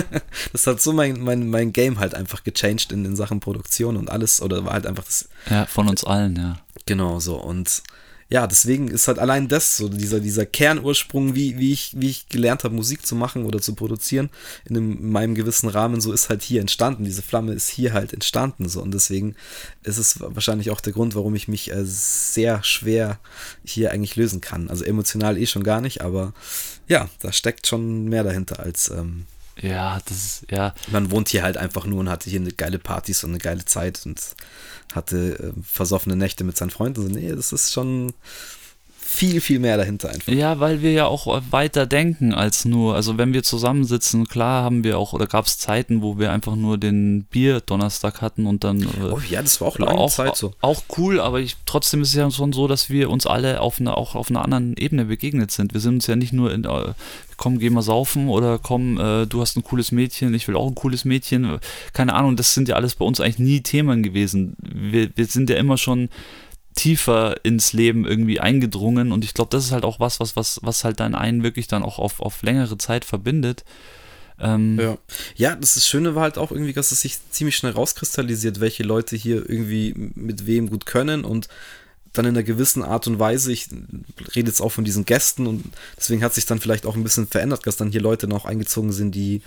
das 0.52 0.66
hat 0.66 0.80
so 0.80 0.94
mein, 0.94 1.20
mein, 1.20 1.50
mein 1.50 1.74
Game 1.74 1.98
halt 1.98 2.14
einfach 2.14 2.42
gechanged 2.42 2.90
in, 2.90 3.04
in 3.04 3.16
Sachen 3.16 3.40
Produktion 3.40 3.98
und 3.98 4.10
alles 4.10 4.40
oder 4.40 4.64
war 4.64 4.72
halt 4.72 4.86
einfach 4.86 5.04
das. 5.04 5.28
Ja, 5.50 5.66
von 5.66 5.86
uns 5.86 6.02
allen, 6.02 6.36
ja. 6.36 6.58
Genau 6.86 7.20
so 7.20 7.36
und 7.36 7.82
ja, 8.28 8.46
deswegen 8.46 8.88
ist 8.88 9.06
halt 9.06 9.18
allein 9.18 9.48
das, 9.48 9.76
so 9.76 9.88
dieser, 9.88 10.20
dieser 10.20 10.46
Kernursprung, 10.46 11.34
wie, 11.34 11.58
wie, 11.58 11.72
ich, 11.72 11.92
wie 11.96 12.10
ich 12.10 12.28
gelernt 12.28 12.64
habe, 12.64 12.74
Musik 12.74 13.06
zu 13.06 13.14
machen 13.14 13.44
oder 13.44 13.60
zu 13.60 13.74
produzieren, 13.74 14.30
in, 14.64 14.76
einem, 14.76 14.92
in 14.92 15.10
meinem 15.10 15.34
gewissen 15.34 15.68
Rahmen, 15.68 16.00
so 16.00 16.12
ist 16.12 16.30
halt 16.30 16.42
hier 16.42 16.60
entstanden. 16.60 17.04
Diese 17.04 17.22
Flamme 17.22 17.52
ist 17.52 17.68
hier 17.68 17.92
halt 17.92 18.12
entstanden. 18.12 18.68
So. 18.68 18.82
Und 18.82 18.92
deswegen 18.94 19.36
ist 19.82 19.98
es 19.98 20.20
wahrscheinlich 20.20 20.70
auch 20.70 20.80
der 20.80 20.92
Grund, 20.92 21.14
warum 21.14 21.34
ich 21.34 21.48
mich 21.48 21.70
äh, 21.70 21.84
sehr 21.84 22.62
schwer 22.64 23.18
hier 23.64 23.92
eigentlich 23.92 24.16
lösen 24.16 24.40
kann. 24.40 24.70
Also 24.70 24.84
emotional 24.84 25.38
eh 25.38 25.46
schon 25.46 25.64
gar 25.64 25.80
nicht, 25.80 26.00
aber 26.00 26.32
ja, 26.88 27.08
da 27.20 27.32
steckt 27.32 27.66
schon 27.66 28.04
mehr 28.04 28.24
dahinter 28.24 28.60
als. 28.60 28.90
Ähm, 28.90 29.26
ja, 29.60 30.00
das 30.06 30.16
ist, 30.16 30.46
ja. 30.50 30.74
Man 30.90 31.10
wohnt 31.10 31.28
hier 31.28 31.42
halt 31.42 31.56
einfach 31.56 31.86
nur 31.86 32.00
und 32.00 32.08
hatte 32.08 32.28
hier 32.28 32.40
eine 32.40 32.52
geile 32.52 32.78
Partys 32.78 33.22
und 33.22 33.30
eine 33.30 33.38
geile 33.38 33.64
Zeit 33.64 34.00
und 34.04 34.20
hatte 34.94 35.52
äh, 35.56 35.62
versoffene 35.62 36.16
Nächte 36.16 36.44
mit 36.44 36.56
seinen 36.56 36.70
Freunden. 36.70 37.02
So, 37.02 37.08
nee, 37.08 37.30
das 37.32 37.52
ist 37.52 37.72
schon 37.72 38.12
viel, 39.14 39.40
viel 39.40 39.60
mehr 39.60 39.76
dahinter 39.76 40.10
einfach. 40.10 40.32
Ja, 40.32 40.58
weil 40.58 40.82
wir 40.82 40.90
ja 40.90 41.06
auch 41.06 41.40
weiter 41.50 41.86
denken 41.86 42.34
als 42.34 42.64
nur, 42.64 42.96
also 42.96 43.16
wenn 43.16 43.32
wir 43.32 43.44
zusammensitzen, 43.44 44.26
klar 44.26 44.64
haben 44.64 44.82
wir 44.82 44.98
auch, 44.98 45.12
oder 45.12 45.28
gab 45.28 45.46
es 45.46 45.56
Zeiten, 45.56 46.02
wo 46.02 46.18
wir 46.18 46.32
einfach 46.32 46.56
nur 46.56 46.78
den 46.78 47.22
Bier-Donnerstag 47.30 48.20
hatten 48.20 48.46
und 48.46 48.64
dann. 48.64 48.82
Äh, 48.82 49.12
oh 49.12 49.20
ja, 49.30 49.40
das 49.40 49.60
war 49.60 49.68
auch 49.68 49.78
lange 49.78 49.98
auch, 49.98 50.10
Zeit 50.10 50.36
so. 50.36 50.52
Auch 50.60 50.82
cool, 50.98 51.20
aber 51.20 51.38
ich, 51.38 51.56
trotzdem 51.64 52.02
ist 52.02 52.08
es 52.08 52.14
ja 52.14 52.28
schon 52.32 52.52
so, 52.52 52.66
dass 52.66 52.90
wir 52.90 53.08
uns 53.08 53.24
alle 53.24 53.60
auf 53.60 53.78
eine, 53.78 53.96
auch 53.96 54.16
auf 54.16 54.30
einer 54.30 54.42
anderen 54.42 54.76
Ebene 54.76 55.04
begegnet 55.04 55.52
sind. 55.52 55.74
Wir 55.74 55.80
sind 55.80 55.94
uns 55.94 56.08
ja 56.08 56.16
nicht 56.16 56.32
nur 56.32 56.52
in, 56.52 56.64
äh, 56.64 56.92
komm, 57.36 57.60
geh 57.60 57.70
mal 57.70 57.82
saufen 57.82 58.28
oder 58.28 58.58
komm, 58.58 58.98
äh, 58.98 59.26
du 59.26 59.40
hast 59.40 59.56
ein 59.56 59.62
cooles 59.62 59.92
Mädchen, 59.92 60.34
ich 60.34 60.48
will 60.48 60.56
auch 60.56 60.66
ein 60.66 60.74
cooles 60.74 61.04
Mädchen. 61.04 61.60
Keine 61.92 62.14
Ahnung, 62.14 62.34
das 62.34 62.52
sind 62.52 62.68
ja 62.68 62.74
alles 62.74 62.96
bei 62.96 63.04
uns 63.04 63.20
eigentlich 63.20 63.38
nie 63.38 63.60
Themen 63.60 64.02
gewesen. 64.02 64.56
Wir, 64.60 65.10
wir 65.14 65.26
sind 65.26 65.50
ja 65.50 65.56
immer 65.56 65.78
schon 65.78 66.08
tiefer 66.74 67.36
ins 67.44 67.72
Leben 67.72 68.04
irgendwie 68.04 68.40
eingedrungen 68.40 69.12
und 69.12 69.24
ich 69.24 69.34
glaube, 69.34 69.50
das 69.50 69.64
ist 69.64 69.72
halt 69.72 69.84
auch 69.84 70.00
was, 70.00 70.20
was, 70.20 70.36
was, 70.36 70.60
was 70.62 70.84
halt 70.84 71.00
dann 71.00 71.14
einen 71.14 71.42
wirklich 71.42 71.68
dann 71.68 71.82
auch 71.82 71.98
auf, 71.98 72.20
auf 72.20 72.42
längere 72.42 72.78
Zeit 72.78 73.04
verbindet. 73.04 73.64
Ähm, 74.40 74.80
ja. 74.80 74.98
ja, 75.36 75.54
das, 75.54 75.74
das 75.74 75.86
Schöne 75.86 76.16
war 76.16 76.22
halt 76.22 76.38
auch 76.38 76.50
irgendwie, 76.50 76.72
dass 76.72 76.90
es 76.90 77.00
sich 77.00 77.18
ziemlich 77.30 77.56
schnell 77.56 77.72
rauskristallisiert, 77.72 78.58
welche 78.58 78.82
Leute 78.82 79.14
hier 79.14 79.48
irgendwie 79.48 79.94
mit 79.96 80.46
wem 80.46 80.68
gut 80.68 80.86
können 80.86 81.24
und 81.24 81.48
dann 82.12 82.26
in 82.26 82.30
einer 82.30 82.42
gewissen 82.42 82.82
Art 82.82 83.06
und 83.06 83.18
Weise, 83.18 83.52
ich 83.52 83.68
rede 84.34 84.48
jetzt 84.48 84.60
auch 84.60 84.70
von 84.70 84.84
diesen 84.84 85.04
Gästen 85.04 85.46
und 85.46 85.64
deswegen 85.96 86.22
hat 86.22 86.34
sich 86.34 86.46
dann 86.46 86.60
vielleicht 86.60 86.86
auch 86.86 86.96
ein 86.96 87.02
bisschen 87.02 87.26
verändert, 87.26 87.66
dass 87.66 87.76
dann 87.76 87.90
hier 87.90 88.00
Leute 88.00 88.26
noch 88.26 88.44
eingezogen 88.44 88.92
sind, 88.92 89.14
die 89.14 89.42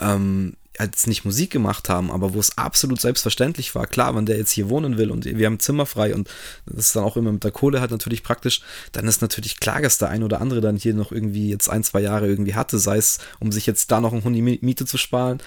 ähm, 0.00 0.56
jetzt 0.78 1.06
nicht 1.06 1.24
Musik 1.24 1.50
gemacht 1.50 1.88
haben, 1.88 2.10
aber 2.10 2.34
wo 2.34 2.40
es 2.40 2.58
absolut 2.58 3.00
selbstverständlich 3.00 3.74
war, 3.74 3.86
klar, 3.86 4.16
wenn 4.16 4.26
der 4.26 4.36
jetzt 4.36 4.50
hier 4.50 4.68
wohnen 4.68 4.98
will 4.98 5.10
und 5.10 5.24
wir 5.24 5.46
haben 5.46 5.60
Zimmer 5.60 5.86
frei 5.86 6.14
und 6.14 6.28
das 6.66 6.92
dann 6.92 7.04
auch 7.04 7.16
immer 7.16 7.30
mit 7.30 7.44
der 7.44 7.52
Kohle 7.52 7.80
halt 7.80 7.92
natürlich 7.92 8.24
praktisch, 8.24 8.60
dann 8.92 9.06
ist 9.06 9.22
natürlich 9.22 9.60
klar, 9.60 9.80
dass 9.80 9.98
der 9.98 10.08
ein 10.08 10.24
oder 10.24 10.40
andere 10.40 10.60
dann 10.60 10.76
hier 10.76 10.94
noch 10.94 11.12
irgendwie 11.12 11.48
jetzt 11.48 11.68
ein, 11.68 11.84
zwei 11.84 12.00
Jahre 12.00 12.26
irgendwie 12.26 12.54
hatte, 12.54 12.78
sei 12.78 12.96
es, 12.96 13.18
um 13.38 13.52
sich 13.52 13.66
jetzt 13.66 13.92
da 13.92 14.00
noch 14.00 14.12
ein 14.12 14.24
Hund 14.24 14.36
Miete 14.36 14.84
zu 14.84 14.98
sparen 14.98 15.40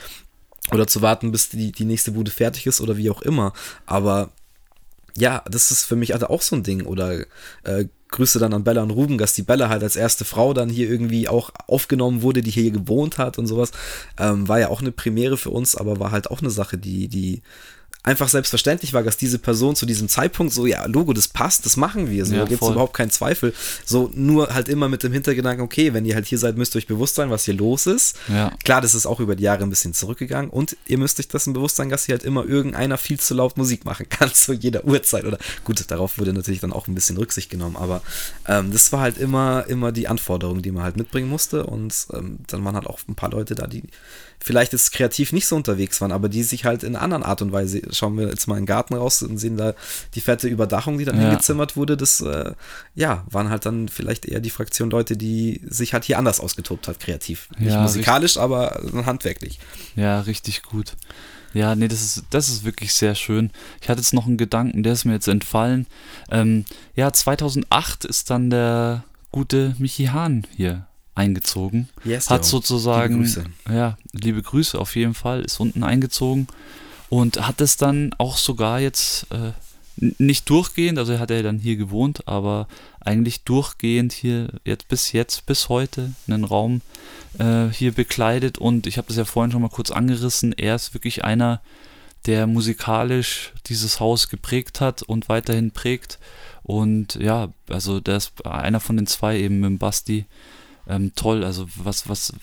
oder 0.72 0.88
zu 0.88 1.02
warten, 1.02 1.32
bis 1.32 1.50
die, 1.50 1.74
die 1.74 1.86
nächste 1.86 2.14
Bude 2.14 2.32
fertig 2.32 2.66
ist 2.66 2.80
oder 2.80 2.96
wie 2.96 3.10
auch 3.10 3.22
immer, 3.22 3.52
aber 3.86 4.32
ja, 5.18 5.44
das 5.50 5.72
ist 5.72 5.84
für 5.84 5.96
mich 5.96 6.12
halt 6.12 6.24
auch 6.24 6.42
so 6.42 6.56
ein 6.56 6.64
Ding. 6.64 6.86
Oder 6.86 7.26
äh, 7.64 7.86
Grüße 8.18 8.40
dann 8.40 8.54
an 8.54 8.64
Bella 8.64 8.82
und 8.82 8.90
Ruben, 8.90 9.20
dass 9.20 9.34
die 9.34 9.44
Bella 9.44 9.70
halt 9.70 9.84
als 9.84 9.96
erste 9.96 10.26
Frau 10.26 10.54
dann 10.54 10.70
hier 10.70 10.90
irgendwie 10.90 11.30
auch 11.30 11.52
aufgenommen 11.68 12.24
wurde, 12.24 12.42
die 12.42 12.50
hier 12.50 12.72
gewohnt 12.72 13.20
hat 13.20 13.38
und 13.38 13.46
sowas. 13.46 13.72
Ähm, 14.20 14.48
war 14.48 14.60
ja 14.60 14.70
auch 14.70 14.82
eine 14.82 14.92
Premiere 14.92 15.38
für 15.38 15.52
uns, 15.52 15.76
aber 15.76 16.00
war 16.00 16.12
halt 16.12 16.32
auch 16.32 16.42
eine 16.42 16.50
Sache, 16.50 16.80
die, 16.80 17.08
die 17.08 17.44
einfach 18.08 18.30
selbstverständlich 18.30 18.94
war, 18.94 19.04
dass 19.04 19.18
diese 19.18 19.38
Person 19.38 19.76
zu 19.76 19.86
diesem 19.86 20.08
Zeitpunkt 20.08 20.54
so, 20.54 20.66
ja, 20.66 20.86
Logo, 20.86 21.12
das 21.12 21.28
passt, 21.28 21.66
das 21.66 21.76
machen 21.76 22.10
wir. 22.10 22.26
So, 22.26 22.34
ja, 22.34 22.40
da 22.40 22.46
gibt 22.46 22.62
es 22.62 22.70
überhaupt 22.70 22.94
keinen 22.94 23.12
Zweifel. 23.12 23.54
So, 23.84 24.10
nur 24.14 24.54
halt 24.54 24.70
immer 24.70 24.88
mit 24.88 25.04
dem 25.04 25.12
Hintergedanken, 25.12 25.62
okay, 25.62 25.94
wenn 25.94 26.06
ihr 26.06 26.16
halt 26.16 26.26
hier 26.26 26.38
seid, 26.38 26.56
müsst 26.56 26.74
ihr 26.74 26.80
euch 26.80 26.88
bewusst 26.88 27.16
sein, 27.16 27.30
was 27.30 27.44
hier 27.44 27.54
los 27.54 27.86
ist. 27.86 28.16
Ja. 28.30 28.54
Klar, 28.64 28.80
das 28.80 28.96
ist 28.96 29.06
auch 29.06 29.20
über 29.20 29.36
die 29.36 29.44
Jahre 29.44 29.64
ein 29.64 29.70
bisschen 29.70 29.94
zurückgegangen 29.94 30.50
und 30.50 30.78
ihr 30.86 30.98
müsst 30.98 31.20
euch 31.20 31.28
dessen 31.28 31.52
bewusst 31.52 31.76
sein, 31.76 31.90
dass 31.90 32.06
hier 32.06 32.14
halt 32.14 32.24
immer 32.24 32.46
irgendeiner 32.46 32.98
viel 32.98 33.20
zu 33.20 33.34
laut 33.34 33.58
Musik 33.58 33.84
machen 33.84 34.08
kann, 34.10 34.34
zu 34.34 34.54
jeder 34.54 34.86
Uhrzeit. 34.86 35.26
Oder 35.26 35.38
gut, 35.66 35.84
darauf 35.92 36.18
wurde 36.18 36.32
natürlich 36.32 36.62
dann 36.62 36.72
auch 36.72 36.88
ein 36.88 36.96
bisschen 36.96 37.18
Rücksicht 37.18 37.50
genommen, 37.50 37.76
aber 37.76 38.02
ähm, 38.48 38.72
das 38.72 38.94
war 38.94 39.02
halt 39.02 39.18
immer, 39.18 39.66
immer 39.68 39.92
die 39.92 40.08
Anforderung, 40.08 40.62
die 40.62 40.72
man 40.72 40.84
halt 40.84 40.96
mitbringen 40.96 41.28
musste 41.28 41.66
und 41.66 42.08
ähm, 42.14 42.40
dann 42.48 42.64
waren 42.64 42.76
halt 42.76 42.88
auch 42.88 43.00
ein 43.10 43.16
paar 43.16 43.32
Leute 43.32 43.54
da, 43.54 43.68
die 43.68 43.84
vielleicht 44.40 44.72
jetzt 44.74 44.92
kreativ 44.92 45.34
nicht 45.34 45.48
so 45.48 45.56
unterwegs 45.56 46.00
waren, 46.00 46.12
aber 46.12 46.30
die 46.30 46.44
sich 46.44 46.66
halt 46.66 46.84
in 46.84 46.96
einer 46.96 47.04
anderen 47.04 47.24
Art 47.24 47.42
und 47.42 47.52
Weise, 47.52 47.82
schauen 47.92 48.18
wir 48.18 48.30
jetzt 48.30 48.48
mal 48.48 48.56
in 48.56 48.62
den 48.62 48.68
Garten 48.68 48.94
raus 48.94 49.22
und 49.22 49.38
sehen 49.38 49.58
da 49.58 49.74
die 50.16 50.22
fette 50.22 50.48
Überdachung, 50.48 50.98
die 50.98 51.06
dann 51.06 51.20
ja. 51.20 51.30
hingezimmert 51.30 51.76
wurde, 51.76 51.98
das, 51.98 52.22
äh, 52.22 52.54
ja, 52.96 53.26
waren 53.30 53.50
halt 53.50 53.66
dann 53.66 53.90
vielleicht 53.90 54.26
eher 54.26 54.40
die 54.40 54.50
Fraktion 54.50 54.90
Leute, 54.90 55.18
die 55.18 55.62
sich 55.68 55.94
halt 55.94 56.06
hier 56.06 56.18
anders 56.18 56.40
ausgetobt 56.40 56.88
hat, 56.88 57.00
kreativ. 57.00 57.50
Nicht 57.58 57.74
ja, 57.74 57.82
musikalisch, 57.82 58.38
richtig. 58.38 58.42
aber 58.42 58.82
handwerklich. 59.06 59.60
Ja, 59.96 60.22
richtig 60.22 60.64
gut. 60.64 60.94
Ja, 61.54 61.76
nee, 61.76 61.88
das 61.88 62.02
ist, 62.02 62.24
das 62.30 62.50
ist 62.50 62.64
wirklich 62.64 62.94
sehr 62.94 63.16
schön. 63.16 63.52
Ich 63.82 63.90
hatte 63.90 64.02
jetzt 64.02 64.14
noch 64.14 64.28
einen 64.28 64.38
Gedanken, 64.38 64.84
der 64.84 64.94
ist 64.94 65.06
mir 65.06 65.14
jetzt 65.14 65.28
entfallen. 65.28 65.88
Ähm, 66.30 66.66
ja, 66.96 67.12
2008 67.12 68.06
ist 68.06 68.30
dann 68.30 68.50
der 68.50 69.04
gute 69.32 69.76
Michi 69.80 70.06
Hahn 70.06 70.46
hier 70.56 70.88
eingezogen. 71.18 71.90
Yes, 72.04 72.30
hat 72.30 72.46
sozusagen, 72.46 73.24
liebe 73.24 73.46
ja, 73.70 73.98
liebe 74.12 74.42
Grüße 74.42 74.80
auf 74.80 74.96
jeden 74.96 75.14
Fall, 75.14 75.42
ist 75.42 75.60
unten 75.60 75.84
eingezogen 75.84 76.48
und 77.10 77.46
hat 77.48 77.62
es 77.62 77.78
dann 77.78 78.14
auch 78.18 78.38
sogar 78.38 78.80
jetzt 78.80 79.28
äh, 79.32 79.52
nicht 79.98 80.50
durchgehend, 80.50 81.00
also 81.00 81.14
er 81.14 81.20
hat 81.20 81.32
ja 81.32 81.42
dann 81.42 81.60
hier 81.60 81.76
gewohnt, 81.76 82.28
aber 82.28 82.68
eigentlich 83.00 83.44
durchgehend 83.44 84.14
hier 84.14 84.50
jetzt 84.64 84.88
bis 84.88 85.12
jetzt, 85.12 85.46
bis 85.46 85.70
heute 85.70 86.14
einen 86.28 86.44
Raum 86.44 86.82
äh, 87.40 87.68
hier 87.70 87.94
bekleidet. 87.94 88.58
Und 88.58 88.86
ich 88.86 88.98
habe 88.98 89.08
das 89.08 89.18
ja 89.18 89.26
vorhin 89.26 89.52
schon 89.52 89.62
mal 89.62 89.70
kurz 89.70 89.90
angerissen, 89.90 90.54
er 90.54 90.76
ist 90.76 90.94
wirklich 90.94 91.24
einer, 91.24 91.62
der 92.26 92.46
musikalisch 92.46 93.54
dieses 93.68 94.00
Haus 94.00 94.28
geprägt 94.28 94.82
hat 94.82 95.02
und 95.02 95.30
weiterhin 95.30 95.72
prägt. 95.72 96.20
Und 96.64 97.16
ja, 97.16 97.50
also 97.70 98.00
der 98.00 98.18
ist 98.18 98.46
einer 98.46 98.82
von 98.82 98.98
den 98.98 99.08
zwei 99.08 99.40
eben 99.40 99.62
mit 99.62 99.70
dem 99.70 99.78
Basti, 99.78 100.26
ähm, 100.88 101.12
toll. 101.16 101.44
Also 101.44 101.68
was, 101.76 102.10
was, 102.10 102.34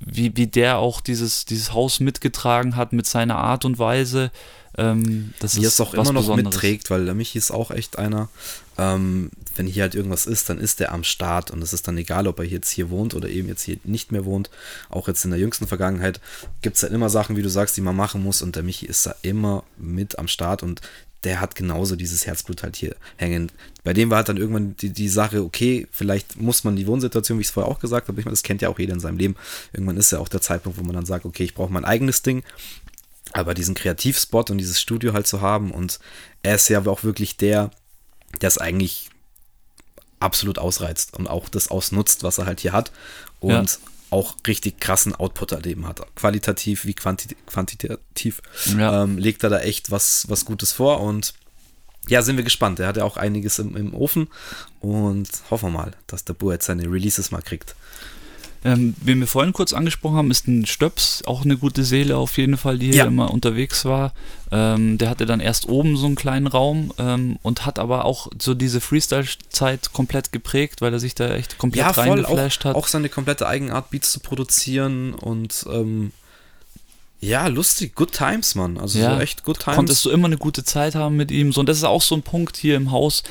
wie, 0.00 0.36
wie 0.36 0.46
der 0.46 0.78
auch 0.78 1.00
dieses, 1.00 1.44
dieses 1.44 1.72
Haus 1.72 2.00
mitgetragen 2.00 2.76
hat 2.76 2.92
mit 2.92 3.06
seiner 3.06 3.36
Art 3.36 3.64
und 3.64 3.78
Weise. 3.78 4.30
Ähm, 4.78 5.34
das 5.40 5.56
wie 5.56 5.64
es 5.64 5.80
auch 5.80 5.94
immer 5.94 6.12
noch 6.12 6.22
Besonderes. 6.22 6.54
mitträgt, 6.54 6.90
weil 6.90 7.04
der 7.04 7.14
Michi 7.14 7.38
ist 7.38 7.50
auch 7.50 7.70
echt 7.72 7.98
einer, 7.98 8.28
ähm, 8.78 9.30
wenn 9.56 9.66
hier 9.66 9.82
halt 9.82 9.96
irgendwas 9.96 10.26
ist, 10.26 10.48
dann 10.48 10.58
ist 10.58 10.78
der 10.78 10.92
am 10.92 11.02
Start 11.02 11.50
und 11.50 11.60
es 11.62 11.72
ist 11.72 11.88
dann 11.88 11.98
egal, 11.98 12.28
ob 12.28 12.38
er 12.38 12.44
jetzt 12.44 12.70
hier 12.70 12.88
wohnt 12.88 13.14
oder 13.14 13.28
eben 13.28 13.48
jetzt 13.48 13.62
hier 13.62 13.78
nicht 13.84 14.12
mehr 14.12 14.24
wohnt. 14.24 14.48
Auch 14.88 15.08
jetzt 15.08 15.24
in 15.24 15.32
der 15.32 15.40
jüngsten 15.40 15.66
Vergangenheit 15.66 16.20
gibt 16.62 16.76
es 16.76 16.82
ja 16.82 16.88
immer 16.88 17.10
Sachen, 17.10 17.36
wie 17.36 17.42
du 17.42 17.50
sagst, 17.50 17.76
die 17.76 17.80
man 17.80 17.96
machen 17.96 18.22
muss 18.22 18.42
und 18.42 18.54
der 18.54 18.62
Michi 18.62 18.86
ist 18.86 19.06
da 19.06 19.14
immer 19.22 19.64
mit 19.76 20.18
am 20.18 20.28
Start 20.28 20.62
und 20.62 20.80
der 21.24 21.40
hat 21.40 21.54
genauso 21.54 21.96
dieses 21.96 22.26
Herzblut 22.26 22.62
halt 22.62 22.76
hier 22.76 22.96
hängen. 23.16 23.52
Bei 23.84 23.92
dem 23.92 24.10
war 24.10 24.18
halt 24.18 24.28
dann 24.28 24.36
irgendwann 24.36 24.76
die, 24.76 24.90
die 24.90 25.08
Sache, 25.08 25.42
okay, 25.42 25.86
vielleicht 25.90 26.40
muss 26.40 26.64
man 26.64 26.76
die 26.76 26.86
Wohnsituation, 26.86 27.38
wie 27.38 27.42
ich 27.42 27.48
es 27.48 27.52
vorher 27.52 27.70
auch 27.70 27.78
gesagt 27.78 28.08
habe, 28.08 28.18
ich 28.18 28.24
meine, 28.24 28.32
das 28.32 28.42
kennt 28.42 28.62
ja 28.62 28.68
auch 28.68 28.78
jeder 28.78 28.94
in 28.94 29.00
seinem 29.00 29.18
Leben. 29.18 29.36
Irgendwann 29.72 29.96
ist 29.96 30.12
ja 30.12 30.18
auch 30.18 30.28
der 30.28 30.40
Zeitpunkt, 30.40 30.78
wo 30.78 30.82
man 30.82 30.94
dann 30.94 31.06
sagt, 31.06 31.24
okay, 31.24 31.44
ich 31.44 31.54
brauche 31.54 31.72
mein 31.72 31.84
eigenes 31.84 32.22
Ding. 32.22 32.42
Aber 33.32 33.54
diesen 33.54 33.74
Kreativspot 33.74 34.50
und 34.50 34.58
dieses 34.58 34.80
Studio 34.80 35.12
halt 35.12 35.26
zu 35.26 35.40
haben 35.40 35.70
und 35.70 36.00
er 36.42 36.56
ist 36.56 36.68
ja 36.68 36.84
auch 36.86 37.04
wirklich 37.04 37.36
der, 37.36 37.70
der 38.40 38.48
es 38.48 38.58
eigentlich 38.58 39.10
absolut 40.18 40.58
ausreizt 40.58 41.14
und 41.16 41.28
auch 41.28 41.48
das 41.48 41.68
ausnutzt, 41.70 42.24
was 42.24 42.38
er 42.38 42.46
halt 42.46 42.60
hier 42.60 42.72
hat. 42.72 42.90
Und 43.40 43.52
ja 43.52 43.78
auch 44.10 44.34
richtig 44.46 44.80
krassen 44.80 45.14
Output 45.14 45.52
erleben 45.52 45.86
hat. 45.86 46.00
Qualitativ 46.16 46.84
wie 46.84 46.94
quanti 46.94 47.36
quantitativ 47.46 48.42
ja. 48.76 49.04
ähm, 49.04 49.18
legt 49.18 49.44
er 49.44 49.50
da 49.50 49.60
echt 49.60 49.90
was, 49.90 50.26
was 50.28 50.44
Gutes 50.44 50.72
vor 50.72 51.00
und 51.00 51.34
ja, 52.08 52.22
sind 52.22 52.36
wir 52.36 52.44
gespannt. 52.44 52.80
Er 52.80 52.88
hat 52.88 52.96
ja 52.96 53.04
auch 53.04 53.16
einiges 53.16 53.58
im, 53.58 53.76
im 53.76 53.94
Ofen 53.94 54.28
und 54.80 55.28
hoffen 55.50 55.72
wir 55.72 55.78
mal, 55.78 55.92
dass 56.06 56.24
der 56.24 56.32
Bur 56.32 56.52
jetzt 56.52 56.66
seine 56.66 56.90
Releases 56.90 57.30
mal 57.30 57.42
kriegt. 57.42 57.76
Ähm, 58.62 58.94
wie 59.00 59.14
wir 59.14 59.26
vorhin 59.26 59.52
kurz 59.52 59.72
angesprochen 59.72 60.16
haben, 60.16 60.30
ist 60.30 60.46
ein 60.46 60.66
Stöps 60.66 61.22
auch 61.26 61.44
eine 61.44 61.56
gute 61.56 61.82
Seele 61.82 62.16
auf 62.16 62.36
jeden 62.36 62.58
Fall, 62.58 62.78
die 62.78 62.92
hier 62.92 63.06
immer 63.06 63.30
unterwegs 63.30 63.84
war. 63.86 64.12
Ähm, 64.52 64.98
der 64.98 65.08
hatte 65.08 65.26
dann 65.26 65.40
erst 65.40 65.68
oben 65.68 65.96
so 65.96 66.06
einen 66.06 66.14
kleinen 66.14 66.46
Raum 66.46 66.92
ähm, 66.98 67.38
und 67.42 67.64
hat 67.64 67.78
aber 67.78 68.04
auch 68.04 68.28
so 68.38 68.54
diese 68.54 68.80
Freestyle-Zeit 68.80 69.92
komplett 69.92 70.32
geprägt, 70.32 70.82
weil 70.82 70.92
er 70.92 70.98
sich 70.98 71.14
da 71.14 71.34
echt 71.34 71.56
komplett 71.56 71.86
ja, 71.86 71.90
reingeflasht 71.90 72.64
hat. 72.64 72.76
Auch 72.76 72.86
seine 72.88 73.08
komplette 73.08 73.46
Eigenart, 73.46 73.90
Beats 73.90 74.12
zu 74.12 74.20
produzieren 74.20 75.14
und 75.14 75.64
ähm, 75.72 76.12
ja, 77.20 77.46
lustig, 77.48 77.94
good 77.94 78.12
times, 78.12 78.54
Mann. 78.54 78.78
Also 78.78 78.98
ja, 78.98 79.14
so 79.14 79.20
echt 79.20 79.44
good 79.44 79.58
times. 79.58 79.76
Konntest 79.76 80.04
du 80.04 80.10
immer 80.10 80.26
eine 80.26 80.38
gute 80.38 80.64
Zeit 80.64 80.94
haben 80.94 81.16
mit 81.16 81.30
ihm. 81.30 81.52
So, 81.52 81.60
und 81.60 81.68
das 81.68 81.76
ist 81.76 81.84
auch 81.84 82.00
so 82.00 82.14
ein 82.14 82.22
Punkt 82.22 82.56
hier 82.56 82.76
im 82.76 82.90
Haus. 82.90 83.22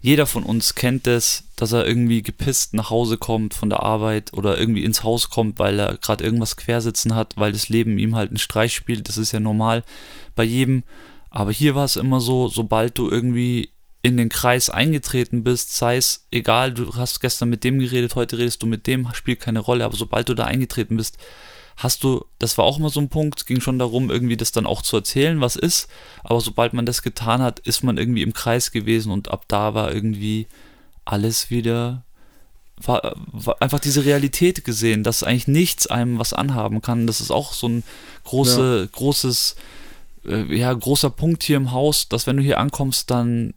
Jeder 0.00 0.26
von 0.26 0.42
uns 0.42 0.74
kennt 0.74 1.06
es, 1.06 1.44
dass 1.54 1.72
er 1.72 1.86
irgendwie 1.86 2.22
gepisst 2.22 2.74
nach 2.74 2.90
Hause 2.90 3.18
kommt 3.18 3.54
von 3.54 3.70
der 3.70 3.82
Arbeit 3.82 4.32
oder 4.32 4.58
irgendwie 4.58 4.84
ins 4.84 5.04
Haus 5.04 5.30
kommt, 5.30 5.58
weil 5.58 5.78
er 5.78 5.96
gerade 5.96 6.24
irgendwas 6.24 6.56
quersitzen 6.56 7.14
hat, 7.14 7.34
weil 7.36 7.52
das 7.52 7.68
Leben 7.68 7.98
ihm 7.98 8.16
halt 8.16 8.30
einen 8.30 8.38
Streich 8.38 8.74
spielt. 8.74 9.08
Das 9.08 9.16
ist 9.16 9.32
ja 9.32 9.40
normal 9.40 9.84
bei 10.34 10.44
jedem. 10.44 10.82
Aber 11.30 11.52
hier 11.52 11.74
war 11.74 11.84
es 11.84 11.96
immer 11.96 12.20
so, 12.20 12.48
sobald 12.48 12.98
du 12.98 13.10
irgendwie 13.10 13.70
in 14.02 14.16
den 14.16 14.28
Kreis 14.28 14.70
eingetreten 14.70 15.44
bist, 15.44 15.76
sei 15.76 15.96
es 15.96 16.26
egal, 16.30 16.72
du 16.72 16.94
hast 16.94 17.20
gestern 17.20 17.48
mit 17.48 17.64
dem 17.64 17.78
geredet, 17.78 18.14
heute 18.14 18.38
redest 18.38 18.62
du 18.62 18.66
mit 18.66 18.86
dem, 18.86 19.08
spielt 19.12 19.40
keine 19.40 19.58
Rolle, 19.58 19.84
aber 19.84 19.96
sobald 19.96 20.28
du 20.28 20.34
da 20.34 20.44
eingetreten 20.44 20.96
bist, 20.96 21.18
hast 21.76 22.04
du, 22.04 22.24
das 22.38 22.56
war 22.56 22.64
auch 22.64 22.78
immer 22.78 22.88
so 22.88 23.00
ein 23.00 23.10
Punkt, 23.10 23.46
ging 23.46 23.60
schon 23.60 23.78
darum, 23.78 24.10
irgendwie 24.10 24.36
das 24.36 24.52
dann 24.52 24.66
auch 24.66 24.82
zu 24.82 24.96
erzählen, 24.96 25.40
was 25.40 25.56
ist, 25.56 25.88
aber 26.24 26.40
sobald 26.40 26.72
man 26.72 26.86
das 26.86 27.02
getan 27.02 27.42
hat, 27.42 27.58
ist 27.60 27.82
man 27.82 27.98
irgendwie 27.98 28.22
im 28.22 28.32
Kreis 28.32 28.72
gewesen 28.72 29.12
und 29.12 29.30
ab 29.30 29.44
da 29.48 29.74
war 29.74 29.92
irgendwie 29.92 30.46
alles 31.04 31.50
wieder, 31.50 32.02
war, 32.78 33.14
war 33.30 33.60
einfach 33.60 33.78
diese 33.78 34.04
Realität 34.04 34.64
gesehen, 34.64 35.02
dass 35.02 35.22
eigentlich 35.22 35.48
nichts 35.48 35.86
einem 35.86 36.18
was 36.18 36.32
anhaben 36.32 36.82
kann. 36.82 37.06
Das 37.06 37.20
ist 37.20 37.30
auch 37.30 37.52
so 37.52 37.68
ein 37.68 37.84
große, 38.24 38.80
ja. 38.80 38.88
großes, 38.92 39.56
äh, 40.26 40.56
ja, 40.56 40.72
großer 40.72 41.10
Punkt 41.10 41.42
hier 41.42 41.56
im 41.56 41.72
Haus, 41.72 42.08
dass 42.08 42.26
wenn 42.26 42.38
du 42.38 42.42
hier 42.42 42.58
ankommst, 42.58 43.10
dann 43.10 43.54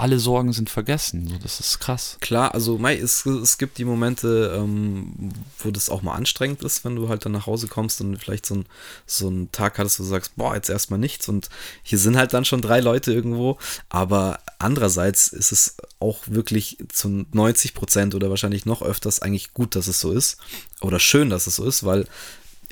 alle 0.00 0.18
Sorgen 0.18 0.54
sind 0.54 0.70
vergessen. 0.70 1.28
So, 1.28 1.36
das 1.36 1.60
ist 1.60 1.78
krass. 1.78 2.16
Klar, 2.20 2.54
also 2.54 2.78
Mai, 2.78 2.96
es, 2.96 3.26
es 3.26 3.58
gibt 3.58 3.76
die 3.76 3.84
Momente, 3.84 4.56
ähm, 4.56 5.32
wo 5.58 5.70
das 5.70 5.90
auch 5.90 6.00
mal 6.00 6.14
anstrengend 6.14 6.62
ist, 6.62 6.86
wenn 6.86 6.96
du 6.96 7.10
halt 7.10 7.26
dann 7.26 7.32
nach 7.32 7.46
Hause 7.46 7.68
kommst 7.68 8.00
und 8.00 8.16
vielleicht 8.16 8.46
so, 8.46 8.54
ein, 8.54 8.66
so 9.04 9.28
einen 9.28 9.52
Tag 9.52 9.78
hattest, 9.78 10.00
wo 10.00 10.04
du 10.04 10.08
sagst, 10.08 10.36
boah, 10.36 10.54
jetzt 10.54 10.70
erstmal 10.70 10.98
nichts 10.98 11.28
und 11.28 11.50
hier 11.82 11.98
sind 11.98 12.16
halt 12.16 12.32
dann 12.32 12.46
schon 12.46 12.62
drei 12.62 12.80
Leute 12.80 13.12
irgendwo, 13.12 13.58
aber 13.90 14.40
andererseits 14.58 15.28
ist 15.28 15.52
es 15.52 15.76
auch 15.98 16.20
wirklich 16.26 16.78
zu 16.88 17.26
90 17.32 17.74
Prozent 17.74 18.14
oder 18.14 18.30
wahrscheinlich 18.30 18.64
noch 18.64 18.80
öfters 18.80 19.20
eigentlich 19.20 19.52
gut, 19.52 19.76
dass 19.76 19.86
es 19.86 20.00
so 20.00 20.12
ist 20.12 20.38
oder 20.80 20.98
schön, 20.98 21.28
dass 21.28 21.46
es 21.46 21.56
so 21.56 21.64
ist, 21.66 21.84
weil 21.84 22.06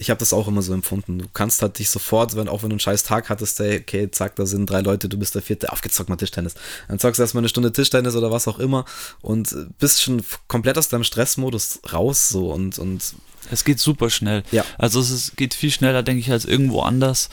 ich 0.01 0.11
habe 0.11 0.19
das 0.19 0.33
auch 0.33 0.47
immer 0.47 0.63
so 0.63 0.73
empfunden. 0.73 1.19
Du 1.19 1.27
kannst 1.35 1.61
halt 1.61 1.79
dich 1.79 1.91
sofort, 1.91 2.37
wenn, 2.37 2.49
auch 2.49 2.63
wenn 2.63 2.71
du 2.71 2.75
einen 2.75 2.81
scheiß 2.81 3.03
Tag 3.03 3.29
hattest, 3.29 3.59
ey, 3.59 3.81
okay, 3.81 4.09
zack, 4.11 4.37
da 4.37 4.47
sind 4.47 4.71
drei 4.71 4.81
Leute, 4.81 5.09
du 5.09 5.19
bist 5.19 5.35
der 5.35 5.43
vierte, 5.43 5.73
aufgezockt 5.73 6.09
mal 6.09 6.17
Tischtennis. 6.17 6.55
Dann 6.87 7.01
zockst 7.01 7.19
du 7.19 7.23
erstmal 7.25 7.41
eine 7.41 7.49
Stunde 7.49 7.73
Tischtennis 7.73 8.15
oder 8.15 8.31
was 8.31 8.47
auch 8.47 8.61
immer 8.61 8.85
und 9.21 9.55
bist 9.79 10.01
schon 10.01 10.23
komplett 10.47 10.79
aus 10.79 10.89
deinem 10.89 11.03
Stressmodus 11.03 11.81
raus 11.93 12.29
so 12.29 12.53
und, 12.53 12.79
und 12.79 13.15
Es 13.51 13.65
geht 13.65 13.79
super 13.79 14.11
schnell. 14.11 14.43
Ja. 14.51 14.65
Also 14.77 15.01
es 15.01 15.11
ist, 15.11 15.37
geht 15.37 15.55
viel 15.55 15.71
schneller, 15.71 16.03
denke 16.03 16.21
ich, 16.21 16.31
als 16.31 16.45
irgendwo 16.45 16.81
anders. 16.81 17.29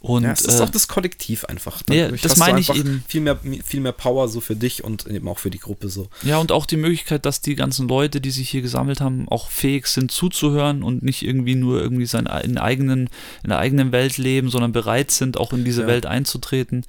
Und, 0.00 0.22
ja, 0.22 0.32
es 0.32 0.40
ist 0.40 0.60
äh, 0.60 0.62
auch 0.62 0.70
das 0.70 0.88
Kollektiv 0.88 1.44
einfach. 1.44 1.82
Ja, 1.90 2.08
das 2.08 2.38
meine 2.38 2.58
ich 2.58 2.74
eben. 2.74 3.04
Viel 3.06 3.20
mehr, 3.20 3.38
viel 3.62 3.80
mehr 3.80 3.92
Power 3.92 4.28
so 4.28 4.40
für 4.40 4.56
dich 4.56 4.82
und 4.82 5.06
eben 5.06 5.28
auch 5.28 5.38
für 5.38 5.50
die 5.50 5.58
Gruppe 5.58 5.90
so. 5.90 6.08
Ja, 6.22 6.38
und 6.38 6.52
auch 6.52 6.64
die 6.64 6.78
Möglichkeit, 6.78 7.26
dass 7.26 7.42
die 7.42 7.54
ganzen 7.54 7.86
Leute, 7.86 8.22
die 8.22 8.30
sich 8.30 8.48
hier 8.48 8.62
gesammelt 8.62 9.02
haben, 9.02 9.28
auch 9.28 9.50
fähig 9.50 9.86
sind 9.88 10.10
zuzuhören 10.10 10.82
und 10.82 11.02
nicht 11.02 11.22
irgendwie 11.22 11.54
nur 11.54 11.82
irgendwie 11.82 12.06
sein, 12.06 12.26
in, 12.42 12.56
eigenen, 12.56 13.10
in 13.42 13.50
der 13.50 13.58
eigenen 13.58 13.92
Welt 13.92 14.16
leben, 14.16 14.48
sondern 14.48 14.72
bereit 14.72 15.10
sind, 15.10 15.36
auch 15.36 15.52
in 15.52 15.66
diese 15.66 15.82
ja. 15.82 15.86
Welt 15.86 16.06
einzutreten. 16.06 16.86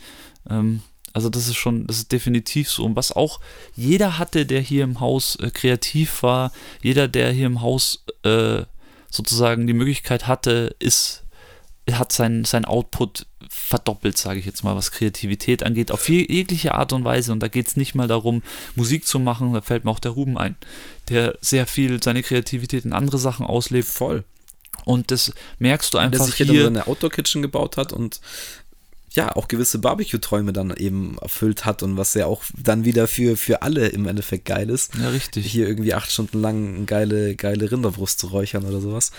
Ähm, 0.50 0.82
also 1.14 1.30
das 1.30 1.48
ist 1.48 1.58
schon, 1.58 1.88
das 1.88 1.98
ist 1.98 2.12
definitiv 2.14 2.70
so. 2.70 2.86
Und 2.86 2.96
was 2.96 3.12
auch 3.12 3.42
jeder 3.76 4.18
hatte, 4.18 4.46
der 4.46 4.62
hier 4.62 4.86
im 4.86 5.02
Haus 5.02 5.36
äh, 5.36 5.50
kreativ 5.50 6.24
war, 6.24 6.54
jeder, 6.82 7.10
der 7.10 7.32
hier 7.32 7.48
im 7.48 7.62
Haus 7.62 8.06
äh, 8.24 8.64
sozusagen 9.12 9.68
die 9.68 9.74
Möglichkeit 9.74 10.28
hatte, 10.28 10.76
ist 10.80 11.22
hat 11.92 12.12
sein, 12.12 12.46
sein 12.46 12.66
Output 12.66 13.26
verdoppelt, 13.50 14.18
sage 14.18 14.40
ich 14.40 14.46
jetzt 14.46 14.64
mal, 14.64 14.76
was 14.76 14.92
Kreativität 14.92 15.64
angeht, 15.64 15.92
auf 15.92 16.08
jegliche 16.10 16.74
Art 16.76 16.94
und 16.94 17.04
Weise. 17.04 17.32
Und 17.32 17.42
da 17.42 17.48
geht 17.48 17.68
es 17.68 17.76
nicht 17.76 17.96
mal 17.96 18.08
darum, 18.08 18.44
Musik 18.76 19.06
zu 19.06 19.20
machen, 19.20 19.54
da 19.54 19.62
fällt 19.62 19.84
mir 19.84 19.92
auch 19.92 20.00
der 20.00 20.12
Ruben 20.12 20.38
ein, 20.38 20.56
der 21.10 21.38
sehr 21.42 21.68
viel 21.68 22.02
seine 22.02 22.24
Kreativität 22.24 22.86
in 22.86 22.94
andere 22.94 23.18
Sachen 23.18 23.46
auslebt. 23.46 23.88
Voll. 23.88 24.24
Und 24.86 25.12
das 25.12 25.34
merkst 25.60 25.94
du 25.94 25.98
einfach 25.98 26.20
der 26.20 26.26
sich 26.26 26.36
hier. 26.36 26.46
Der 26.46 26.68
eine 26.68 26.88
Outdoor-Kitchen 26.88 27.42
gebaut 27.42 27.78
hat 27.78 27.94
und 27.94 28.22
ja, 29.14 29.36
auch 29.36 29.48
gewisse 29.48 29.80
Barbecue-Träume 29.80 30.54
dann 30.54 30.72
eben 30.76 31.18
erfüllt 31.22 31.66
hat 31.66 31.84
und 31.84 31.98
was 31.98 32.14
ja 32.14 32.26
auch 32.28 32.44
dann 32.58 32.86
wieder 32.86 33.08
für, 33.08 33.36
für 33.36 33.62
alle 33.62 33.88
im 33.88 34.08
Endeffekt 34.08 34.46
geil 34.46 34.70
ist. 34.70 34.96
Ja, 34.96 35.10
richtig. 35.10 35.46
Hier 35.46 35.68
irgendwie 35.68 35.94
acht 35.94 36.12
Stunden 36.12 36.42
lang 36.42 36.86
geile, 36.86 37.36
geile 37.36 37.72
Rinderbrust 37.72 38.20
zu 38.20 38.28
räuchern 38.28 38.64
oder 38.66 38.80
sowas. 38.80 39.12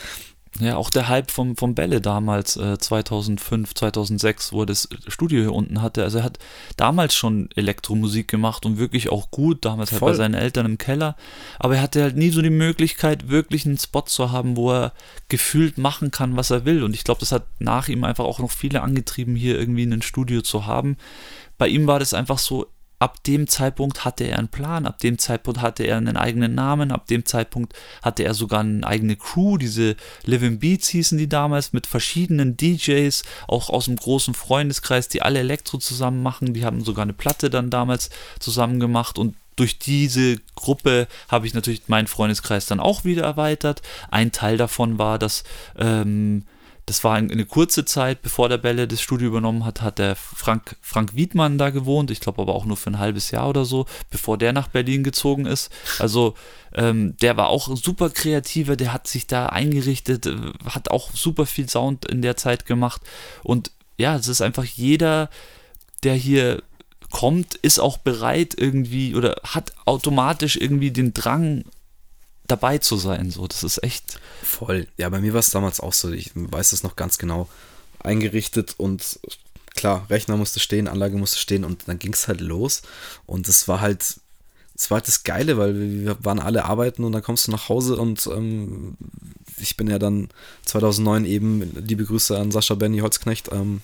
Ja, 0.61 0.76
auch 0.76 0.90
der 0.90 1.09
Hype 1.09 1.30
vom, 1.30 1.57
vom 1.57 1.74
Bälle 1.74 2.03
damals, 2.03 2.59
äh, 2.59 2.76
2005, 2.78 3.74
2006, 3.74 4.53
wo 4.53 4.61
er 4.61 4.66
das 4.66 4.86
Studio 5.09 5.40
hier 5.40 5.55
unten 5.55 5.80
hatte. 5.80 6.03
Also 6.03 6.18
er 6.18 6.24
hat 6.24 6.38
damals 6.76 7.14
schon 7.14 7.48
Elektromusik 7.57 8.28
gemacht 8.28 8.66
und 8.66 8.76
wirklich 8.76 9.09
auch 9.09 9.30
gut, 9.30 9.64
damals 9.64 9.92
halt 9.92 10.03
bei 10.03 10.12
seinen 10.12 10.34
Eltern 10.34 10.66
im 10.66 10.76
Keller. 10.76 11.16
Aber 11.59 11.76
er 11.76 11.82
hatte 11.82 12.03
halt 12.03 12.16
nie 12.16 12.28
so 12.28 12.42
die 12.42 12.50
Möglichkeit, 12.50 13.30
wirklich 13.30 13.64
einen 13.64 13.78
Spot 13.78 14.03
zu 14.03 14.30
haben, 14.30 14.57
wo 14.59 14.70
er 14.72 14.92
gefühlt 15.28 15.78
machen 15.78 16.11
kann, 16.11 16.36
was 16.36 16.50
er 16.50 16.66
will. 16.66 16.82
Und 16.82 16.94
ich 16.94 17.05
glaube, 17.05 17.20
das 17.20 17.32
hat 17.32 17.44
nach 17.59 17.88
ihm 17.88 18.05
einfach 18.05 18.24
auch 18.24 18.38
noch 18.38 18.50
viele 18.50 18.82
angetrieben, 18.82 19.34
hier 19.34 19.59
irgendwie 19.59 19.84
ein 19.84 20.03
Studio 20.03 20.42
zu 20.42 20.66
haben. 20.66 20.98
Bei 21.57 21.68
ihm 21.68 21.86
war 21.86 21.98
das 21.98 22.12
einfach 22.12 22.38
so, 22.38 22.66
ab 23.03 23.24
dem 23.24 23.48
Zeitpunkt 23.48 24.05
hatte 24.05 24.22
er 24.22 24.38
einen 24.38 24.46
Plan, 24.46 24.86
ab 24.86 25.00
dem 25.00 25.18
Zeitpunkt 25.18 25.61
hatte 25.61 25.82
er 25.82 25.96
einen 25.96 26.16
eigenen 26.16 26.55
Namen, 26.55 26.92
ab 26.92 27.09
dem 27.09 27.26
Zeitpunkt 27.26 27.74
hatte 28.00 28.22
er 28.22 28.32
sogar 28.32 28.61
eine 28.61 28.86
eigene 28.86 29.16
Crew, 29.16 29.57
diese 29.59 29.96
Living 30.24 30.61
Beats 30.61 30.86
hießen 30.90 31.18
die 31.18 31.28
damals, 31.28 31.72
mit 31.72 31.88
verschiedenen 31.88 32.57
DJs, 32.57 33.24
auch 33.48 33.70
aus 33.70 33.86
dem 33.86 33.96
großen 33.96 34.34
Freundeskreis, 34.34 35.09
die 35.09 35.20
alle 35.20 35.40
Elektro 35.40 35.78
zusammen 35.78 36.22
machen, 36.22 36.55
die 36.55 36.64
haben 36.64 36.84
sogar 36.84 37.03
eine 37.03 37.12
Platte 37.12 37.50
dann 37.50 37.70
damals 37.70 38.09
zusammen 38.38 38.78
gemacht 38.78 39.18
und 39.18 39.34
durch 39.57 39.80
diese 39.80 40.36
Gruppe 40.55 41.09
habe 41.28 41.48
ich 41.48 41.55
natürlich 41.55 41.88
meinen 41.88 42.07
Freundeskreis 42.07 42.66
dann 42.66 42.78
auch 42.78 43.05
wieder 43.05 43.24
erweitert. 43.24 43.82
Ein 44.12 44.30
Teil 44.30 44.57
davon 44.57 44.98
war, 44.98 45.18
dass 45.18 45.42
ähm, 45.76 46.44
das 46.87 47.05
war 47.05 47.14
eine 47.14 47.47
kurze 47.47 47.85
Zeit, 47.85 48.22
bevor 48.22 48.49
der 48.49 48.59
Bälle 48.59 48.89
das 48.89 49.01
Studio 49.01 49.28
übernommen 49.28 49.64
hat, 49.64 49.83
hat 49.83 49.99
der 49.99 50.16
Frank, 50.16 50.76
Frank 50.80 51.14
Wiedmann 51.14 51.57
da 51.57 51.70
gewohnt. 51.70 52.11
Ich 52.11 52.20
glaube 52.20 52.43
aber 52.43 52.55
auch 52.55 52.64
nur 52.64 52.76
für 52.76 52.91
ein 52.91 52.99
halbes 52.99 53.30
Jahr 53.30 53.49
oder 53.49 53.64
so, 53.64 53.87
bevor 54.11 54.37
der 54.37 54.53
nach 54.53 54.68
Berlin 54.68 55.05
gezogen 55.05 55.47
ist. 55.47 55.70
Also 56.01 56.35
ähm, 56.74 57.16
der 57.18 57.37
war 57.37 57.49
auch 57.49 57.74
super 57.76 58.11
kreativer, 58.11 58.76
der 58.76 58.93
hat 58.93 59.07
sich 59.07 59.26
da 59.28 59.47
eingerichtet, 59.47 60.26
äh, 60.26 60.37
hat 60.64 60.91
auch 60.91 61.12
super 61.12 61.47
viel 61.47 61.68
Sound 61.68 62.05
in 62.07 62.20
der 62.20 62.37
Zeit 62.37 62.66
gemacht. 62.66 63.01
Und 63.45 63.70
ja, 63.97 64.16
es 64.16 64.26
ist 64.26 64.43
einfach 64.43 64.64
jeder, 64.64 65.30
der 66.03 66.14
hier 66.14 66.62
kommt, 67.11 67.55
ist 67.57 67.78
auch 67.78 67.99
bereit 67.99 68.55
irgendwie 68.57 69.14
oder 69.14 69.37
hat 69.45 69.72
automatisch 69.85 70.57
irgendwie 70.57 70.91
den 70.91 71.14
Drang, 71.14 71.64
dabei 72.53 72.78
zu 72.78 72.97
sein. 72.97 73.30
So, 73.30 73.47
das 73.47 73.62
ist 73.62 73.83
echt. 73.83 74.20
Voll. 74.43 74.88
Ja, 74.97 75.09
bei 75.09 75.20
mir 75.20 75.32
war 75.32 75.40
es 75.40 75.51
damals 75.51 75.80
auch 75.80 75.93
so. 75.93 76.11
Ich 76.11 76.32
weiß 76.34 76.72
es 76.72 76.82
noch 76.82 76.97
ganz 76.97 77.18
genau. 77.18 77.49
Eingerichtet 78.01 78.74
und 78.78 79.20
klar, 79.74 80.07
Rechner 80.11 80.36
musste 80.36 80.61
stehen, 80.61 80.88
Anlage 80.88 81.16
musste 81.16 81.38
stehen 81.38 81.64
und 81.64 81.88
dann 81.88 81.99
ging 81.99 82.12
es 82.12 82.28
halt 82.28 82.40
los. 82.40 82.82
Und 83.26 83.49
es 83.49 83.68
war 83.68 83.80
halt, 83.80 84.20
es 84.74 84.90
war 84.90 84.97
halt 84.97 85.09
das 85.09 85.22
Geile, 85.22 85.57
weil 85.57 85.78
wir 85.78 86.24
waren 86.24 86.40
alle 86.40 86.64
arbeiten 86.64 87.05
und 87.05 87.12
dann 87.12 87.22
kommst 87.22 87.47
du 87.47 87.53
nach 87.53 87.68
Hause 87.68 87.97
und 87.97 88.26
ähm, 88.26 88.97
ich 89.59 89.76
bin 89.76 89.88
ja 89.88 89.99
dann 89.99 90.28
2009 90.64 91.24
eben, 91.24 91.72
liebe 91.86 92.05
Grüße 92.05 92.36
an 92.36 92.51
Sascha 92.51 92.74
Benny 92.74 92.99
Holzknecht, 92.99 93.51
ähm, 93.53 93.80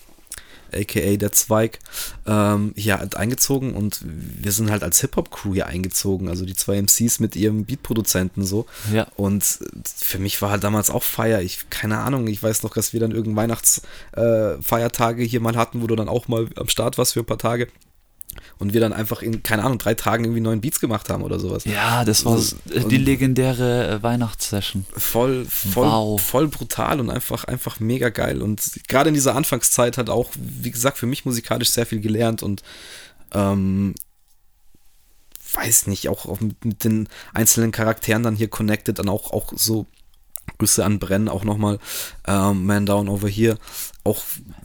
aka 0.73 1.17
der 1.17 1.31
Zweig, 1.31 1.79
ähm, 2.25 2.73
hier 2.75 2.99
halt 2.99 3.15
eingezogen 3.15 3.73
und 3.73 4.01
wir 4.03 4.51
sind 4.51 4.71
halt 4.71 4.83
als 4.83 5.01
Hip-Hop-Crew 5.01 5.53
hier 5.53 5.67
eingezogen, 5.67 6.29
also 6.29 6.45
die 6.45 6.55
zwei 6.55 6.81
MCs 6.81 7.19
mit 7.19 7.35
ihrem 7.35 7.65
Beat-Produzenten 7.65 8.45
so. 8.45 8.65
Ja. 8.93 9.07
Und 9.15 9.43
für 9.83 10.19
mich 10.19 10.41
war 10.41 10.51
halt 10.51 10.63
damals 10.63 10.89
auch 10.89 11.03
Feier. 11.03 11.41
Ich, 11.41 11.69
keine 11.69 11.99
Ahnung, 11.99 12.27
ich 12.27 12.41
weiß 12.41 12.63
noch, 12.63 12.73
dass 12.73 12.93
wir 12.93 12.99
dann 12.99 13.11
irgendein 13.11 13.49
Weihnachtsfeiertage 13.49 15.23
äh, 15.23 15.27
hier 15.27 15.41
mal 15.41 15.55
hatten, 15.55 15.81
wo 15.81 15.87
du 15.87 15.95
dann 15.95 16.09
auch 16.09 16.27
mal 16.27 16.47
am 16.55 16.67
Start 16.67 16.97
warst 16.97 17.13
für 17.13 17.21
ein 17.21 17.25
paar 17.25 17.37
Tage 17.37 17.67
und 18.57 18.73
wir 18.73 18.81
dann 18.81 18.93
einfach 18.93 19.21
in, 19.21 19.43
keine 19.43 19.63
Ahnung, 19.63 19.77
drei 19.77 19.93
Tagen 19.93 20.25
irgendwie 20.25 20.41
neuen 20.41 20.61
Beats 20.61 20.79
gemacht 20.79 21.09
haben 21.09 21.23
oder 21.23 21.39
sowas. 21.39 21.65
Ja, 21.65 22.03
das 22.05 22.25
war 22.25 22.33
also, 22.33 22.57
die 22.89 22.97
legendäre 22.97 23.89
äh, 23.89 24.03
Weihnachtssession. 24.03 24.85
Voll, 24.91 25.45
voll, 25.45 25.87
wow. 25.87 26.21
voll 26.21 26.47
brutal 26.47 26.99
und 26.99 27.09
einfach, 27.09 27.45
einfach 27.45 27.79
mega 27.79 28.09
geil. 28.09 28.41
Und 28.41 28.61
gerade 28.87 29.09
in 29.09 29.13
dieser 29.13 29.35
Anfangszeit 29.35 29.97
hat 29.97 30.09
auch, 30.09 30.31
wie 30.35 30.71
gesagt, 30.71 30.97
für 30.97 31.07
mich 31.07 31.25
musikalisch 31.25 31.69
sehr 31.69 31.85
viel 31.85 32.01
gelernt 32.01 32.43
und 32.43 32.63
ähm, 33.33 33.95
weiß 35.53 35.87
nicht, 35.87 36.09
auch, 36.09 36.25
auch 36.25 36.39
mit, 36.41 36.63
mit, 36.65 36.83
den 36.83 37.07
einzelnen 37.33 37.71
Charakteren 37.71 38.23
dann 38.23 38.35
hier 38.35 38.49
connected, 38.49 38.99
dann 38.99 39.09
auch, 39.09 39.31
auch 39.31 39.53
so 39.55 39.87
Grüße 40.57 40.83
an 40.83 40.99
Brenn 40.99 41.29
auch 41.29 41.43
nochmal, 41.43 41.79
ähm, 42.27 42.65
Man 42.65 42.85
Down 42.85 43.07
Over 43.07 43.29
Here 43.29 43.57
auch, 44.03 44.21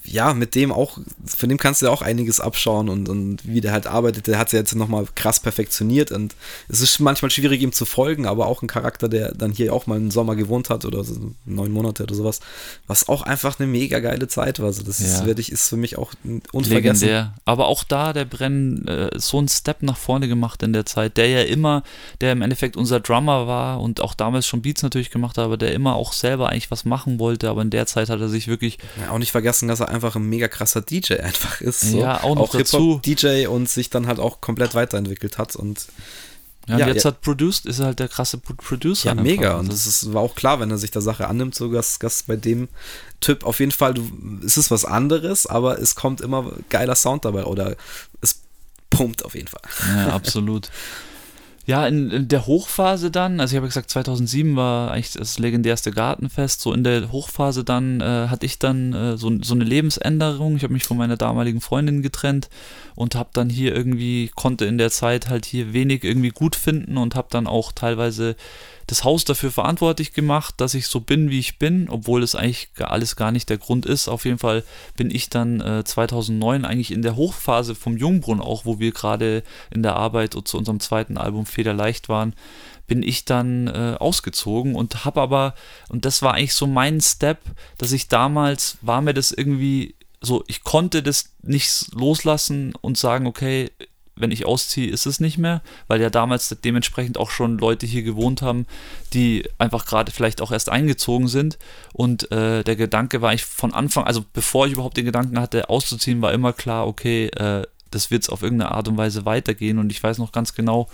ja, 0.06 0.34
mit 0.34 0.54
dem 0.54 0.70
auch, 0.70 0.98
von 1.24 1.48
dem 1.48 1.56
kannst 1.56 1.80
du 1.80 1.86
ja 1.86 1.92
auch 1.92 2.02
einiges 2.02 2.38
abschauen 2.38 2.88
und, 2.90 3.08
und 3.08 3.46
wie 3.46 3.62
der 3.62 3.72
halt 3.72 3.86
arbeitet, 3.86 4.26
der 4.26 4.38
hat 4.38 4.52
ja 4.52 4.58
jetzt 4.58 4.74
nochmal 4.74 5.06
krass 5.14 5.40
perfektioniert 5.40 6.12
und 6.12 6.34
es 6.68 6.80
ist 6.80 6.98
manchmal 7.00 7.30
schwierig 7.30 7.62
ihm 7.62 7.72
zu 7.72 7.86
folgen, 7.86 8.26
aber 8.26 8.46
auch 8.46 8.60
ein 8.60 8.66
Charakter, 8.66 9.08
der 9.08 9.32
dann 9.32 9.52
hier 9.52 9.72
auch 9.72 9.86
mal 9.86 9.96
einen 9.96 10.10
Sommer 10.10 10.36
gewohnt 10.36 10.68
hat 10.68 10.84
oder 10.84 11.04
so 11.04 11.32
neun 11.46 11.72
Monate 11.72 12.02
oder 12.02 12.14
sowas, 12.14 12.40
was 12.86 13.08
auch 13.08 13.22
einfach 13.22 13.58
eine 13.58 13.66
mega 13.66 13.98
geile 14.00 14.28
Zeit 14.28 14.58
war. 14.58 14.66
Also 14.66 14.82
das 14.82 14.98
ja. 14.98 15.06
ist, 15.06 15.24
wirklich, 15.24 15.50
ist 15.50 15.70
für 15.70 15.78
mich 15.78 15.96
auch 15.96 16.12
unvergessen. 16.52 17.08
Legendär. 17.08 17.34
Aber 17.46 17.66
auch 17.66 17.82
da 17.82 18.12
der 18.12 18.26
Brenn 18.26 18.86
äh, 18.86 19.18
so 19.18 19.38
einen 19.38 19.48
Step 19.48 19.82
nach 19.82 19.96
vorne 19.96 20.28
gemacht 20.28 20.62
in 20.62 20.74
der 20.74 20.84
Zeit, 20.84 21.16
der 21.16 21.28
ja 21.28 21.42
immer, 21.42 21.82
der 22.20 22.32
im 22.32 22.42
Endeffekt 22.42 22.76
unser 22.76 23.00
Drummer 23.00 23.46
war 23.46 23.80
und 23.80 24.02
auch 24.02 24.12
damals 24.12 24.46
schon 24.46 24.60
Beats 24.60 24.82
natürlich 24.82 25.10
gemacht 25.10 25.38
hat, 25.38 25.46
aber 25.46 25.56
der 25.56 25.72
immer 25.72 25.94
auch 25.94 26.12
selber 26.12 26.50
eigentlich 26.50 26.70
was 26.70 26.84
machen 26.84 27.18
wollte, 27.18 27.48
aber 27.48 27.62
in 27.62 27.70
der 27.70 27.86
Zeit 27.86 28.10
hat 28.10 28.20
er 28.20 28.28
sich 28.28 28.48
wirklich 28.48 28.78
ja, 29.00 29.10
auch 29.10 29.18
nicht 29.18 29.32
vergessen, 29.32 29.66
dass 29.66 29.80
er 29.80 29.93
einfach 29.94 30.16
ein 30.16 30.28
mega 30.28 30.48
krasser 30.48 30.80
DJ 30.80 31.14
einfach 31.14 31.60
ist. 31.60 31.80
So. 31.80 32.00
Ja, 32.00 32.22
auch 32.22 32.34
noch 32.34 32.42
auch 32.42 32.52
dazu. 32.52 33.00
DJ 33.04 33.46
und 33.46 33.68
sich 33.68 33.90
dann 33.90 34.06
halt 34.06 34.18
auch 34.18 34.40
komplett 34.40 34.74
weiterentwickelt 34.74 35.38
hat 35.38 35.56
und 35.56 35.86
ja, 36.66 36.78
ja 36.78 36.88
jetzt 36.88 37.04
ja. 37.04 37.10
hat 37.10 37.20
produced, 37.20 37.66
ist 37.66 37.78
er 37.78 37.86
halt 37.86 37.98
der 37.98 38.08
krasse 38.08 38.38
Producer. 38.38 39.08
Ja, 39.08 39.14
mega. 39.14 39.58
Und 39.58 39.70
das 39.70 39.86
ist, 39.86 40.14
war 40.14 40.22
auch 40.22 40.34
klar, 40.34 40.60
wenn 40.60 40.70
er 40.70 40.78
sich 40.78 40.90
der 40.90 41.02
Sache 41.02 41.28
annimmt, 41.28 41.54
so 41.54 41.70
dass, 41.70 41.98
dass 41.98 42.22
bei 42.22 42.36
dem 42.36 42.68
Typ 43.20 43.44
auf 43.44 43.60
jeden 43.60 43.72
Fall, 43.72 43.94
du, 43.94 44.10
es 44.44 44.56
ist 44.56 44.70
was 44.70 44.84
anderes, 44.84 45.46
aber 45.46 45.78
es 45.78 45.94
kommt 45.94 46.20
immer 46.20 46.52
geiler 46.70 46.96
Sound 46.96 47.24
dabei 47.24 47.44
oder 47.44 47.76
es 48.22 48.40
pumpt 48.88 49.24
auf 49.24 49.34
jeden 49.34 49.48
Fall. 49.48 49.62
Ja, 49.94 50.14
absolut. 50.14 50.70
Ja, 51.66 51.86
in, 51.86 52.10
in, 52.10 52.28
der 52.28 52.46
Hochphase 52.46 53.10
dann, 53.10 53.40
also 53.40 53.52
ich 53.52 53.56
habe 53.56 53.68
gesagt, 53.68 53.88
2007 53.88 54.54
war 54.54 54.90
eigentlich 54.90 55.12
das 55.12 55.38
legendärste 55.38 55.92
Gartenfest. 55.92 56.60
So 56.60 56.74
in 56.74 56.84
der 56.84 57.10
Hochphase 57.10 57.64
dann 57.64 58.02
äh, 58.02 58.28
hatte 58.28 58.44
ich 58.44 58.58
dann 58.58 58.92
äh, 58.92 59.16
so, 59.16 59.32
so 59.42 59.54
eine 59.54 59.64
Lebensänderung. 59.64 60.56
Ich 60.56 60.62
habe 60.62 60.74
mich 60.74 60.84
von 60.84 60.98
meiner 60.98 61.16
damaligen 61.16 61.62
Freundin 61.62 62.02
getrennt 62.02 62.50
und 62.94 63.14
habe 63.14 63.30
dann 63.32 63.48
hier 63.48 63.74
irgendwie, 63.74 64.30
konnte 64.34 64.66
in 64.66 64.76
der 64.76 64.90
Zeit 64.90 65.30
halt 65.30 65.46
hier 65.46 65.72
wenig 65.72 66.04
irgendwie 66.04 66.30
gut 66.30 66.54
finden 66.54 66.98
und 66.98 67.14
habe 67.14 67.28
dann 67.30 67.46
auch 67.46 67.72
teilweise 67.72 68.36
das 68.86 69.04
Haus 69.04 69.24
dafür 69.24 69.50
verantwortlich 69.50 70.12
gemacht, 70.12 70.54
dass 70.58 70.74
ich 70.74 70.86
so 70.86 71.00
bin, 71.00 71.30
wie 71.30 71.38
ich 71.38 71.58
bin, 71.58 71.88
obwohl 71.88 72.22
es 72.22 72.34
eigentlich 72.34 72.68
alles 72.78 73.16
gar 73.16 73.32
nicht 73.32 73.48
der 73.48 73.58
Grund 73.58 73.86
ist. 73.86 74.08
Auf 74.08 74.24
jeden 74.24 74.38
Fall 74.38 74.64
bin 74.96 75.10
ich 75.10 75.30
dann 75.30 75.60
äh, 75.60 75.84
2009 75.84 76.64
eigentlich 76.64 76.92
in 76.92 77.02
der 77.02 77.16
Hochphase 77.16 77.74
vom 77.74 77.96
Jungbrunnen, 77.96 78.42
auch 78.42 78.64
wo 78.64 78.78
wir 78.78 78.92
gerade 78.92 79.42
in 79.70 79.82
der 79.82 79.96
Arbeit 79.96 80.36
zu 80.44 80.58
unserem 80.58 80.80
zweiten 80.80 81.16
Album 81.16 81.46
Federleicht 81.46 82.08
waren, 82.08 82.34
bin 82.86 83.02
ich 83.02 83.24
dann 83.24 83.68
äh, 83.68 83.96
ausgezogen 83.98 84.74
und 84.74 85.04
habe 85.04 85.20
aber, 85.20 85.54
und 85.88 86.04
das 86.04 86.22
war 86.22 86.34
eigentlich 86.34 86.54
so 86.54 86.66
mein 86.66 87.00
Step, 87.00 87.38
dass 87.78 87.92
ich 87.92 88.08
damals, 88.08 88.78
war 88.82 89.00
mir 89.00 89.14
das 89.14 89.32
irgendwie 89.32 89.94
so, 90.20 90.44
ich 90.46 90.64
konnte 90.64 91.02
das 91.02 91.34
nicht 91.42 91.94
loslassen 91.94 92.74
und 92.80 92.98
sagen, 92.98 93.26
okay, 93.26 93.70
wenn 94.16 94.30
ich 94.30 94.46
ausziehe, 94.46 94.90
ist 94.90 95.06
es 95.06 95.20
nicht 95.20 95.38
mehr, 95.38 95.62
weil 95.88 96.00
ja 96.00 96.10
damals 96.10 96.54
dementsprechend 96.64 97.18
auch 97.18 97.30
schon 97.30 97.58
Leute 97.58 97.86
hier 97.86 98.02
gewohnt 98.02 98.42
haben, 98.42 98.66
die 99.12 99.48
einfach 99.58 99.86
gerade 99.86 100.12
vielleicht 100.12 100.40
auch 100.40 100.52
erst 100.52 100.68
eingezogen 100.68 101.28
sind. 101.28 101.58
Und 101.92 102.30
äh, 102.30 102.62
der 102.62 102.76
Gedanke 102.76 103.22
war 103.22 103.34
ich 103.34 103.44
von 103.44 103.74
Anfang, 103.74 104.04
also 104.04 104.24
bevor 104.32 104.66
ich 104.66 104.74
überhaupt 104.74 104.96
den 104.96 105.04
Gedanken 105.04 105.40
hatte, 105.40 105.68
auszuziehen, 105.68 106.22
war 106.22 106.32
immer 106.32 106.52
klar, 106.52 106.86
okay, 106.86 107.26
äh, 107.26 107.66
das 107.90 108.10
wird 108.10 108.24
es 108.24 108.28
auf 108.28 108.42
irgendeine 108.42 108.72
Art 108.72 108.88
und 108.88 108.96
Weise 108.96 109.24
weitergehen. 109.24 109.78
Und 109.78 109.90
ich 109.90 110.02
weiß 110.02 110.18
noch 110.18 110.32
ganz 110.32 110.54
genau, 110.54 110.88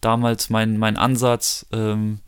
damals 0.00 0.50
mein, 0.50 0.78
mein 0.78 0.96
Ansatz, 0.96 1.66
ähm, 1.72 2.20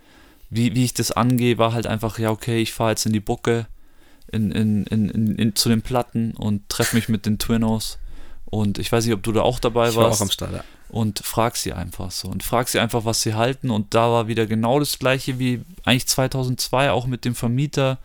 wie, 0.48 0.74
wie 0.74 0.84
ich 0.84 0.94
das 0.94 1.12
angehe, 1.12 1.58
war 1.58 1.72
halt 1.72 1.86
einfach, 1.86 2.18
ja, 2.18 2.30
okay, 2.30 2.60
ich 2.60 2.72
fahre 2.72 2.90
jetzt 2.90 3.06
in 3.06 3.12
die 3.12 3.20
Bucke, 3.20 3.66
in, 4.32 4.50
in, 4.52 4.84
in, 4.86 5.36
in, 5.36 5.56
zu 5.56 5.68
den 5.68 5.82
Platten 5.82 6.32
und 6.32 6.68
treffe 6.68 6.96
mich 6.96 7.08
mit 7.08 7.26
den 7.26 7.38
Twinnos. 7.38 7.98
Und 8.50 8.78
ich 8.78 8.90
weiß 8.90 9.04
nicht, 9.04 9.14
ob 9.14 9.22
du 9.22 9.32
da 9.32 9.42
auch 9.42 9.60
dabei 9.60 9.88
ich 9.88 9.96
war 9.96 10.04
warst. 10.04 10.20
Auch 10.20 10.26
am 10.26 10.30
Start, 10.30 10.52
ja. 10.52 10.64
Und 10.88 11.20
frag 11.24 11.56
sie 11.56 11.72
einfach 11.72 12.10
so. 12.10 12.28
Und 12.28 12.42
frag 12.42 12.68
sie 12.68 12.80
einfach, 12.80 13.04
was 13.04 13.22
sie 13.22 13.34
halten. 13.34 13.70
Und 13.70 13.94
da 13.94 14.10
war 14.10 14.26
wieder 14.26 14.46
genau 14.46 14.80
das 14.80 14.98
gleiche 14.98 15.38
wie 15.38 15.62
eigentlich 15.84 16.08
2002, 16.08 16.90
auch 16.90 17.06
mit 17.06 17.24
dem 17.24 17.36
Vermieter. 17.36 17.98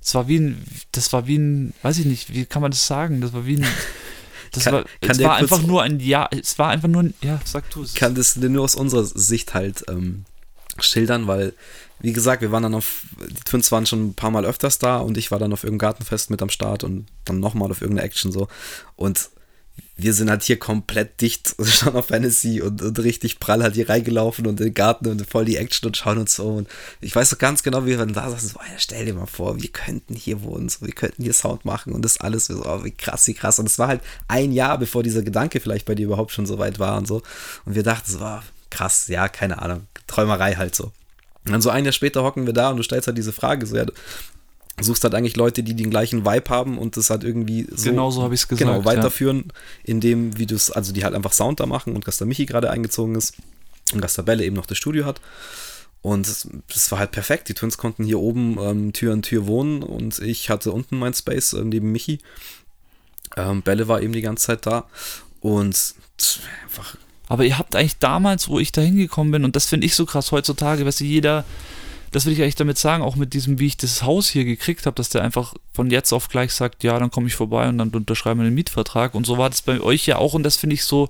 Es 0.00 0.14
war 0.14 0.26
wie 0.26 0.38
ein, 0.38 0.64
das 0.92 1.12
war 1.12 1.26
wie 1.26 1.36
ein, 1.36 1.74
weiß 1.82 1.98
ich 1.98 2.06
nicht, 2.06 2.32
wie 2.32 2.46
kann 2.46 2.62
man 2.62 2.70
das 2.70 2.86
sagen? 2.86 3.20
Das 3.20 3.34
war 3.34 3.44
wie 3.44 3.56
ein, 3.56 3.66
das 4.52 4.64
kann, 4.64 4.72
war, 4.72 4.84
kann 5.02 5.10
es 5.10 5.22
war 5.22 5.34
einfach 5.36 5.62
nur 5.62 5.82
ein 5.82 6.00
Ja, 6.00 6.28
es 6.30 6.58
war 6.58 6.70
einfach 6.70 6.88
nur 6.88 7.02
ein, 7.02 7.14
ja, 7.20 7.38
sag 7.44 7.68
du 7.70 7.82
es. 7.82 7.94
Kann 7.94 8.14
das 8.14 8.36
nur 8.36 8.64
aus 8.64 8.74
unserer 8.74 9.04
Sicht 9.04 9.52
halt 9.52 9.84
ähm, 9.88 10.24
schildern, 10.78 11.26
weil 11.26 11.52
wie 12.02 12.14
gesagt, 12.14 12.40
wir 12.40 12.50
waren 12.50 12.62
dann 12.62 12.74
auf, 12.74 13.02
die 13.18 13.44
Twins 13.44 13.70
waren 13.72 13.84
schon 13.84 14.08
ein 14.08 14.14
paar 14.14 14.30
Mal 14.30 14.46
öfters 14.46 14.78
da 14.78 14.98
und 14.98 15.18
ich 15.18 15.30
war 15.30 15.38
dann 15.38 15.52
auf 15.52 15.64
irgendeinem 15.64 15.90
Gartenfest 15.90 16.30
mit 16.30 16.40
am 16.40 16.48
Start 16.48 16.82
und 16.82 17.06
dann 17.26 17.40
nochmal 17.40 17.70
auf 17.70 17.82
irgendeine 17.82 18.06
Action 18.06 18.32
so. 18.32 18.48
Und 18.96 19.28
wir 19.96 20.14
sind 20.14 20.30
halt 20.30 20.42
hier 20.42 20.58
komplett 20.58 21.20
dicht 21.20 21.54
schon 21.62 21.94
auf 21.94 22.06
Fantasy 22.06 22.60
und, 22.60 22.82
und, 22.82 22.98
richtig 22.98 23.38
prall 23.38 23.62
halt 23.62 23.74
hier 23.74 23.88
reingelaufen 23.88 24.46
und 24.46 24.60
den 24.60 24.74
Garten 24.74 25.08
und 25.08 25.26
voll 25.28 25.44
die 25.44 25.56
Action 25.56 25.88
und 25.88 25.96
schauen 25.96 26.18
uns 26.18 26.34
so. 26.34 26.48
Und 26.48 26.68
ich 27.00 27.14
weiß 27.14 27.30
so 27.30 27.36
ganz 27.36 27.62
genau, 27.62 27.84
wie 27.84 27.90
wir 27.90 27.98
dann 27.98 28.12
da 28.12 28.30
saßen, 28.30 28.50
so, 28.50 28.58
ja, 28.58 28.78
stell 28.78 29.04
dir 29.04 29.14
mal 29.14 29.26
vor, 29.26 29.60
wir 29.60 29.68
könnten 29.68 30.14
hier 30.14 30.42
wohnen, 30.42 30.68
so, 30.68 30.86
wir 30.86 30.92
könnten 30.92 31.22
hier 31.22 31.34
Sound 31.34 31.64
machen 31.64 31.92
und 31.92 32.04
das 32.04 32.20
alles, 32.20 32.46
so, 32.46 32.64
oh, 32.64 32.84
wie 32.84 32.92
krass, 32.92 33.26
wie 33.26 33.34
krass. 33.34 33.58
Und 33.58 33.66
es 33.66 33.78
war 33.78 33.88
halt 33.88 34.00
ein 34.28 34.52
Jahr, 34.52 34.78
bevor 34.78 35.02
dieser 35.02 35.22
Gedanke 35.22 35.60
vielleicht 35.60 35.86
bei 35.86 35.94
dir 35.94 36.06
überhaupt 36.06 36.32
schon 36.32 36.46
so 36.46 36.58
weit 36.58 36.78
war 36.78 36.96
und 36.96 37.06
so. 37.06 37.22
Und 37.64 37.74
wir 37.74 37.82
dachten 37.82 38.10
so, 38.10 38.18
oh, 38.20 38.40
krass, 38.70 39.08
ja, 39.08 39.28
keine 39.28 39.60
Ahnung, 39.60 39.86
Träumerei 40.06 40.54
halt 40.54 40.74
so. 40.74 40.92
Und 41.44 41.52
dann 41.52 41.62
so 41.62 41.70
ein 41.70 41.84
Jahr 41.84 41.92
später 41.92 42.22
hocken 42.22 42.46
wir 42.46 42.52
da 42.52 42.70
und 42.70 42.76
du 42.76 42.82
stellst 42.82 43.06
halt 43.06 43.18
diese 43.18 43.32
Frage, 43.32 43.66
so 43.66 43.76
ja, 43.76 43.86
suchst 44.84 45.04
halt 45.04 45.14
eigentlich 45.14 45.36
Leute, 45.36 45.62
die 45.62 45.74
den 45.74 45.90
gleichen 45.90 46.24
Vibe 46.24 46.50
haben 46.50 46.78
und 46.78 46.96
das 46.96 47.10
halt 47.10 47.24
irgendwie 47.24 47.66
so, 47.70 47.90
genau 47.90 48.10
so 48.10 48.22
habe 48.22 48.34
ich 48.34 48.42
es 48.42 48.48
gesagt, 48.48 48.70
genau, 48.70 48.84
weiterführen, 48.84 49.44
ja. 49.46 49.54
indem, 49.84 50.38
wie 50.38 50.46
du 50.46 50.54
es, 50.54 50.70
also 50.70 50.92
die 50.92 51.04
halt 51.04 51.14
einfach 51.14 51.32
Sound 51.32 51.60
da 51.60 51.66
machen 51.66 51.94
und 51.94 52.04
Gasta 52.04 52.24
Michi 52.24 52.46
gerade 52.46 52.70
eingezogen 52.70 53.14
ist 53.14 53.34
und 53.92 54.00
Gasta 54.00 54.22
Belle 54.22 54.44
eben 54.44 54.56
noch 54.56 54.66
das 54.66 54.78
Studio 54.78 55.04
hat. 55.04 55.20
Und 56.02 56.26
das 56.26 56.90
war 56.90 56.98
halt 56.98 57.10
perfekt. 57.10 57.50
Die 57.50 57.54
Twins 57.54 57.76
konnten 57.76 58.04
hier 58.04 58.20
oben 58.20 58.56
ähm, 58.58 58.92
Tür 58.94 59.12
an 59.12 59.20
Tür 59.22 59.46
wohnen 59.46 59.82
und 59.82 60.18
ich 60.20 60.48
hatte 60.48 60.72
unten 60.72 60.98
mein 60.98 61.12
Space 61.12 61.52
äh, 61.52 61.62
neben 61.62 61.92
Michi. 61.92 62.20
Ähm, 63.36 63.62
Belle 63.62 63.86
war 63.86 64.00
eben 64.00 64.14
die 64.14 64.22
ganze 64.22 64.46
Zeit 64.46 64.66
da 64.66 64.86
und 65.40 65.94
einfach 66.64 66.96
aber 67.30 67.44
ihr 67.44 67.58
habt 67.58 67.76
eigentlich 67.76 67.98
damals, 67.98 68.48
wo 68.48 68.58
ich 68.58 68.72
da 68.72 68.80
hingekommen 68.80 69.30
bin, 69.30 69.44
und 69.44 69.54
das 69.54 69.66
finde 69.66 69.86
ich 69.86 69.94
so 69.94 70.04
krass 70.04 70.32
heutzutage, 70.32 70.84
weißt 70.84 70.98
du, 70.98 71.04
jeder, 71.04 71.44
das 72.10 72.26
will 72.26 72.32
ich 72.32 72.42
eigentlich 72.42 72.56
damit 72.56 72.78
sagen, 72.78 73.02
auch 73.02 73.16
mit 73.16 73.34
diesem, 73.34 73.58
wie 73.58 73.66
ich 73.66 73.76
das 73.76 74.02
Haus 74.02 74.28
hier 74.28 74.44
gekriegt 74.44 74.86
habe, 74.86 74.96
dass 74.96 75.10
der 75.10 75.22
einfach 75.22 75.54
von 75.72 75.90
jetzt 75.90 76.12
auf 76.12 76.28
gleich 76.28 76.52
sagt, 76.52 76.82
ja, 76.82 76.98
dann 76.98 77.10
komme 77.10 77.28
ich 77.28 77.34
vorbei 77.34 77.68
und 77.68 77.78
dann 77.78 77.90
unterschreiben 77.90 78.40
wir 78.40 78.44
den 78.44 78.54
Mietvertrag. 78.54 79.14
Und 79.14 79.26
so 79.26 79.38
war 79.38 79.48
das 79.48 79.62
bei 79.62 79.80
euch 79.80 80.06
ja 80.06 80.16
auch, 80.16 80.34
und 80.34 80.42
das 80.42 80.56
finde 80.56 80.74
ich 80.74 80.84
so 80.84 81.08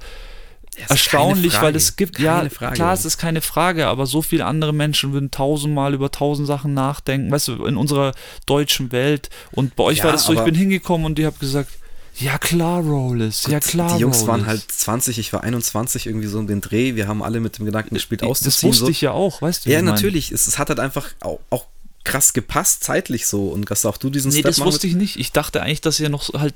erstaunlich, 0.89 1.61
weil 1.61 1.75
es 1.75 1.97
gibt, 1.97 2.17
keine 2.17 2.45
ja, 2.45 2.49
Frage. 2.51 2.75
klar, 2.75 2.93
es 2.93 3.05
ist 3.05 3.19
keine 3.19 3.41
Frage, 3.41 3.87
aber 3.87 4.07
so 4.07 4.23
viele 4.23 4.45
andere 4.47 4.73
Menschen 4.73 5.13
würden 5.13 5.31
tausendmal 5.31 5.95
über 5.95 6.11
tausend 6.11 6.47
Sachen 6.47 6.75
nachdenken, 6.75 7.31
weißt 7.31 7.49
du, 7.49 7.65
in 7.65 7.77
unserer 7.77 8.13
deutschen 8.47 8.93
Welt. 8.93 9.31
Und 9.53 9.77
bei 9.77 9.85
euch 9.85 9.99
ja, 9.99 10.05
war 10.05 10.13
das 10.13 10.25
so, 10.25 10.33
ich 10.33 10.41
bin 10.41 10.55
hingekommen 10.55 11.07
und 11.07 11.19
ihr 11.19 11.27
habt 11.27 11.41
gesagt, 11.41 11.71
ja 12.17 12.39
klar, 12.39 12.83
Rollis. 12.83 13.47
Ja 13.49 13.61
klar, 13.61 13.97
Die 13.97 14.03
Jungs 14.03 14.19
Rollis. 14.19 14.29
waren 14.29 14.47
halt 14.47 14.71
20, 14.71 15.19
ich 15.19 15.33
war 15.33 15.43
21, 15.43 16.07
irgendwie 16.07 16.27
so 16.27 16.39
um 16.39 16.47
den 16.47 16.61
Dreh. 16.61 16.95
Wir 16.95 17.09
haben 17.09 17.23
alle 17.23 17.41
mit 17.41 17.59
dem 17.59 17.67
Gedanken 17.67 17.95
gespielt, 17.95 18.23
auszuziehen. 18.23 18.51
Das 18.51 18.63
wusste 18.63 18.85
so. 18.87 18.91
ich 18.91 19.01
ja 19.01 19.13
auch, 19.13 19.43
weißt 19.43 19.67
du? 19.67 19.71
Ja, 19.71 19.83
natürlich. 19.83 20.33
Es, 20.33 20.47
es, 20.47 20.59
hat 20.59 20.69
halt 20.69 20.81
einfach 20.81 21.09
auch, 21.21 21.41
auch, 21.51 21.67
krass 22.03 22.33
gepasst, 22.33 22.83
zeitlich 22.83 23.27
so. 23.27 23.49
Und 23.49 23.71
dass 23.71 23.85
auch 23.85 23.99
du 23.99 24.09
diesen 24.09 24.31
nee, 24.31 24.39
Step 24.39 24.47
das 24.47 24.61
wusste 24.61 24.87
ich 24.87 24.95
nicht. 24.95 25.17
Ich 25.17 25.33
dachte 25.33 25.63
eigentlich, 25.63 25.83
dass 25.83 26.01
ihr 26.01 26.09
noch 26.09 26.33
halt 26.33 26.55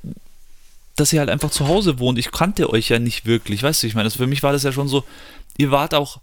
dass 0.97 1.13
ihr 1.13 1.21
halt 1.21 1.31
einfach 1.31 1.51
zu 1.51 1.67
Hause 1.69 1.99
wohnt. 1.99 2.19
Ich 2.19 2.31
kannte 2.31 2.71
euch 2.71 2.89
ja 2.89 2.99
nicht 2.99 3.27
wirklich, 3.27 3.63
weißt 3.63 3.83
du, 3.83 3.87
ich 3.87 3.95
meine, 3.95 4.11
für 4.11 4.27
mich 4.27 4.43
war 4.43 4.53
das 4.53 4.63
ja 4.63 4.73
schon 4.73 4.89
so, 4.89 5.05
ihr 5.57 5.71
wart 5.71 5.95
auch, 5.95 6.21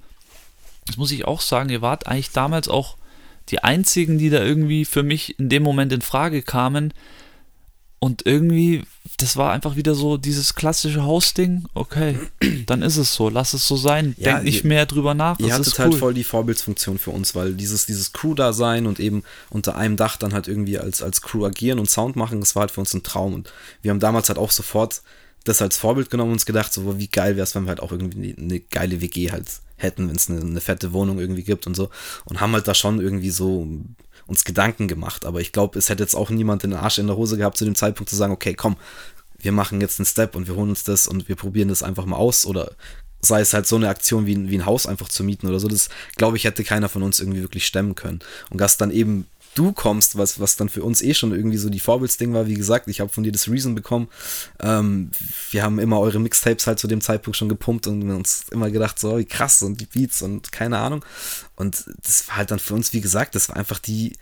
das 0.85 0.97
muss 0.97 1.11
ich 1.11 1.25
auch 1.25 1.41
sagen, 1.41 1.69
ihr 1.69 1.81
wart 1.81 2.07
eigentlich 2.07 2.31
damals 2.31 2.67
auch 2.67 2.95
die 3.49 3.63
einzigen, 3.63 4.17
die 4.17 4.29
da 4.29 4.41
irgendwie 4.41 4.85
für 4.85 5.03
mich 5.03 5.37
in 5.39 5.49
dem 5.49 5.63
Moment 5.63 5.91
in 5.91 6.01
Frage 6.01 6.41
kamen, 6.41 6.93
und 8.03 8.25
irgendwie, 8.25 8.83
das 9.17 9.37
war 9.37 9.51
einfach 9.51 9.75
wieder 9.75 9.93
so 9.93 10.17
dieses 10.17 10.55
klassische 10.55 11.03
Hausding. 11.03 11.65
Okay, 11.75 12.17
dann 12.65 12.81
ist 12.81 12.97
es 12.97 13.13
so, 13.13 13.29
lass 13.29 13.53
es 13.53 13.67
so 13.67 13.77
sein. 13.77 14.15
Ja, 14.17 14.33
Denk 14.33 14.45
nicht 14.45 14.63
ihr, 14.63 14.69
mehr 14.69 14.87
drüber 14.87 15.13
nach. 15.13 15.37
Ihr 15.37 15.53
hattet 15.53 15.77
halt 15.77 15.77
cool. 15.77 15.91
halt 15.91 15.99
voll 15.99 16.13
die 16.15 16.23
Vorbildsfunktion 16.23 16.97
für 16.97 17.11
uns, 17.11 17.35
weil 17.35 17.53
dieses, 17.53 17.85
dieses 17.85 18.11
Crew-Dasein 18.11 18.87
und 18.87 18.99
eben 18.99 19.21
unter 19.51 19.75
einem 19.75 19.97
Dach 19.97 20.17
dann 20.17 20.33
halt 20.33 20.47
irgendwie 20.47 20.79
als, 20.79 21.03
als 21.03 21.21
Crew 21.21 21.45
agieren 21.45 21.77
und 21.77 21.91
Sound 21.91 22.15
machen, 22.15 22.39
das 22.39 22.55
war 22.55 22.61
halt 22.61 22.71
für 22.71 22.79
uns 22.79 22.91
ein 22.95 23.03
Traum. 23.03 23.35
Und 23.35 23.53
wir 23.83 23.91
haben 23.91 23.99
damals 23.99 24.29
halt 24.29 24.39
auch 24.39 24.49
sofort 24.49 25.03
das 25.43 25.61
als 25.61 25.77
Vorbild 25.77 26.09
genommen 26.09 26.31
und 26.31 26.37
uns 26.37 26.47
gedacht, 26.47 26.73
so 26.73 26.97
wie 26.97 27.07
geil 27.07 27.35
wäre 27.35 27.43
es, 27.43 27.53
wenn 27.53 27.65
wir 27.65 27.69
halt 27.69 27.81
auch 27.81 27.91
irgendwie 27.91 28.35
eine 28.35 28.59
geile 28.61 29.01
WG 29.01 29.31
halt 29.31 29.45
hätten, 29.77 30.09
wenn 30.09 30.15
es 30.15 30.27
eine, 30.27 30.41
eine 30.41 30.61
fette 30.61 30.91
Wohnung 30.91 31.19
irgendwie 31.19 31.43
gibt 31.43 31.67
und 31.67 31.75
so. 31.75 31.91
Und 32.25 32.41
haben 32.41 32.53
halt 32.53 32.67
da 32.67 32.73
schon 32.73 32.99
irgendwie 32.99 33.29
so 33.29 33.67
uns 34.27 34.43
Gedanken 34.43 34.87
gemacht. 34.87 35.25
Aber 35.25 35.41
ich 35.41 35.51
glaube, 35.51 35.77
es 35.77 35.89
hätte 35.89 36.03
jetzt 36.03 36.15
auch 36.15 36.29
niemand 36.29 36.63
den 36.63 36.73
Arsch 36.73 36.99
in 36.99 37.07
der 37.07 37.17
Hose 37.17 37.37
gehabt, 37.37 37.57
zu 37.57 37.65
dem 37.65 37.75
Zeitpunkt 37.75 38.09
zu 38.09 38.15
sagen, 38.15 38.33
okay, 38.33 38.53
komm, 38.53 38.77
wir 39.37 39.51
machen 39.51 39.81
jetzt 39.81 39.99
einen 39.99 40.05
Step 40.05 40.35
und 40.35 40.47
wir 40.47 40.55
holen 40.55 40.69
uns 40.69 40.83
das 40.83 41.07
und 41.07 41.27
wir 41.27 41.35
probieren 41.35 41.69
das 41.69 41.83
einfach 41.83 42.05
mal 42.05 42.17
aus. 42.17 42.45
Oder 42.45 42.71
sei 43.21 43.41
es 43.41 43.53
halt 43.53 43.67
so 43.67 43.75
eine 43.75 43.89
Aktion 43.89 44.25
wie, 44.25 44.49
wie 44.49 44.57
ein 44.57 44.65
Haus 44.65 44.85
einfach 44.85 45.09
zu 45.09 45.23
mieten 45.23 45.47
oder 45.47 45.59
so. 45.59 45.67
Das, 45.67 45.89
glaube 46.15 46.37
ich, 46.37 46.43
hätte 46.43 46.63
keiner 46.63 46.89
von 46.89 47.03
uns 47.03 47.19
irgendwie 47.19 47.41
wirklich 47.41 47.65
stemmen 47.65 47.95
können. 47.95 48.19
Und 48.49 48.61
das 48.61 48.77
dann 48.77 48.91
eben 48.91 49.27
du 49.55 49.73
kommst, 49.73 50.17
was, 50.17 50.39
was 50.39 50.55
dann 50.55 50.69
für 50.69 50.83
uns 50.83 51.01
eh 51.01 51.13
schon 51.13 51.31
irgendwie 51.31 51.57
so 51.57 51.69
die 51.69 51.79
Vorbildsding 51.79 52.33
war. 52.33 52.47
Wie 52.47 52.53
gesagt, 52.53 52.87
ich 52.87 52.99
habe 52.99 53.09
von 53.09 53.23
dir 53.23 53.31
das 53.31 53.49
Reason 53.49 53.75
bekommen. 53.75 54.07
Ähm, 54.61 55.11
wir 55.51 55.63
haben 55.63 55.79
immer 55.79 55.99
eure 55.99 56.19
Mixtapes 56.19 56.67
halt 56.67 56.79
zu 56.79 56.87
dem 56.87 57.01
Zeitpunkt 57.01 57.37
schon 57.37 57.49
gepumpt 57.49 57.87
und 57.87 58.09
uns 58.09 58.45
immer 58.51 58.71
gedacht, 58.71 58.99
so 58.99 59.17
wie 59.17 59.25
krass 59.25 59.61
und 59.61 59.81
die 59.81 59.85
Beats 59.85 60.21
und 60.21 60.51
keine 60.51 60.77
Ahnung. 60.77 61.03
Und 61.55 61.85
das 62.03 62.27
war 62.27 62.37
halt 62.37 62.51
dann 62.51 62.59
für 62.59 62.73
uns, 62.73 62.93
wie 62.93 63.01
gesagt, 63.01 63.35
das 63.35 63.49
war 63.49 63.57
einfach 63.57 63.79
die, 63.79 64.13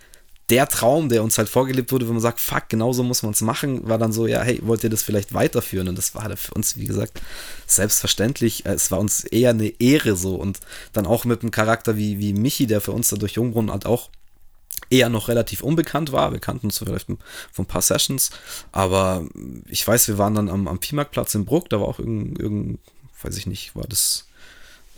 der 0.50 0.66
Traum, 0.66 1.08
der 1.08 1.22
uns 1.22 1.38
halt 1.38 1.48
vorgelebt 1.48 1.92
wurde, 1.92 2.06
wenn 2.06 2.14
man 2.14 2.22
sagt, 2.22 2.40
fuck, 2.40 2.68
genauso 2.68 3.04
muss 3.04 3.22
man 3.22 3.32
es 3.32 3.40
machen, 3.40 3.88
war 3.88 3.98
dann 3.98 4.12
so, 4.12 4.26
ja, 4.26 4.42
hey, 4.42 4.60
wollt 4.64 4.82
ihr 4.82 4.90
das 4.90 5.02
vielleicht 5.02 5.32
weiterführen? 5.32 5.88
Und 5.88 5.96
das 5.96 6.14
war 6.14 6.24
halt 6.24 6.38
für 6.38 6.54
uns, 6.54 6.76
wie 6.76 6.86
gesagt, 6.86 7.22
selbstverständlich. 7.66 8.66
Äh, 8.66 8.72
es 8.72 8.90
war 8.90 8.98
uns 8.98 9.22
eher 9.24 9.50
eine 9.50 9.68
Ehre 9.80 10.16
so. 10.16 10.34
Und 10.34 10.58
dann 10.92 11.06
auch 11.06 11.24
mit 11.24 11.42
einem 11.42 11.52
Charakter 11.52 11.96
wie, 11.96 12.18
wie 12.18 12.32
Michi, 12.32 12.66
der 12.66 12.80
für 12.80 12.92
uns 12.92 13.08
da 13.10 13.16
durch 13.16 13.34
Jungbrunnen 13.34 13.70
halt 13.70 13.86
auch 13.86 14.10
eher 14.90 15.08
noch 15.08 15.28
relativ 15.28 15.62
unbekannt 15.62 16.12
war. 16.12 16.32
Wir 16.32 16.40
kannten 16.40 16.66
uns 16.66 16.78
vielleicht 16.78 17.06
von 17.06 17.18
ein 17.58 17.66
paar 17.66 17.82
Sessions, 17.82 18.30
aber 18.72 19.24
ich 19.68 19.86
weiß, 19.86 20.08
wir 20.08 20.18
waren 20.18 20.34
dann 20.34 20.48
am, 20.48 20.68
am 20.68 20.78
Pimarktplatz 20.78 21.34
in 21.34 21.44
Bruck, 21.44 21.70
da 21.70 21.80
war 21.80 21.88
auch 21.88 21.98
irgendein, 21.98 22.36
irgendein 22.42 22.78
weiß 23.22 23.36
ich 23.36 23.46
nicht, 23.46 23.76
war 23.76 23.86
das 23.88 24.26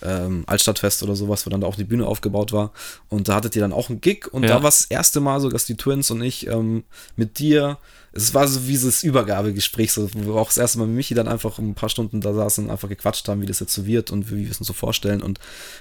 ähm, 0.02 0.44
Altstadtfest 0.46 1.02
oder 1.02 1.14
sowas, 1.14 1.46
wo 1.46 1.50
dann 1.50 1.60
da 1.60 1.66
auch 1.66 1.76
die 1.76 1.84
Bühne 1.84 2.06
aufgebaut 2.06 2.52
war. 2.52 2.72
Und 3.08 3.28
da 3.28 3.36
hattet 3.36 3.56
ihr 3.56 3.62
dann 3.62 3.72
auch 3.72 3.88
einen 3.88 4.00
Gig 4.00 4.32
und 4.32 4.42
ja. 4.42 4.48
da 4.48 4.62
war 4.62 4.68
es 4.68 4.80
das 4.80 4.90
erste 4.90 5.20
Mal 5.20 5.40
so, 5.40 5.48
dass 5.48 5.64
die 5.64 5.76
Twins 5.76 6.10
und 6.10 6.22
ich 6.22 6.46
ähm, 6.46 6.84
mit 7.16 7.38
dir, 7.38 7.78
es 8.12 8.34
war 8.34 8.46
so 8.48 8.66
wie 8.66 8.72
dieses 8.72 9.02
Übergabegespräch, 9.02 9.92
so, 9.92 10.12
wo 10.14 10.34
wir 10.34 10.40
auch 10.40 10.48
das 10.48 10.58
erste 10.58 10.78
Mal 10.78 10.86
mit 10.86 10.96
Michi 10.96 11.14
dann 11.14 11.28
einfach 11.28 11.58
ein 11.58 11.74
paar 11.74 11.88
Stunden 11.88 12.20
da 12.20 12.34
saßen 12.34 12.64
und 12.64 12.70
einfach 12.70 12.88
gequatscht 12.88 13.28
haben, 13.28 13.40
wie 13.42 13.46
das 13.46 13.60
jetzt 13.60 13.74
so 13.74 13.86
wird 13.86 14.10
und 14.10 14.30
wie 14.30 14.44
wir 14.44 14.50
es 14.50 14.58
uns 14.58 14.66
so 14.66 14.72
vorstellen 14.72 15.22
und 15.22 15.38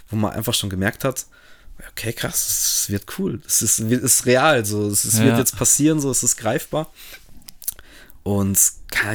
wo 0.10 0.16
man 0.16 0.32
einfach 0.32 0.54
schon 0.54 0.70
gemerkt 0.70 1.04
hat, 1.04 1.26
okay, 1.90 2.14
krass, 2.14 2.84
es 2.84 2.90
wird 2.90 3.06
cool. 3.18 3.42
Es 3.46 3.62
ist, 3.62 3.80
ist 3.80 4.26
real, 4.26 4.66
so. 4.66 4.88
Es, 4.88 5.18
ja. 5.18 5.26
wird 5.26 5.38
jetzt 5.38 5.56
passieren, 5.56 6.00
so, 6.00 6.12
es 6.12 6.24
ist 6.24 6.38
greifbar. 6.38 6.92
Und 8.24 8.60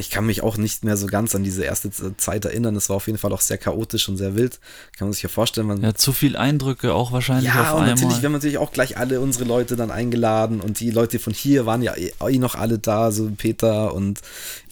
ich 0.00 0.10
kann 0.10 0.26
mich 0.26 0.42
auch 0.42 0.56
nicht 0.56 0.84
mehr 0.84 0.96
so 0.96 1.06
ganz 1.06 1.34
an 1.36 1.44
diese 1.44 1.62
erste 1.62 1.90
Zeit 2.16 2.44
erinnern. 2.44 2.74
Es 2.74 2.88
war 2.88 2.96
auf 2.96 3.06
jeden 3.06 3.18
Fall 3.18 3.32
auch 3.32 3.40
sehr 3.40 3.58
chaotisch 3.58 4.08
und 4.08 4.16
sehr 4.16 4.34
wild. 4.34 4.58
Kann 4.96 5.06
man 5.06 5.12
sich 5.12 5.22
ja 5.22 5.28
vorstellen. 5.28 5.68
Man 5.68 5.80
ja, 5.80 5.94
zu 5.94 6.12
viel 6.12 6.36
Eindrücke 6.36 6.92
auch 6.92 7.12
wahrscheinlich 7.12 7.54
ja, 7.54 7.72
und 7.72 7.86
natürlich, 7.86 8.20
wir 8.20 8.24
haben 8.24 8.32
natürlich 8.32 8.58
auch 8.58 8.72
gleich 8.72 8.96
alle 8.96 9.20
unsere 9.20 9.44
Leute 9.44 9.76
dann 9.76 9.92
eingeladen 9.92 10.60
und 10.60 10.80
die 10.80 10.90
Leute 10.90 11.20
von 11.20 11.32
hier 11.32 11.66
waren 11.66 11.82
ja 11.82 11.94
eh, 11.94 12.12
eh 12.20 12.38
noch 12.38 12.56
alle 12.56 12.78
da, 12.80 13.12
so 13.12 13.30
Peter 13.36 13.94
und 13.94 14.20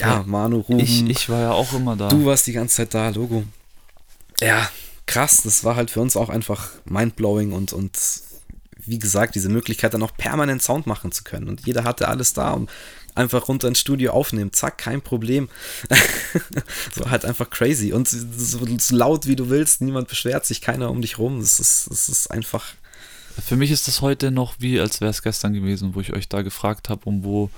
ja, 0.01 0.14
ja 0.14 0.24
Manu, 0.26 0.61
Ruben. 0.61 0.80
Ich, 0.80 1.09
ich 1.09 1.28
war 1.28 1.40
ja 1.40 1.53
auch 1.53 1.72
immer 1.72 1.95
da. 1.95 2.09
Du 2.09 2.24
warst 2.24 2.47
die 2.49 2.53
ganze 2.53 2.76
Zeit 2.76 2.95
da, 2.95 3.11
Logo. 3.11 3.45
Ja, 4.40 4.68
krass, 5.07 5.42
das 5.44 5.64
war 5.64 5.76
halt 5.76 5.90
für 5.90 6.00
uns 6.00 6.16
auch 6.16 6.28
einfach 6.28 6.70
mindblowing 6.84 7.52
und, 7.52 7.72
und 7.72 7.98
wie 8.86 8.98
gesagt, 8.98 9.34
diese 9.34 9.48
Möglichkeit 9.48 9.94
dann 9.94 10.02
auch 10.02 10.16
permanent 10.16 10.62
Sound 10.62 10.86
machen 10.86 11.12
zu 11.12 11.24
können. 11.24 11.48
Und 11.48 11.66
jeder 11.66 11.84
hatte 11.84 12.09
alles 12.09 12.32
da 12.32 12.52
und 12.52 12.70
einfach 13.14 13.48
runter 13.48 13.68
ins 13.68 13.80
Studio 13.80 14.12
aufnehmen, 14.12 14.52
zack, 14.52 14.78
kein 14.78 15.00
Problem. 15.00 15.48
so 16.95 17.08
halt 17.11 17.24
einfach 17.24 17.49
crazy 17.50 17.92
und 17.92 18.08
so, 18.08 18.61
laut 18.91 19.26
wie 19.26 19.37
du 19.37 19.50
willst, 19.50 19.80
niemand 19.80 20.08
beschwert 20.08 20.45
sich, 20.45 20.61
keiner 20.61 20.91
um 20.91 21.00
dich 21.00 21.18
rum. 21.18 21.41
Es 21.41 21.61
ist, 21.61 21.87
es 21.91 22.08
ist 22.08 22.30
einfach. 22.30 22.64
Für 23.45 23.57
mich 23.57 23.70
ist 23.70 23.88
das 23.88 24.00
heute 24.00 24.30
noch 24.30 24.54
wie, 24.58 24.79
als 24.80 25.00
wäre 25.00 25.11
es 25.11 25.22
gestern 25.22 25.54
gewesen, 25.54 25.95
wo 25.95 26.00
ich 26.00 26.12
euch 26.12 26.29
da 26.29 26.42
gefragt 26.42 26.88
habe, 26.88 27.03
um 27.04 27.24
wo. 27.24 27.50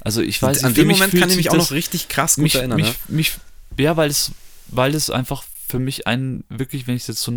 Also 0.00 0.20
ich 0.20 0.40
weiß, 0.40 0.62
an 0.62 0.74
dem 0.74 0.88
Moment 0.88 1.14
kann 1.14 1.28
ich 1.28 1.36
mich 1.36 1.50
auch 1.50 1.56
noch 1.56 1.72
richtig 1.72 2.08
krass 2.08 2.36
gut 2.36 2.44
mich, 2.44 2.54
erinnern. 2.54 2.76
Mich, 2.76 2.86
ne? 2.86 2.94
mich, 3.08 3.32
ja, 3.78 3.96
weil 3.96 4.10
es, 4.10 4.30
weil 4.68 4.94
es 4.94 5.10
einfach 5.10 5.44
für 5.68 5.78
mich 5.78 6.06
ein, 6.06 6.44
wirklich, 6.48 6.86
wenn 6.86 6.96
ich 6.96 7.02
es 7.02 7.08
jetzt 7.08 7.22
so 7.22 7.32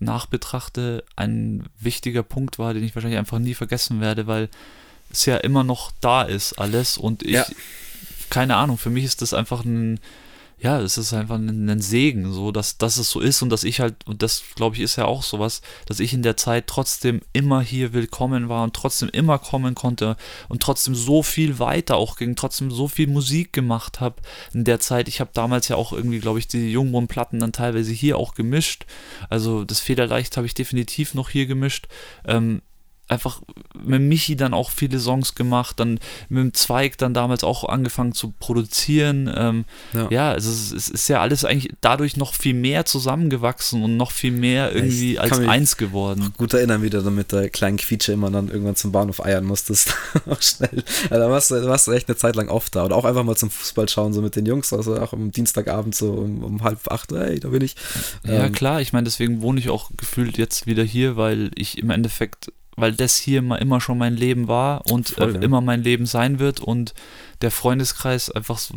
nachbetrachte, 0.00 1.02
ein 1.16 1.64
wichtiger 1.80 2.22
Punkt 2.22 2.58
war, 2.58 2.74
den 2.74 2.84
ich 2.84 2.94
wahrscheinlich 2.94 3.18
einfach 3.18 3.38
nie 3.38 3.54
vergessen 3.54 4.02
werde, 4.02 4.26
weil 4.26 4.50
es 5.10 5.24
ja 5.24 5.38
immer 5.38 5.64
noch 5.64 5.92
da 6.00 6.22
ist, 6.22 6.58
alles. 6.58 6.98
Und 6.98 7.22
ich, 7.22 7.32
ja. 7.32 7.46
keine 8.28 8.56
Ahnung, 8.56 8.76
für 8.76 8.90
mich 8.90 9.04
ist 9.04 9.22
das 9.22 9.32
einfach 9.32 9.64
ein, 9.64 9.98
ja, 10.62 10.80
es 10.80 10.96
ist 10.96 11.12
einfach 11.12 11.34
ein, 11.34 11.68
ein, 11.68 11.80
Segen, 11.80 12.32
so 12.32 12.52
dass, 12.52 12.78
dass 12.78 12.96
es 12.96 13.10
so 13.10 13.18
ist 13.18 13.42
und 13.42 13.50
dass 13.50 13.64
ich 13.64 13.80
halt, 13.80 13.96
und 14.06 14.22
das 14.22 14.44
glaube 14.54 14.76
ich 14.76 14.82
ist 14.82 14.94
ja 14.94 15.06
auch 15.06 15.24
sowas, 15.24 15.60
dass 15.86 15.98
ich 15.98 16.14
in 16.14 16.22
der 16.22 16.36
Zeit 16.36 16.68
trotzdem 16.68 17.20
immer 17.32 17.60
hier 17.62 17.92
willkommen 17.92 18.48
war 18.48 18.62
und 18.62 18.72
trotzdem 18.74 19.08
immer 19.08 19.40
kommen 19.40 19.74
konnte 19.74 20.16
und 20.48 20.62
trotzdem 20.62 20.94
so 20.94 21.24
viel 21.24 21.58
weiter 21.58 21.96
auch 21.96 22.16
ging, 22.16 22.36
trotzdem 22.36 22.70
so 22.70 22.86
viel 22.86 23.08
Musik 23.08 23.52
gemacht 23.52 24.00
habe 24.00 24.22
in 24.54 24.62
der 24.62 24.78
Zeit. 24.78 25.08
Ich 25.08 25.18
habe 25.20 25.30
damals 25.34 25.66
ja 25.66 25.74
auch 25.74 25.92
irgendwie, 25.92 26.20
glaube 26.20 26.38
ich, 26.38 26.46
die 26.46 26.70
Jungwurmplatten 26.70 27.40
dann 27.40 27.52
teilweise 27.52 27.90
hier 27.90 28.16
auch 28.16 28.34
gemischt. 28.34 28.86
Also 29.28 29.64
das 29.64 29.80
Federleicht 29.80 30.36
habe 30.36 30.46
ich 30.46 30.54
definitiv 30.54 31.14
noch 31.14 31.28
hier 31.28 31.46
gemischt. 31.46 31.88
Ähm, 32.24 32.62
einfach 33.08 33.42
mit 33.84 34.00
Michi 34.00 34.36
dann 34.36 34.54
auch 34.54 34.70
viele 34.70 34.98
Songs 34.98 35.34
gemacht, 35.34 35.80
dann 35.80 35.98
mit 36.28 36.42
dem 36.42 36.54
Zweig 36.54 36.98
dann 36.98 37.14
damals 37.14 37.44
auch 37.44 37.68
angefangen 37.68 38.12
zu 38.12 38.32
produzieren. 38.38 39.32
Ähm, 39.34 39.64
ja. 39.92 40.08
ja, 40.10 40.30
also 40.30 40.50
es, 40.50 40.72
es, 40.72 40.88
ist 40.88 41.08
ja 41.08 41.20
alles 41.20 41.44
eigentlich 41.44 41.74
dadurch 41.80 42.16
noch 42.16 42.34
viel 42.34 42.54
mehr 42.54 42.86
zusammengewachsen 42.86 43.82
und 43.82 43.96
noch 43.96 44.12
viel 44.12 44.32
mehr 44.32 44.74
irgendwie 44.74 45.18
als 45.18 45.38
eins 45.38 45.76
geworden. 45.76 46.32
Gut 46.36 46.54
erinnern, 46.54 46.82
wie 46.82 46.90
du 46.90 47.02
dann 47.02 47.14
mit 47.14 47.32
der 47.32 47.50
kleinen 47.50 47.76
Quietsche 47.76 48.12
immer 48.12 48.30
dann 48.30 48.48
irgendwann 48.48 48.76
zum 48.76 48.92
Bahnhof 48.92 49.24
eiern 49.24 49.44
musstest. 49.44 49.94
auch 50.26 50.40
schnell. 50.40 50.82
Also 51.10 51.22
da 51.22 51.30
warst, 51.30 51.50
du, 51.50 51.66
warst 51.66 51.86
du 51.86 51.92
echt 51.92 52.08
eine 52.08 52.16
Zeit 52.16 52.36
lang 52.36 52.48
oft 52.48 52.74
da. 52.74 52.84
Oder 52.84 52.96
auch 52.96 53.04
einfach 53.04 53.24
mal 53.24 53.36
zum 53.36 53.50
Fußball 53.50 53.88
schauen, 53.88 54.12
so 54.12 54.22
mit 54.22 54.36
den 54.36 54.46
Jungs, 54.46 54.72
also 54.72 54.98
auch 54.98 55.12
am 55.12 55.32
Dienstagabend 55.32 55.94
so 55.94 56.12
um, 56.12 56.42
um 56.42 56.62
halb 56.62 56.90
acht, 56.90 57.12
hey, 57.12 57.40
da 57.40 57.48
bin 57.48 57.62
ich. 57.62 57.76
Ja, 58.24 58.44
ähm, 58.44 58.52
klar, 58.52 58.80
ich 58.80 58.92
meine, 58.92 59.04
deswegen 59.04 59.42
wohne 59.42 59.60
ich 59.60 59.68
auch 59.68 59.90
gefühlt 59.96 60.38
jetzt 60.38 60.66
wieder 60.66 60.82
hier, 60.82 61.16
weil 61.16 61.50
ich 61.54 61.78
im 61.78 61.90
Endeffekt 61.90 62.52
weil 62.76 62.92
das 62.92 63.16
hier 63.16 63.38
immer 63.38 63.80
schon 63.80 63.98
mein 63.98 64.16
Leben 64.16 64.48
war 64.48 64.86
und 64.90 65.10
Voll, 65.10 65.36
äh, 65.36 65.44
immer 65.44 65.60
mein 65.60 65.82
Leben 65.82 66.06
sein 66.06 66.38
wird 66.38 66.60
und 66.60 66.94
der 67.40 67.50
Freundeskreis 67.50 68.30
einfach 68.30 68.58
so, 68.58 68.74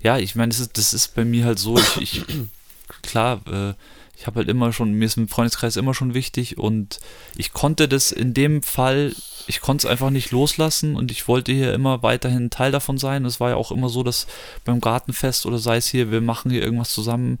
ja, 0.00 0.18
ich 0.18 0.34
meine, 0.34 0.48
das 0.48 0.60
ist, 0.60 0.78
das 0.78 0.92
ist 0.94 1.14
bei 1.14 1.24
mir 1.24 1.44
halt 1.44 1.58
so, 1.58 1.78
ich, 1.78 2.00
ich 2.00 2.24
klar, 3.02 3.40
äh, 3.46 3.74
ich 4.22 4.26
habe 4.26 4.38
halt 4.38 4.48
immer 4.48 4.72
schon, 4.72 4.92
mir 4.92 5.06
ist 5.06 5.16
ein 5.16 5.28
Freundeskreis 5.28 5.76
immer 5.76 5.94
schon 5.94 6.14
wichtig 6.14 6.56
und 6.56 7.00
ich 7.36 7.52
konnte 7.52 7.88
das 7.88 8.12
in 8.12 8.34
dem 8.34 8.62
Fall, 8.62 9.14
ich 9.48 9.60
konnte 9.60 9.86
es 9.86 9.90
einfach 9.90 10.10
nicht 10.10 10.30
loslassen 10.30 10.94
und 10.94 11.10
ich 11.10 11.26
wollte 11.26 11.52
hier 11.52 11.74
immer 11.74 12.04
weiterhin 12.04 12.48
Teil 12.48 12.70
davon 12.70 12.98
sein. 12.98 13.24
Es 13.24 13.40
war 13.40 13.50
ja 13.50 13.56
auch 13.56 13.72
immer 13.72 13.88
so, 13.88 14.04
dass 14.04 14.28
beim 14.64 14.80
Gartenfest 14.80 15.44
oder 15.44 15.58
sei 15.58 15.78
es 15.78 15.88
hier, 15.88 16.12
wir 16.12 16.20
machen 16.20 16.52
hier 16.52 16.62
irgendwas 16.62 16.92
zusammen, 16.92 17.40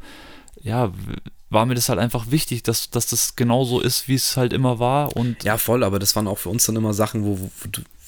ja, 0.60 0.92
war 1.52 1.66
mir 1.66 1.74
das 1.74 1.88
halt 1.88 1.98
einfach 1.98 2.30
wichtig, 2.30 2.62
dass, 2.62 2.90
dass 2.90 3.06
das 3.06 3.36
genauso 3.36 3.80
ist, 3.80 4.08
wie 4.08 4.14
es 4.14 4.36
halt 4.36 4.52
immer 4.52 4.78
war. 4.78 5.16
Und 5.16 5.44
ja, 5.44 5.58
voll, 5.58 5.84
aber 5.84 5.98
das 5.98 6.16
waren 6.16 6.26
auch 6.26 6.38
für 6.38 6.48
uns 6.48 6.64
dann 6.66 6.76
immer 6.76 6.94
Sachen, 6.94 7.24
wo, 7.24 7.38
wo 7.38 7.50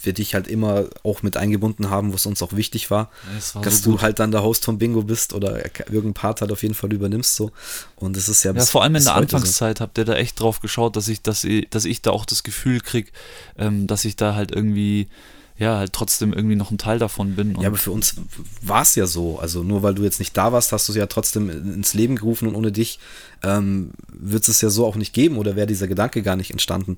wir 0.03 0.13
dich 0.13 0.35
halt 0.35 0.49
immer 0.49 0.85
auch 1.03 1.23
mit 1.23 1.37
eingebunden 1.37 1.91
haben, 1.91 2.13
wo 2.13 2.17
es 2.17 2.27
uns 2.27 2.43
auch 2.43 2.53
wichtig 2.53 2.91
war, 2.91 3.11
war 3.55 3.63
dass 3.63 3.83
so 3.83 3.93
du 3.93 4.03
halt 4.03 4.19
dann 4.19 4.31
der 4.31 4.43
Host 4.43 4.65
vom 4.65 4.79
Bingo 4.79 5.03
bist 5.03 5.33
oder 5.33 5.65
irgendein 5.87 6.15
Part 6.15 6.41
halt 6.41 6.53
auf 6.53 6.63
jeden 6.63 6.75
Fall 6.75 6.93
übernimmst 6.93 7.37
so. 7.37 7.53
Und 7.97 8.17
es 8.17 8.29
ist 8.29 8.43
ja 8.45 8.53
bis, 8.53 8.65
Ja, 8.65 8.71
vor 8.71 8.83
allem 8.83 8.97
in 8.97 9.05
der 9.05 9.15
Anfangszeit 9.15 9.79
so. 9.79 9.85
habt 9.85 9.99
ihr 9.99 10.05
da 10.05 10.15
echt 10.15 10.41
drauf 10.41 10.61
geschaut, 10.61 10.97
dass 10.97 11.09
ich, 11.09 11.23
dass 11.23 11.45
ich, 11.45 11.69
dass 11.71 11.85
ich 11.85 12.03
da 12.03 12.11
auch 12.11 12.25
das 12.25 12.43
Gefühl 12.43 12.81
krieg, 12.81 13.13
ähm, 13.57 13.87
dass 13.87 14.05
ich 14.05 14.17
da 14.17 14.35
halt 14.35 14.53
irgendwie 14.53 15.09
ja, 15.57 15.79
halt 15.79 15.93
trotzdem 15.93 16.33
irgendwie 16.33 16.57
noch 16.57 16.71
ein 16.71 16.79
Teil 16.79 16.99
davon 16.99 17.37
bin. 17.37 17.55
ja, 17.61 17.69
aber 17.69 17.77
für 17.77 17.93
uns 17.93 18.17
war 18.61 18.83
es 18.83 18.97
ja 18.97 19.07
so. 19.07 19.39
Also 19.39 19.63
nur 19.63 19.83
weil 19.83 19.95
du 19.95 20.03
jetzt 20.03 20.19
nicht 20.19 20.37
da 20.37 20.53
warst, 20.53 20.73
hast 20.73 20.89
du 20.89 20.93
es 20.93 20.97
ja 20.99 21.07
trotzdem 21.07 21.49
ins 21.49 21.95
Leben 21.95 22.17
gerufen 22.17 22.49
und 22.49 22.57
ohne 22.57 22.73
dich 22.73 22.99
ähm, 23.43 23.93
wird 24.09 24.49
es 24.49 24.61
ja 24.61 24.71
so 24.71 24.85
auch 24.85 24.97
nicht 24.97 25.13
geben 25.13 25.37
oder 25.37 25.55
wäre 25.55 25.69
dieser 25.69 25.87
Gedanke 25.87 26.23
gar 26.23 26.35
nicht 26.35 26.51
entstanden. 26.51 26.97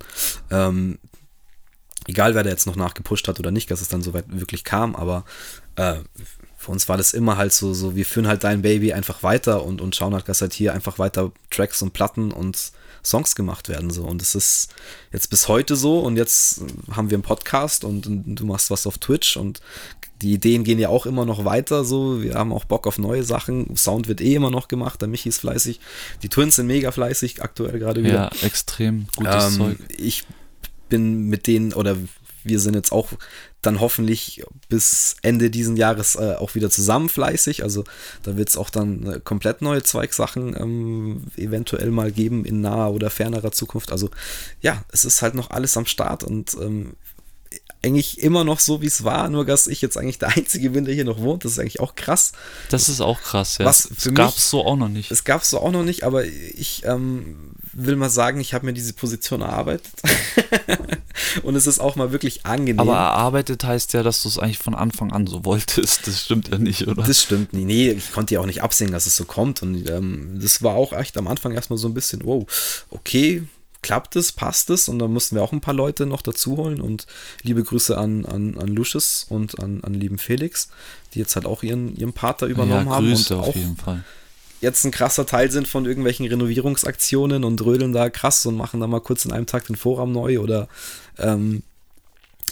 Ähm, 0.49 0.97
egal, 2.07 2.33
wer 2.33 2.43
da 2.43 2.49
jetzt 2.49 2.65
noch 2.65 2.75
nachgepusht 2.75 3.27
hat 3.27 3.39
oder 3.39 3.51
nicht, 3.51 3.69
dass 3.69 3.81
es 3.81 3.89
dann 3.89 4.01
soweit 4.01 4.25
wirklich 4.27 4.63
kam, 4.63 4.95
aber 4.95 5.23
äh, 5.75 5.97
für 6.57 6.71
uns 6.71 6.89
war 6.89 6.97
das 6.97 7.13
immer 7.13 7.37
halt 7.37 7.53
so, 7.53 7.75
so, 7.75 7.95
wir 7.95 8.05
führen 8.05 8.27
halt 8.27 8.43
dein 8.43 8.63
Baby 8.63 8.91
einfach 8.91 9.21
weiter 9.21 9.63
und, 9.63 9.81
und 9.81 9.95
schauen 9.95 10.15
halt, 10.15 10.27
dass 10.27 10.41
halt 10.41 10.53
hier 10.53 10.73
einfach 10.73 10.97
weiter 10.97 11.31
Tracks 11.51 11.83
und 11.83 11.93
Platten 11.93 12.31
und 12.31 12.71
Songs 13.07 13.35
gemacht 13.35 13.69
werden. 13.69 13.89
So. 13.89 14.03
Und 14.03 14.21
es 14.21 14.35
ist 14.35 14.69
jetzt 15.11 15.29
bis 15.29 15.47
heute 15.47 15.75
so 15.75 15.99
und 15.99 16.17
jetzt 16.17 16.61
haben 16.91 17.09
wir 17.09 17.15
einen 17.15 17.23
Podcast 17.23 17.83
und, 17.83 18.07
und, 18.07 18.35
du 18.35 18.45
machst 18.45 18.69
was 18.69 18.87
auf 18.87 18.97
Twitch 18.97 19.37
und 19.37 19.61
die 20.21 20.33
Ideen 20.33 20.63
gehen 20.63 20.79
ja 20.79 20.89
auch 20.89 21.05
immer 21.05 21.25
noch 21.25 21.45
weiter. 21.45 21.83
So. 21.83 22.21
Wir 22.21 22.35
haben 22.35 22.51
auch 22.51 22.65
Bock 22.65 22.87
auf 22.87 22.97
neue 22.97 23.23
Sachen. 23.23 23.75
Sound 23.75 24.07
wird 24.07 24.21
eh 24.21 24.35
immer 24.35 24.51
noch 24.51 24.67
gemacht. 24.67 25.01
Der 25.01 25.07
Michi 25.07 25.29
ist 25.29 25.39
fleißig. 25.39 25.79
Die 26.23 26.29
Twins 26.29 26.55
sind 26.55 26.67
mega 26.67 26.91
fleißig 26.91 27.41
aktuell 27.43 27.79
gerade 27.79 28.03
wieder. 28.03 28.31
Ja, 28.31 28.45
extrem 28.45 29.07
gutes 29.15 29.53
ähm, 29.53 29.57
Zeug. 29.57 29.77
Ich 29.97 30.23
bin 30.89 31.27
mit 31.27 31.47
denen 31.47 31.73
oder 31.73 31.97
wir 32.43 32.59
sind 32.59 32.75
jetzt 32.75 32.91
auch 32.91 33.09
dann 33.61 33.79
hoffentlich 33.79 34.43
bis 34.69 35.15
Ende 35.21 35.49
diesen 35.49 35.77
Jahres 35.77 36.15
äh, 36.15 36.35
auch 36.35 36.55
wieder 36.55 36.69
zusammen 36.69 37.09
fleißig. 37.09 37.63
Also 37.63 37.83
da 38.23 38.37
wird 38.37 38.49
es 38.49 38.57
auch 38.57 38.69
dann 38.69 39.05
äh, 39.05 39.19
komplett 39.23 39.61
neue 39.61 39.83
Zweigsachen 39.83 40.55
ähm, 40.55 41.23
eventuell 41.35 41.91
mal 41.91 42.11
geben 42.11 42.45
in 42.45 42.61
naher 42.61 42.91
oder 42.91 43.09
fernerer 43.09 43.51
Zukunft. 43.51 43.91
Also 43.91 44.09
ja, 44.61 44.83
es 44.91 45.05
ist 45.05 45.21
halt 45.21 45.33
noch 45.33 45.49
alles 45.49 45.75
am 45.75 45.85
Start 45.85 46.23
und 46.23 46.55
ähm, 46.61 46.93
eigentlich 47.83 48.21
immer 48.21 48.43
noch 48.43 48.59
so, 48.59 48.81
wie 48.81 48.87
es 48.87 49.03
war, 49.03 49.29
nur 49.29 49.45
dass 49.45 49.67
ich 49.67 49.81
jetzt 49.81 49.97
eigentlich 49.97 50.19
der 50.19 50.29
Einzige 50.35 50.71
bin, 50.71 50.85
der 50.85 50.93
hier 50.93 51.05
noch 51.05 51.19
wohnt. 51.19 51.45
Das 51.45 51.53
ist 51.53 51.59
eigentlich 51.59 51.79
auch 51.79 51.95
krass. 51.95 52.33
Das 52.69 52.89
ist 52.89 53.01
auch 53.01 53.21
krass, 53.21 53.57
ja. 53.57 53.65
Was 53.65 53.89
für 53.95 54.11
das 54.11 54.25
gab 54.25 54.37
es 54.37 54.49
so 54.49 54.65
auch 54.65 54.75
noch 54.75 54.89
nicht. 54.89 55.11
Es 55.11 55.23
gab 55.23 55.41
es 55.41 55.49
so 55.49 55.59
auch 55.59 55.71
noch 55.71 55.83
nicht, 55.83 56.03
aber 56.03 56.25
ich 56.25 56.83
ähm, 56.85 57.55
will 57.73 57.95
mal 57.95 58.09
sagen, 58.09 58.39
ich 58.39 58.53
habe 58.53 58.65
mir 58.65 58.73
diese 58.73 58.93
Position 58.93 59.41
erarbeitet. 59.41 59.93
und 61.43 61.55
es 61.55 61.67
ist 61.67 61.79
auch 61.79 61.95
mal 61.95 62.11
wirklich 62.11 62.45
angenehm. 62.45 62.79
Aber 62.79 62.95
erarbeitet 62.95 63.63
heißt 63.63 63.93
ja, 63.93 64.03
dass 64.03 64.23
du 64.23 64.29
es 64.29 64.39
eigentlich 64.39 64.57
von 64.57 64.75
Anfang 64.75 65.11
an 65.11 65.27
so 65.27 65.45
wolltest. 65.45 66.07
Das 66.07 66.23
stimmt 66.23 66.49
ja 66.49 66.57
nicht, 66.57 66.87
oder? 66.87 67.03
Das 67.03 67.23
stimmt 67.23 67.53
nicht. 67.53 67.65
Nee, 67.65 67.91
ich 67.91 68.11
konnte 68.11 68.35
ja 68.35 68.41
auch 68.41 68.45
nicht 68.45 68.63
absehen, 68.63 68.91
dass 68.91 69.05
es 69.05 69.15
so 69.15 69.25
kommt. 69.25 69.61
Und 69.61 69.89
ähm, 69.89 70.39
das 70.41 70.63
war 70.63 70.75
auch 70.75 70.93
echt 70.93 71.17
am 71.17 71.27
Anfang 71.27 71.53
erstmal 71.53 71.77
so 71.77 71.87
ein 71.87 71.93
bisschen, 71.93 72.21
wow, 72.23 72.45
okay, 72.89 73.43
klappt 73.81 74.15
es, 74.15 74.31
passt 74.31 74.69
es? 74.69 74.89
Und 74.89 74.99
dann 74.99 75.13
mussten 75.13 75.35
wir 75.35 75.43
auch 75.43 75.51
ein 75.51 75.61
paar 75.61 75.73
Leute 75.73 76.05
noch 76.05 76.21
dazu 76.21 76.57
holen. 76.57 76.81
Und 76.81 77.07
liebe 77.43 77.63
Grüße 77.63 77.97
an, 77.97 78.25
an, 78.25 78.57
an 78.57 78.67
Lucius 78.67 79.25
und 79.29 79.59
an, 79.59 79.83
an 79.83 79.93
lieben 79.93 80.17
Felix, 80.17 80.69
die 81.13 81.19
jetzt 81.19 81.35
halt 81.35 81.45
auch 81.45 81.63
ihren, 81.63 81.95
ihren 81.95 82.13
Pater 82.13 82.47
übernommen 82.47 82.87
ja, 82.87 82.99
Grüße 82.99 83.35
haben. 83.35 83.43
Und 83.43 83.49
auf 83.49 83.55
jeden 83.55 83.77
Fall. 83.77 84.03
Jetzt 84.59 84.83
ein 84.85 84.91
krasser 84.91 85.25
Teil 85.25 85.51
sind 85.51 85.67
von 85.67 85.85
irgendwelchen 85.85 86.25
Renovierungsaktionen 86.25 87.43
und 87.43 87.63
rödeln 87.63 87.93
da 87.93 88.09
krass 88.09 88.45
und 88.45 88.55
machen 88.55 88.79
da 88.79 88.87
mal 88.87 89.01
kurz 89.01 89.23
in 89.25 89.31
einem 89.31 89.45
Tag 89.45 89.67
den 89.67 89.75
Vorraum 89.75 90.11
neu 90.11 90.39
oder 90.39 90.67
ähm, 91.19 91.63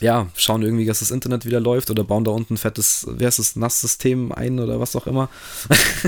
ja, 0.02 0.28
schauen 0.36 0.62
irgendwie, 0.62 0.86
dass 0.86 1.00
das 1.00 1.12
Internet 1.12 1.46
wieder 1.46 1.60
läuft 1.60 1.90
oder 1.90 2.04
bauen 2.04 2.26
da 2.26 2.32
unten 2.32 2.56
ein 2.56 2.58
fettes, 2.58 3.08
wer 3.10 3.30
ist 3.30 3.40
das, 3.40 3.56
NAS-System 3.56 4.32
ein 4.34 4.60
oder 4.60 4.80
was 4.80 4.96
auch 4.96 5.08
immer. 5.08 5.30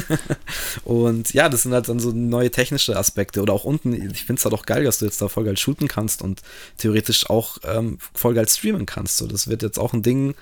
und 0.84 1.34
ja, 1.34 1.48
das 1.48 1.64
sind 1.64 1.74
halt 1.74 1.88
dann 1.88 2.00
so 2.00 2.12
neue 2.12 2.52
technische 2.52 2.98
Aspekte. 2.98 3.42
Oder 3.42 3.54
auch 3.54 3.64
unten, 3.64 3.94
ich 3.94 4.26
finde 4.26 4.40
es 4.40 4.46
halt 4.46 4.54
auch 4.54 4.66
geil, 4.66 4.84
dass 4.84 5.00
du 5.00 5.06
jetzt 5.06 5.22
da 5.22 5.30
voll 5.30 5.46
geil 5.46 5.58
shooten 5.58 5.88
kannst 5.88 6.22
und 6.22 6.42
theoretisch 6.78 7.30
auch 7.30 7.60
ähm, 7.64 7.98
voll 8.14 8.34
geil 8.34 8.48
streamen 8.50 8.86
kannst. 8.86 9.18
So, 9.18 9.28
das 9.28 9.48
wird 9.48 9.64
jetzt 9.64 9.80
auch 9.80 9.94
ein 9.94 10.04
Ding, 10.04 10.36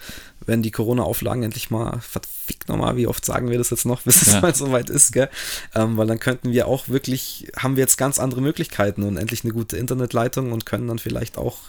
wenn 0.48 0.64
die 0.64 0.72
Corona-Auflagen 0.72 1.44
endlich 1.44 1.70
mal, 1.70 2.00
verfickt 2.02 2.68
nochmal, 2.68 2.98
wie 2.98 3.08
oft 3.08 3.26
sagen 3.26 3.50
wir 3.50 3.60
das 3.60 3.70
jetzt 3.70 3.86
noch, 3.86 4.02
bis 4.06 4.26
ja. 4.26 4.38
es 4.38 4.42
mal 4.42 4.56
soweit 4.56 4.90
ist, 4.90 5.12
gell? 5.12 5.30
Ähm, 5.76 5.98
weil 5.98 6.08
dann 6.08 6.20
könnten 6.20 6.52
wir 6.52 6.68
auch 6.68 6.88
wirklich, 6.88 7.52
haben 7.58 7.76
wir 7.76 7.82
jetzt 7.82 7.98
ganz 7.98 8.18
andere 8.18 8.42
Möglichkeiten 8.42 9.04
und 9.04 9.18
endlich 9.18 9.44
eine 9.44 9.54
gute 9.54 9.78
Internetleitung 9.78 10.52
und 10.52 10.66
können 10.66 10.88
dann 10.88 11.00
vielleicht 11.00 11.38
auch 11.38 11.60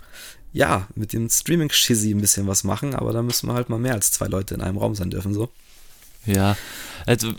ja, 0.56 0.88
mit 0.94 1.12
dem 1.12 1.28
Streaming-Schizzy 1.28 2.14
ein 2.14 2.20
bisschen 2.22 2.46
was 2.46 2.64
machen, 2.64 2.94
aber 2.94 3.12
da 3.12 3.20
müssen 3.20 3.46
wir 3.46 3.52
halt 3.52 3.68
mal 3.68 3.78
mehr 3.78 3.92
als 3.92 4.10
zwei 4.10 4.26
Leute 4.26 4.54
in 4.54 4.62
einem 4.62 4.78
Raum 4.78 4.94
sein 4.94 5.10
dürfen, 5.10 5.34
so. 5.34 5.50
Ja, 6.24 6.56
also 7.04 7.34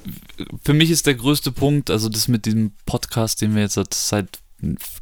für 0.63 0.73
mich 0.73 0.91
ist 0.91 1.07
der 1.07 1.15
größte 1.15 1.51
Punkt, 1.51 1.89
also 1.89 2.09
das 2.09 2.27
mit 2.27 2.45
dem 2.45 2.73
Podcast, 2.85 3.41
den 3.41 3.55
wir 3.55 3.63
jetzt 3.63 3.79
seit, 3.91 4.37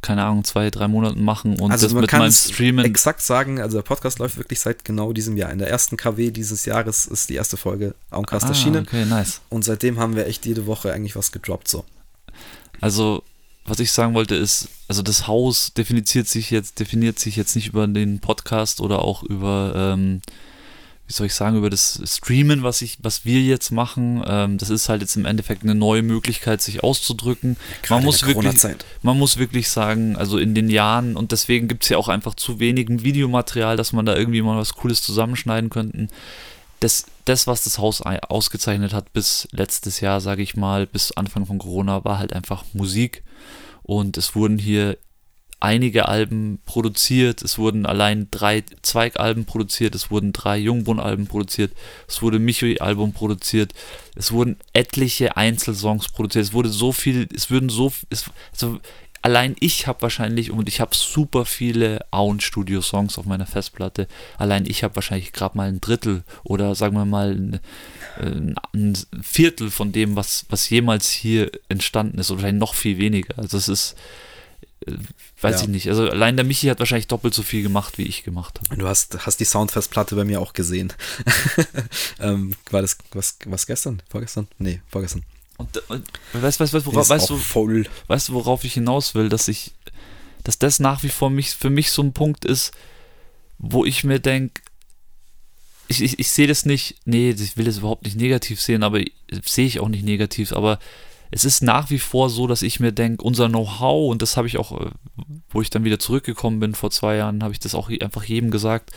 keine 0.01 0.23
Ahnung, 0.23 0.45
zwei, 0.45 0.69
drei 0.69 0.87
Monaten 0.87 1.25
machen 1.25 1.59
und 1.59 1.73
also 1.73 1.87
das 1.87 1.93
mit 1.93 2.09
meinem 2.09 2.31
Streamen. 2.31 2.85
exakt 2.85 3.21
sagen, 3.21 3.59
also 3.59 3.79
der 3.79 3.83
Podcast 3.83 4.19
läuft 4.19 4.37
wirklich 4.37 4.61
seit 4.61 4.85
genau 4.85 5.11
diesem 5.11 5.35
Jahr. 5.35 5.51
In 5.51 5.59
der 5.59 5.69
ersten 5.69 5.97
KW 5.97 6.31
dieses 6.31 6.63
Jahres 6.63 7.07
ist 7.07 7.29
die 7.29 7.35
erste 7.35 7.57
Folge 7.57 7.95
Auncast 8.11 8.45
ah, 8.45 8.49
erschienen. 8.49 8.85
Okay, 8.87 9.03
nice. 9.03 9.41
Und 9.49 9.65
seitdem 9.65 9.99
haben 9.99 10.15
wir 10.15 10.25
echt 10.25 10.45
jede 10.45 10.67
Woche 10.67 10.93
eigentlich 10.93 11.17
was 11.17 11.33
gedroppt, 11.33 11.67
so. 11.67 11.83
Also 12.79 13.23
was 13.65 13.79
ich 13.79 13.91
sagen 13.91 14.13
wollte 14.13 14.35
ist, 14.35 14.69
also 14.87 15.01
das 15.01 15.27
Haus 15.27 15.73
definiert 15.73 16.07
sich 16.07 16.51
jetzt, 16.51 16.79
definiert 16.79 17.19
sich 17.19 17.35
jetzt 17.35 17.55
nicht 17.55 17.67
über 17.67 17.87
den 17.87 18.19
Podcast 18.19 18.79
oder 18.79 18.99
auch 18.99 19.23
über, 19.23 19.73
ähm, 19.75 20.21
wie 21.07 21.13
soll 21.13 21.25
ich 21.25 21.33
sagen, 21.33 21.57
über 21.57 21.71
das 21.71 21.99
Streamen, 22.05 22.61
was 22.61 22.83
ich, 22.83 22.99
was 23.01 23.25
wir 23.25 23.41
jetzt 23.41 23.71
machen. 23.71 24.23
Ähm, 24.27 24.59
das 24.59 24.69
ist 24.69 24.87
halt 24.87 25.01
jetzt 25.01 25.15
im 25.15 25.25
Endeffekt 25.25 25.63
eine 25.63 25.73
neue 25.73 26.03
Möglichkeit, 26.03 26.61
sich 26.61 26.83
auszudrücken. 26.83 27.57
man 27.89 28.03
muss 28.03 28.25
wirklich, 28.25 28.61
man 29.01 29.17
muss 29.17 29.37
wirklich 29.37 29.67
sagen, 29.69 30.15
also 30.15 30.37
in 30.37 30.53
den 30.53 30.69
Jahren 30.69 31.17
und 31.17 31.31
deswegen 31.31 31.67
gibt 31.67 31.83
es 31.83 31.89
ja 31.89 31.97
auch 31.97 32.07
einfach 32.07 32.35
zu 32.35 32.59
wenig 32.59 32.87
Videomaterial, 32.89 33.77
dass 33.77 33.93
man 33.93 34.05
da 34.05 34.15
irgendwie 34.15 34.43
mal 34.43 34.57
was 34.57 34.75
Cooles 34.75 35.01
zusammenschneiden 35.01 35.71
könnten. 35.71 36.09
Das, 36.81 37.05
das, 37.23 37.47
was 37.47 37.63
das 37.63 37.79
Haus 37.79 38.01
ausgezeichnet 38.01 38.93
hat 38.93 39.11
bis 39.11 39.47
letztes 39.51 40.01
Jahr, 40.01 40.21
sage 40.21 40.43
ich 40.43 40.55
mal, 40.55 40.85
bis 40.85 41.11
Anfang 41.13 41.47
von 41.47 41.57
Corona, 41.57 42.05
war 42.05 42.19
halt 42.19 42.33
einfach 42.33 42.63
Musik. 42.73 43.23
Und 43.85 44.17
es 44.17 44.35
wurden 44.35 44.57
hier 44.57 44.97
einige 45.59 46.07
Alben 46.07 46.59
produziert. 46.65 47.41
Es 47.41 47.57
wurden 47.57 47.85
allein 47.85 48.27
drei 48.31 48.63
Zweigalben 48.81 49.45
produziert, 49.45 49.95
es 49.95 50.11
wurden 50.11 50.33
drei 50.33 50.57
Jungbrunnen-Alben 50.57 51.27
produziert, 51.27 51.71
es 52.07 52.21
wurde 52.21 52.39
Michi-Album 52.39 53.13
produziert, 53.13 53.73
es 54.15 54.31
wurden 54.31 54.57
etliche 54.73 55.37
Einzelsongs 55.37 56.09
produziert. 56.09 56.45
Es 56.45 56.53
wurde 56.53 56.69
so 56.69 56.91
viel, 56.91 57.27
es 57.33 57.49
würden 57.49 57.69
so, 57.69 57.91
es, 58.09 58.25
also 58.51 58.79
allein 59.25 59.55
ich 59.59 59.87
habe 59.87 60.03
wahrscheinlich, 60.03 60.51
und 60.51 60.69
ich 60.69 60.79
habe 60.79 60.95
super 60.95 61.45
viele 61.45 62.05
Auen-Studio-Songs 62.11 63.17
auf 63.17 63.25
meiner 63.25 63.47
Festplatte, 63.47 64.07
allein 64.37 64.67
ich 64.67 64.83
habe 64.83 64.95
wahrscheinlich 64.95 65.33
gerade 65.33 65.57
mal 65.57 65.67
ein 65.67 65.81
Drittel 65.81 66.23
oder 66.43 66.75
sagen 66.75 66.95
wir 66.95 67.05
mal 67.05 67.31
ein, 67.31 67.59
ein, 68.71 68.97
Viertel 69.23 69.71
von 69.71 69.91
dem, 69.91 70.15
was, 70.15 70.45
was 70.49 70.69
jemals 70.69 71.09
hier 71.09 71.49
entstanden 71.69 72.19
ist, 72.19 72.29
oder 72.29 72.43
wahrscheinlich 72.43 72.59
noch 72.59 72.75
viel 72.75 72.99
weniger. 72.99 73.35
Also 73.39 73.57
es 73.57 73.67
ist 73.67 73.95
weiß 75.41 75.55
ja. 75.55 75.61
ich 75.63 75.67
nicht. 75.69 75.89
Also 75.89 76.07
allein 76.07 76.35
der 76.35 76.45
Michi 76.45 76.67
hat 76.67 76.77
wahrscheinlich 76.77 77.07
doppelt 77.07 77.33
so 77.33 77.41
viel 77.41 77.63
gemacht, 77.63 77.97
wie 77.97 78.03
ich 78.03 78.23
gemacht 78.23 78.59
habe. 78.59 78.79
Du 78.79 78.87
hast, 78.87 79.25
hast 79.25 79.39
die 79.39 79.45
Soundfestplatte 79.45 80.15
bei 80.15 80.23
mir 80.23 80.39
auch 80.39 80.53
gesehen. 80.53 80.93
ähm, 82.19 82.53
war 82.69 82.83
das 82.83 82.99
was, 83.11 83.39
was 83.45 83.65
gestern? 83.65 84.03
Vorgestern? 84.07 84.47
Nee, 84.59 84.81
vorgestern. 84.87 85.23
Und, 85.57 85.77
und 85.89 86.05
weißt, 86.33 86.59
weißt, 86.59 86.73
weißt, 86.73 86.85
worauf, 86.85 87.09
weißt, 87.09 87.29
du, 87.29 87.39
weißt 88.07 88.29
du, 88.29 88.33
worauf 88.33 88.63
ich 88.63 88.73
hinaus 88.73 89.15
will, 89.15 89.29
dass 89.29 89.47
ich, 89.47 89.73
dass 90.43 90.59
das 90.59 90.79
nach 90.79 91.03
wie 91.03 91.09
vor 91.09 91.29
mich, 91.29 91.51
für 91.51 91.69
mich 91.69 91.91
so 91.91 92.01
ein 92.01 92.13
Punkt 92.13 92.45
ist, 92.45 92.71
wo 93.57 93.85
ich 93.85 94.03
mir 94.03 94.19
denke, 94.19 94.61
ich, 95.87 96.01
ich, 96.01 96.19
ich 96.19 96.31
sehe 96.31 96.47
das 96.47 96.65
nicht, 96.65 96.95
nee, 97.05 97.29
ich 97.29 97.57
will 97.57 97.65
das 97.65 97.77
überhaupt 97.77 98.03
nicht 98.03 98.17
negativ 98.17 98.59
sehen, 98.59 98.83
aber 98.83 99.01
sehe 99.45 99.67
ich 99.67 99.79
auch 99.79 99.87
nicht 99.87 100.03
negativ, 100.03 100.51
aber 100.51 100.79
es 101.31 101.45
ist 101.45 101.61
nach 101.61 101.89
wie 101.89 101.99
vor 101.99 102.29
so, 102.29 102.47
dass 102.47 102.61
ich 102.61 102.79
mir 102.79 102.91
denke, 102.91 103.23
unser 103.23 103.49
Know-how, 103.49 104.11
und 104.11 104.21
das 104.21 104.37
habe 104.37 104.47
ich 104.47 104.57
auch, 104.57 104.79
äh, 104.79 104.89
wo 105.49 105.61
ich 105.61 105.69
dann 105.69 105.83
wieder 105.83 105.99
zurückgekommen 105.99 106.59
bin 106.59 106.75
vor 106.75 106.91
zwei 106.91 107.17
Jahren, 107.17 107.43
habe 107.43 107.53
ich 107.53 107.59
das 107.59 107.75
auch 107.75 107.89
einfach 107.89 108.23
jedem 108.23 108.51
gesagt, 108.51 108.91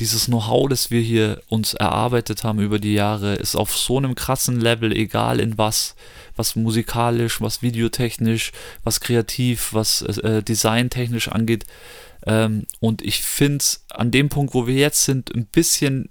dieses 0.00 0.26
Know-how, 0.26 0.68
das 0.68 0.90
wir 0.90 1.00
hier 1.00 1.42
uns 1.48 1.74
erarbeitet 1.74 2.44
haben 2.44 2.60
über 2.60 2.78
die 2.78 2.94
Jahre, 2.94 3.34
ist 3.34 3.56
auf 3.56 3.76
so 3.76 3.96
einem 3.96 4.14
krassen 4.14 4.60
Level, 4.60 4.92
egal 4.92 5.40
in 5.40 5.58
was, 5.58 5.96
was 6.36 6.54
musikalisch, 6.54 7.40
was 7.40 7.62
videotechnisch, 7.62 8.52
was 8.84 9.00
kreativ, 9.00 9.72
was 9.72 10.02
äh, 10.02 10.42
designtechnisch 10.42 11.28
angeht. 11.28 11.66
Ähm, 12.26 12.66
und 12.80 13.02
ich 13.02 13.22
finde 13.22 13.58
es 13.58 13.84
an 13.90 14.10
dem 14.10 14.28
Punkt, 14.28 14.54
wo 14.54 14.66
wir 14.66 14.76
jetzt 14.76 15.04
sind, 15.04 15.34
ein 15.34 15.46
bisschen, 15.46 16.10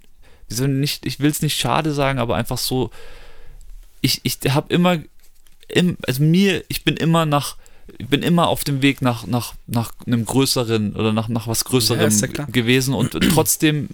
nicht, 0.50 1.06
ich 1.06 1.20
will 1.20 1.30
es 1.30 1.42
nicht 1.42 1.58
schade 1.58 1.92
sagen, 1.92 2.18
aber 2.18 2.36
einfach 2.36 2.58
so, 2.58 2.90
ich, 4.02 4.20
ich 4.22 4.38
habe 4.48 4.72
immer 4.72 4.98
im, 5.68 5.96
also 6.06 6.22
mir, 6.22 6.64
ich 6.68 6.84
bin 6.84 6.96
immer 6.96 7.26
nach, 7.26 7.56
ich 7.96 8.06
bin 8.06 8.22
immer 8.22 8.48
auf 8.48 8.64
dem 8.64 8.82
Weg 8.82 9.00
nach, 9.00 9.26
nach, 9.26 9.54
nach 9.66 9.92
einem 10.06 10.24
größeren 10.24 10.94
oder 10.94 11.12
nach, 11.12 11.28
nach 11.28 11.48
was 11.48 11.64
Größerem 11.64 12.10
ja, 12.10 12.44
gewesen 12.44 12.94
und 12.94 13.12
trotzdem 13.32 13.88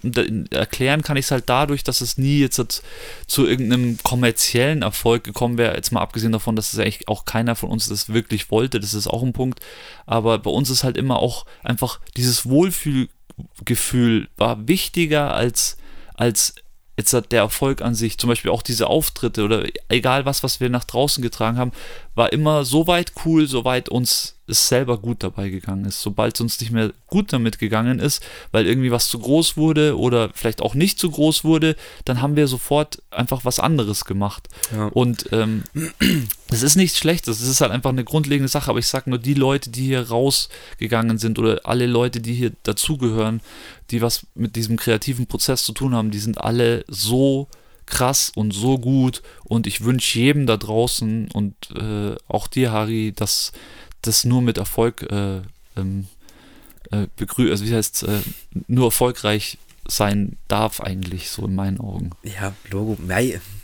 erklären 0.51 1.01
kann 1.01 1.17
ich 1.17 1.25
es 1.25 1.31
halt 1.31 1.45
dadurch, 1.47 1.83
dass 1.83 2.01
es 2.01 2.17
nie 2.17 2.39
jetzt 2.39 2.83
zu 3.27 3.45
irgendeinem 3.47 3.97
kommerziellen 4.03 4.81
Erfolg 4.81 5.23
gekommen 5.23 5.57
wäre, 5.57 5.75
jetzt 5.75 5.91
mal 5.91 6.01
abgesehen 6.01 6.31
davon, 6.31 6.55
dass 6.55 6.73
es 6.73 6.79
eigentlich 6.79 7.07
auch 7.07 7.25
keiner 7.25 7.55
von 7.55 7.69
uns 7.69 7.87
das 7.87 8.09
wirklich 8.09 8.51
wollte, 8.51 8.79
das 8.79 8.93
ist 8.93 9.07
auch 9.07 9.23
ein 9.23 9.33
Punkt, 9.33 9.59
aber 10.05 10.39
bei 10.39 10.51
uns 10.51 10.69
ist 10.69 10.83
halt 10.83 10.97
immer 10.97 11.19
auch 11.19 11.45
einfach 11.63 11.99
dieses 12.17 12.47
Wohlfühlgefühl 12.47 14.27
war 14.37 14.67
wichtiger 14.67 15.33
als, 15.33 15.77
als 16.15 16.55
jetzt 16.97 17.13
hat 17.13 17.31
der 17.31 17.41
Erfolg 17.41 17.81
an 17.81 17.95
sich, 17.95 18.17
zum 18.17 18.29
Beispiel 18.29 18.51
auch 18.51 18.61
diese 18.61 18.87
Auftritte 18.87 19.43
oder 19.43 19.65
egal 19.89 20.25
was, 20.25 20.43
was 20.43 20.59
wir 20.59 20.69
nach 20.69 20.85
draußen 20.85 21.21
getragen 21.21 21.57
haben, 21.57 21.71
war 22.15 22.31
immer 22.33 22.65
so 22.65 22.87
weit 22.87 23.11
cool, 23.25 23.47
soweit 23.47 23.89
uns 23.89 24.35
es 24.47 24.67
selber 24.67 24.99
gut 24.99 25.23
dabei 25.23 25.49
gegangen 25.49 25.85
ist. 25.85 26.01
Sobald 26.01 26.35
es 26.35 26.41
uns 26.41 26.59
nicht 26.59 26.71
mehr 26.71 26.93
gut 27.07 27.33
damit 27.33 27.57
gegangen 27.57 27.99
ist, 27.99 28.23
weil 28.51 28.67
irgendwie 28.67 28.91
was 28.91 29.09
zu 29.09 29.19
groß 29.19 29.57
wurde 29.57 29.97
oder 29.97 30.29
vielleicht 30.33 30.61
auch 30.61 30.75
nicht 30.75 30.99
zu 30.99 31.09
groß 31.09 31.43
wurde, 31.43 31.75
dann 32.05 32.21
haben 32.21 32.35
wir 32.35 32.47
sofort 32.47 33.01
einfach 33.11 33.43
was 33.43 33.59
anderes 33.59 34.05
gemacht. 34.05 34.47
Ja. 34.71 34.87
Und 34.87 35.29
ähm, 35.31 35.63
es 36.49 36.63
ist 36.63 36.75
nichts 36.75 36.97
Schlechtes, 36.97 37.41
es 37.41 37.49
ist 37.49 37.61
halt 37.61 37.71
einfach 37.71 37.89
eine 37.89 38.03
grundlegende 38.03 38.49
Sache, 38.49 38.69
aber 38.69 38.79
ich 38.79 38.87
sage 38.87 39.09
nur, 39.09 39.19
die 39.19 39.33
Leute, 39.33 39.71
die 39.71 39.85
hier 39.85 40.09
rausgegangen 40.09 41.17
sind 41.17 41.39
oder 41.39 41.61
alle 41.63 41.87
Leute, 41.87 42.21
die 42.21 42.33
hier 42.33 42.51
dazugehören, 42.63 43.41
die 43.89 44.01
was 44.01 44.27
mit 44.35 44.55
diesem 44.55 44.77
kreativen 44.77 45.25
Prozess 45.25 45.63
zu 45.63 45.73
tun 45.73 45.95
haben, 45.95 46.11
die 46.11 46.19
sind 46.19 46.39
alle 46.39 46.85
so 46.87 47.47
krass 47.85 48.31
und 48.33 48.51
so 48.51 48.77
gut 48.77 49.21
und 49.43 49.67
ich 49.67 49.83
wünsche 49.83 50.19
jedem 50.19 50.45
da 50.45 50.57
draußen 50.57 51.29
und 51.31 51.55
äh, 51.75 52.15
auch 52.27 52.47
dir, 52.47 52.71
Harry, 52.71 53.13
dass 53.15 53.51
das 54.01 54.23
nur 54.23 54.41
mit 54.41 54.57
Erfolg 54.57 55.03
äh, 55.03 55.41
ähm, 55.75 56.07
äh, 56.91 57.07
begrü 57.15 57.51
also 57.51 57.65
wie 57.65 57.73
heißt 57.73 58.03
äh, 58.03 58.19
nur 58.67 58.85
erfolgreich 58.85 59.57
sein 59.87 60.37
darf 60.47 60.81
eigentlich, 60.81 61.29
so 61.29 61.45
in 61.45 61.55
meinen 61.55 61.79
Augen. 61.79 62.11
Ja, 62.23 62.53
Logo, 62.71 62.97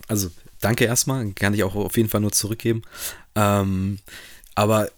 also 0.07 0.29
danke 0.59 0.85
erstmal, 0.85 1.31
kann 1.31 1.53
ich 1.53 1.63
auch 1.63 1.75
auf 1.75 1.97
jeden 1.97 2.09
Fall 2.09 2.21
nur 2.21 2.31
zurückgeben. 2.31 2.83
Ähm, 3.35 3.99
aber 4.55 4.89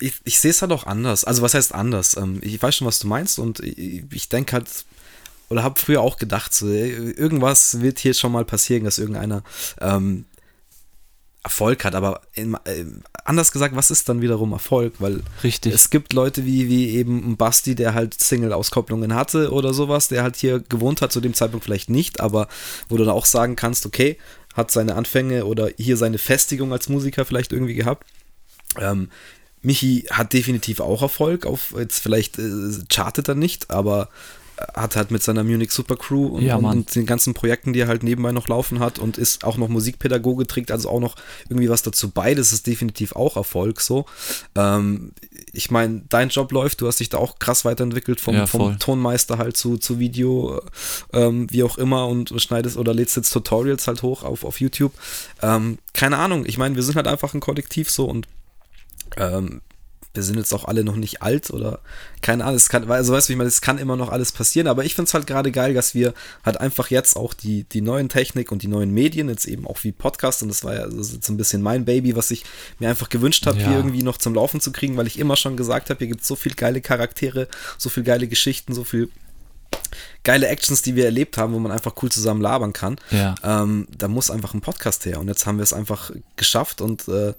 ich, 0.00 0.14
ich 0.24 0.40
sehe 0.40 0.50
es 0.50 0.60
halt 0.62 0.72
auch 0.72 0.84
anders. 0.84 1.24
Also 1.24 1.42
was 1.42 1.54
heißt 1.54 1.74
anders? 1.74 2.16
Ähm, 2.16 2.40
ich 2.42 2.60
weiß 2.60 2.76
schon, 2.76 2.86
was 2.86 2.98
du 2.98 3.06
meinst 3.06 3.38
und 3.38 3.60
ich, 3.60 4.02
ich 4.10 4.28
denke 4.28 4.54
halt, 4.54 4.68
oder 5.52 5.62
habe 5.62 5.78
früher 5.78 6.00
auch 6.00 6.16
gedacht, 6.16 6.54
so, 6.54 6.66
irgendwas 6.66 7.82
wird 7.82 7.98
hier 7.98 8.14
schon 8.14 8.32
mal 8.32 8.44
passieren, 8.46 8.84
dass 8.84 8.98
irgendeiner 8.98 9.42
ähm, 9.80 10.24
Erfolg 11.44 11.84
hat, 11.84 11.94
aber 11.94 12.22
in, 12.32 12.54
äh, 12.64 12.84
anders 13.24 13.52
gesagt, 13.52 13.76
was 13.76 13.90
ist 13.90 14.08
dann 14.08 14.22
wiederum 14.22 14.52
Erfolg? 14.52 14.94
Weil 15.00 15.22
Richtig. 15.44 15.74
es 15.74 15.90
gibt 15.90 16.14
Leute 16.14 16.46
wie, 16.46 16.68
wie 16.68 16.90
eben 16.90 17.36
Basti, 17.36 17.74
der 17.74 17.92
halt 17.92 18.18
Single-Auskopplungen 18.18 19.14
hatte 19.14 19.52
oder 19.52 19.74
sowas, 19.74 20.08
der 20.08 20.22
halt 20.22 20.36
hier 20.36 20.60
gewohnt 20.60 21.02
hat, 21.02 21.12
zu 21.12 21.20
dem 21.20 21.34
Zeitpunkt 21.34 21.64
vielleicht 21.64 21.90
nicht, 21.90 22.20
aber 22.20 22.48
wo 22.88 22.96
du 22.96 23.04
dann 23.04 23.12
auch 23.12 23.26
sagen 23.26 23.54
kannst, 23.54 23.84
okay, 23.84 24.16
hat 24.54 24.70
seine 24.70 24.94
Anfänge 24.94 25.44
oder 25.44 25.68
hier 25.76 25.98
seine 25.98 26.18
Festigung 26.18 26.72
als 26.72 26.88
Musiker 26.88 27.26
vielleicht 27.26 27.52
irgendwie 27.52 27.74
gehabt. 27.74 28.06
Ähm, 28.78 29.10
Michi 29.60 30.06
hat 30.10 30.32
definitiv 30.32 30.80
auch 30.80 31.02
Erfolg, 31.02 31.44
auf 31.44 31.74
jetzt 31.76 31.98
vielleicht 31.98 32.38
äh, 32.38 32.72
chartet 32.88 33.28
er 33.28 33.34
nicht, 33.34 33.70
aber 33.70 34.08
hat 34.74 34.96
halt 34.96 35.10
mit 35.10 35.22
seiner 35.22 35.44
Munich 35.44 35.70
Super 35.72 35.96
Crew 35.96 36.26
und, 36.26 36.42
ja, 36.42 36.56
und, 36.56 36.94
den 36.94 37.06
ganzen 37.06 37.34
Projekten, 37.34 37.72
die 37.72 37.80
er 37.80 37.88
halt 37.88 38.02
nebenbei 38.02 38.32
noch 38.32 38.48
laufen 38.48 38.80
hat 38.80 38.98
und 38.98 39.18
ist 39.18 39.44
auch 39.44 39.56
noch 39.56 39.68
Musikpädagoge, 39.68 40.46
trägt 40.46 40.70
also 40.70 40.88
auch 40.88 41.00
noch 41.00 41.16
irgendwie 41.48 41.68
was 41.68 41.82
dazu 41.82 42.10
bei. 42.10 42.34
Das 42.34 42.52
ist 42.52 42.66
definitiv 42.66 43.14
auch 43.16 43.36
Erfolg 43.36 43.80
so. 43.80 44.06
Ähm, 44.54 45.12
ich 45.52 45.70
meine, 45.70 46.02
dein 46.08 46.28
Job 46.28 46.52
läuft, 46.52 46.80
du 46.80 46.86
hast 46.86 47.00
dich 47.00 47.08
da 47.08 47.18
auch 47.18 47.38
krass 47.38 47.64
weiterentwickelt 47.64 48.20
vom, 48.20 48.34
ja, 48.34 48.46
vom 48.46 48.78
Tonmeister 48.78 49.38
halt 49.38 49.56
zu, 49.56 49.76
zu 49.76 49.98
Video, 49.98 50.60
ähm, 51.12 51.46
wie 51.50 51.62
auch 51.62 51.78
immer 51.78 52.08
und 52.08 52.32
schneidest 52.40 52.76
oder 52.76 52.94
lädst 52.94 53.16
jetzt 53.16 53.32
Tutorials 53.32 53.86
halt 53.86 54.02
hoch 54.02 54.22
auf, 54.22 54.44
auf 54.44 54.60
YouTube. 54.60 54.92
Ähm, 55.42 55.78
keine 55.92 56.18
Ahnung, 56.18 56.46
ich 56.46 56.58
meine, 56.58 56.76
wir 56.76 56.82
sind 56.82 56.96
halt 56.96 57.06
einfach 57.06 57.34
ein 57.34 57.40
Kollektiv 57.40 57.90
so 57.90 58.06
und 58.06 58.26
ähm, 59.16 59.60
wir 60.14 60.22
sind 60.22 60.36
jetzt 60.36 60.52
auch 60.52 60.66
alle 60.66 60.84
noch 60.84 60.96
nicht 60.96 61.22
alt 61.22 61.50
oder 61.50 61.80
keine 62.20 62.44
Ahnung, 62.44 62.56
es 62.56 62.68
kann, 62.68 62.88
also 62.90 63.12
weißt 63.12 63.28
du, 63.28 63.32
ich 63.32 63.36
meine, 63.36 63.48
es 63.48 63.60
kann 63.60 63.78
immer 63.78 63.96
noch 63.96 64.10
alles 64.10 64.32
passieren, 64.32 64.66
aber 64.66 64.84
ich 64.84 64.94
finde 64.94 65.08
es 65.08 65.14
halt 65.14 65.26
gerade 65.26 65.50
geil, 65.50 65.74
dass 65.74 65.94
wir 65.94 66.12
halt 66.44 66.60
einfach 66.60 66.90
jetzt 66.90 67.16
auch 67.16 67.34
die, 67.34 67.64
die 67.64 67.80
neuen 67.80 68.08
Technik 68.08 68.52
und 68.52 68.62
die 68.62 68.68
neuen 68.68 68.92
Medien, 68.92 69.28
jetzt 69.28 69.46
eben 69.46 69.66
auch 69.66 69.82
wie 69.82 69.92
Podcast, 69.92 70.42
und 70.42 70.48
das 70.48 70.64
war 70.64 70.74
ja 70.74 70.86
jetzt 70.88 71.28
ein 71.28 71.36
bisschen 71.36 71.62
mein 71.62 71.84
Baby, 71.84 72.14
was 72.14 72.30
ich 72.30 72.44
mir 72.78 72.88
einfach 72.90 73.08
gewünscht 73.08 73.46
habe, 73.46 73.58
ja. 73.58 73.68
hier 73.68 73.76
irgendwie 73.76 74.02
noch 74.02 74.18
zum 74.18 74.34
Laufen 74.34 74.60
zu 74.60 74.72
kriegen, 74.72 74.96
weil 74.96 75.06
ich 75.06 75.18
immer 75.18 75.36
schon 75.36 75.56
gesagt 75.56 75.90
habe, 75.90 75.98
hier 75.98 76.08
gibt 76.08 76.22
es 76.22 76.28
so 76.28 76.36
viele 76.36 76.54
geile 76.54 76.80
Charaktere, 76.80 77.48
so 77.78 77.88
viele 77.88 78.04
geile 78.04 78.28
Geschichten, 78.28 78.74
so 78.74 78.84
viel 78.84 79.08
geile 80.22 80.48
Actions, 80.48 80.82
die 80.82 80.96
wir 80.96 81.04
erlebt 81.04 81.36
haben, 81.36 81.52
wo 81.52 81.58
man 81.58 81.72
einfach 81.72 81.94
cool 82.02 82.10
zusammen 82.10 82.40
labern 82.40 82.72
kann. 82.72 82.96
Ja. 83.10 83.34
Ähm, 83.42 83.86
da 83.96 84.08
muss 84.08 84.30
einfach 84.30 84.54
ein 84.54 84.60
Podcast 84.60 85.04
her. 85.04 85.20
Und 85.20 85.28
jetzt 85.28 85.46
haben 85.46 85.58
wir 85.58 85.64
es 85.64 85.72
einfach 85.72 86.10
geschafft 86.36 86.80
und 86.80 87.08
äh, 87.08 87.34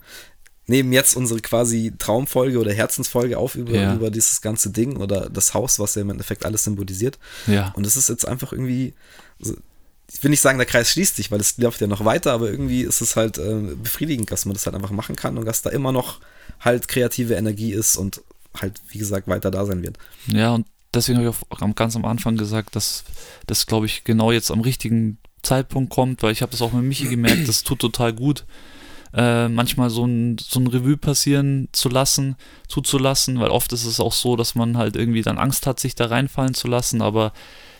nehmen 0.67 0.93
jetzt 0.93 1.15
unsere 1.15 1.41
quasi 1.41 1.93
Traumfolge 1.97 2.59
oder 2.59 2.71
Herzensfolge 2.71 3.37
auf 3.37 3.55
über, 3.55 3.73
ja. 3.73 3.93
über 3.93 4.09
dieses 4.09 4.41
ganze 4.41 4.69
Ding 4.69 4.97
oder 4.97 5.29
das 5.29 5.53
Haus, 5.53 5.79
was 5.79 5.95
ja 5.95 6.01
im 6.01 6.09
Endeffekt 6.09 6.45
alles 6.45 6.63
symbolisiert. 6.63 7.19
Ja. 7.47 7.73
Und 7.75 7.85
es 7.85 7.97
ist 7.97 8.09
jetzt 8.09 8.27
einfach 8.27 8.53
irgendwie, 8.53 8.93
also 9.41 9.55
ich 10.11 10.23
will 10.23 10.29
nicht 10.29 10.41
sagen, 10.41 10.57
der 10.57 10.67
Kreis 10.67 10.91
schließt 10.91 11.15
sich, 11.15 11.31
weil 11.31 11.39
es 11.39 11.57
läuft 11.57 11.81
ja 11.81 11.87
noch 11.87 12.05
weiter, 12.05 12.31
aber 12.33 12.49
irgendwie 12.49 12.81
ist 12.81 13.01
es 13.01 13.15
halt 13.15 13.37
äh, 13.37 13.75
befriedigend, 13.81 14.31
dass 14.31 14.45
man 14.45 14.53
das 14.53 14.65
halt 14.65 14.75
einfach 14.75 14.91
machen 14.91 15.15
kann 15.15 15.37
und 15.37 15.45
dass 15.45 15.63
da 15.63 15.69
immer 15.69 15.91
noch 15.91 16.19
halt 16.59 16.87
kreative 16.87 17.33
Energie 17.33 17.73
ist 17.73 17.97
und 17.97 18.21
halt, 18.59 18.79
wie 18.89 18.99
gesagt, 18.99 19.27
weiter 19.27 19.51
da 19.51 19.65
sein 19.65 19.81
wird. 19.81 19.97
Ja, 20.27 20.53
und 20.53 20.67
deswegen 20.93 21.19
habe 21.19 21.29
ich 21.29 21.35
auch 21.51 21.75
ganz 21.75 21.95
am 21.95 22.05
Anfang 22.05 22.37
gesagt, 22.37 22.75
dass 22.75 23.03
das, 23.47 23.65
glaube 23.65 23.87
ich, 23.87 24.03
genau 24.03 24.31
jetzt 24.31 24.51
am 24.51 24.61
richtigen 24.61 25.17
Zeitpunkt 25.41 25.91
kommt, 25.91 26.23
weil 26.23 26.31
ich 26.31 26.41
habe 26.41 26.51
das 26.51 26.61
auch 26.61 26.71
mit 26.71 26.83
Michi 26.83 27.07
gemerkt, 27.07 27.47
das 27.47 27.63
tut 27.63 27.79
total 27.79 28.13
gut, 28.13 28.45
äh, 29.13 29.47
manchmal 29.47 29.89
so 29.89 30.05
ein, 30.05 30.37
so 30.39 30.59
ein 30.59 30.67
Revue 30.67 30.97
passieren 30.97 31.69
zu 31.71 31.89
lassen, 31.89 32.35
zuzulassen, 32.67 33.39
weil 33.39 33.49
oft 33.49 33.71
ist 33.73 33.85
es 33.85 33.99
auch 33.99 34.13
so, 34.13 34.35
dass 34.35 34.55
man 34.55 34.77
halt 34.77 34.95
irgendwie 34.95 35.21
dann 35.21 35.37
Angst 35.37 35.67
hat, 35.67 35.79
sich 35.79 35.95
da 35.95 36.07
reinfallen 36.07 36.53
zu 36.53 36.67
lassen, 36.67 37.01
aber 37.01 37.33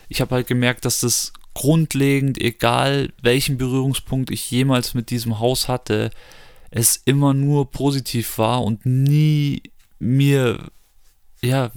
ich 0.09 0.21
habe 0.21 0.35
halt 0.35 0.47
gemerkt, 0.47 0.85
dass 0.85 0.99
das 0.99 1.33
grundlegend, 1.53 2.39
egal 2.39 3.11
welchen 3.21 3.57
Berührungspunkt 3.57 4.31
ich 4.31 4.49
jemals 4.49 4.93
mit 4.93 5.09
diesem 5.09 5.39
Haus 5.39 5.67
hatte, 5.67 6.11
es 6.71 6.97
immer 7.05 7.33
nur 7.33 7.69
positiv 7.69 8.37
war 8.37 8.63
und 8.63 8.85
nie 8.85 9.61
mir, 9.99 10.71
ja, 11.41 11.71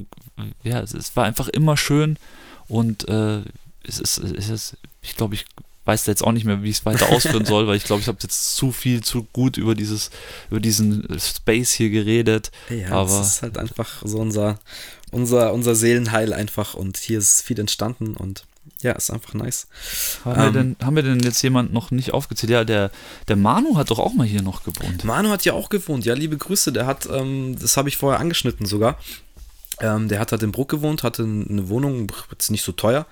ja, 0.63 0.81
es, 0.81 1.17
war 1.17 1.25
einfach 1.25 1.49
immer 1.49 1.77
schön 1.77 2.19
und 2.69 3.09
äh, 3.09 3.43
es 3.85 4.01
ist, 4.01 4.19
es 4.19 4.49
ist, 4.49 4.77
ich 5.03 5.17
glaube, 5.17 5.35
ich 5.35 5.45
weiß 5.87 6.05
da 6.05 6.13
jetzt 6.13 6.25
auch 6.25 6.33
nicht 6.33 6.45
mehr, 6.45 6.63
wie 6.63 6.71
ich 6.71 6.79
es 6.79 6.87
weiter 6.87 7.09
ausführen 7.09 7.45
soll, 7.47 7.67
weil 7.67 7.77
ich 7.77 7.85
glaube, 7.85 8.03
ich 8.03 8.09
habe 8.09 8.19
jetzt 8.23 8.57
zu 8.57 8.73
viel, 8.73 9.03
zu 9.03 9.27
gut 9.33 9.57
über 9.57 9.75
dieses, 9.75 10.11
über 10.51 10.61
diesen 10.61 11.07
Space 11.19 11.73
hier 11.73 11.91
geredet. 11.91 12.51
Ja, 12.69 12.91
aber 12.91 13.21
es 13.21 13.27
ist 13.27 13.43
halt 13.43 13.57
einfach 13.57 14.03
so 14.05 14.19
unser, 14.19 14.59
unser, 15.11 15.53
unser 15.53 15.75
Seelenheil 15.75 16.33
einfach 16.33 16.75
und 16.75 16.97
hier 16.97 17.19
ist 17.19 17.43
viel 17.43 17.59
entstanden 17.61 18.17
und 18.17 18.45
ja, 18.83 18.93
ist 18.93 19.11
einfach 19.11 19.35
nice. 19.35 19.69
Haben, 20.25 20.41
ähm, 20.41 20.45
wir 20.45 20.53
denn, 20.53 20.77
haben 20.83 20.97
wir 20.97 21.03
denn 21.03 21.21
jetzt 21.21 21.41
jemand 21.43 21.73
noch 21.73 21.91
nicht 21.91 22.13
aufgezählt? 22.13 22.51
Ja, 22.51 22.65
der, 22.65 22.91
der 23.29 23.37
Manu 23.37 23.77
hat 23.77 23.91
doch 23.91 23.99
auch 23.99 24.13
mal 24.13 24.27
hier 24.27 24.43
noch 24.43 24.65
gewohnt. 24.65 25.05
Manu 25.05 25.31
hat 25.31 25.45
ja 25.45 25.53
auch 25.53 25.69
gewohnt, 25.69 26.05
ja, 26.05 26.15
liebe 26.15 26.37
Grüße. 26.37 26.73
Der 26.73 26.85
hat, 26.85 27.09
ähm, 27.11 27.57
das 27.61 27.77
habe 27.77 27.89
ich 27.89 27.97
vorher 27.97 28.21
angeschnitten 28.21 28.67
sogar. 28.67 28.99
Ähm, 29.81 30.09
der 30.09 30.19
hat 30.19 30.33
halt 30.33 30.43
in 30.43 30.53
Bruck 30.53 30.69
gewohnt, 30.69 31.03
hatte 31.03 31.23
eine 31.23 31.69
Wohnung, 31.69 32.11
jetzt 32.31 32.51
nicht 32.51 32.65
so 32.65 32.73
teuer. 32.73 33.07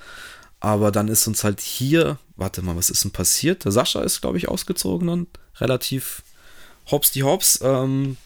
Aber 0.65 0.91
dann 0.91 1.09
ist 1.09 1.27
uns 1.27 1.45
halt 1.45 1.61
hier, 1.61 2.16
warte 2.36 2.62
mal, 2.62 2.74
was 2.74 2.89
ist 2.89 3.05
denn 3.05 3.11
passiert? 3.11 3.66
Der 3.66 3.73
Sascha 3.73 4.01
ist, 4.01 4.23
glaube 4.23 4.39
ich, 4.39 4.49
ausgezogen 4.49 5.09
dann. 5.09 5.27
Relativ 5.57 6.23
hops 6.91 7.11
die 7.11 7.23
hops. 7.23 7.61
Ähm, 7.62 8.16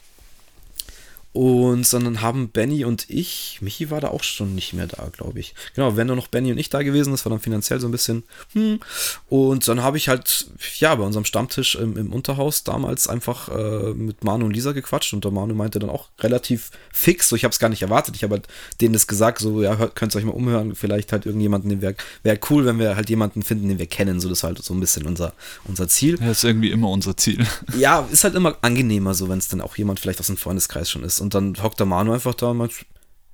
und 1.31 1.93
dann 1.93 2.21
haben 2.21 2.49
Benny 2.49 2.85
und 2.85 3.07
ich, 3.07 3.59
Michi 3.61 3.91
war 3.91 4.01
da 4.01 4.07
auch 4.07 4.23
schon 4.23 4.55
nicht 4.55 4.73
mehr 4.73 4.87
da, 4.87 5.09
glaube 5.11 5.39
ich. 5.39 5.53
Genau, 5.75 5.95
wenn 5.95 6.07
nur 6.07 6.15
noch 6.15 6.27
Benny 6.27 6.51
und 6.51 6.57
ich 6.57 6.69
da 6.69 6.81
gewesen, 6.81 7.11
das 7.11 7.23
war 7.23 7.29
dann 7.29 7.39
finanziell 7.39 7.79
so 7.79 7.87
ein 7.87 7.91
bisschen, 7.91 8.23
hm. 8.53 8.79
Und 9.27 9.67
dann 9.67 9.83
habe 9.83 9.97
ich 9.97 10.09
halt, 10.09 10.47
ja, 10.79 10.95
bei 10.95 11.03
unserem 11.03 11.25
Stammtisch 11.25 11.75
im, 11.75 11.97
im 11.97 12.13
Unterhaus 12.13 12.63
damals 12.63 13.07
einfach 13.07 13.49
äh, 13.49 13.93
mit 13.93 14.23
Manu 14.23 14.45
und 14.45 14.53
Lisa 14.53 14.71
gequatscht 14.71 15.13
und 15.13 15.23
der 15.23 15.31
Manu 15.31 15.53
meinte 15.53 15.77
dann 15.77 15.91
auch 15.91 16.09
relativ 16.19 16.71
fix, 16.91 17.29
so 17.29 17.35
ich 17.35 17.43
habe 17.43 17.51
es 17.51 17.59
gar 17.59 17.69
nicht 17.69 17.83
erwartet, 17.83 18.15
ich 18.15 18.23
habe 18.23 18.35
halt 18.35 18.47
denen 18.81 18.93
das 18.93 19.05
gesagt, 19.05 19.37
so, 19.37 19.61
ja, 19.61 19.75
könnt 19.75 20.15
ihr 20.15 20.17
euch 20.17 20.25
mal 20.25 20.31
umhören, 20.31 20.73
vielleicht 20.73 21.11
halt 21.11 21.27
irgendjemanden, 21.27 21.69
den 21.69 21.81
wir, 21.83 21.93
wäre 22.23 22.39
cool, 22.49 22.65
wenn 22.65 22.79
wir 22.79 22.95
halt 22.95 23.09
jemanden 23.09 23.43
finden, 23.43 23.69
den 23.69 23.77
wir 23.77 23.87
kennen, 23.87 24.19
so 24.19 24.29
das 24.29 24.39
ist 24.39 24.43
halt 24.43 24.63
so 24.63 24.73
ein 24.73 24.79
bisschen 24.79 25.05
unser, 25.05 25.33
unser 25.65 25.87
Ziel. 25.87 26.17
Ja, 26.19 26.31
ist 26.31 26.43
irgendwie 26.43 26.71
immer 26.71 26.89
unser 26.89 27.15
Ziel. 27.15 27.45
Ja, 27.77 28.07
ist 28.11 28.23
halt 28.23 28.33
immer 28.33 28.57
angenehmer, 28.61 29.13
so 29.13 29.29
wenn 29.29 29.37
es 29.37 29.47
dann 29.47 29.61
auch 29.61 29.77
jemand 29.77 29.99
vielleicht 29.99 30.19
aus 30.19 30.27
dem 30.27 30.37
Freundeskreis 30.37 30.89
schon 30.89 31.03
ist 31.03 31.18
und 31.21 31.33
dann 31.33 31.61
hockt 31.61 31.79
der 31.79 31.85
Manu 31.85 32.13
einfach 32.13 32.33
da 32.33 32.47
und 32.47 32.57
meint, 32.57 32.73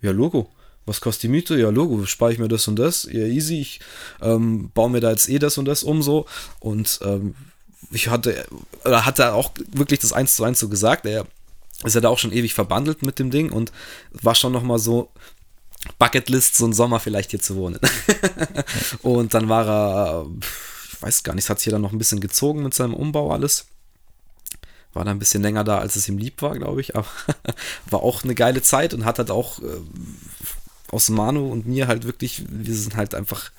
ja, 0.02 0.12
Logo. 0.12 0.50
Was 0.86 1.02
kostet 1.02 1.24
die 1.24 1.28
Miete? 1.30 1.60
Ja, 1.60 1.70
Logo, 1.70 2.06
spare 2.06 2.34
ich 2.34 2.40
mir 2.40 2.48
das 2.48 2.68
und 2.68 2.78
das. 2.78 3.06
Ja, 3.12 3.26
easy. 3.26 3.60
Ich 3.60 3.80
ähm, 4.22 4.70
baue 4.74 4.92
mir 4.92 5.00
da 5.00 5.10
jetzt 5.10 5.30
eh 5.30 5.40
das 5.40 5.58
und 5.58 5.66
das 5.66 5.84
um 5.84 6.04
so. 6.04 6.28
Und 6.60 7.00
ähm, 7.04 7.34
ich 7.92 8.10
hatte, 8.10 8.46
oder 8.84 9.06
hat 9.06 9.18
er 9.20 9.34
auch 9.34 9.52
wirklich 9.72 10.00
das 10.00 10.14
eins 10.14 10.36
zu 10.36 10.44
eins 10.44 10.60
so 10.60 10.70
gesagt. 10.70 11.06
Er 11.08 11.26
ist 11.84 11.96
ja 11.96 12.02
da 12.02 12.10
auch 12.10 12.20
schon 12.20 12.32
ewig 12.32 12.54
verbandelt 12.54 13.02
mit 13.02 13.18
dem 13.18 13.32
Ding 13.32 13.52
und 13.52 13.72
war 14.12 14.36
schon 14.36 14.54
nochmal 14.54 14.80
so, 14.80 15.10
Bucketlist, 16.00 16.56
so 16.56 16.66
einen 16.66 16.74
Sommer 16.74 17.00
vielleicht 17.00 17.32
hier 17.32 17.42
zu 17.42 17.56
wohnen. 17.56 17.80
und 19.02 19.34
dann 19.34 19.50
war 19.50 19.68
er, 19.68 20.26
ich 20.92 21.02
weiß 21.02 21.24
gar 21.24 21.36
nicht, 21.36 21.50
hat 21.50 21.60
sich 21.60 21.68
ja 21.68 21.72
dann 21.72 21.82
noch 21.82 21.92
ein 21.92 21.98
bisschen 21.98 22.20
gezogen 22.20 22.64
mit 22.64 22.74
seinem 22.74 22.94
Umbau 22.94 23.32
alles 23.32 23.68
war 24.96 25.06
da 25.06 25.12
ein 25.12 25.20
bisschen 25.20 25.44
länger 25.44 25.64
da, 25.64 25.80
als 25.80 25.96
es 25.96 26.08
ihm 26.08 26.18
lieb 26.18 26.42
war, 26.42 26.58
glaube 26.58 26.82
ich. 26.82 26.96
Aber 26.96 27.08
war 27.90 28.02
auch 28.02 28.24
eine 28.24 28.36
geile 28.36 28.62
Zeit 28.62 28.94
und 28.94 29.06
hat 29.06 29.20
halt 29.20 29.32
auch 29.32 29.60
äh, 29.60 29.82
aus 30.92 31.10
Manu 31.10 31.52
und 31.52 31.68
mir 31.68 31.88
halt 31.88 32.06
wirklich, 32.06 32.46
wir 32.50 32.74
sind 32.74 32.96
halt 32.96 33.14
einfach 33.14 33.52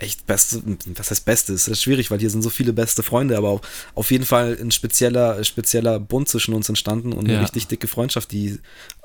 echt 0.00 0.26
beste, 0.26 0.62
was 0.96 1.10
heißt 1.10 1.24
beste, 1.24 1.52
ist 1.52 1.68
das 1.68 1.80
schwierig, 1.80 2.10
weil 2.10 2.18
hier 2.18 2.30
sind 2.30 2.42
so 2.42 2.50
viele 2.50 2.72
beste 2.72 3.02
Freunde, 3.02 3.36
aber 3.36 3.50
auch 3.50 3.60
auf 3.94 4.10
jeden 4.10 4.24
Fall 4.24 4.56
ein 4.60 4.70
spezieller, 4.70 5.42
spezieller 5.44 6.00
Bund 6.00 6.28
zwischen 6.28 6.54
uns 6.54 6.68
entstanden 6.68 7.12
und 7.12 7.28
ja. 7.28 7.34
eine 7.34 7.42
richtig 7.42 7.66
dicke 7.66 7.86
Freundschaft, 7.86 8.32
die 8.32 8.58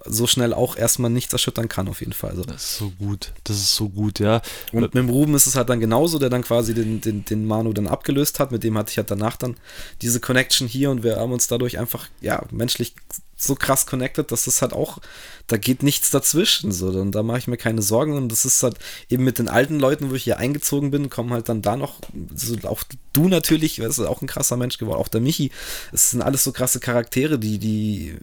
so 0.06 0.28
schnell 0.28 0.54
auch 0.54 0.78
erstmal 0.78 1.12
nichts 1.12 1.34
erschüttern 1.34 1.68
kann, 1.68 1.88
auf 1.88 2.00
jeden 2.00 2.14
Fall. 2.14 2.32
Also. 2.32 2.44
Das 2.44 2.64
ist 2.64 2.78
so 2.78 2.92
gut, 2.92 3.34
das 3.44 3.58
ist 3.58 3.76
so 3.76 3.90
gut, 3.90 4.20
ja. 4.20 4.42
Und 4.72 4.82
mit 4.82 4.94
dem 4.94 5.10
Ruben 5.10 5.36
ist 5.36 5.48
es 5.48 5.56
halt 5.56 5.70
dann 5.70 5.80
genauso, 5.80 6.20
der 6.20 6.30
dann 6.30 6.44
quasi 6.44 6.74
den, 6.74 7.02
den, 7.02 7.26
den 7.26 7.46
Manu 7.46 7.74
dann 7.74 7.88
abgelöst 7.88 8.40
hat, 8.40 8.52
mit 8.52 8.64
dem 8.64 8.78
hatte 8.78 8.92
ich 8.92 8.98
halt 8.98 9.12
danach 9.12 9.36
dann 9.36 9.56
diese 10.02 10.20
Connection 10.20 10.68
hier 10.68 10.92
und 10.92 11.04
wir 11.04 11.18
haben 11.18 11.34
uns 11.34 11.48
dadurch 11.48 11.78
einfach, 11.78 12.08
ja, 12.22 12.44
menschlich 12.52 12.96
so 13.38 13.56
krass 13.56 13.86
connected, 13.86 14.32
dass 14.32 14.46
das 14.46 14.62
halt 14.62 14.74
auch, 14.74 15.00
da 15.48 15.58
geht 15.58 15.84
nichts 15.84 16.10
dazwischen, 16.10 16.72
so, 16.72 16.88
und 16.88 17.12
da 17.12 17.22
mache 17.24 17.40
ich 17.40 17.48
mir 17.48 17.58
keine 17.58 17.82
Sorgen 17.82 18.14
und 18.14 18.30
das 18.32 18.46
ist 18.46 18.64
halt 18.64 18.78
eben 19.10 19.24
mit 19.24 19.40
den 19.40 19.50
alten 19.50 19.80
Leuten, 19.80 20.10
wo 20.10 20.16
ich 20.16 20.24
hier 20.24 20.38
eingezogen 20.38 20.92
bin, 20.92 21.10
kommen 21.10 21.34
halt 21.34 21.50
dann 21.50 21.62
da 21.62 21.76
noch, 21.76 22.00
so, 22.34 22.56
auch 22.68 22.84
du 23.14 23.28
natürlich, 23.28 23.76
du 23.76 24.08
auch 24.08 24.22
ein 24.22 24.28
krasser 24.28 24.58
Mensch 24.58 24.78
geworden, 24.78 25.00
auch 25.00 25.10
der 25.10 25.22
Michi, 25.22 25.52
es 25.92 26.12
sind 26.12 26.22
alles 26.22 26.44
so 26.44 26.52
krasse 26.52 26.80
Charaktere, 26.80 27.38
die, 27.38 27.58
die, 27.58 28.18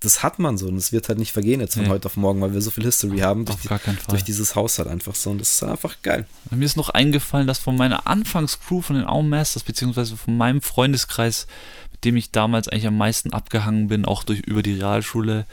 das 0.00 0.22
hat 0.22 0.38
man 0.38 0.56
so 0.56 0.66
und 0.66 0.76
es 0.76 0.92
wird 0.92 1.08
halt 1.08 1.18
nicht 1.18 1.32
vergehen 1.32 1.60
jetzt 1.60 1.74
von 1.74 1.84
nee. 1.84 1.90
heute 1.90 2.06
auf 2.06 2.16
morgen, 2.16 2.40
weil 2.40 2.54
wir 2.54 2.62
so 2.62 2.70
viel 2.70 2.84
History 2.84 3.18
haben 3.18 3.44
durch, 3.44 3.58
die, 3.60 3.68
durch, 4.08 4.24
dieses 4.24 4.54
Haus 4.54 4.78
halt 4.78 4.88
einfach 4.88 5.14
so 5.14 5.30
und 5.30 5.38
das 5.38 5.52
ist 5.52 5.62
einfach 5.62 5.96
geil. 6.02 6.26
Mir 6.50 6.64
ist 6.64 6.78
noch 6.78 6.88
eingefallen, 6.88 7.46
dass 7.46 7.58
von 7.58 7.76
meiner 7.76 8.06
Anfangscrew 8.06 8.80
von 8.80 8.96
den 8.96 9.04
Auenmasters, 9.04 9.62
beziehungsweise 9.62 10.16
von 10.16 10.38
meinem 10.38 10.62
Freundeskreis, 10.62 11.46
dem 12.04 12.16
ich 12.16 12.30
damals 12.30 12.68
eigentlich 12.68 12.86
am 12.86 12.96
meisten 12.96 13.32
abgehangen 13.32 13.88
bin, 13.88 14.04
auch 14.04 14.24
durch 14.24 14.40
über 14.40 14.62
die 14.62 14.74
Realschule. 14.74 15.46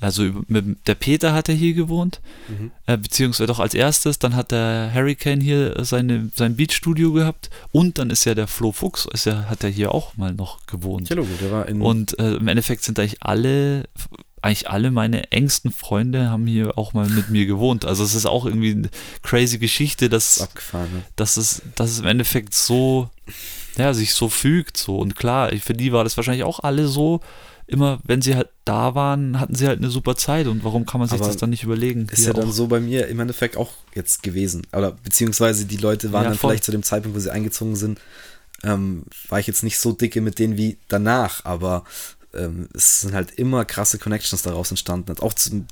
Also 0.00 0.24
mit, 0.48 0.86
der 0.86 0.96
Peter 0.96 1.32
hat 1.32 1.48
er 1.48 1.54
hier 1.54 1.72
gewohnt, 1.72 2.20
mhm. 2.48 2.72
äh, 2.86 2.98
beziehungsweise 2.98 3.46
doch 3.46 3.60
als 3.60 3.74
erstes. 3.74 4.18
Dann 4.18 4.36
hat 4.36 4.50
der 4.50 4.90
Hurricane 4.92 5.40
hier 5.40 5.82
seine, 5.84 6.30
sein 6.34 6.56
Beatstudio 6.56 7.12
gehabt 7.12 7.48
und 7.72 7.98
dann 7.98 8.10
ist 8.10 8.24
ja 8.24 8.34
der 8.34 8.46
Flo 8.46 8.72
Fuchs, 8.72 9.06
ist 9.12 9.24
ja, 9.24 9.44
hat 9.48 9.64
er 9.64 9.70
hier 9.70 9.94
auch 9.94 10.16
mal 10.16 10.34
noch 10.34 10.66
gewohnt. 10.66 11.08
Ja, 11.08 11.16
der 11.16 11.50
war 11.50 11.68
in 11.68 11.80
und 11.80 12.18
äh, 12.18 12.34
im 12.34 12.48
Endeffekt 12.48 12.84
sind 12.84 12.98
eigentlich 12.98 13.22
alle 13.22 13.84
eigentlich 14.44 14.68
alle 14.68 14.90
meine 14.90 15.32
engsten 15.32 15.72
Freunde 15.72 16.28
haben 16.28 16.46
hier 16.46 16.76
auch 16.76 16.92
mal 16.92 17.08
mit 17.08 17.30
mir 17.30 17.46
gewohnt. 17.46 17.86
Also 17.86 18.04
es 18.04 18.14
ist 18.14 18.26
auch 18.26 18.44
irgendwie 18.44 18.72
eine 18.72 18.90
crazy 19.22 19.56
Geschichte, 19.56 20.10
dass, 20.10 20.34
das 20.34 20.48
abgefahren, 20.48 20.92
ne? 20.92 21.02
dass, 21.16 21.38
es, 21.38 21.62
dass 21.76 21.90
es 21.90 22.00
im 22.00 22.04
Endeffekt 22.04 22.52
so 22.52 23.08
ja, 23.76 23.94
sich 23.94 24.14
so 24.14 24.28
fügt. 24.28 24.76
So. 24.76 24.98
Und 24.98 25.16
klar, 25.16 25.50
für 25.58 25.74
die 25.74 25.92
war 25.92 26.04
das 26.04 26.16
wahrscheinlich 26.16 26.44
auch 26.44 26.60
alle 26.60 26.86
so. 26.86 27.20
Immer, 27.66 27.98
wenn 28.04 28.20
sie 28.20 28.36
halt 28.36 28.50
da 28.66 28.94
waren, 28.94 29.40
hatten 29.40 29.54
sie 29.54 29.66
halt 29.66 29.78
eine 29.78 29.88
super 29.88 30.16
Zeit. 30.16 30.46
Und 30.46 30.64
warum 30.64 30.84
kann 30.84 31.00
man 31.00 31.08
sich 31.08 31.18
Aber 31.18 31.28
das 31.28 31.38
dann 31.38 31.50
nicht 31.50 31.62
überlegen? 31.62 32.06
Ist 32.10 32.26
ja 32.26 32.32
auch? 32.32 32.36
dann 32.36 32.52
so 32.52 32.66
bei 32.66 32.80
mir 32.80 33.08
im 33.08 33.20
Endeffekt 33.20 33.56
auch 33.56 33.72
jetzt 33.94 34.22
gewesen. 34.22 34.66
Oder 34.72 34.92
beziehungsweise 34.92 35.64
die 35.64 35.78
Leute 35.78 36.12
waren 36.12 36.24
ja, 36.24 36.28
dann 36.30 36.38
vielleicht 36.38 36.64
zu 36.64 36.72
dem 36.72 36.82
Zeitpunkt, 36.82 37.16
wo 37.16 37.20
sie 37.20 37.32
eingezogen 37.32 37.74
sind, 37.74 38.00
ähm, 38.62 39.04
war 39.28 39.40
ich 39.40 39.46
jetzt 39.46 39.62
nicht 39.62 39.78
so 39.78 39.92
dicke 39.92 40.20
mit 40.20 40.38
denen 40.38 40.58
wie 40.58 40.76
danach. 40.88 41.44
Aber 41.44 41.84
ähm, 42.34 42.68
es 42.74 43.00
sind 43.00 43.14
halt 43.14 43.32
immer 43.32 43.64
krasse 43.64 43.98
Connections 43.98 44.42
daraus 44.42 44.70
entstanden. 44.70 45.14
Auch 45.20 45.32
zu, 45.32 45.64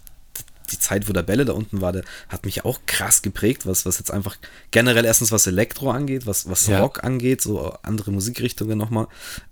die 0.73 0.79
Zeit, 0.79 1.09
wo 1.09 1.13
der 1.13 1.23
Bälle 1.23 1.45
da 1.45 1.53
unten 1.53 1.81
war, 1.81 1.93
der 1.93 2.05
hat 2.29 2.45
mich 2.45 2.65
auch 2.65 2.81
krass 2.87 3.23
geprägt, 3.23 3.67
was, 3.67 3.87
was 3.87 3.99
jetzt 3.99 4.11
einfach 4.11 4.37
generell 4.71 5.05
erstens 5.05 5.33
was 5.33 5.47
Elektro 5.47 5.91
angeht, 5.91 6.27
was, 6.27 6.49
was 6.49 6.67
ja. 6.67 6.81
Rock 6.81 7.05
angeht, 7.05 7.41
so 7.41 7.75
andere 7.83 8.11
Musikrichtungen 8.11 8.79
nochmal. 8.79 9.07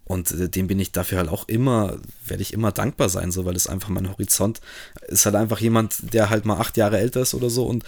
Und 0.05 0.33
äh, 0.33 0.49
dem 0.49 0.67
bin 0.67 0.81
ich 0.81 0.91
dafür 0.91 1.19
halt 1.19 1.29
auch 1.29 1.47
immer, 1.47 1.99
werde 2.27 2.43
ich 2.43 2.53
immer 2.53 2.73
dankbar 2.73 3.09
sein, 3.09 3.31
so, 3.31 3.45
weil 3.45 3.55
es 3.55 3.69
einfach 3.69 3.91
mein 3.91 4.11
Horizont 4.11 4.61
ist 5.07 5.25
halt 5.25 5.37
einfach 5.37 5.61
jemand, 5.61 6.13
der 6.13 6.31
halt 6.31 6.45
mal 6.47 6.59
acht 6.59 6.77
Jahre 6.77 6.99
älter 6.99 7.21
ist 7.21 7.33
oder 7.33 7.49
so 7.49 7.65
und 7.65 7.85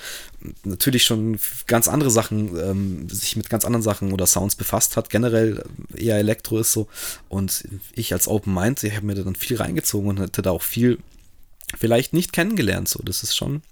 natürlich 0.63 1.03
schon 1.03 1.39
ganz 1.67 1.89
andere 1.89 2.13
Sachen, 2.13 2.57
ähm, 2.59 3.09
sich 3.09 3.37
mit 3.37 3.51
ganz 3.51 3.65
anderen 3.65 3.83
Sachen 3.83 4.13
oder 4.13 4.27
Sounds 4.27 4.55
befasst 4.55 4.97
hat, 4.97 5.11
generell 5.11 5.65
eher 5.97 6.17
Elektro 6.19 6.59
ist 6.59 6.71
so. 6.71 6.87
Und 7.29 7.65
ich 7.95 8.13
als 8.13 8.29
Open 8.29 8.55
Mind, 8.55 8.85
ich 8.85 8.95
habe 8.95 9.07
mir 9.07 9.17
da 9.17 9.23
dann 9.23 9.35
viel 9.35 9.57
reingezogen 9.57 10.09
und 10.09 10.21
hatte 10.21 10.43
da 10.43 10.53
auch 10.53 10.63
viel 10.63 10.99
vielleicht 11.77 12.13
nicht 12.13 12.33
kennengelernt. 12.33 12.89
So, 12.89 13.01
das 13.03 13.23
ist 13.23 13.37
schon 13.37 13.63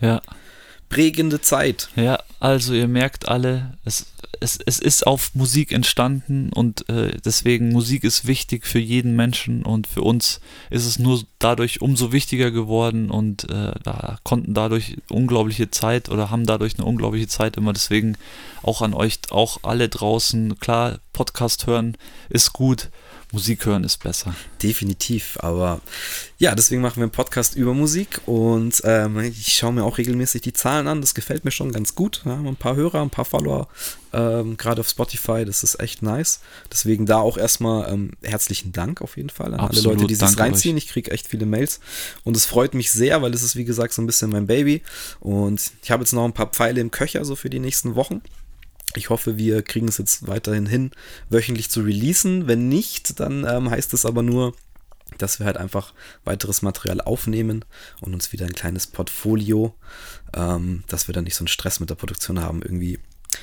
ja. 0.00 0.20
prägende 0.88 1.40
Zeit. 1.40 1.88
Ja, 1.96 2.20
also 2.40 2.74
ihr 2.74 2.88
merkt 2.88 3.28
alle, 3.28 3.78
es, 3.84 4.06
es, 4.40 4.58
es 4.64 4.78
ist 4.78 5.06
auf 5.06 5.34
Musik 5.34 5.72
entstanden 5.72 6.52
und 6.52 6.88
äh, 6.88 7.16
deswegen 7.24 7.70
Musik 7.70 8.04
ist 8.04 8.26
wichtig 8.26 8.66
für 8.66 8.78
jeden 8.78 9.16
Menschen 9.16 9.64
und 9.64 9.86
für 9.86 10.02
uns 10.02 10.40
ist 10.70 10.86
es 10.86 10.98
nur 10.98 11.22
dadurch 11.38 11.80
umso 11.80 12.12
wichtiger 12.12 12.50
geworden 12.50 13.10
und 13.10 13.44
äh, 13.50 13.72
da 13.82 14.18
konnten 14.22 14.54
dadurch 14.54 14.96
unglaubliche 15.08 15.70
Zeit 15.70 16.08
oder 16.08 16.30
haben 16.30 16.46
dadurch 16.46 16.76
eine 16.76 16.84
unglaubliche 16.84 17.28
Zeit 17.28 17.56
immer. 17.56 17.72
Deswegen 17.72 18.16
auch 18.62 18.82
an 18.82 18.94
euch, 18.94 19.18
auch 19.30 19.58
alle 19.62 19.88
draußen, 19.88 20.58
klar, 20.60 20.98
Podcast 21.12 21.66
hören 21.66 21.96
ist 22.28 22.52
gut, 22.52 22.90
Musik 23.30 23.66
hören 23.66 23.84
ist 23.84 24.02
besser. 24.02 24.34
Definitiv, 24.62 25.36
aber 25.40 25.82
ja, 26.38 26.54
deswegen 26.54 26.80
machen 26.80 26.96
wir 26.96 27.02
einen 27.02 27.12
Podcast 27.12 27.56
über 27.56 27.74
Musik 27.74 28.22
und 28.24 28.80
ähm, 28.84 29.18
ich 29.20 29.54
schaue 29.54 29.74
mir 29.74 29.84
auch 29.84 29.98
regelmäßig 29.98 30.40
die 30.40 30.54
Zahlen 30.54 30.88
an. 30.88 31.02
Das 31.02 31.14
gefällt 31.14 31.44
mir 31.44 31.50
schon 31.50 31.70
ganz 31.70 31.94
gut. 31.94 32.22
Wir 32.24 32.32
haben 32.32 32.46
ein 32.46 32.56
paar 32.56 32.74
Hörer, 32.74 33.02
ein 33.02 33.10
paar 33.10 33.26
Follower, 33.26 33.68
ähm, 34.14 34.56
gerade 34.56 34.80
auf 34.80 34.88
Spotify. 34.88 35.44
Das 35.44 35.62
ist 35.62 35.78
echt 35.78 36.00
nice. 36.00 36.40
Deswegen 36.72 37.04
da 37.04 37.18
auch 37.18 37.36
erstmal 37.36 37.92
ähm, 37.92 38.12
herzlichen 38.22 38.72
Dank 38.72 39.02
auf 39.02 39.18
jeden 39.18 39.30
Fall 39.30 39.52
an 39.52 39.60
Absolut, 39.60 39.86
alle 39.86 39.94
Leute, 39.96 40.06
die 40.06 40.14
sich 40.14 40.38
reinziehen. 40.38 40.76
Euch. 40.76 40.84
Ich 40.84 40.88
kriege 40.88 41.10
echt 41.10 41.28
viele 41.28 41.44
Mails 41.44 41.80
und 42.24 42.34
es 42.34 42.46
freut 42.46 42.72
mich 42.72 42.90
sehr, 42.90 43.20
weil 43.20 43.34
es 43.34 43.42
ist 43.42 43.56
wie 43.56 43.66
gesagt 43.66 43.92
so 43.92 44.00
ein 44.00 44.06
bisschen 44.06 44.30
mein 44.30 44.46
Baby 44.46 44.80
und 45.20 45.72
ich 45.82 45.90
habe 45.90 46.02
jetzt 46.02 46.12
noch 46.12 46.24
ein 46.24 46.32
paar 46.32 46.46
Pfeile 46.46 46.80
im 46.80 46.90
Köcher 46.90 47.26
so 47.26 47.36
für 47.36 47.50
die 47.50 47.60
nächsten 47.60 47.94
Wochen. 47.94 48.22
Ich 48.94 49.10
hoffe, 49.10 49.36
wir 49.36 49.62
kriegen 49.62 49.88
es 49.88 49.98
jetzt 49.98 50.26
weiterhin 50.26 50.66
hin, 50.66 50.90
wöchentlich 51.28 51.70
zu 51.70 51.80
releasen. 51.80 52.46
Wenn 52.46 52.68
nicht, 52.68 53.20
dann 53.20 53.44
ähm, 53.46 53.70
heißt 53.70 53.92
es 53.94 54.06
aber 54.06 54.22
nur, 54.22 54.54
dass 55.18 55.38
wir 55.38 55.46
halt 55.46 55.56
einfach 55.56 55.94
weiteres 56.24 56.62
Material 56.62 57.00
aufnehmen 57.00 57.64
und 58.00 58.14
uns 58.14 58.32
wieder 58.32 58.46
ein 58.46 58.52
kleines 58.52 58.86
Portfolio, 58.86 59.74
ähm, 60.34 60.84
dass 60.88 61.08
wir 61.08 61.12
dann 61.12 61.24
nicht 61.24 61.34
so 61.34 61.42
einen 61.42 61.48
Stress 61.48 61.80
mit 61.80 61.90
der 61.90 61.94
Produktion 61.94 62.40
haben, 62.40 62.62
irgendwie. 62.62 62.98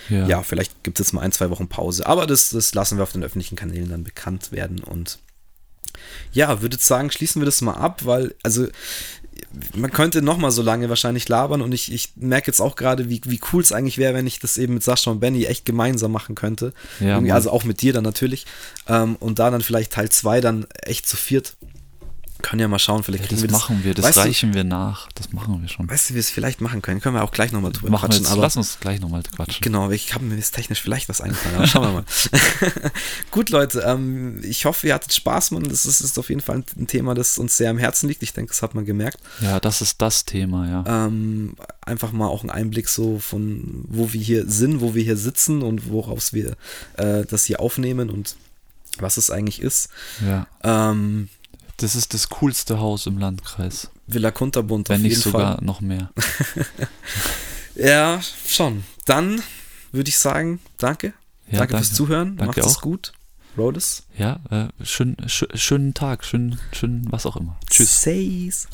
Ja, 0.10 0.28
ja 0.28 0.44
vielleicht 0.44 0.84
gibt 0.84 1.00
es 1.00 1.08
jetzt 1.08 1.14
mal 1.14 1.22
ein, 1.22 1.32
zwei 1.32 1.50
Wochen 1.50 1.68
Pause, 1.68 2.06
aber 2.06 2.28
das, 2.28 2.50
das 2.50 2.74
lassen 2.74 2.98
wir 2.98 3.04
auf 3.04 3.12
den 3.12 3.24
öffentlichen 3.24 3.56
Kanälen 3.56 3.90
dann 3.90 4.04
bekannt 4.04 4.52
werden 4.52 4.80
und 4.80 5.20
ja, 6.34 6.62
würde 6.62 6.78
sagen, 6.78 7.12
schließen 7.12 7.42
wir 7.42 7.46
das 7.46 7.62
mal 7.62 7.74
ab, 7.74 8.06
weil, 8.06 8.36
also 8.44 8.68
man 9.76 9.92
könnte 9.92 10.22
noch 10.22 10.38
mal 10.38 10.52
so 10.52 10.62
lange 10.62 10.90
wahrscheinlich 10.90 11.28
labern 11.30 11.62
und 11.62 11.74
ich, 11.74 11.92
ich 11.92 12.14
merke 12.16 12.48
jetzt 12.48 12.60
auch 12.60 12.76
gerade, 12.76 13.10
wie, 13.10 13.22
wie 13.26 13.40
cool 13.52 13.62
es 13.62 13.72
eigentlich 13.72 13.98
wäre, 13.98 14.14
wenn 14.14 14.28
ich 14.28 14.40
das 14.40 14.58
eben 14.58 14.76
mit 14.76 14.84
Sascha 14.84 15.12
und 15.12 15.20
Benny 15.20 15.46
echt 15.46 15.66
gemeinsam 15.66 16.12
machen 16.12 16.36
könnte. 16.36 16.74
Ja, 17.00 17.20
also 17.34 17.52
auch 17.52 17.64
mit 17.64 17.82
dir 17.82 17.94
dann 17.94 18.04
natürlich. 18.04 18.46
Ähm, 18.88 19.16
und 19.20 19.40
da 19.40 19.50
dann 19.50 19.62
vielleicht 19.62 19.94
Teil 19.94 20.10
2 20.10 20.42
dann 20.42 20.68
echt 20.84 21.08
zu 21.08 21.18
viert 21.18 21.56
können 22.46 22.60
ja 22.60 22.68
mal 22.68 22.78
schauen, 22.78 23.02
vielleicht 23.02 23.24
ja, 23.24 23.30
das 23.32 23.42
wir 23.42 23.48
das. 23.48 23.60
machen 23.60 23.84
wir, 23.84 23.96
das 23.96 24.18
reichen 24.18 24.52
du, 24.52 24.58
wir 24.58 24.64
nach. 24.64 25.10
Das 25.16 25.34
machen 25.34 25.60
wir 25.60 25.68
schon. 25.68 25.90
Weißt 25.90 26.10
du, 26.10 26.14
wie 26.14 26.16
wir 26.16 26.20
es 26.20 26.30
vielleicht 26.30 26.62
machen 26.62 26.84
können? 26.84 27.02
Können 27.02 27.16
wir 27.16 27.24
auch 27.24 27.32
gleich 27.32 27.52
nochmal 27.52 27.72
drüber 27.72 27.90
machen 27.90 28.08
quatschen. 28.08 28.24
Jetzt, 28.24 28.32
aber 28.32 28.44
lass 28.44 28.56
uns 28.56 28.80
gleich 28.80 29.02
nochmal 29.02 29.24
quatschen. 29.24 29.62
Genau, 29.62 29.90
ich 29.90 30.14
habe 30.14 30.26
mir 30.26 30.36
jetzt 30.36 30.52
technisch 30.52 30.80
vielleicht 30.80 31.10
was 31.10 31.22
eingefallen, 31.22 31.56
aber 31.56 31.66
schauen 31.66 31.84
wir 31.84 31.92
mal. 31.94 32.06
Gut, 33.32 33.50
Leute, 33.50 33.82
ähm, 33.88 34.42
ich 34.44 34.66
hoffe, 34.66 34.86
ihr 34.86 34.94
hattet 34.94 35.12
Spaß, 35.12 35.52
man. 35.52 35.64
Das 35.64 35.88
ist, 35.88 36.02
ist, 36.02 36.20
auf 36.20 36.30
jeden 36.30 36.42
Fall 36.42 36.64
ein 36.78 36.86
Thema, 36.86 37.16
das 37.16 37.40
uns 37.40 37.58
sehr 37.58 37.72
am 37.72 37.80
Herzen 37.80 38.10
liegt. 38.10 38.22
Ich 38.22 38.34
denke, 38.34 38.52
das 38.52 38.62
hat 38.62 38.76
man 38.76 38.86
gemerkt. 38.86 39.18
Ja, 39.42 39.60
das 39.60 39.82
ist 39.82 40.00
das 40.00 40.26
Thema, 40.26 40.70
ja. 40.70 41.08
Ähm, 41.08 41.56
einfach 41.82 42.12
mal 42.12 42.28
auch 42.28 42.44
ein 42.44 42.52
Einblick 42.52 42.90
so 42.90 43.18
von, 43.18 43.86
wo 43.88 44.14
wir 44.14 44.22
hier 44.22 44.48
sind, 44.48 44.82
wo 44.82 44.94
wir 44.94 45.04
hier 45.04 45.18
sitzen 45.18 45.64
und 45.64 45.90
woraus 45.90 46.32
wir 46.32 46.56
äh, 46.98 47.26
das 47.26 47.46
hier 47.46 47.60
aufnehmen 47.60 48.12
und 48.12 48.36
was 49.00 49.18
es 49.18 49.32
eigentlich 49.32 49.62
ist. 49.62 49.90
Ja. 50.24 50.46
Ähm, 50.64 51.30
das 51.78 51.96
ist 51.96 52.14
das 52.14 52.30
coolste 52.30 52.80
Haus 52.80 53.06
im 53.06 53.18
Landkreis. 53.18 53.90
Villa 54.08 54.32
Kunterbund 54.32 54.90
Wenn 54.90 55.02
nicht 55.02 55.20
sogar 55.20 55.56
Fall. 55.56 55.66
noch 55.66 55.82
mehr. 55.82 56.12
ja, 57.76 58.22
schon. 58.48 58.84
Dann 59.06 59.42
würde 59.92 60.10
ich 60.10 60.18
sagen, 60.18 60.60
danke. 60.78 61.08
Ja, 61.48 61.60
danke, 61.60 61.74
danke, 61.74 61.78
fürs 61.78 61.94
Zuhören. 61.94 62.38
Danke 62.38 62.62
Macht 62.62 62.70
es 62.70 62.80
gut. 62.80 63.14
Rhodes. 63.58 64.04
Ja, 64.18 64.40
äh, 64.50 64.68
schön, 64.84 65.16
schön, 65.28 65.50
schönen 65.56 65.94
Tag, 65.94 66.26
schön, 66.26 66.60
schön, 66.74 67.06
was 67.10 67.26
auch 67.26 67.38
immer. 67.38 67.58
Tschüss. 67.70 68.02
Says. 68.02 68.68